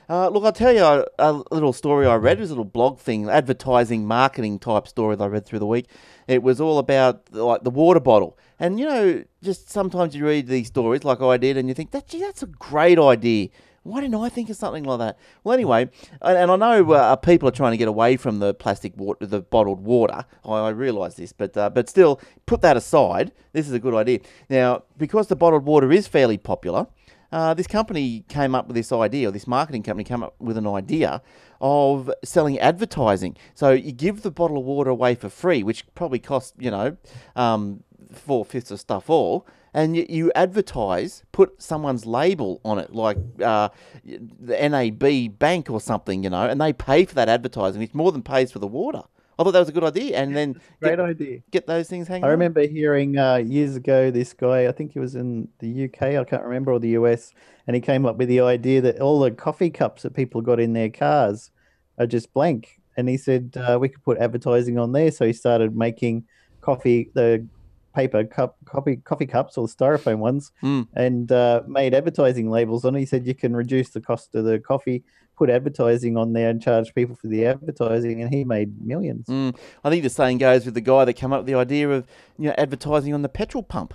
Uh, 0.10 0.28
look, 0.30 0.44
I'll 0.44 0.52
tell 0.52 0.74
you 0.74 0.84
a, 0.84 1.06
a 1.20 1.32
little 1.52 1.74
story 1.74 2.06
I 2.06 2.16
read. 2.16 2.38
It 2.38 2.42
was 2.42 2.50
a 2.50 2.54
little 2.54 2.66
blog 2.66 3.00
thing, 3.00 3.30
advertising, 3.30 4.06
marketing 4.06 4.60
type 4.60 4.88
story 4.88 5.16
that 5.16 5.24
I 5.24 5.28
read 5.28 5.46
through 5.46 5.60
the 5.60 5.66
week. 5.66 5.88
It 6.28 6.44
was 6.44 6.60
all 6.60 6.78
about 6.78 7.34
like 7.34 7.64
the 7.64 7.70
water 7.70 8.00
bottle, 8.00 8.38
and 8.60 8.80
you 8.80 8.86
know, 8.86 9.24
just 9.42 9.70
sometimes 9.70 10.16
you 10.16 10.26
read 10.26 10.48
these 10.48 10.68
stories 10.68 11.04
like 11.04 11.22
I 11.22 11.38
did, 11.38 11.58
and 11.58 11.68
you 11.68 11.74
think 11.74 11.92
that 11.92 12.08
gee, 12.08 12.20
that's 12.20 12.44
a 12.44 12.48
great 12.48 13.00
idea. 13.00 13.50
Why 13.84 14.00
didn't 14.00 14.16
I 14.16 14.30
think 14.30 14.50
of 14.50 14.56
something 14.56 14.86
like 14.86 15.00
that? 15.00 15.18
Well, 15.44 15.54
anyway, 15.54 15.90
and, 16.22 16.38
and 16.38 16.52
I 16.52 16.56
know 16.56 16.94
uh, 16.94 17.18
people 17.18 17.50
are 17.50 17.52
trying 17.52 17.72
to 17.72 17.78
get 17.78 17.90
away 17.90 18.16
from 18.16 18.40
the 18.40 18.54
plastic 18.54 18.96
water, 18.96 19.26
the 19.26 19.42
bottled 19.42 19.82
water. 19.82 20.26
I, 20.46 20.52
I 20.52 20.70
realise 20.70 21.16
this, 21.16 21.34
but 21.34 21.56
uh, 21.58 21.70
but 21.70 21.90
still, 21.90 22.22
put 22.46 22.62
that 22.62 22.78
aside. 22.78 23.34
This 23.52 23.68
is 23.68 23.74
a 23.74 23.80
good 23.80 23.94
idea. 23.94 24.20
Now, 24.50 24.84
because 24.98 25.28
the 25.28 25.36
bottled 25.36 25.66
water 25.66 25.92
is 25.92 26.08
fairly 26.08 26.38
popular, 26.38 26.88
uh, 27.34 27.54
this 27.56 27.66
company 27.66 28.24
came 28.28 28.54
up 28.54 28.68
with 28.68 28.76
this 28.76 28.92
idea, 28.92 29.28
or 29.28 29.32
this 29.32 29.48
marketing 29.48 29.82
company 29.82 30.04
came 30.04 30.22
up 30.22 30.36
with 30.40 30.56
an 30.56 30.68
idea 30.68 31.20
of 31.60 32.12
selling 32.24 32.60
advertising. 32.60 33.36
So 33.56 33.72
you 33.72 33.92
give 33.92 34.22
the 34.22 34.30
bottle 34.30 34.60
of 34.60 34.66
water 34.66 34.92
away 34.92 35.16
for 35.16 35.30
free, 35.30 35.64
which 35.64 35.84
probably 35.96 36.20
costs, 36.20 36.54
you 36.60 36.70
know, 36.70 36.96
um, 37.36 37.84
four 38.12 38.46
fifths 38.46 38.70
of 38.70 38.80
stuff 38.80 39.10
all, 39.10 39.48
and 39.74 39.98
you, 39.98 40.32
advertise, 40.36 41.24
put 41.32 41.60
someone's 41.60 42.06
label 42.06 42.62
on 42.64 42.78
it, 42.78 42.94
like 42.94 43.18
uh, 43.44 43.70
the 44.06 44.70
NAB 44.70 45.40
Bank 45.40 45.72
or 45.72 45.82
something, 45.82 46.24
you 46.24 46.30
know, 46.30 46.46
and 46.46 46.62
they 46.62 46.72
pay 46.72 47.04
for 47.04 47.16
that 47.16 47.30
advertising, 47.30 47.82
which 47.82 47.96
more 47.96 48.12
than 48.12 48.22
pays 48.22 48.52
for 48.52 48.60
the 48.60 48.68
water. 48.68 49.02
I 49.38 49.44
thought 49.44 49.52
that 49.52 49.60
was 49.60 49.70
a 49.70 49.74
good 49.74 49.84
idea, 49.84 50.18
and 50.18 50.36
then 50.36 50.54
Great 50.80 50.98
get, 50.98 51.00
idea. 51.00 51.40
get 51.52 51.68
those 51.68 51.88
things 51.90 52.08
hanging. 52.08 52.24
I 52.24 52.28
on. 52.28 52.32
remember 52.32 52.68
hearing 52.68 53.18
uh, 53.18 53.38
years 53.38 53.76
ago 53.76 54.12
this 54.12 54.34
guy, 54.34 54.68
I 54.68 54.72
think 54.72 54.94
he 54.94 55.00
was 55.00 55.16
in 55.16 55.48
the 55.60 55.86
UK, 55.86 56.02
I 56.16 56.24
can't 56.24 56.44
remember, 56.44 56.72
or 56.72 56.80
the 56.80 56.90
US, 56.90 57.32
and 57.66 57.76
he 57.76 57.82
came 57.82 58.06
up 58.06 58.18
with 58.18 58.30
the 58.30 58.42
idea 58.42 58.82
that 58.82 59.00
all 59.00 59.20
the 59.20 59.32
coffee 59.32 59.70
cups 59.72 60.04
that 60.04 60.14
people 60.14 60.42
got 60.42 60.60
in 60.60 60.74
their 60.74 60.90
cars 60.90 61.52
are 61.98 62.06
just 62.06 62.34
blank. 62.34 62.80
And 62.96 63.10
he 63.10 63.18
said 63.18 63.56
uh, 63.58 63.80
we 63.82 63.90
could 63.90 64.04
put 64.04 64.20
advertising 64.20 64.78
on 64.78 64.92
there. 64.92 65.10
So 65.10 65.26
he 65.26 65.34
started 65.34 65.76
making 65.76 66.26
coffee, 66.62 67.10
the 67.16 67.48
paper 67.94 68.24
cup, 68.24 68.58
coffee, 68.66 68.98
coffee 68.98 69.26
cups 69.26 69.58
or 69.58 69.68
styrofoam 69.68 70.18
ones, 70.20 70.52
Mm. 70.64 70.88
and 70.96 71.32
uh, 71.32 71.62
made 71.68 71.94
advertising 71.94 72.50
labels 72.50 72.86
on 72.86 72.96
it. 72.96 73.00
He 73.00 73.06
said 73.06 73.26
you 73.28 73.36
can 73.36 73.56
reduce 73.56 73.90
the 73.90 74.02
cost 74.02 74.34
of 74.36 74.46
the 74.46 74.60
coffee, 74.60 75.04
put 75.38 75.50
advertising 75.50 76.18
on 76.18 76.34
there, 76.34 76.50
and 76.50 76.62
charge 76.62 76.94
people 76.96 77.16
for 77.16 77.28
the 77.28 77.46
advertising. 77.46 78.22
And 78.22 78.34
he 78.34 78.44
made 78.44 78.82
millions. 78.86 79.28
Mm, 79.28 79.56
I 79.84 79.90
think 79.90 80.04
the 80.04 80.10
same 80.10 80.38
goes 80.38 80.66
with 80.66 80.74
the 80.74 80.82
guy 80.82 81.06
that 81.06 81.14
came 81.14 81.32
up 81.34 81.40
with 81.42 81.48
the 81.48 81.56
idea 81.56 81.90
of 81.90 82.08
you 82.38 82.48
know 82.50 82.56
advertising 82.58 83.14
on 83.14 83.22
the 83.22 83.30
petrol 83.30 83.64
pump. 83.64 83.94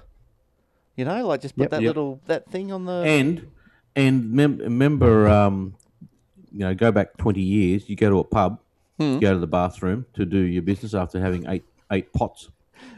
You 0.96 1.04
know, 1.04 1.26
like 1.26 1.40
just 1.42 1.56
put 1.56 1.64
Yep. 1.64 1.70
that 1.70 1.82
Yep. 1.82 1.88
little 1.90 2.20
that 2.26 2.50
thing 2.50 2.72
on 2.72 2.84
the. 2.84 2.92
And 3.06 3.46
and 3.96 4.32
mem- 4.32 4.58
remember, 4.58 5.28
um, 5.28 5.74
you 6.52 6.60
know, 6.60 6.74
go 6.74 6.90
back 6.92 7.16
twenty 7.16 7.42
years. 7.42 7.88
You 7.88 7.96
go 7.96 8.10
to 8.10 8.18
a 8.18 8.24
pub, 8.24 8.60
Hmm. 8.98 9.18
go 9.18 9.32
to 9.32 9.38
the 9.38 9.46
bathroom 9.46 10.06
to 10.14 10.24
do 10.24 10.38
your 10.38 10.62
business 10.62 10.94
after 10.94 11.20
having 11.20 11.46
eight 11.48 11.64
eight 11.92 12.12
pots 12.12 12.50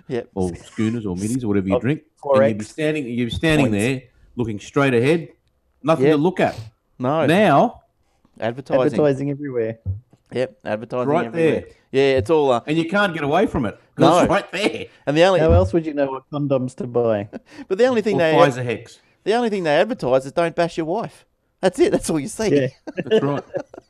Yep. 0.08 0.30
or 0.34 0.54
schooners 0.56 1.06
or 1.06 1.14
middies 1.16 1.44
or 1.44 1.48
whatever 1.48 1.68
you 1.68 1.76
Of 1.76 1.82
drink, 1.82 2.02
four 2.22 2.42
and 2.42 2.50
you'd 2.50 2.58
be 2.58 2.64
standing. 2.64 3.06
You'd 3.06 3.26
be 3.26 3.34
standing 3.34 3.66
points. 3.70 3.78
there 3.84 4.02
looking 4.36 4.58
straight 4.60 4.94
ahead, 4.94 5.28
nothing 5.82 6.06
Yep. 6.06 6.14
to 6.16 6.22
look 6.22 6.40
at. 6.40 6.58
No. 6.98 7.26
Now, 7.26 7.82
advertising. 8.38 8.82
Advertising 8.82 9.30
everywhere. 9.30 9.78
Yep. 10.32 10.58
Advertising. 10.64 11.08
Right 11.08 11.26
everywhere. 11.26 11.60
there. 11.62 11.64
Yeah, 11.92 12.18
it's 12.18 12.30
all. 12.30 12.52
Uh, 12.52 12.60
and 12.66 12.78
you 12.78 12.88
can't 12.88 13.12
get 13.14 13.24
away 13.24 13.46
from 13.46 13.66
it 13.66 13.78
No. 13.98 14.20
it's 14.20 14.28
right 14.30 14.50
there. 14.52 14.86
and 15.06 15.16
the 15.16 15.22
only, 15.24 15.40
How 15.40 15.50
else 15.52 15.72
would 15.72 15.84
you 15.86 15.92
know 15.94 16.10
what 16.10 16.30
condoms 16.30 16.74
to 16.76 16.86
buy? 16.86 17.28
but 17.68 17.78
the 17.78 17.86
only 17.86 18.00
thing 18.02 18.16
Or 18.16 18.18
they, 18.18 18.34
Pfizer 18.34 18.64
hex. 18.64 19.00
the 19.24 19.34
only 19.34 19.50
thing 19.50 19.64
they 19.64 19.74
advertise 19.76 20.24
is 20.26 20.32
don't 20.32 20.54
bash 20.54 20.76
your 20.76 20.86
wife. 20.86 21.26
That's 21.60 21.78
it. 21.80 21.90
That's 21.92 22.08
all 22.08 22.20
you 22.20 22.28
see. 22.28 22.54
Yeah. 22.54 22.68
That's 23.04 23.22
right. 23.24 23.42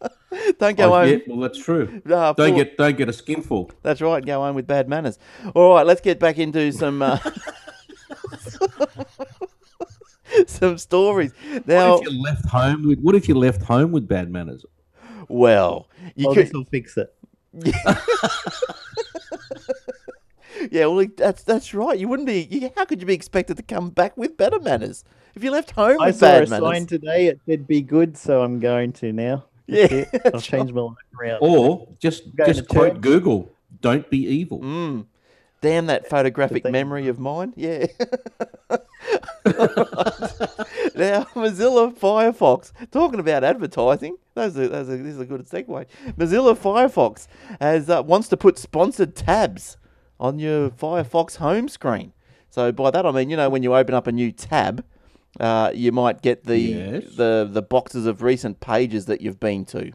don't 0.58 0.76
go 0.76 0.92
Oh, 0.94 1.00
home. 1.00 1.08
yeah, 1.08 1.18
well, 1.26 1.40
that's 1.40 1.58
true. 1.58 2.02
uh, 2.06 2.32
Don't 2.32 2.36
full- 2.36 2.56
get 2.56 2.76
don't 2.76 2.96
get 2.96 3.08
a 3.08 3.12
skinful. 3.12 3.70
That's 3.82 4.00
right. 4.00 4.24
Go 4.24 4.40
home 4.40 4.54
with 4.54 4.66
bad 4.66 4.88
manners. 4.88 5.18
All 5.54 5.74
right. 5.74 5.86
Let's 5.86 6.00
get 6.00 6.18
back 6.18 6.38
into 6.38 6.72
some. 6.72 7.02
Uh, 7.02 7.18
some 10.46 10.78
stories 10.78 11.32
now. 11.66 11.94
What 11.94 12.06
if 12.06 12.12
you 12.12 12.22
left 12.22 12.46
home 12.46 12.86
with 12.86 13.00
What 13.00 13.14
if 13.14 13.28
you 13.28 13.34
left 13.34 13.62
home 13.62 13.92
with 13.92 14.06
bad 14.06 14.30
manners? 14.30 14.64
Well, 15.28 15.88
you 16.16 16.28
oh, 16.28 16.34
could... 16.34 16.52
will 16.52 16.64
fix 16.64 16.96
it. 16.96 17.14
Yeah, 20.70 20.86
well, 20.86 21.06
that's 21.16 21.42
that's 21.42 21.72
right. 21.72 21.98
You 21.98 22.08
wouldn't 22.08 22.26
be. 22.26 22.46
You, 22.50 22.70
how 22.76 22.84
could 22.84 23.00
you 23.00 23.06
be 23.06 23.14
expected 23.14 23.56
to 23.56 23.62
come 23.62 23.90
back 23.90 24.16
with 24.16 24.36
better 24.36 24.58
manners 24.58 25.04
if 25.34 25.42
you 25.42 25.50
left 25.50 25.70
home 25.70 26.00
I 26.00 26.06
with 26.08 26.16
saw 26.16 26.26
bad 26.26 26.42
a 26.42 26.46
sign 26.48 26.86
today. 26.86 27.28
It 27.28 27.40
said 27.46 27.66
"Be 27.66 27.80
good," 27.80 28.16
so 28.16 28.42
I'm 28.42 28.60
going 28.60 28.92
to 28.94 29.12
now. 29.12 29.44
Yeah, 29.70 30.04
I'll 30.12 30.30
that's 30.32 30.46
change 30.46 30.72
my 30.72 30.82
life 30.82 30.96
around. 31.20 31.38
Or 31.40 31.88
just 31.98 32.24
just 32.46 32.68
quote 32.68 32.94
church. 32.94 33.02
Google. 33.02 33.50
Don't 33.80 34.08
be 34.10 34.26
evil. 34.26 34.60
Mm. 34.60 35.06
Damn 35.60 35.86
that 35.86 36.08
photographic 36.08 36.62
thing. 36.62 36.72
memory 36.72 37.08
of 37.08 37.18
mine. 37.18 37.52
Yeah. 37.54 37.86
now, 38.70 38.78
Mozilla 41.34 41.94
Firefox, 41.94 42.72
talking 42.90 43.20
about 43.20 43.44
advertising, 43.44 44.16
that's 44.34 44.56
a, 44.56 44.68
that's 44.68 44.88
a, 44.88 44.96
this 44.96 45.14
is 45.14 45.20
a 45.20 45.26
good 45.26 45.46
segue. 45.46 45.86
Mozilla 46.16 46.56
Firefox 46.56 47.26
has 47.60 47.90
uh, 47.90 48.02
wants 48.02 48.28
to 48.28 48.38
put 48.38 48.58
sponsored 48.58 49.14
tabs 49.14 49.76
on 50.18 50.38
your 50.38 50.70
Firefox 50.70 51.36
home 51.36 51.68
screen. 51.68 52.14
So 52.48 52.72
by 52.72 52.90
that 52.90 53.04
I 53.04 53.10
mean, 53.10 53.28
you 53.28 53.36
know, 53.36 53.50
when 53.50 53.62
you 53.62 53.74
open 53.74 53.94
up 53.94 54.06
a 54.06 54.12
new 54.12 54.32
tab, 54.32 54.82
uh, 55.38 55.70
you 55.74 55.92
might 55.92 56.22
get 56.22 56.44
the 56.44 56.58
Yes. 56.58 57.04
the 57.16 57.48
the 57.50 57.62
boxes 57.62 58.06
of 58.06 58.22
recent 58.22 58.60
pages 58.60 59.06
that 59.06 59.20
you've 59.20 59.38
been 59.40 59.64
to. 59.66 59.92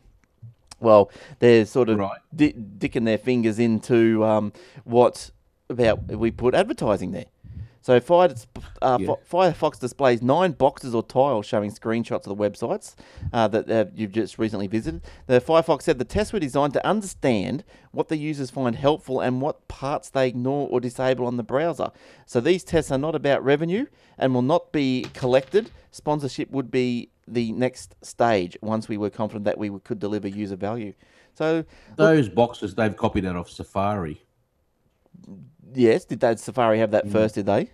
Well, 0.80 1.10
they're 1.40 1.66
sort 1.66 1.90
of 1.90 1.98
Right. 2.00 2.20
di- 2.36 2.54
dicking 2.54 3.06
their 3.06 3.18
fingers 3.18 3.60
into 3.60 4.24
um, 4.24 4.54
what 4.84 5.32
about 5.70 6.06
we 6.08 6.32
put 6.32 6.54
advertising 6.54 7.12
there. 7.12 7.26
So 7.86 8.00
Fire, 8.00 8.34
uh, 8.82 8.98
Yeah. 9.00 9.14
Firefox 9.32 9.80
displays 9.80 10.24
nine 10.24 10.54
boxes 10.54 10.96
or 10.96 11.04
tiles 11.04 11.46
showing 11.46 11.70
screenshots 11.70 12.26
of 12.26 12.36
the 12.36 12.36
websites 12.36 12.96
uh, 13.32 13.48
that 13.50 13.70
uh, 13.70 13.86
you've 13.94 14.12
just 14.12 14.40
recently 14.40 14.66
visited. 14.66 15.04
The 15.28 15.40
Firefox 15.40 15.84
said 15.84 16.00
the 16.00 16.04
tests 16.04 16.34
were 16.34 16.40
designed 16.40 16.74
to 16.74 16.84
understand 16.84 17.64
what 17.92 18.08
the 18.08 18.18
users 18.18 18.50
find 18.50 18.76
helpful 18.76 19.22
and 19.22 19.40
what 19.40 19.68
parts 19.68 20.10
they 20.10 20.28
ignore 20.28 20.68
or 20.68 20.80
disable 20.80 21.28
on 21.28 21.38
the 21.38 21.44
browser. 21.44 21.92
So 22.26 22.42
these 22.42 22.64
tests 22.64 22.90
are 22.90 22.98
not 22.98 23.14
about 23.14 23.44
revenue 23.44 23.86
and 24.18 24.34
will 24.34 24.42
not 24.42 24.72
be 24.72 25.06
collected. 25.14 25.70
Sponsorship 25.92 26.50
would 26.50 26.72
be 26.72 27.12
the 27.28 27.52
next 27.52 27.94
stage 28.02 28.58
once 28.64 28.90
we 28.90 28.98
were 28.98 29.12
confident 29.12 29.46
that 29.46 29.60
we 29.60 29.70
could 29.82 30.00
deliver 30.00 30.28
user 30.28 30.56
value. 30.56 30.96
So 31.36 31.64
Those 31.98 32.30
boxes 32.30 32.74
they've 32.74 32.98
copied 32.98 33.28
out 33.28 33.36
of 33.36 33.48
Safari. 33.48 34.24
Yes, 35.74 36.06
did 36.06 36.20
that 36.22 36.40
Safari 36.40 36.80
have 36.80 36.90
Mm. 36.90 36.94
that 36.94 37.10
first? 37.10 37.36
Did 37.36 37.46
they? 37.48 37.70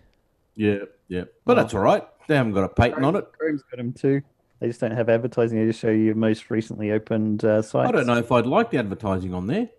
Yeah, 0.56 0.80
yeah. 1.08 1.24
But 1.46 1.56
that's 1.56 1.74
all 1.74 1.82
right. 1.82 2.04
They 2.28 2.36
haven't 2.36 2.54
got 2.54 2.64
a 2.64 2.70
patent 2.70 3.04
on 3.06 3.16
it. 3.16 3.26
Chrome's 3.38 3.64
got 3.64 3.78
them 3.78 3.94
too. 3.94 4.22
They 4.60 4.68
just 4.68 4.80
don't 4.80 4.92
have 4.92 5.10
advertising. 5.10 5.58
They 5.60 5.66
just 5.66 5.80
show 5.80 5.90
you 5.90 6.14
most 6.14 6.52
recently 6.52 6.92
opened 6.92 7.44
uh, 7.44 7.62
sites. 7.62 7.90
I 7.90 7.92
don't 7.92 8.06
know 8.06 8.18
if 8.18 8.32
I'd 8.32 8.46
like 8.46 8.70
the 8.70 8.78
advertising 8.78 9.34
on 9.34 9.48
there. 9.48 9.70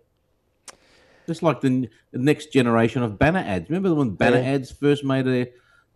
Just 1.25 1.41
like 1.41 1.61
the, 1.61 1.67
n- 1.67 1.89
the 2.11 2.19
next 2.19 2.51
generation 2.51 3.01
of 3.01 3.17
banner 3.17 3.39
ads. 3.39 3.69
Remember 3.69 3.93
when 3.95 4.09
banner 4.15 4.39
Yeah. 4.41 4.51
ads 4.55 4.71
first 4.71 5.05
made 5.05 5.25
their 5.25 5.47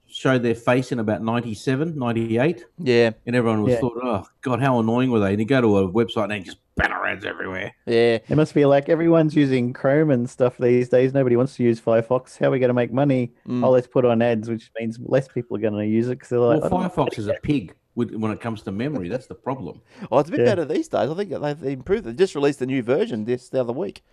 showed 0.09 0.43
their 0.43 0.55
face 0.55 0.91
in 0.91 0.99
about 0.99 1.21
97, 1.21 1.97
98? 1.97 2.65
Yeah, 2.79 3.11
And 3.25 3.35
everyone 3.35 3.63
was 3.63 3.73
Yeah. 3.73 3.79
thought, 3.81 3.97
oh, 4.01 4.25
God, 4.41 4.59
how 4.61 4.79
annoying 4.79 5.11
were 5.11 5.19
they? 5.19 5.31
And 5.31 5.39
you 5.39 5.45
go 5.45 5.61
to 5.61 5.77
a 5.79 5.91
website 5.91 6.23
and 6.23 6.31
they 6.31 6.39
just 6.39 6.57
banner 6.75 7.05
ads 7.05 7.25
everywhere. 7.25 7.73
yeah. 7.85 8.19
It 8.29 8.35
must 8.35 8.53
be 8.53 8.65
like 8.65 8.87
everyone's 8.89 9.35
using 9.35 9.73
Chrome 9.73 10.11
and 10.11 10.29
stuff 10.29 10.57
these 10.57 10.89
days. 10.89 11.13
Nobody 11.13 11.35
wants 11.35 11.55
to 11.57 11.63
use 11.63 11.81
Firefox. 11.81 12.37
How 12.37 12.47
are 12.47 12.51
we 12.51 12.59
going 12.59 12.69
to 12.69 12.73
make 12.73 12.93
money? 12.93 13.31
Mm. 13.47 13.63
Oh, 13.65 13.71
let's 13.71 13.87
put 13.87 14.05
on 14.05 14.21
ads, 14.21 14.49
which 14.49 14.71
means 14.79 14.99
less 15.03 15.27
people 15.27 15.57
are 15.57 15.59
going 15.59 15.73
to 15.73 15.85
use 15.85 16.07
it 16.07 16.11
because 16.15 16.29
they're 16.29 16.39
like, 16.39 16.61
Well, 16.61 16.69
Firefox 16.89 17.17
is 17.17 17.27
a 17.27 17.33
pig 17.41 17.73
with, 17.95 18.13
when 18.13 18.31
it 18.31 18.39
comes 18.39 18.61
to 18.63 18.71
memory. 18.71 19.09
That's 19.09 19.27
the 19.27 19.35
problem. 19.35 19.81
Oh, 20.11 20.19
it's 20.19 20.29
a 20.29 20.31
bit 20.31 20.41
Yeah. 20.41 20.45
better 20.45 20.65
these 20.65 20.87
days. 20.87 21.09
I 21.09 21.13
think 21.15 21.29
they've 21.31 21.63
improved. 21.63 22.05
They 22.05 22.13
just 22.13 22.35
released 22.35 22.61
a 22.61 22.65
new 22.65 22.83
version 22.83 23.25
this 23.25 23.49
the 23.49 23.59
other 23.59 23.73
week, 23.73 24.03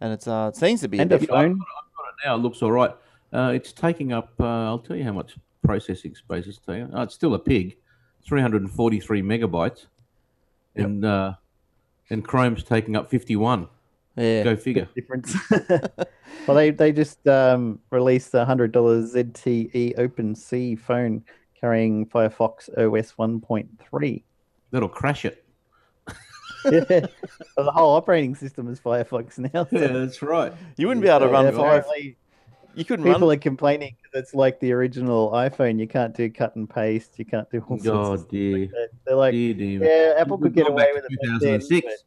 and 0.00 0.12
it's 0.12 0.28
uh, 0.28 0.50
it 0.52 0.56
seems 0.58 0.82
to 0.82 0.88
be 0.88 0.98
And 0.98 1.10
a 1.10 1.14
And 1.14 1.24
a 1.24 1.26
bit. 1.26 1.30
phone. 1.34 1.58
Now 2.24 2.34
it 2.34 2.38
looks 2.38 2.60
all 2.62 2.70
right. 2.72 2.94
Uh, 3.32 3.52
it's 3.54 3.72
taking 3.72 4.12
up, 4.12 4.32
uh, 4.40 4.44
I'll 4.44 4.78
tell 4.78 4.96
you 4.96 5.04
how 5.04 5.12
much 5.12 5.36
processing 5.64 6.14
space 6.14 6.46
it's 6.46 6.58
taking. 6.58 6.90
Oh, 6.92 7.02
it's 7.02 7.14
still 7.14 7.34
a 7.34 7.38
pig, 7.38 7.76
343 8.26 9.22
megabytes. 9.22 9.86
And, 10.76 11.04
uh, 11.04 11.34
and 12.10 12.24
Chrome's 12.24 12.64
taking 12.64 12.96
up 12.96 13.10
51. 13.10 13.68
Yeah, 14.16 14.42
Go 14.42 14.56
figure. 14.56 14.88
difference. 14.94 15.34
well, 16.46 16.56
they 16.56 16.70
they 16.70 16.90
just 16.92 17.26
um, 17.28 17.78
released 17.90 18.34
a 18.34 18.44
hundred 18.44 18.72
dollars 18.72 19.14
ZTE 19.14 19.94
Open 19.98 20.34
C 20.34 20.74
phone 20.74 21.22
carrying 21.58 22.04
Firefox 22.06 22.68
OS 22.76 23.16
one 23.16 23.40
point 23.40 23.68
three. 23.88 24.24
That'll 24.72 24.88
crash 24.88 25.24
it. 25.24 25.44
Yeah, 26.64 26.82
the 27.56 27.70
whole 27.72 27.94
operating 27.94 28.34
system 28.34 28.68
is 28.68 28.78
Firefox 28.80 29.38
now. 29.38 29.64
so- 29.64 29.68
Yeah, 29.78 29.86
that's 29.86 30.20
right. 30.20 30.52
you 30.76 30.88
wouldn't 30.88 31.02
be 31.02 31.08
able 31.08 31.20
to 31.20 31.26
Yeah, 31.26 31.30
run 31.32 31.54
Fire. 31.54 31.84
Apparently 32.72 32.80
You 32.80 32.84
couldn't 32.84 33.04
People 33.06 33.28
run. 33.28 33.36
are 33.36 33.40
complaining 33.40 33.96
because 34.02 34.22
it's 34.22 34.34
like 34.34 34.60
the 34.60 34.72
original 34.72 35.30
iPhone. 35.32 35.78
You 35.78 35.86
can't 35.88 36.14
do 36.14 36.30
cut 36.30 36.56
and 36.56 36.68
paste. 36.68 37.18
You 37.18 37.24
can't 37.24 37.50
do 37.50 37.60
all 37.68 37.78
sorts 37.78 37.86
Oh, 37.88 38.12
of 38.12 38.18
stuff 38.20 38.30
dear. 38.30 38.58
like. 38.58 38.70
They're 39.06 39.16
like, 39.16 39.32
Dear, 39.32 39.54
dear. 39.54 39.84
yeah, 39.84 40.20
Apple 40.20 40.38
could 40.38 40.54
get 40.54 40.68
away 40.68 40.88
with 40.94 41.04
to 41.04 41.08
it. 41.12 41.20
back 41.20 41.40
then, 41.40 41.60
2006. 41.60 42.04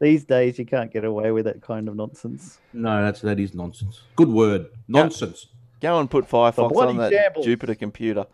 These 0.00 0.24
days, 0.24 0.58
you 0.58 0.66
can't 0.66 0.92
get 0.92 1.04
away 1.04 1.30
with 1.30 1.44
that 1.46 1.62
kind 1.62 1.88
of 1.88 1.94
nonsense. 1.96 2.58
No, 2.72 3.02
that's 3.02 3.20
that 3.22 3.38
is 3.38 3.54
nonsense. 3.54 4.00
Good 4.16 4.28
word. 4.28 4.66
Nonsense. 4.88 5.46
Go 5.80 6.00
and 6.00 6.10
put 6.10 6.28
Firefox 6.28 6.72
bloody 6.72 6.90
on 6.90 6.96
that 6.98 7.12
shambles. 7.12 7.44
Jupiter 7.46 7.74
computer. 7.74 8.26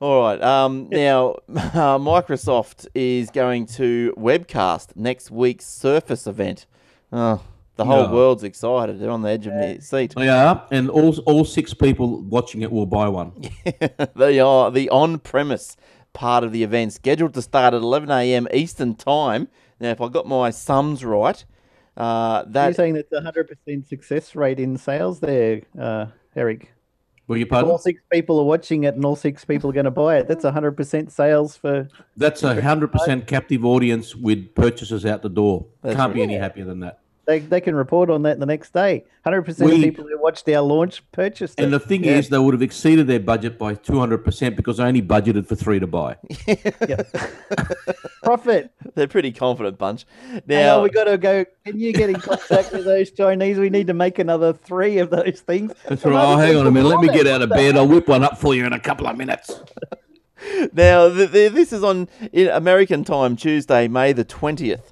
All 0.00 0.20
right. 0.22 0.40
Um, 0.42 0.88
now, 0.90 1.36
uh, 1.56 1.98
Microsoft 1.98 2.86
is 2.94 3.30
going 3.30 3.66
to 3.66 4.14
webcast 4.16 4.94
next 4.96 5.30
week's 5.30 5.66
Surface 5.66 6.26
event. 6.26 6.66
Oh, 7.12 7.42
the 7.76 7.84
whole 7.84 8.06
No. 8.08 8.12
world's 8.12 8.44
excited. 8.44 8.98
They're 9.00 9.10
on 9.10 9.22
the 9.22 9.30
edge 9.30 9.46
of 9.46 9.54
their 9.54 9.80
seat. 9.80 10.14
They 10.16 10.28
are, 10.28 10.66
and 10.70 10.90
all 10.90 11.16
all 11.20 11.44
six 11.44 11.72
people 11.74 12.22
watching 12.22 12.62
it 12.62 12.70
will 12.70 12.86
buy 12.86 13.08
one. 13.08 13.32
they 14.16 14.38
are 14.40 14.70
the 14.70 14.90
on-premise 14.90 15.76
part 16.12 16.44
of 16.44 16.52
the 16.52 16.62
event, 16.62 16.92
scheduled 16.92 17.34
to 17.34 17.42
start 17.42 17.72
at 17.72 17.80
11 17.82 18.10
a.m. 18.10 18.48
Eastern 18.52 18.94
Time. 18.96 19.48
Now, 19.78 19.90
if 19.90 20.00
I 20.00 20.08
got 20.08 20.26
my 20.26 20.50
sums 20.50 21.04
right, 21.04 21.42
uh, 21.96 22.44
You're 22.52 22.72
saying 22.74 22.94
that's 22.94 23.12
a 23.12 23.20
hundred 23.20 23.48
percent 23.48 23.86
success 23.86 24.34
rate 24.34 24.60
in 24.60 24.76
sales 24.76 25.20
there, 25.20 25.62
uh, 25.78 26.06
Eric. 26.36 26.70
Will 27.26 27.36
you 27.36 27.46
If 27.46 27.52
all 27.52 27.78
six 27.78 28.02
people 28.10 28.40
are 28.40 28.44
watching 28.44 28.82
it 28.84 28.96
and 28.96 29.04
all 29.04 29.14
six 29.14 29.44
people 29.44 29.70
are 29.70 29.72
going 29.72 29.84
to 29.84 29.90
buy 29.92 30.18
it. 30.18 30.26
That's 30.26 30.42
a 30.44 30.50
hundred 30.50 30.72
percent 30.72 31.12
sales 31.12 31.56
for. 31.56 31.88
That's 32.16 32.42
a 32.42 32.60
hundred 32.60 32.90
percent 32.90 33.28
captive 33.28 33.64
audience 33.64 34.16
with 34.16 34.52
purchases 34.54 35.06
out 35.06 35.22
the 35.22 35.28
door. 35.28 35.66
That's 35.82 35.94
Can't 35.94 36.12
be 36.12 36.22
any 36.22 36.34
happier 36.34 36.64
than 36.64 36.80
that. 36.80 36.98
They, 37.26 37.38
they 37.38 37.60
can 37.60 37.74
report 37.74 38.10
on 38.10 38.22
that 38.22 38.40
the 38.40 38.46
next 38.46 38.72
day. 38.72 39.04
Hundred 39.24 39.42
percent 39.42 39.70
of 39.72 39.78
people 39.78 40.06
who 40.06 40.20
watched 40.20 40.48
our 40.48 40.62
launch 40.62 41.02
purchased 41.12 41.58
And 41.58 41.64
it. 41.64 41.66
And 41.66 41.74
the 41.74 41.86
thing 41.86 42.04
Yeah. 42.04 42.16
is, 42.16 42.28
they 42.28 42.38
would 42.38 42.54
have 42.54 42.62
exceeded 42.62 43.06
their 43.06 43.20
budget 43.20 43.58
by 43.58 43.74
two 43.74 43.98
hundred 43.98 44.24
percent 44.24 44.56
because 44.56 44.78
they 44.78 44.84
only 44.84 45.02
budgeted 45.02 45.46
for 45.46 45.54
three 45.54 45.78
to 45.78 45.86
buy. 45.86 46.16
profit. 48.22 48.70
they're 48.94 49.06
pretty 49.08 49.32
confident 49.32 49.78
bunch. 49.78 50.06
Now 50.46 50.60
Now, 50.60 50.82
we 50.82 50.90
got 50.90 51.04
to 51.04 51.18
go. 51.18 51.44
Can 51.64 51.78
you 51.78 51.92
get 51.92 52.10
in 52.10 52.16
contact 52.16 52.72
with 52.72 52.84
those 52.84 53.10
Chinese? 53.10 53.58
We 53.58 53.70
need 53.70 53.86
to 53.88 53.94
make 53.94 54.18
another 54.18 54.52
three 54.52 54.98
of 54.98 55.10
those 55.10 55.40
things. 55.40 55.72
That's 55.88 56.04
right. 56.04 56.14
Oh, 56.14 56.36
hang 56.36 56.56
on 56.56 56.66
a 56.66 56.70
minute. 56.70 56.88
Let 56.88 57.00
me 57.00 57.08
get 57.08 57.26
out 57.26 57.42
of 57.42 57.50
bed. 57.50 57.76
I'll 57.76 57.86
whip 57.88 58.08
one 58.08 58.24
up 58.24 58.38
for 58.38 58.54
you 58.54 58.64
in 58.66 58.72
a 58.72 58.80
couple 58.80 59.06
of 59.06 59.16
minutes. 59.16 59.60
Now, 60.72 61.10
th- 61.10 61.32
th- 61.32 61.52
this 61.52 61.70
is 61.70 61.84
on 61.84 62.08
in 62.32 62.48
American 62.48 63.04
time, 63.04 63.36
Tuesday, 63.36 63.88
May 63.88 64.14
the 64.14 64.24
20th. 64.24 64.84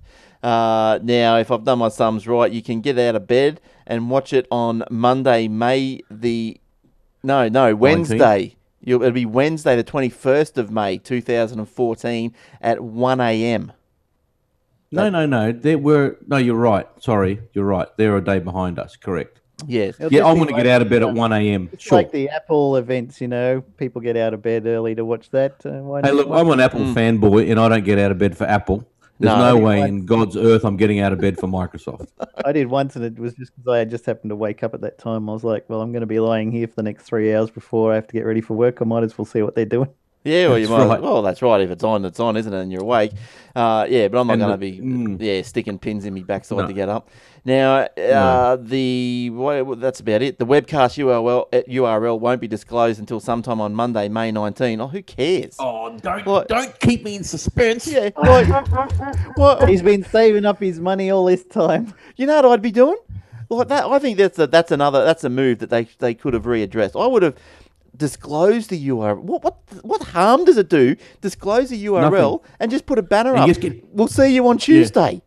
Uh, 0.42 0.98
now, 1.02 1.36
if 1.36 1.50
I've 1.50 1.64
done 1.64 1.78
my 1.80 1.88
sums 1.88 2.26
right, 2.28 2.50
you 2.50 2.62
can 2.62 2.80
get 2.80 2.98
out 2.98 3.14
of 3.16 3.26
bed 3.26 3.60
and 3.86 4.10
watch 4.10 4.32
it 4.32 4.46
on 4.50 4.84
Monday, 4.90 5.48
May 5.48 6.00
the. 6.10 6.60
No, 7.22 7.48
no, 7.48 7.74
Wednesday. 7.74 8.54
You'll, 8.80 9.02
it'll 9.02 9.12
be 9.12 9.26
Wednesday, 9.26 9.74
the 9.74 9.82
21st 9.82 10.56
of 10.56 10.70
May, 10.70 10.98
2014, 10.98 12.32
at 12.60 12.80
1 12.80 13.20
a.m. 13.20 13.72
No, 14.92 15.10
no, 15.10 15.26
no. 15.26 15.52
There 15.52 15.76
were 15.76 16.16
no. 16.26 16.36
You're 16.36 16.54
right. 16.56 16.86
Sorry, 17.00 17.40
you're 17.52 17.64
right. 17.66 17.88
They're 17.96 18.16
a 18.16 18.24
day 18.24 18.38
behind 18.38 18.78
us. 18.78 18.96
Correct. 18.96 19.40
Yes. 19.66 19.96
It'll 19.98 20.12
Yeah, 20.12 20.24
I'm 20.24 20.36
going 20.36 20.48
to 20.48 20.54
get 20.54 20.66
out 20.66 20.80
of 20.80 20.88
bed 20.88 21.02
at 21.02 21.12
one 21.12 21.32
a.m. 21.32 21.68
It's 21.72 21.82
Sure. 21.82 21.98
like 21.98 22.12
the 22.12 22.28
Apple 22.30 22.76
events, 22.76 23.20
you 23.20 23.28
know. 23.28 23.60
People 23.76 24.00
get 24.00 24.16
out 24.16 24.32
of 24.32 24.40
bed 24.40 24.64
early 24.66 24.94
to 24.94 25.04
watch 25.04 25.28
that. 25.30 25.56
Uh, 25.66 25.70
why 25.82 26.00
Hey, 26.02 26.12
look, 26.12 26.28
I'm 26.30 26.48
an 26.50 26.60
Apple 26.60 26.80
Mm. 26.80 26.94
fanboy, 26.94 27.50
and 27.50 27.58
I 27.60 27.68
don't 27.68 27.84
get 27.84 27.98
out 27.98 28.12
of 28.12 28.18
bed 28.18 28.36
for 28.36 28.44
Apple. 28.46 28.86
There's 29.20 29.36
No. 29.36 29.56
no, 29.56 29.58
way 29.58 29.80
in 29.80 30.06
God's 30.06 30.36
earth 30.36 30.64
I'm 30.64 30.76
getting 30.76 31.00
out 31.00 31.12
of 31.12 31.20
bed 31.20 31.38
for 31.38 31.46
Microsoft. 31.48 32.08
I 32.44 32.52
did 32.52 32.68
once, 32.68 32.94
and 32.96 33.04
it 33.04 33.18
was 33.18 33.34
just 33.34 33.52
because 33.56 33.68
I 33.72 33.84
just 33.84 34.06
happened 34.06 34.30
to 34.30 34.36
wake 34.36 34.62
up 34.62 34.74
at 34.74 34.80
that 34.82 34.98
time. 34.98 35.28
I 35.28 35.32
was 35.32 35.44
like, 35.44 35.64
"Well, 35.68 35.80
I'm 35.80 35.92
going 35.92 36.02
to 36.02 36.06
be 36.06 36.20
lying 36.20 36.52
here 36.52 36.66
for 36.68 36.74
the 36.76 36.82
next 36.84 37.04
three 37.04 37.34
hours 37.34 37.50
before 37.50 37.92
I 37.92 37.96
have 37.96 38.06
to 38.08 38.12
get 38.12 38.24
ready 38.24 38.40
for 38.40 38.54
work. 38.54 38.80
I 38.80 38.84
might 38.84 39.02
as 39.02 39.18
well 39.18 39.24
see 39.24 39.42
what 39.42 39.54
they're 39.54 39.64
doing." 39.64 39.88
Yeah, 40.24 40.48
well, 40.48 40.58
you 40.58 40.68
might. 40.68 40.86
right. 40.86 41.00
Well, 41.00 41.22
that's 41.22 41.42
right. 41.42 41.60
If 41.60 41.70
it's 41.70 41.84
on, 41.84 42.04
it's 42.04 42.20
on, 42.20 42.36
isn't 42.36 42.52
it? 42.52 42.60
And 42.60 42.72
you're 42.72 42.82
awake. 42.82 43.12
Uh, 43.54 43.86
yeah, 43.88 44.08
but 44.08 44.20
I'm 44.20 44.26
not 44.26 44.38
going 44.38 44.50
to 44.50 44.56
be 44.58 44.78
mm. 44.78 45.16
yeah 45.20 45.42
sticking 45.42 45.78
pins 45.78 46.04
in 46.04 46.12
my 46.12 46.22
backside 46.22 46.58
No. 46.58 46.66
to 46.66 46.72
get 46.72 46.88
up. 46.88 47.08
Now, 47.48 47.76
uh, 47.96 48.56
the 48.56 49.30
what, 49.30 49.80
that's 49.80 50.00
about 50.00 50.20
it. 50.20 50.38
The 50.38 50.44
webcast 50.44 50.98
URL 51.02 51.46
uh, 51.50 51.62
URL 51.66 52.20
won't 52.20 52.42
be 52.42 52.46
disclosed 52.46 53.00
until 53.00 53.20
sometime 53.20 53.58
on 53.58 53.74
Monday, 53.74 54.06
May 54.10 54.30
19. 54.30 54.78
Oh, 54.82 54.88
who 54.88 55.02
cares? 55.02 55.56
Oh, 55.58 55.96
don't 55.98 56.26
What? 56.26 56.48
don't 56.48 56.78
keep 56.78 57.04
me 57.04 57.16
in 57.16 57.24
suspense. 57.24 57.86
Yeah, 57.86 58.10
like, 58.18 58.48
what, 59.36 59.66
He's 59.66 59.80
been 59.80 60.04
saving 60.04 60.44
up 60.44 60.60
his 60.60 60.78
money 60.78 61.10
all 61.10 61.24
this 61.24 61.42
time. 61.42 61.94
you 62.16 62.26
know 62.26 62.36
what 62.36 62.44
I'd 62.44 62.60
be 62.60 62.70
doing? 62.70 62.98
Like 63.48 63.68
that, 63.68 63.86
I 63.86 63.98
think 63.98 64.18
that's 64.18 64.38
a, 64.38 64.46
that's 64.46 64.70
another 64.70 65.02
that's 65.06 65.24
a 65.24 65.30
move 65.30 65.60
that 65.60 65.70
they 65.70 65.84
they 66.00 66.12
could 66.12 66.34
have 66.34 66.44
readdressed. 66.44 67.02
I 67.02 67.06
would 67.06 67.22
have 67.22 67.34
disclosed 67.96 68.68
the 68.68 68.88
URL. 68.88 69.22
What 69.22 69.42
what 69.42 69.56
what 69.80 70.02
harm 70.02 70.44
does 70.44 70.58
it 70.58 70.68
do? 70.68 70.96
Disclose 71.22 71.70
the 71.70 71.82
URL 71.86 72.42
and 72.60 72.70
just 72.70 72.84
put 72.84 72.98
a 72.98 73.02
banner 73.02 73.34
And 73.34 73.50
up. 73.50 73.58
get- 73.58 73.82
we'll 73.94 74.06
see 74.06 74.34
you 74.34 74.46
on 74.48 74.58
Tuesday. 74.58 75.22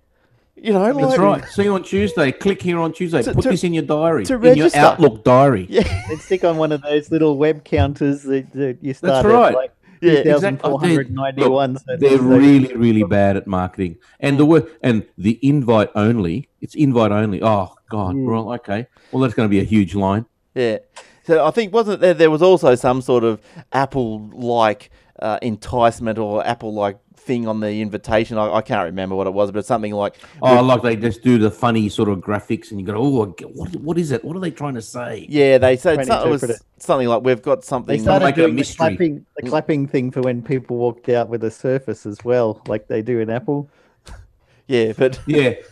You 0.63 0.73
know, 0.73 0.85
That's 0.93 1.17
like, 1.17 1.19
right. 1.19 1.45
See 1.49 1.63
you 1.63 1.73
on 1.73 1.81
Tuesday. 1.83 2.31
Click 2.31 2.61
here 2.61 2.77
on 2.77 2.93
Tuesday. 2.93 3.23
To- 3.23 3.33
Put 3.33 3.43
to- 3.45 3.49
this 3.49 3.63
in 3.63 3.73
your 3.73 3.83
diary. 3.83 4.25
to 4.25 4.35
in 4.43 4.57
your. 4.57 4.69
Outlook 4.75 5.23
diary. 5.23 5.65
Yeah, 5.69 5.81
And 6.09 6.19
stick 6.21 6.43
on 6.43 6.57
one 6.57 6.71
of 6.71 6.83
those 6.83 7.09
little 7.09 7.38
web 7.38 7.63
counters 7.63 8.21
that, 8.23 8.51
that 8.53 8.77
you 8.81 8.93
start 8.93 9.25
right. 9.25 9.47
at 9.49 9.55
like 9.55 9.71
Yeah, 10.01 10.11
exactly. 10.35 10.59
Oh, 10.63 10.77
they- 10.77 10.97
2,491. 10.97 11.77
so 11.77 11.83
They're 11.88 11.97
there's 11.97 12.11
those- 12.21 12.21
really, 12.21 12.75
really 12.75 13.03
bad 13.03 13.38
at 13.38 13.47
marketing. 13.47 13.97
And 14.19 14.38
the 14.39 14.45
word 14.45 14.67
and 14.83 15.03
the 15.17 15.39
invite 15.41 15.89
only. 15.95 16.47
It's 16.61 16.75
invite 16.75 17.11
only. 17.11 17.41
Oh 17.41 17.73
God. 17.89 18.13
Mm. 18.15 18.25
Well, 18.31 18.53
okay. 18.53 18.85
Well, 19.11 19.21
that's 19.21 19.33
going 19.33 19.49
to 19.49 19.51
be 19.51 19.59
a 19.59 19.63
huge 19.63 19.95
line. 19.95 20.25
yeah. 20.53 20.77
So 21.23 21.45
I 21.45 21.51
think 21.51 21.71
wasn't 21.73 22.01
there? 22.01 22.13
There 22.15 22.31
was 22.31 22.41
also 22.41 22.73
some 22.75 23.01
sort 23.01 23.23
of 23.23 23.39
Apple-like 23.73 24.89
uh, 25.19 25.38
enticement 25.41 26.17
or 26.17 26.45
Apple-like 26.45 26.97
thing 27.22 27.48
on 27.48 27.60
the 27.60 27.81
invitation. 27.81 28.38
I, 28.38 28.56
I 28.56 28.61
can't 28.61 28.85
remember 28.85 29.15
what 29.15 29.27
it 29.27 29.34
was, 29.34 29.52
but 29.52 29.60
it's 29.60 29.68
something 29.68 29.93
like 29.93 30.15
Oh, 30.41 30.61
like 30.61 30.81
they 30.81 30.95
just 30.95 31.22
do 31.23 31.38
the 31.38 31.52
funny 31.52 31.88
sort 31.89 32.10
of 32.10 32.19
graphics, 32.19 32.72
and 32.72 32.80
you 32.80 32.85
go, 32.85 32.95
"Oh, 32.95 33.26
what? 33.53 33.76
What 33.76 33.98
is 33.98 34.11
it? 34.11 34.23
What 34.26 34.35
are 34.35 34.39
they 34.39 34.52
trying 34.52 34.76
to 34.76 34.81
say?" 34.81 35.26
yeah, 35.30 35.57
they 35.57 35.77
said 35.77 35.95
Trying 35.95 36.07
something, 36.07 36.27
it 36.27 36.31
was 36.31 36.43
interpret 36.43 36.61
something 36.77 37.07
like 37.07 37.23
we've 37.23 37.41
got 37.41 37.61
They 37.61 37.65
something. 37.68 38.02
started 38.02 38.26
make 38.26 38.38
it 38.38 38.41
a 38.41 38.43
doing 38.45 38.56
the 38.56 38.73
clapping, 38.76 39.26
the 39.38 39.49
clapping 39.49 39.88
thing 39.88 40.11
for 40.11 40.22
when 40.22 40.41
people 40.41 40.77
walked 40.77 41.10
out 41.10 41.30
with 41.30 41.43
a 41.43 41.52
Surface 41.52 42.06
as 42.06 42.18
well, 42.23 42.61
like 42.68 42.88
they 42.88 43.02
do 43.02 43.19
in 43.19 43.30
Apple. 43.30 43.69
yeah, 44.68 44.93
but 44.98 45.19
Yeah. 45.27 45.53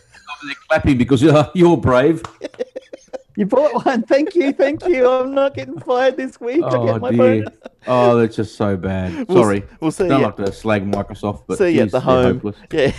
They're 0.46 0.54
clapping 0.68 0.96
because 0.96 1.20
you're, 1.20 1.50
you're 1.54 1.76
brave. 1.76 2.22
You 3.36 3.46
bought 3.46 3.86
one. 3.86 4.02
Thank 4.02 4.34
you. 4.34 4.52
Thank 4.52 4.84
you. 4.86 5.08
I'm 5.08 5.32
not 5.34 5.54
getting 5.54 5.78
fired 5.80 6.16
this 6.16 6.40
week. 6.40 6.62
I 6.64 6.68
Oh 6.76 6.86
get 6.86 7.00
my 7.00 7.10
dear. 7.10 7.18
bonus. 7.44 7.58
Oh, 7.86 8.16
that's 8.16 8.36
just 8.36 8.56
so 8.56 8.76
bad. 8.76 9.28
We'll 9.28 9.38
s- 9.38 9.44
Sorry. 9.44 9.62
we'll 9.80 9.90
see 9.92 10.08
Don't 10.08 10.20
ya. 10.20 10.26
like 10.26 10.36
to 10.36 10.52
slag 10.52 10.90
Microsoft, 10.90 11.44
but 11.46 11.56
See 11.58 11.70
you 11.76 11.82
at 11.82 11.90
the 11.92 12.00
home. 12.00 12.54
Yeah, 12.72 12.92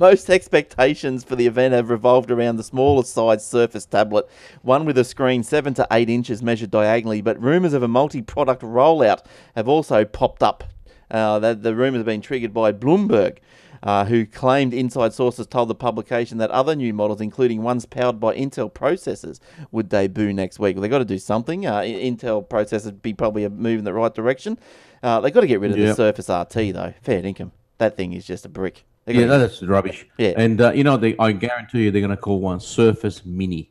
most 0.00 0.30
expectations 0.30 1.22
for 1.22 1.36
the 1.36 1.46
event 1.46 1.74
have 1.74 1.90
revolved 1.90 2.30
around 2.30 2.56
the 2.56 2.62
smaller 2.64 3.04
size 3.04 3.46
Surface 3.46 3.84
tablet, 3.86 4.28
one 4.62 4.84
with 4.86 4.98
a 4.98 5.04
screen 5.04 5.42
seven 5.42 5.74
to 5.74 5.86
eight 5.92 6.08
inches 6.10 6.42
measured 6.42 6.70
diagonally. 6.70 7.20
But 7.20 7.40
rumours 7.40 7.74
of 7.74 7.82
a 7.82 7.88
multi-product 7.88 8.62
rollout 8.62 9.24
have 9.54 9.68
also 9.68 10.04
popped 10.04 10.42
up. 10.42 10.64
Uh, 11.10 11.38
the, 11.38 11.54
the 11.54 11.74
rumours 11.74 12.00
have 12.00 12.06
been 12.06 12.20
triggered 12.20 12.52
by 12.52 12.72
Bloomberg. 12.72 13.38
Uh, 13.82 14.04
who 14.04 14.26
claimed 14.26 14.74
inside 14.74 15.12
sources 15.12 15.46
told 15.46 15.68
the 15.68 15.74
publication 15.74 16.38
that 16.38 16.50
other 16.50 16.74
new 16.74 16.92
models, 16.92 17.20
including 17.20 17.62
ones 17.62 17.86
powered 17.86 18.18
by 18.18 18.34
Intel 18.34 18.72
processors, 18.72 19.38
would 19.70 19.88
debut 19.88 20.32
next 20.32 20.58
week. 20.58 20.74
Well, 20.74 20.82
they've 20.82 20.90
got 20.90 20.98
to 20.98 21.04
do 21.04 21.18
something. 21.18 21.64
Uh, 21.66 21.80
Intel 21.80 22.46
processors 22.46 22.86
would 22.86 23.02
be 23.02 23.14
probably 23.14 23.44
a 23.44 23.50
move 23.50 23.78
in 23.78 23.84
the 23.84 23.92
right 23.92 24.12
direction. 24.12 24.58
Uh, 25.02 25.20
they've 25.20 25.32
got 25.32 25.42
to 25.42 25.46
get 25.46 25.60
rid 25.60 25.70
of 25.70 25.76
the 25.76 25.94
Surface 25.94 26.28
RT, 26.28 26.74
though. 26.74 26.92
Fair 27.02 27.24
income. 27.24 27.52
That 27.78 27.96
thing 27.96 28.12
is 28.12 28.26
just 28.26 28.44
a 28.44 28.48
brick. 28.48 28.84
They're 29.04 29.14
Yeah, 29.14 29.26
gonna- 29.26 29.38
that's 29.38 29.62
rubbish. 29.62 30.06
Yeah. 30.18 30.34
And 30.36 30.60
uh, 30.60 30.72
you 30.72 30.82
know, 30.84 30.96
they, 30.96 31.16
I 31.18 31.30
guarantee 31.32 31.84
you, 31.84 31.90
they're 31.92 32.00
going 32.02 32.10
to 32.10 32.16
call 32.16 32.40
one 32.40 32.58
Surface 32.60 33.24
Mini. 33.24 33.70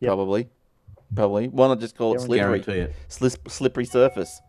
Yep. 0.00 0.08
Probably. 0.08 0.48
Probably. 1.14 1.48
Why 1.48 1.68
not 1.68 1.78
just 1.80 1.96
call 1.96 2.14
it 2.14 2.20
slippery? 2.20 2.60
Guarantee 2.60 2.72
it. 2.90 2.94
Slis- 3.08 3.36
slippery 3.50 3.84
surface. 3.84 4.40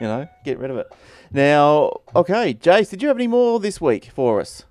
You 0.00 0.06
know, 0.06 0.28
get 0.44 0.58
rid 0.58 0.70
of 0.70 0.76
it. 0.76 0.86
Now, 1.32 2.00
okay, 2.14 2.54
Jace, 2.54 2.90
did 2.90 3.02
you 3.02 3.08
have 3.08 3.16
any 3.16 3.26
more 3.26 3.58
this 3.58 3.80
week 3.80 4.10
for 4.14 4.40
us? 4.40 4.64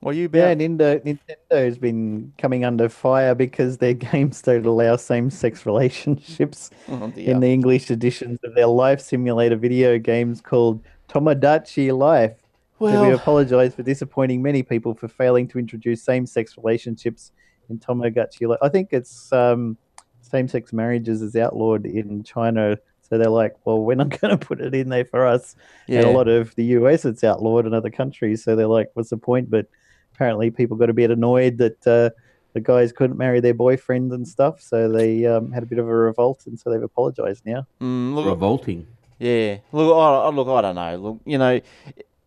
What 0.00 0.12
are 0.12 0.18
you 0.18 0.28
Yeah, 0.32 0.48
about? 0.50 0.58
Nintendo, 0.58 1.18
Nintendo's 1.52 1.78
been 1.78 2.32
coming 2.38 2.64
under 2.64 2.88
fire 2.88 3.34
because 3.34 3.78
their 3.78 3.94
games 4.12 4.40
don't 4.42 4.64
allow 4.66 4.96
same-sex 4.96 5.66
relationships 5.66 6.70
Oh, 6.88 7.12
in 7.16 7.40
the 7.40 7.52
English 7.52 7.90
editions 7.90 8.38
of 8.42 8.54
their 8.54 8.66
life 8.66 9.00
simulator 9.00 9.56
video 9.56 9.98
games 9.98 10.40
called 10.40 10.82
Tomodachi 11.08 11.96
Life. 11.96 12.32
So 12.80 12.86
we 13.06 13.12
apologize 13.12 13.74
for 13.74 13.82
disappointing 13.82 14.40
many 14.40 14.62
people 14.62 14.94
for 14.94 15.06
failing 15.06 15.46
to 15.48 15.58
introduce 15.58 16.02
same-sex 16.02 16.56
relationships 16.56 17.30
in 17.68 17.78
Tomodachi 17.78 18.48
Life. 18.48 18.58
I 18.62 18.70
think 18.70 18.88
it's 18.92 19.30
um, 19.34 19.76
same-sex 20.22 20.72
marriages 20.72 21.20
is 21.20 21.36
outlawed 21.36 21.84
in 21.84 22.22
China, 22.22 22.78
so 23.10 23.18
they're 23.18 23.28
like, 23.28 23.54
well, 23.66 23.82
we're 23.82 23.96
not 23.96 24.08
going 24.20 24.36
to 24.38 24.38
put 24.38 24.60
it 24.60 24.74
in 24.74 24.88
there 24.88 25.04
for 25.04 25.26
us. 25.26 25.56
yeah. 25.86 25.98
And 26.00 26.08
a 26.08 26.12
lot 26.12 26.28
of 26.28 26.54
the 26.54 26.64
US, 26.76 27.04
it's 27.04 27.22
outlawed 27.24 27.66
in 27.66 27.74
other 27.74 27.90
countries. 27.90 28.42
So 28.42 28.56
they're 28.56 28.66
like, 28.68 28.90
what's 28.94 29.10
the 29.10 29.16
point? 29.18 29.50
But 29.50 29.66
apparently, 30.14 30.50
people 30.50 30.76
got 30.76 30.88
a 30.88 30.94
bit 30.94 31.10
annoyed 31.10 31.58
that 31.58 31.86
uh, 31.86 32.10
the 32.54 32.60
guys 32.60 32.92
couldn't 32.92 33.16
marry 33.18 33.40
their 33.40 33.54
boyfriends 33.54 34.12
and 34.14 34.26
stuff. 34.26 34.60
So 34.62 34.88
they 34.88 35.26
um, 35.26 35.52
had 35.52 35.62
a 35.62 35.66
bit 35.66 35.78
of 35.78 35.86
a 35.88 35.92
revolt, 35.94 36.44
and 36.46 36.58
so 36.58 36.70
they've 36.70 36.82
apologized 36.82 37.44
now. 37.44 37.66
Mm, 37.80 38.14
look, 38.14 38.26
Revolting. 38.26 38.86
Yeah. 39.18 39.58
Look, 39.72 39.94
I, 39.94 39.98
I- 39.98 40.30
look, 40.30 40.48
I 40.48 40.60
don't 40.62 40.74
know. 40.76 40.96
Look, 40.96 41.20
you 41.26 41.36
know, 41.38 41.60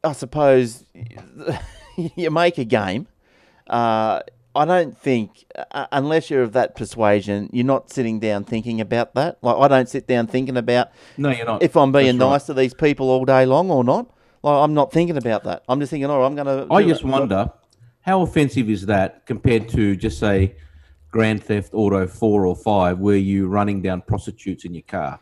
I 0.03 0.11
suppose 0.11 0.85
you 2.15 2.29
make 2.29 2.57
a 2.57 2.65
game. 2.65 3.07
Uh, 3.67 4.21
I 4.55 4.65
don't 4.65 4.95
think, 4.97 5.45
uh, 5.71 5.87
unless 5.91 6.29
you're 6.29 6.43
of 6.43 6.53
that 6.53 6.75
persuasion, 6.75 7.49
you're 7.51 7.65
not 7.65 7.89
sitting 7.91 8.19
down 8.19 8.43
thinking 8.43 8.79
about 8.81 9.15
that. 9.15 9.37
Like, 9.41 9.57
I 9.57 9.67
don't 9.67 9.89
sit 9.89 10.05
down 10.07 10.27
thinking 10.27 10.57
about 10.57 10.89
No, 11.17 11.29
you're 11.31 11.45
not. 11.45 11.63
if 11.63 11.75
I'm 11.75 11.91
being 11.91 12.17
That's 12.17 12.19
right. 12.19 12.29
nice 12.31 12.43
to 12.45 12.53
these 12.53 12.73
people 12.73 13.09
all 13.09 13.25
day 13.25 13.45
long 13.45 13.71
or 13.71 13.83
not. 13.83 14.11
Like, 14.43 14.63
I'm 14.63 14.73
not 14.73 14.91
thinking 14.91 15.17
about 15.17 15.43
that. 15.45 15.63
I'm 15.67 15.79
just 15.79 15.89
thinking, 15.89 16.09
oh, 16.09 16.21
I'm 16.23 16.35
going 16.35 16.45
to. 16.47 16.67
I 16.71 16.83
just 16.83 17.03
wonder 17.03 17.51
how 18.01 18.21
offensive 18.21 18.69
is 18.69 18.85
that 18.87 19.25
compared 19.25 19.69
to 19.69 19.95
just 19.95 20.19
say 20.19 20.55
Grand 21.09 21.41
Theft 21.43 21.73
Auto 21.73 22.05
four 22.05 22.45
or 22.45 22.55
five, 22.55 22.99
where 22.99 23.15
you 23.17 23.47
running 23.47 23.81
down 23.81 24.01
prostitutes 24.01 24.65
in 24.65 24.73
your 24.73 24.83
car. 24.83 25.19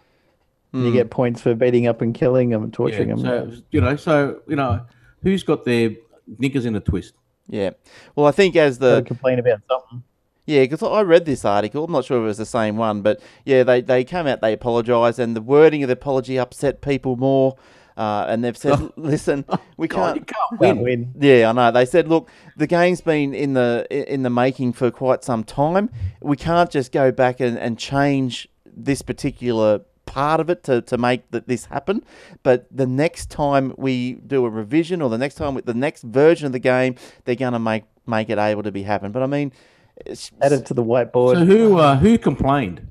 And 0.74 0.86
You 0.86 0.92
get 0.92 1.10
points 1.12 1.42
for 1.42 1.54
beating 1.54 1.86
up 1.88 2.02
and 2.02 2.14
killing 2.14 2.50
them 2.50 2.64
and 2.64 2.74
torturing 2.74 3.10
Yeah, 3.10 3.16
them. 3.16 3.56
so 3.56 3.62
you 3.72 3.82
know, 3.82 3.96
so 3.96 4.42
you 4.48 4.56
know, 4.56 4.82
who's 5.22 5.44
got 5.44 5.64
their 5.66 5.92
knickers 6.40 6.66
in 6.66 6.76
a 6.76 6.80
twist? 6.80 7.14
Yeah. 7.52 7.72
Well, 8.16 8.26
I 8.26 8.32
think 8.32 8.56
as 8.56 8.80
the 8.80 9.04
complain 9.06 9.38
about 9.38 9.60
something. 9.70 10.04
Yeah, 10.46 10.62
because 10.64 10.82
I 10.82 11.02
read 11.02 11.26
this 11.26 11.46
article. 11.46 11.84
I'm 11.84 11.92
not 11.92 12.06
sure 12.06 12.18
if 12.18 12.24
it 12.24 12.26
was 12.26 12.38
the 12.38 12.46
same 12.46 12.78
one, 12.78 13.02
but 13.04 13.22
yeah, 13.46 13.62
they, 13.64 13.82
they 13.82 14.04
came 14.04 14.26
out, 14.26 14.42
they 14.42 14.54
apologised, 14.54 15.20
and 15.20 15.36
the 15.36 15.42
wording 15.42 15.84
of 15.84 15.88
the 15.88 15.94
apology 15.94 16.40
upset 16.40 16.82
people 16.82 17.16
more. 17.18 17.56
Uh, 17.98 18.26
and 18.30 18.44
they've 18.44 18.58
said, 18.58 18.80
listen, 18.96 19.46
we 19.78 19.88
can't. 19.88 20.26
can't 20.26 20.28
Can't 20.28 20.60
win. 20.60 20.80
win. 20.80 21.14
Yeah, 21.20 21.50
I 21.50 21.52
know. 21.52 21.72
They 21.72 21.86
said, 21.86 22.08
look, 22.08 22.30
the 22.56 22.66
game's 22.68 23.02
been 23.02 23.34
in 23.36 23.54
the 23.54 23.86
in 23.92 24.24
the 24.24 24.30
making 24.30 24.74
for 24.74 24.90
quite 24.92 25.24
some 25.26 25.44
time. 25.44 25.90
We 26.22 26.38
can't 26.38 26.72
just 26.72 26.92
go 26.94 27.12
back 27.12 27.42
and, 27.42 27.60
and 27.60 27.78
change 27.78 28.48
this 28.66 29.02
particular 29.02 29.82
part 30.06 30.40
of 30.40 30.50
it 30.50 30.64
to, 30.64 30.82
to 30.82 30.98
make 30.98 31.30
that 31.32 31.48
this 31.48 31.66
happen. 31.66 32.04
But 32.44 32.66
the 32.72 32.88
next 32.88 33.30
time 33.30 33.74
we 33.78 34.14
do 34.14 34.46
a 34.46 34.50
revision, 34.50 35.02
or 35.02 35.10
the 35.10 35.18
next 35.18 35.36
time 35.36 35.54
with 35.56 35.66
the 35.66 35.74
next 35.74 36.04
version 36.04 36.46
of 36.46 36.52
the 36.52 36.60
game, 36.60 36.96
they're 37.26 37.36
going 37.36 37.54
to 37.54 37.60
make 37.60 37.84
make 38.08 38.30
it 38.30 38.38
able 38.38 38.64
to 38.64 38.72
be 38.72 38.84
happen. 38.84 39.12
But 39.12 39.24
I 39.24 39.28
mean, 39.28 39.52
it's, 40.06 40.32
Add 40.42 40.52
it 40.54 40.66
to 40.68 40.74
the 40.74 40.84
whiteboard. 40.84 41.36
So 41.36 41.46
who 41.46 41.78
uh, 41.78 41.98
who 41.98 42.18
complained? 42.18 42.90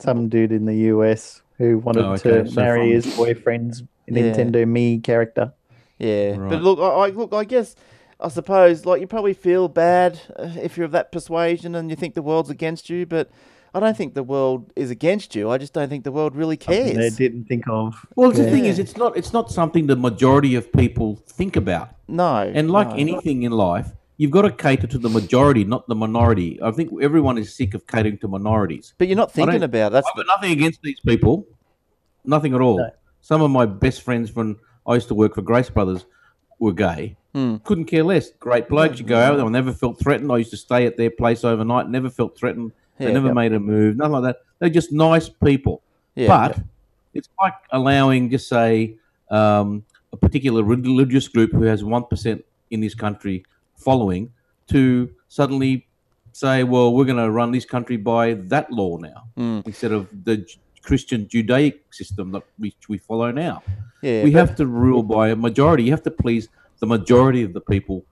Some 0.00 0.28
dude 0.28 0.52
in 0.52 0.64
the 0.66 0.74
US 0.92 1.42
who 1.58 1.78
wanted 1.78 2.04
Oh, 2.04 2.12
okay, 2.14 2.42
to 2.42 2.48
so 2.48 2.60
marry 2.60 2.80
from- 2.80 2.90
his 2.90 3.16
boyfriend's 3.16 3.82
Yeah. 4.06 4.22
Nintendo 4.22 4.64
Mii 4.66 5.02
character. 5.02 5.52
Yeah, 5.98 6.36
Right. 6.36 6.50
but 6.50 6.62
look, 6.62 6.78
I, 6.80 7.06
I 7.06 7.08
look, 7.10 7.32
I 7.32 7.44
guess, 7.44 7.76
I 8.20 8.28
suppose, 8.28 8.84
like 8.84 9.00
you 9.00 9.06
probably 9.06 9.32
feel 9.34 9.68
bad 9.68 10.20
uh, 10.36 10.50
if 10.60 10.76
you're 10.76 10.84
of 10.86 10.92
that 10.92 11.12
persuasion 11.12 11.74
and 11.76 11.88
you 11.88 11.96
think 11.96 12.14
the 12.14 12.22
world's 12.22 12.50
against 12.50 12.90
you, 12.90 13.06
but 13.06 13.30
I 13.74 13.80
don't 13.80 13.96
think 13.96 14.14
the 14.14 14.22
world 14.22 14.72
is 14.76 14.90
against 14.90 15.34
you. 15.34 15.50
I 15.50 15.58
just 15.58 15.72
don't 15.72 15.88
think 15.88 16.04
the 16.04 16.12
world 16.12 16.36
really 16.36 16.56
Something 16.60 16.96
They 16.96 17.10
didn't 17.10 17.46
think 17.46 17.64
of. 17.68 18.06
Well, 18.14 18.30
the 18.30 18.48
thing 18.48 18.66
is, 18.66 18.78
it's 18.78 18.96
not 18.96 19.16
it's 19.16 19.32
not 19.32 19.50
something 19.50 19.86
the 19.88 19.96
majority 19.96 20.54
of 20.54 20.72
people 20.72 21.16
think 21.26 21.56
about. 21.56 21.88
No, 22.06 22.36
And 22.54 22.70
like 22.70 22.88
no. 22.90 22.94
anything 22.94 23.42
in 23.42 23.50
life, 23.52 23.88
you've 24.16 24.30
got 24.30 24.42
to 24.42 24.52
cater 24.52 24.86
to 24.86 24.98
the 24.98 25.08
majority, 25.08 25.64
not 25.64 25.88
the 25.88 25.96
minority. 25.96 26.60
I 26.62 26.70
think 26.70 26.92
everyone 27.02 27.36
is 27.36 27.52
sick 27.54 27.74
of 27.74 27.84
catering 27.88 28.18
to 28.18 28.28
minorities. 28.28 28.94
but 28.98 29.08
you're 29.08 29.16
not 29.16 29.32
thinking 29.32 29.54
don't- 29.60 29.62
about 29.64 29.90
that's 29.92 30.06
I've 30.08 30.16
got 30.16 30.26
nothing 30.28 30.52
against 30.52 30.80
these 30.82 31.00
people, 31.00 31.44
nothing 32.24 32.54
at 32.54 32.60
all. 32.60 32.78
No. 32.78 32.90
Some 33.22 33.42
of 33.42 33.50
my 33.50 33.66
best 33.66 34.02
friends 34.02 34.32
when 34.36 34.56
I 34.86 34.94
used 34.94 35.08
to 35.08 35.14
work 35.14 35.34
for 35.34 35.42
Grace 35.42 35.70
Brothers 35.70 36.04
were 36.60 36.72
gay. 36.74 37.16
Hmm. 37.34 37.56
Couldn't 37.64 37.86
care 37.86 38.04
less. 38.04 38.30
Great 38.38 38.68
blokes. 38.68 39.00
You 39.00 39.04
go 39.06 39.18
out. 39.18 39.40
I 39.40 39.48
never 39.48 39.72
felt 39.72 39.98
threatened. 39.98 40.30
I 40.30 40.36
used 40.38 40.50
to 40.52 40.56
stay 40.56 40.86
at 40.86 40.96
their 40.96 41.10
place 41.10 41.42
overnight. 41.42 41.88
Never 41.88 42.08
felt 42.08 42.38
threatened. 42.38 42.70
They 42.98 43.06
Yeah. 43.06 43.12
never 43.14 43.26
Yep. 43.28 43.34
made 43.34 43.52
a 43.52 43.60
move. 43.60 43.96
Nothing 43.96 44.12
like 44.12 44.22
that. 44.24 44.36
They're 44.58 44.68
just 44.70 44.92
nice 44.92 45.28
people. 45.28 45.82
yeah, 46.16 46.28
But 46.28 46.60
it's 47.12 47.28
like 47.42 47.54
allowing, 47.72 48.30
just 48.30 48.48
say, 48.48 48.96
um, 49.30 49.82
a 50.12 50.16
particular 50.16 50.62
religious 50.62 51.26
group 51.28 51.50
who 51.52 51.62
has 51.64 51.82
1% 51.82 52.44
in 52.70 52.80
this 52.80 52.94
country 52.94 53.44
following 53.76 54.30
to 54.68 55.10
suddenly 55.28 55.86
say, 56.32 56.62
well, 56.62 56.94
we're 56.94 57.04
going 57.04 57.18
to 57.18 57.30
run 57.30 57.50
this 57.52 57.64
country 57.64 57.96
by 57.96 58.34
that 58.34 58.70
law 58.70 58.96
now 58.96 59.24
Mm. 59.36 59.66
instead 59.66 59.92
of 59.92 60.06
the 60.24 60.46
Christian 60.82 61.26
Judaic 61.28 61.82
system 61.92 62.30
that 62.32 62.42
we, 62.58 62.74
we 62.88 62.98
follow 62.98 63.30
now. 63.32 63.62
yeah, 64.02 64.22
we 64.22 64.30
have 64.32 64.54
to 64.56 64.66
rule 64.66 65.02
by 65.02 65.30
a 65.30 65.36
majority. 65.36 65.82
You 65.84 65.90
have 65.92 66.02
to 66.04 66.10
please 66.10 66.48
the 66.78 66.86
majority 66.86 67.42
of 67.42 67.52
the 67.54 67.60
people 67.60 68.04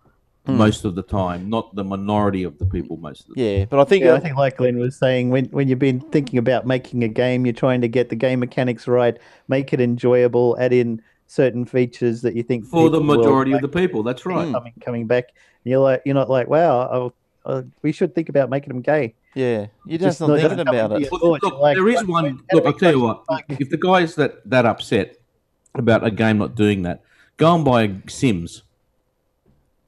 Hmm. 0.46 0.56
most 0.56 0.84
of 0.84 0.96
the 0.96 1.02
time, 1.04 1.48
not 1.48 1.72
the 1.76 1.84
minority 1.84 2.42
of 2.42 2.58
the 2.58 2.66
people 2.66 2.96
most 2.96 3.20
of 3.20 3.26
the 3.28 3.34
time. 3.36 3.44
yeah, 3.60 3.64
but 3.66 3.78
I 3.78 3.84
think, 3.84 4.04
Yeah, 4.04 4.14
I 4.14 4.18
think 4.20 4.36
like 4.36 4.56
Glenn 4.56 4.76
was 4.76 4.96
saying, 4.96 5.30
when 5.30 5.44
when 5.46 5.68
you've 5.68 5.78
been 5.78 6.00
thinking 6.00 6.36
about 6.38 6.66
making 6.66 7.04
a 7.04 7.08
game, 7.08 7.46
you're 7.46 7.52
trying 7.52 7.80
to 7.82 7.88
get 7.88 8.08
the 8.08 8.16
game 8.16 8.40
mechanics 8.40 8.88
right, 8.88 9.16
make 9.46 9.72
it 9.72 9.80
enjoyable, 9.80 10.56
add 10.58 10.72
in 10.72 11.00
certain 11.28 11.64
features 11.64 12.22
that 12.22 12.34
you 12.34 12.42
think 12.42 12.64
For 12.66 12.90
the 12.90 12.98
people 12.98 13.06
will 13.14 13.18
majority 13.22 13.52
of 13.52 13.60
the 13.60 13.68
people, 13.68 14.02
that's 14.02 14.26
right. 14.26 14.48
Mm. 14.48 14.52
coming 14.52 14.72
coming 14.84 15.06
back. 15.06 15.26
And 15.64 15.70
you're 15.70 15.80
like 15.80 16.02
you're 16.04 16.16
not 16.16 16.28
like 16.28 16.48
wow. 16.48 16.88
I'll, 16.88 17.14
uh, 17.46 17.62
we 17.82 17.92
should 17.92 18.12
think 18.12 18.28
about 18.28 18.50
making 18.50 18.70
them 18.72 18.82
gay. 18.82 19.14
Yeah, 19.34 19.66
you're 19.86 19.98
Just 19.98 20.18
just 20.18 20.20
not 20.22 20.26
not- 20.30 20.34
thinking 20.40 20.56
doesn't 20.58 20.68
about 20.68 21.00
it. 21.00 21.08
Well, 21.10 21.38
look, 21.40 21.60
like, 21.60 21.76
there 21.76 21.88
is 21.88 21.98
like, 21.98 22.08
one. 22.08 22.40
Look, 22.52 22.66
I'll 22.66 22.72
tell 22.72 22.90
you 22.92 23.00
what. 23.00 23.22
it? 23.48 23.60
If 23.60 23.70
the 23.70 23.76
guy's 23.78 24.16
that 24.16 24.42
that 24.50 24.66
upset 24.66 25.18
about 25.76 26.04
a 26.04 26.10
game 26.10 26.38
not 26.38 26.56
doing 26.56 26.82
that, 26.82 27.02
go 27.36 27.54
and 27.54 27.64
buy 27.64 27.94
Sims 28.08 28.64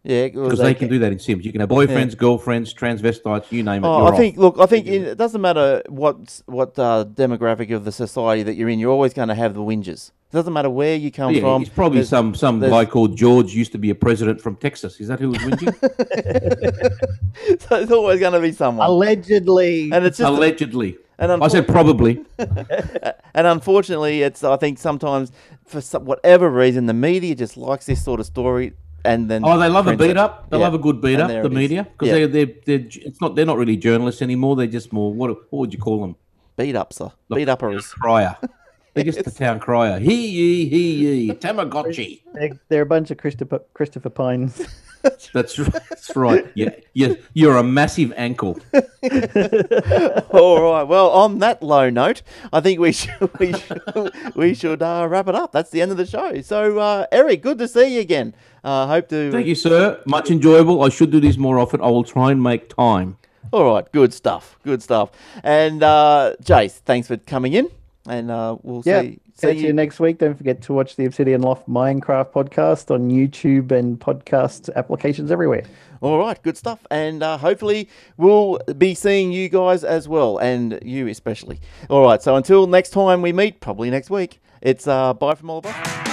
Yeah, 0.04 0.26
because 0.26 0.58
they 0.58 0.64
they 0.64 0.74
can 0.74 0.88
do 0.88 0.98
that 0.98 1.12
in 1.12 1.18
Sims. 1.18 1.46
You 1.46 1.50
can 1.52 1.60
have 1.62 1.70
boyfriends, 1.70 2.14
girlfriends, 2.14 2.74
transvestites, 2.74 3.50
you 3.50 3.62
name 3.62 3.84
it. 3.84 3.88
Oh, 3.88 4.04
I 4.04 4.10
off. 4.10 4.16
think. 4.18 4.36
Look, 4.36 4.58
I 4.58 4.66
think 4.66 4.86
it, 4.86 5.02
it 5.02 5.14
doesn't 5.18 5.40
matter 5.40 5.82
what 5.88 6.42
what 6.44 6.78
uh, 6.78 7.06
demographic 7.08 7.74
of 7.74 7.86
the 7.86 7.92
society 7.92 8.42
that 8.42 8.54
you're 8.54 8.68
in. 8.68 8.78
You're 8.78 8.92
always 8.92 9.14
going 9.14 9.28
to 9.28 9.34
have 9.34 9.54
the 9.54 9.60
whingers. 9.60 10.10
It 10.30 10.36
doesn't 10.36 10.52
matter 10.52 10.68
where 10.68 10.94
you 10.94 11.10
come 11.10 11.32
Yeah, 11.32 11.40
from. 11.40 11.62
it's 11.62 11.70
probably 11.70 11.98
there's- 11.98 12.10
some 12.10 12.34
some 12.34 12.60
there's- 12.60 12.70
guy 12.70 12.84
called 12.84 13.16
George 13.16 13.54
used 13.54 13.72
to 13.72 13.78
be 13.78 13.88
a 13.88 13.94
president 13.94 14.42
from 14.42 14.56
Texas. 14.56 15.00
Is 15.00 15.08
that 15.08 15.20
who 15.20 15.30
was 15.30 15.38
whinging? 15.38 15.72
so 17.62 17.76
it's 17.76 17.92
always 17.92 18.20
going 18.20 18.32
to 18.34 18.40
be 18.40 18.52
someone. 18.52 18.86
Allegedly, 18.86 19.90
and 19.90 20.04
it's 20.04 20.18
just. 20.18 20.28
Allegedly. 20.28 20.98
and, 21.18 21.32
I 21.32 21.48
said 21.48 21.66
probably. 21.66 22.22
and 22.38 23.46
unfortunately, 23.46 24.20
it's. 24.22 24.44
I 24.44 24.56
think 24.58 24.78
sometimes 24.78 25.32
for 25.64 25.80
some, 25.80 26.04
whatever 26.04 26.50
reason, 26.50 26.86
the 26.86 26.94
media 26.94 27.34
just 27.34 27.56
likes 27.56 27.86
this 27.86 28.04
sort 28.04 28.20
of 28.20 28.26
story, 28.26 28.74
and 29.04 29.30
then. 29.30 29.42
Oh, 29.44 29.58
they 29.58 29.68
love 29.68 29.86
a 29.86 29.90
prints 29.90 30.04
it. 30.04 30.08
beat 30.08 30.16
up. 30.16 30.50
They 30.50 30.56
Yeah. 30.58 30.64
love 30.64 30.74
a 30.74 30.78
good 30.78 31.00
beat 31.00 31.20
And 31.20 31.30
up. 31.30 31.42
The 31.42 31.50
media 31.50 31.84
because 31.92 32.08
Yeah. 32.08 32.26
they 32.26 32.44
they 32.44 32.44
they're 32.66 32.86
it's 33.08 33.20
not 33.20 33.34
they're 33.36 33.46
not 33.46 33.58
really 33.58 33.76
journalists 33.76 34.22
anymore. 34.22 34.56
They're 34.56 34.66
just 34.66 34.92
more 34.92 35.12
what 35.12 35.30
what 35.50 35.58
would 35.60 35.72
you 35.72 35.78
call 35.78 36.00
them? 36.00 36.16
beat 36.56 36.76
ups, 36.76 36.96
sir. 36.96 37.10
Look, 37.28 37.36
Beat 37.38 37.48
uppers. 37.48 37.86
Crier. 37.94 38.36
They're 38.94 39.02
just 39.02 39.24
the 39.24 39.30
town 39.32 39.58
crier. 39.58 39.98
He 39.98 40.14
ye 40.28 40.68
he 40.68 40.84
ye 41.26 41.30
Tamagotchi. 41.34 42.20
they're, 42.32 42.60
they're 42.68 42.82
a 42.82 42.86
bunch 42.86 43.10
of 43.10 43.18
Christopher 43.18 43.58
Christopher 43.74 44.10
Pynes. 44.10 44.54
That's 45.32 45.58
right. 45.58 45.72
That's 45.88 46.16
right. 46.16 46.46
Yeah, 46.54 46.70
yeah. 46.92 47.14
You're 47.34 47.56
a 47.56 47.62
massive 47.62 48.12
ankle. 48.16 48.58
All 48.72 50.62
right. 50.62 50.84
Well, 50.84 51.10
on 51.10 51.38
that 51.40 51.58
low 51.62 51.90
note, 51.90 52.22
I 52.52 52.60
think 52.60 52.80
we 52.80 52.92
should 52.92 53.30
we 53.38 53.52
should, 53.52 54.12
we 54.34 54.54
should 54.54 54.82
uh, 54.82 55.06
wrap 55.08 55.28
it 55.28 55.34
up. 55.34 55.52
That's 55.52 55.70
the 55.70 55.82
end 55.82 55.90
of 55.90 55.96
the 55.96 56.06
show. 56.06 56.40
So, 56.42 56.78
uh, 56.78 57.06
Eric, 57.12 57.42
good 57.42 57.58
to 57.58 57.68
see 57.68 57.94
you 57.96 58.00
again. 58.00 58.34
Uh, 58.62 58.86
hope 58.86 59.08
to. 59.08 59.30
Thank 59.30 59.46
you, 59.46 59.54
sir. 59.54 60.00
Much 60.06 60.30
enjoyable. 60.30 60.82
I 60.82 60.88
should 60.88 61.10
do 61.10 61.20
this 61.20 61.36
more 61.36 61.58
often. 61.58 61.80
I 61.80 61.88
will 61.88 62.04
try 62.04 62.30
and 62.30 62.42
make 62.42 62.74
time. 62.74 63.16
All 63.52 63.74
right. 63.74 63.90
Good 63.92 64.12
stuff. 64.12 64.58
Good 64.64 64.82
stuff. 64.82 65.10
And 65.42 65.82
uh, 65.82 66.34
Jace, 66.42 66.78
thanks 66.84 67.08
for 67.08 67.16
coming 67.16 67.52
in. 67.52 67.68
And 68.08 68.30
uh, 68.30 68.56
we'll 68.62 68.82
yeah, 68.84 69.02
see. 69.02 69.20
Catch 69.40 69.56
see 69.56 69.66
you 69.66 69.72
next 69.72 70.00
week. 70.00 70.18
Don't 70.18 70.36
forget 70.36 70.62
to 70.62 70.72
watch 70.72 70.96
the 70.96 71.04
Obsidian 71.04 71.42
Loft 71.42 71.68
Minecraft 71.68 72.32
podcast 72.32 72.90
on 72.90 73.10
YouTube 73.10 73.72
and 73.72 73.98
podcast 73.98 74.74
applications 74.74 75.30
everywhere. 75.30 75.64
All 76.00 76.18
right, 76.18 76.40
good 76.42 76.56
stuff. 76.56 76.86
And 76.90 77.22
uh, 77.22 77.38
hopefully 77.38 77.88
we'll 78.16 78.58
be 78.78 78.94
seeing 78.94 79.32
you 79.32 79.48
guys 79.48 79.84
as 79.84 80.08
well, 80.08 80.38
and 80.38 80.78
you 80.82 81.08
especially. 81.08 81.60
All 81.88 82.02
right, 82.02 82.22
so 82.22 82.36
until 82.36 82.66
next 82.66 82.90
time 82.90 83.22
we 83.22 83.32
meet, 83.32 83.60
probably 83.60 83.90
next 83.90 84.10
week, 84.10 84.40
it's 84.60 84.86
uh, 84.86 85.14
bye 85.14 85.34
from 85.34 85.50
all 85.50 85.58
of 85.58 85.66
us. 85.66 86.03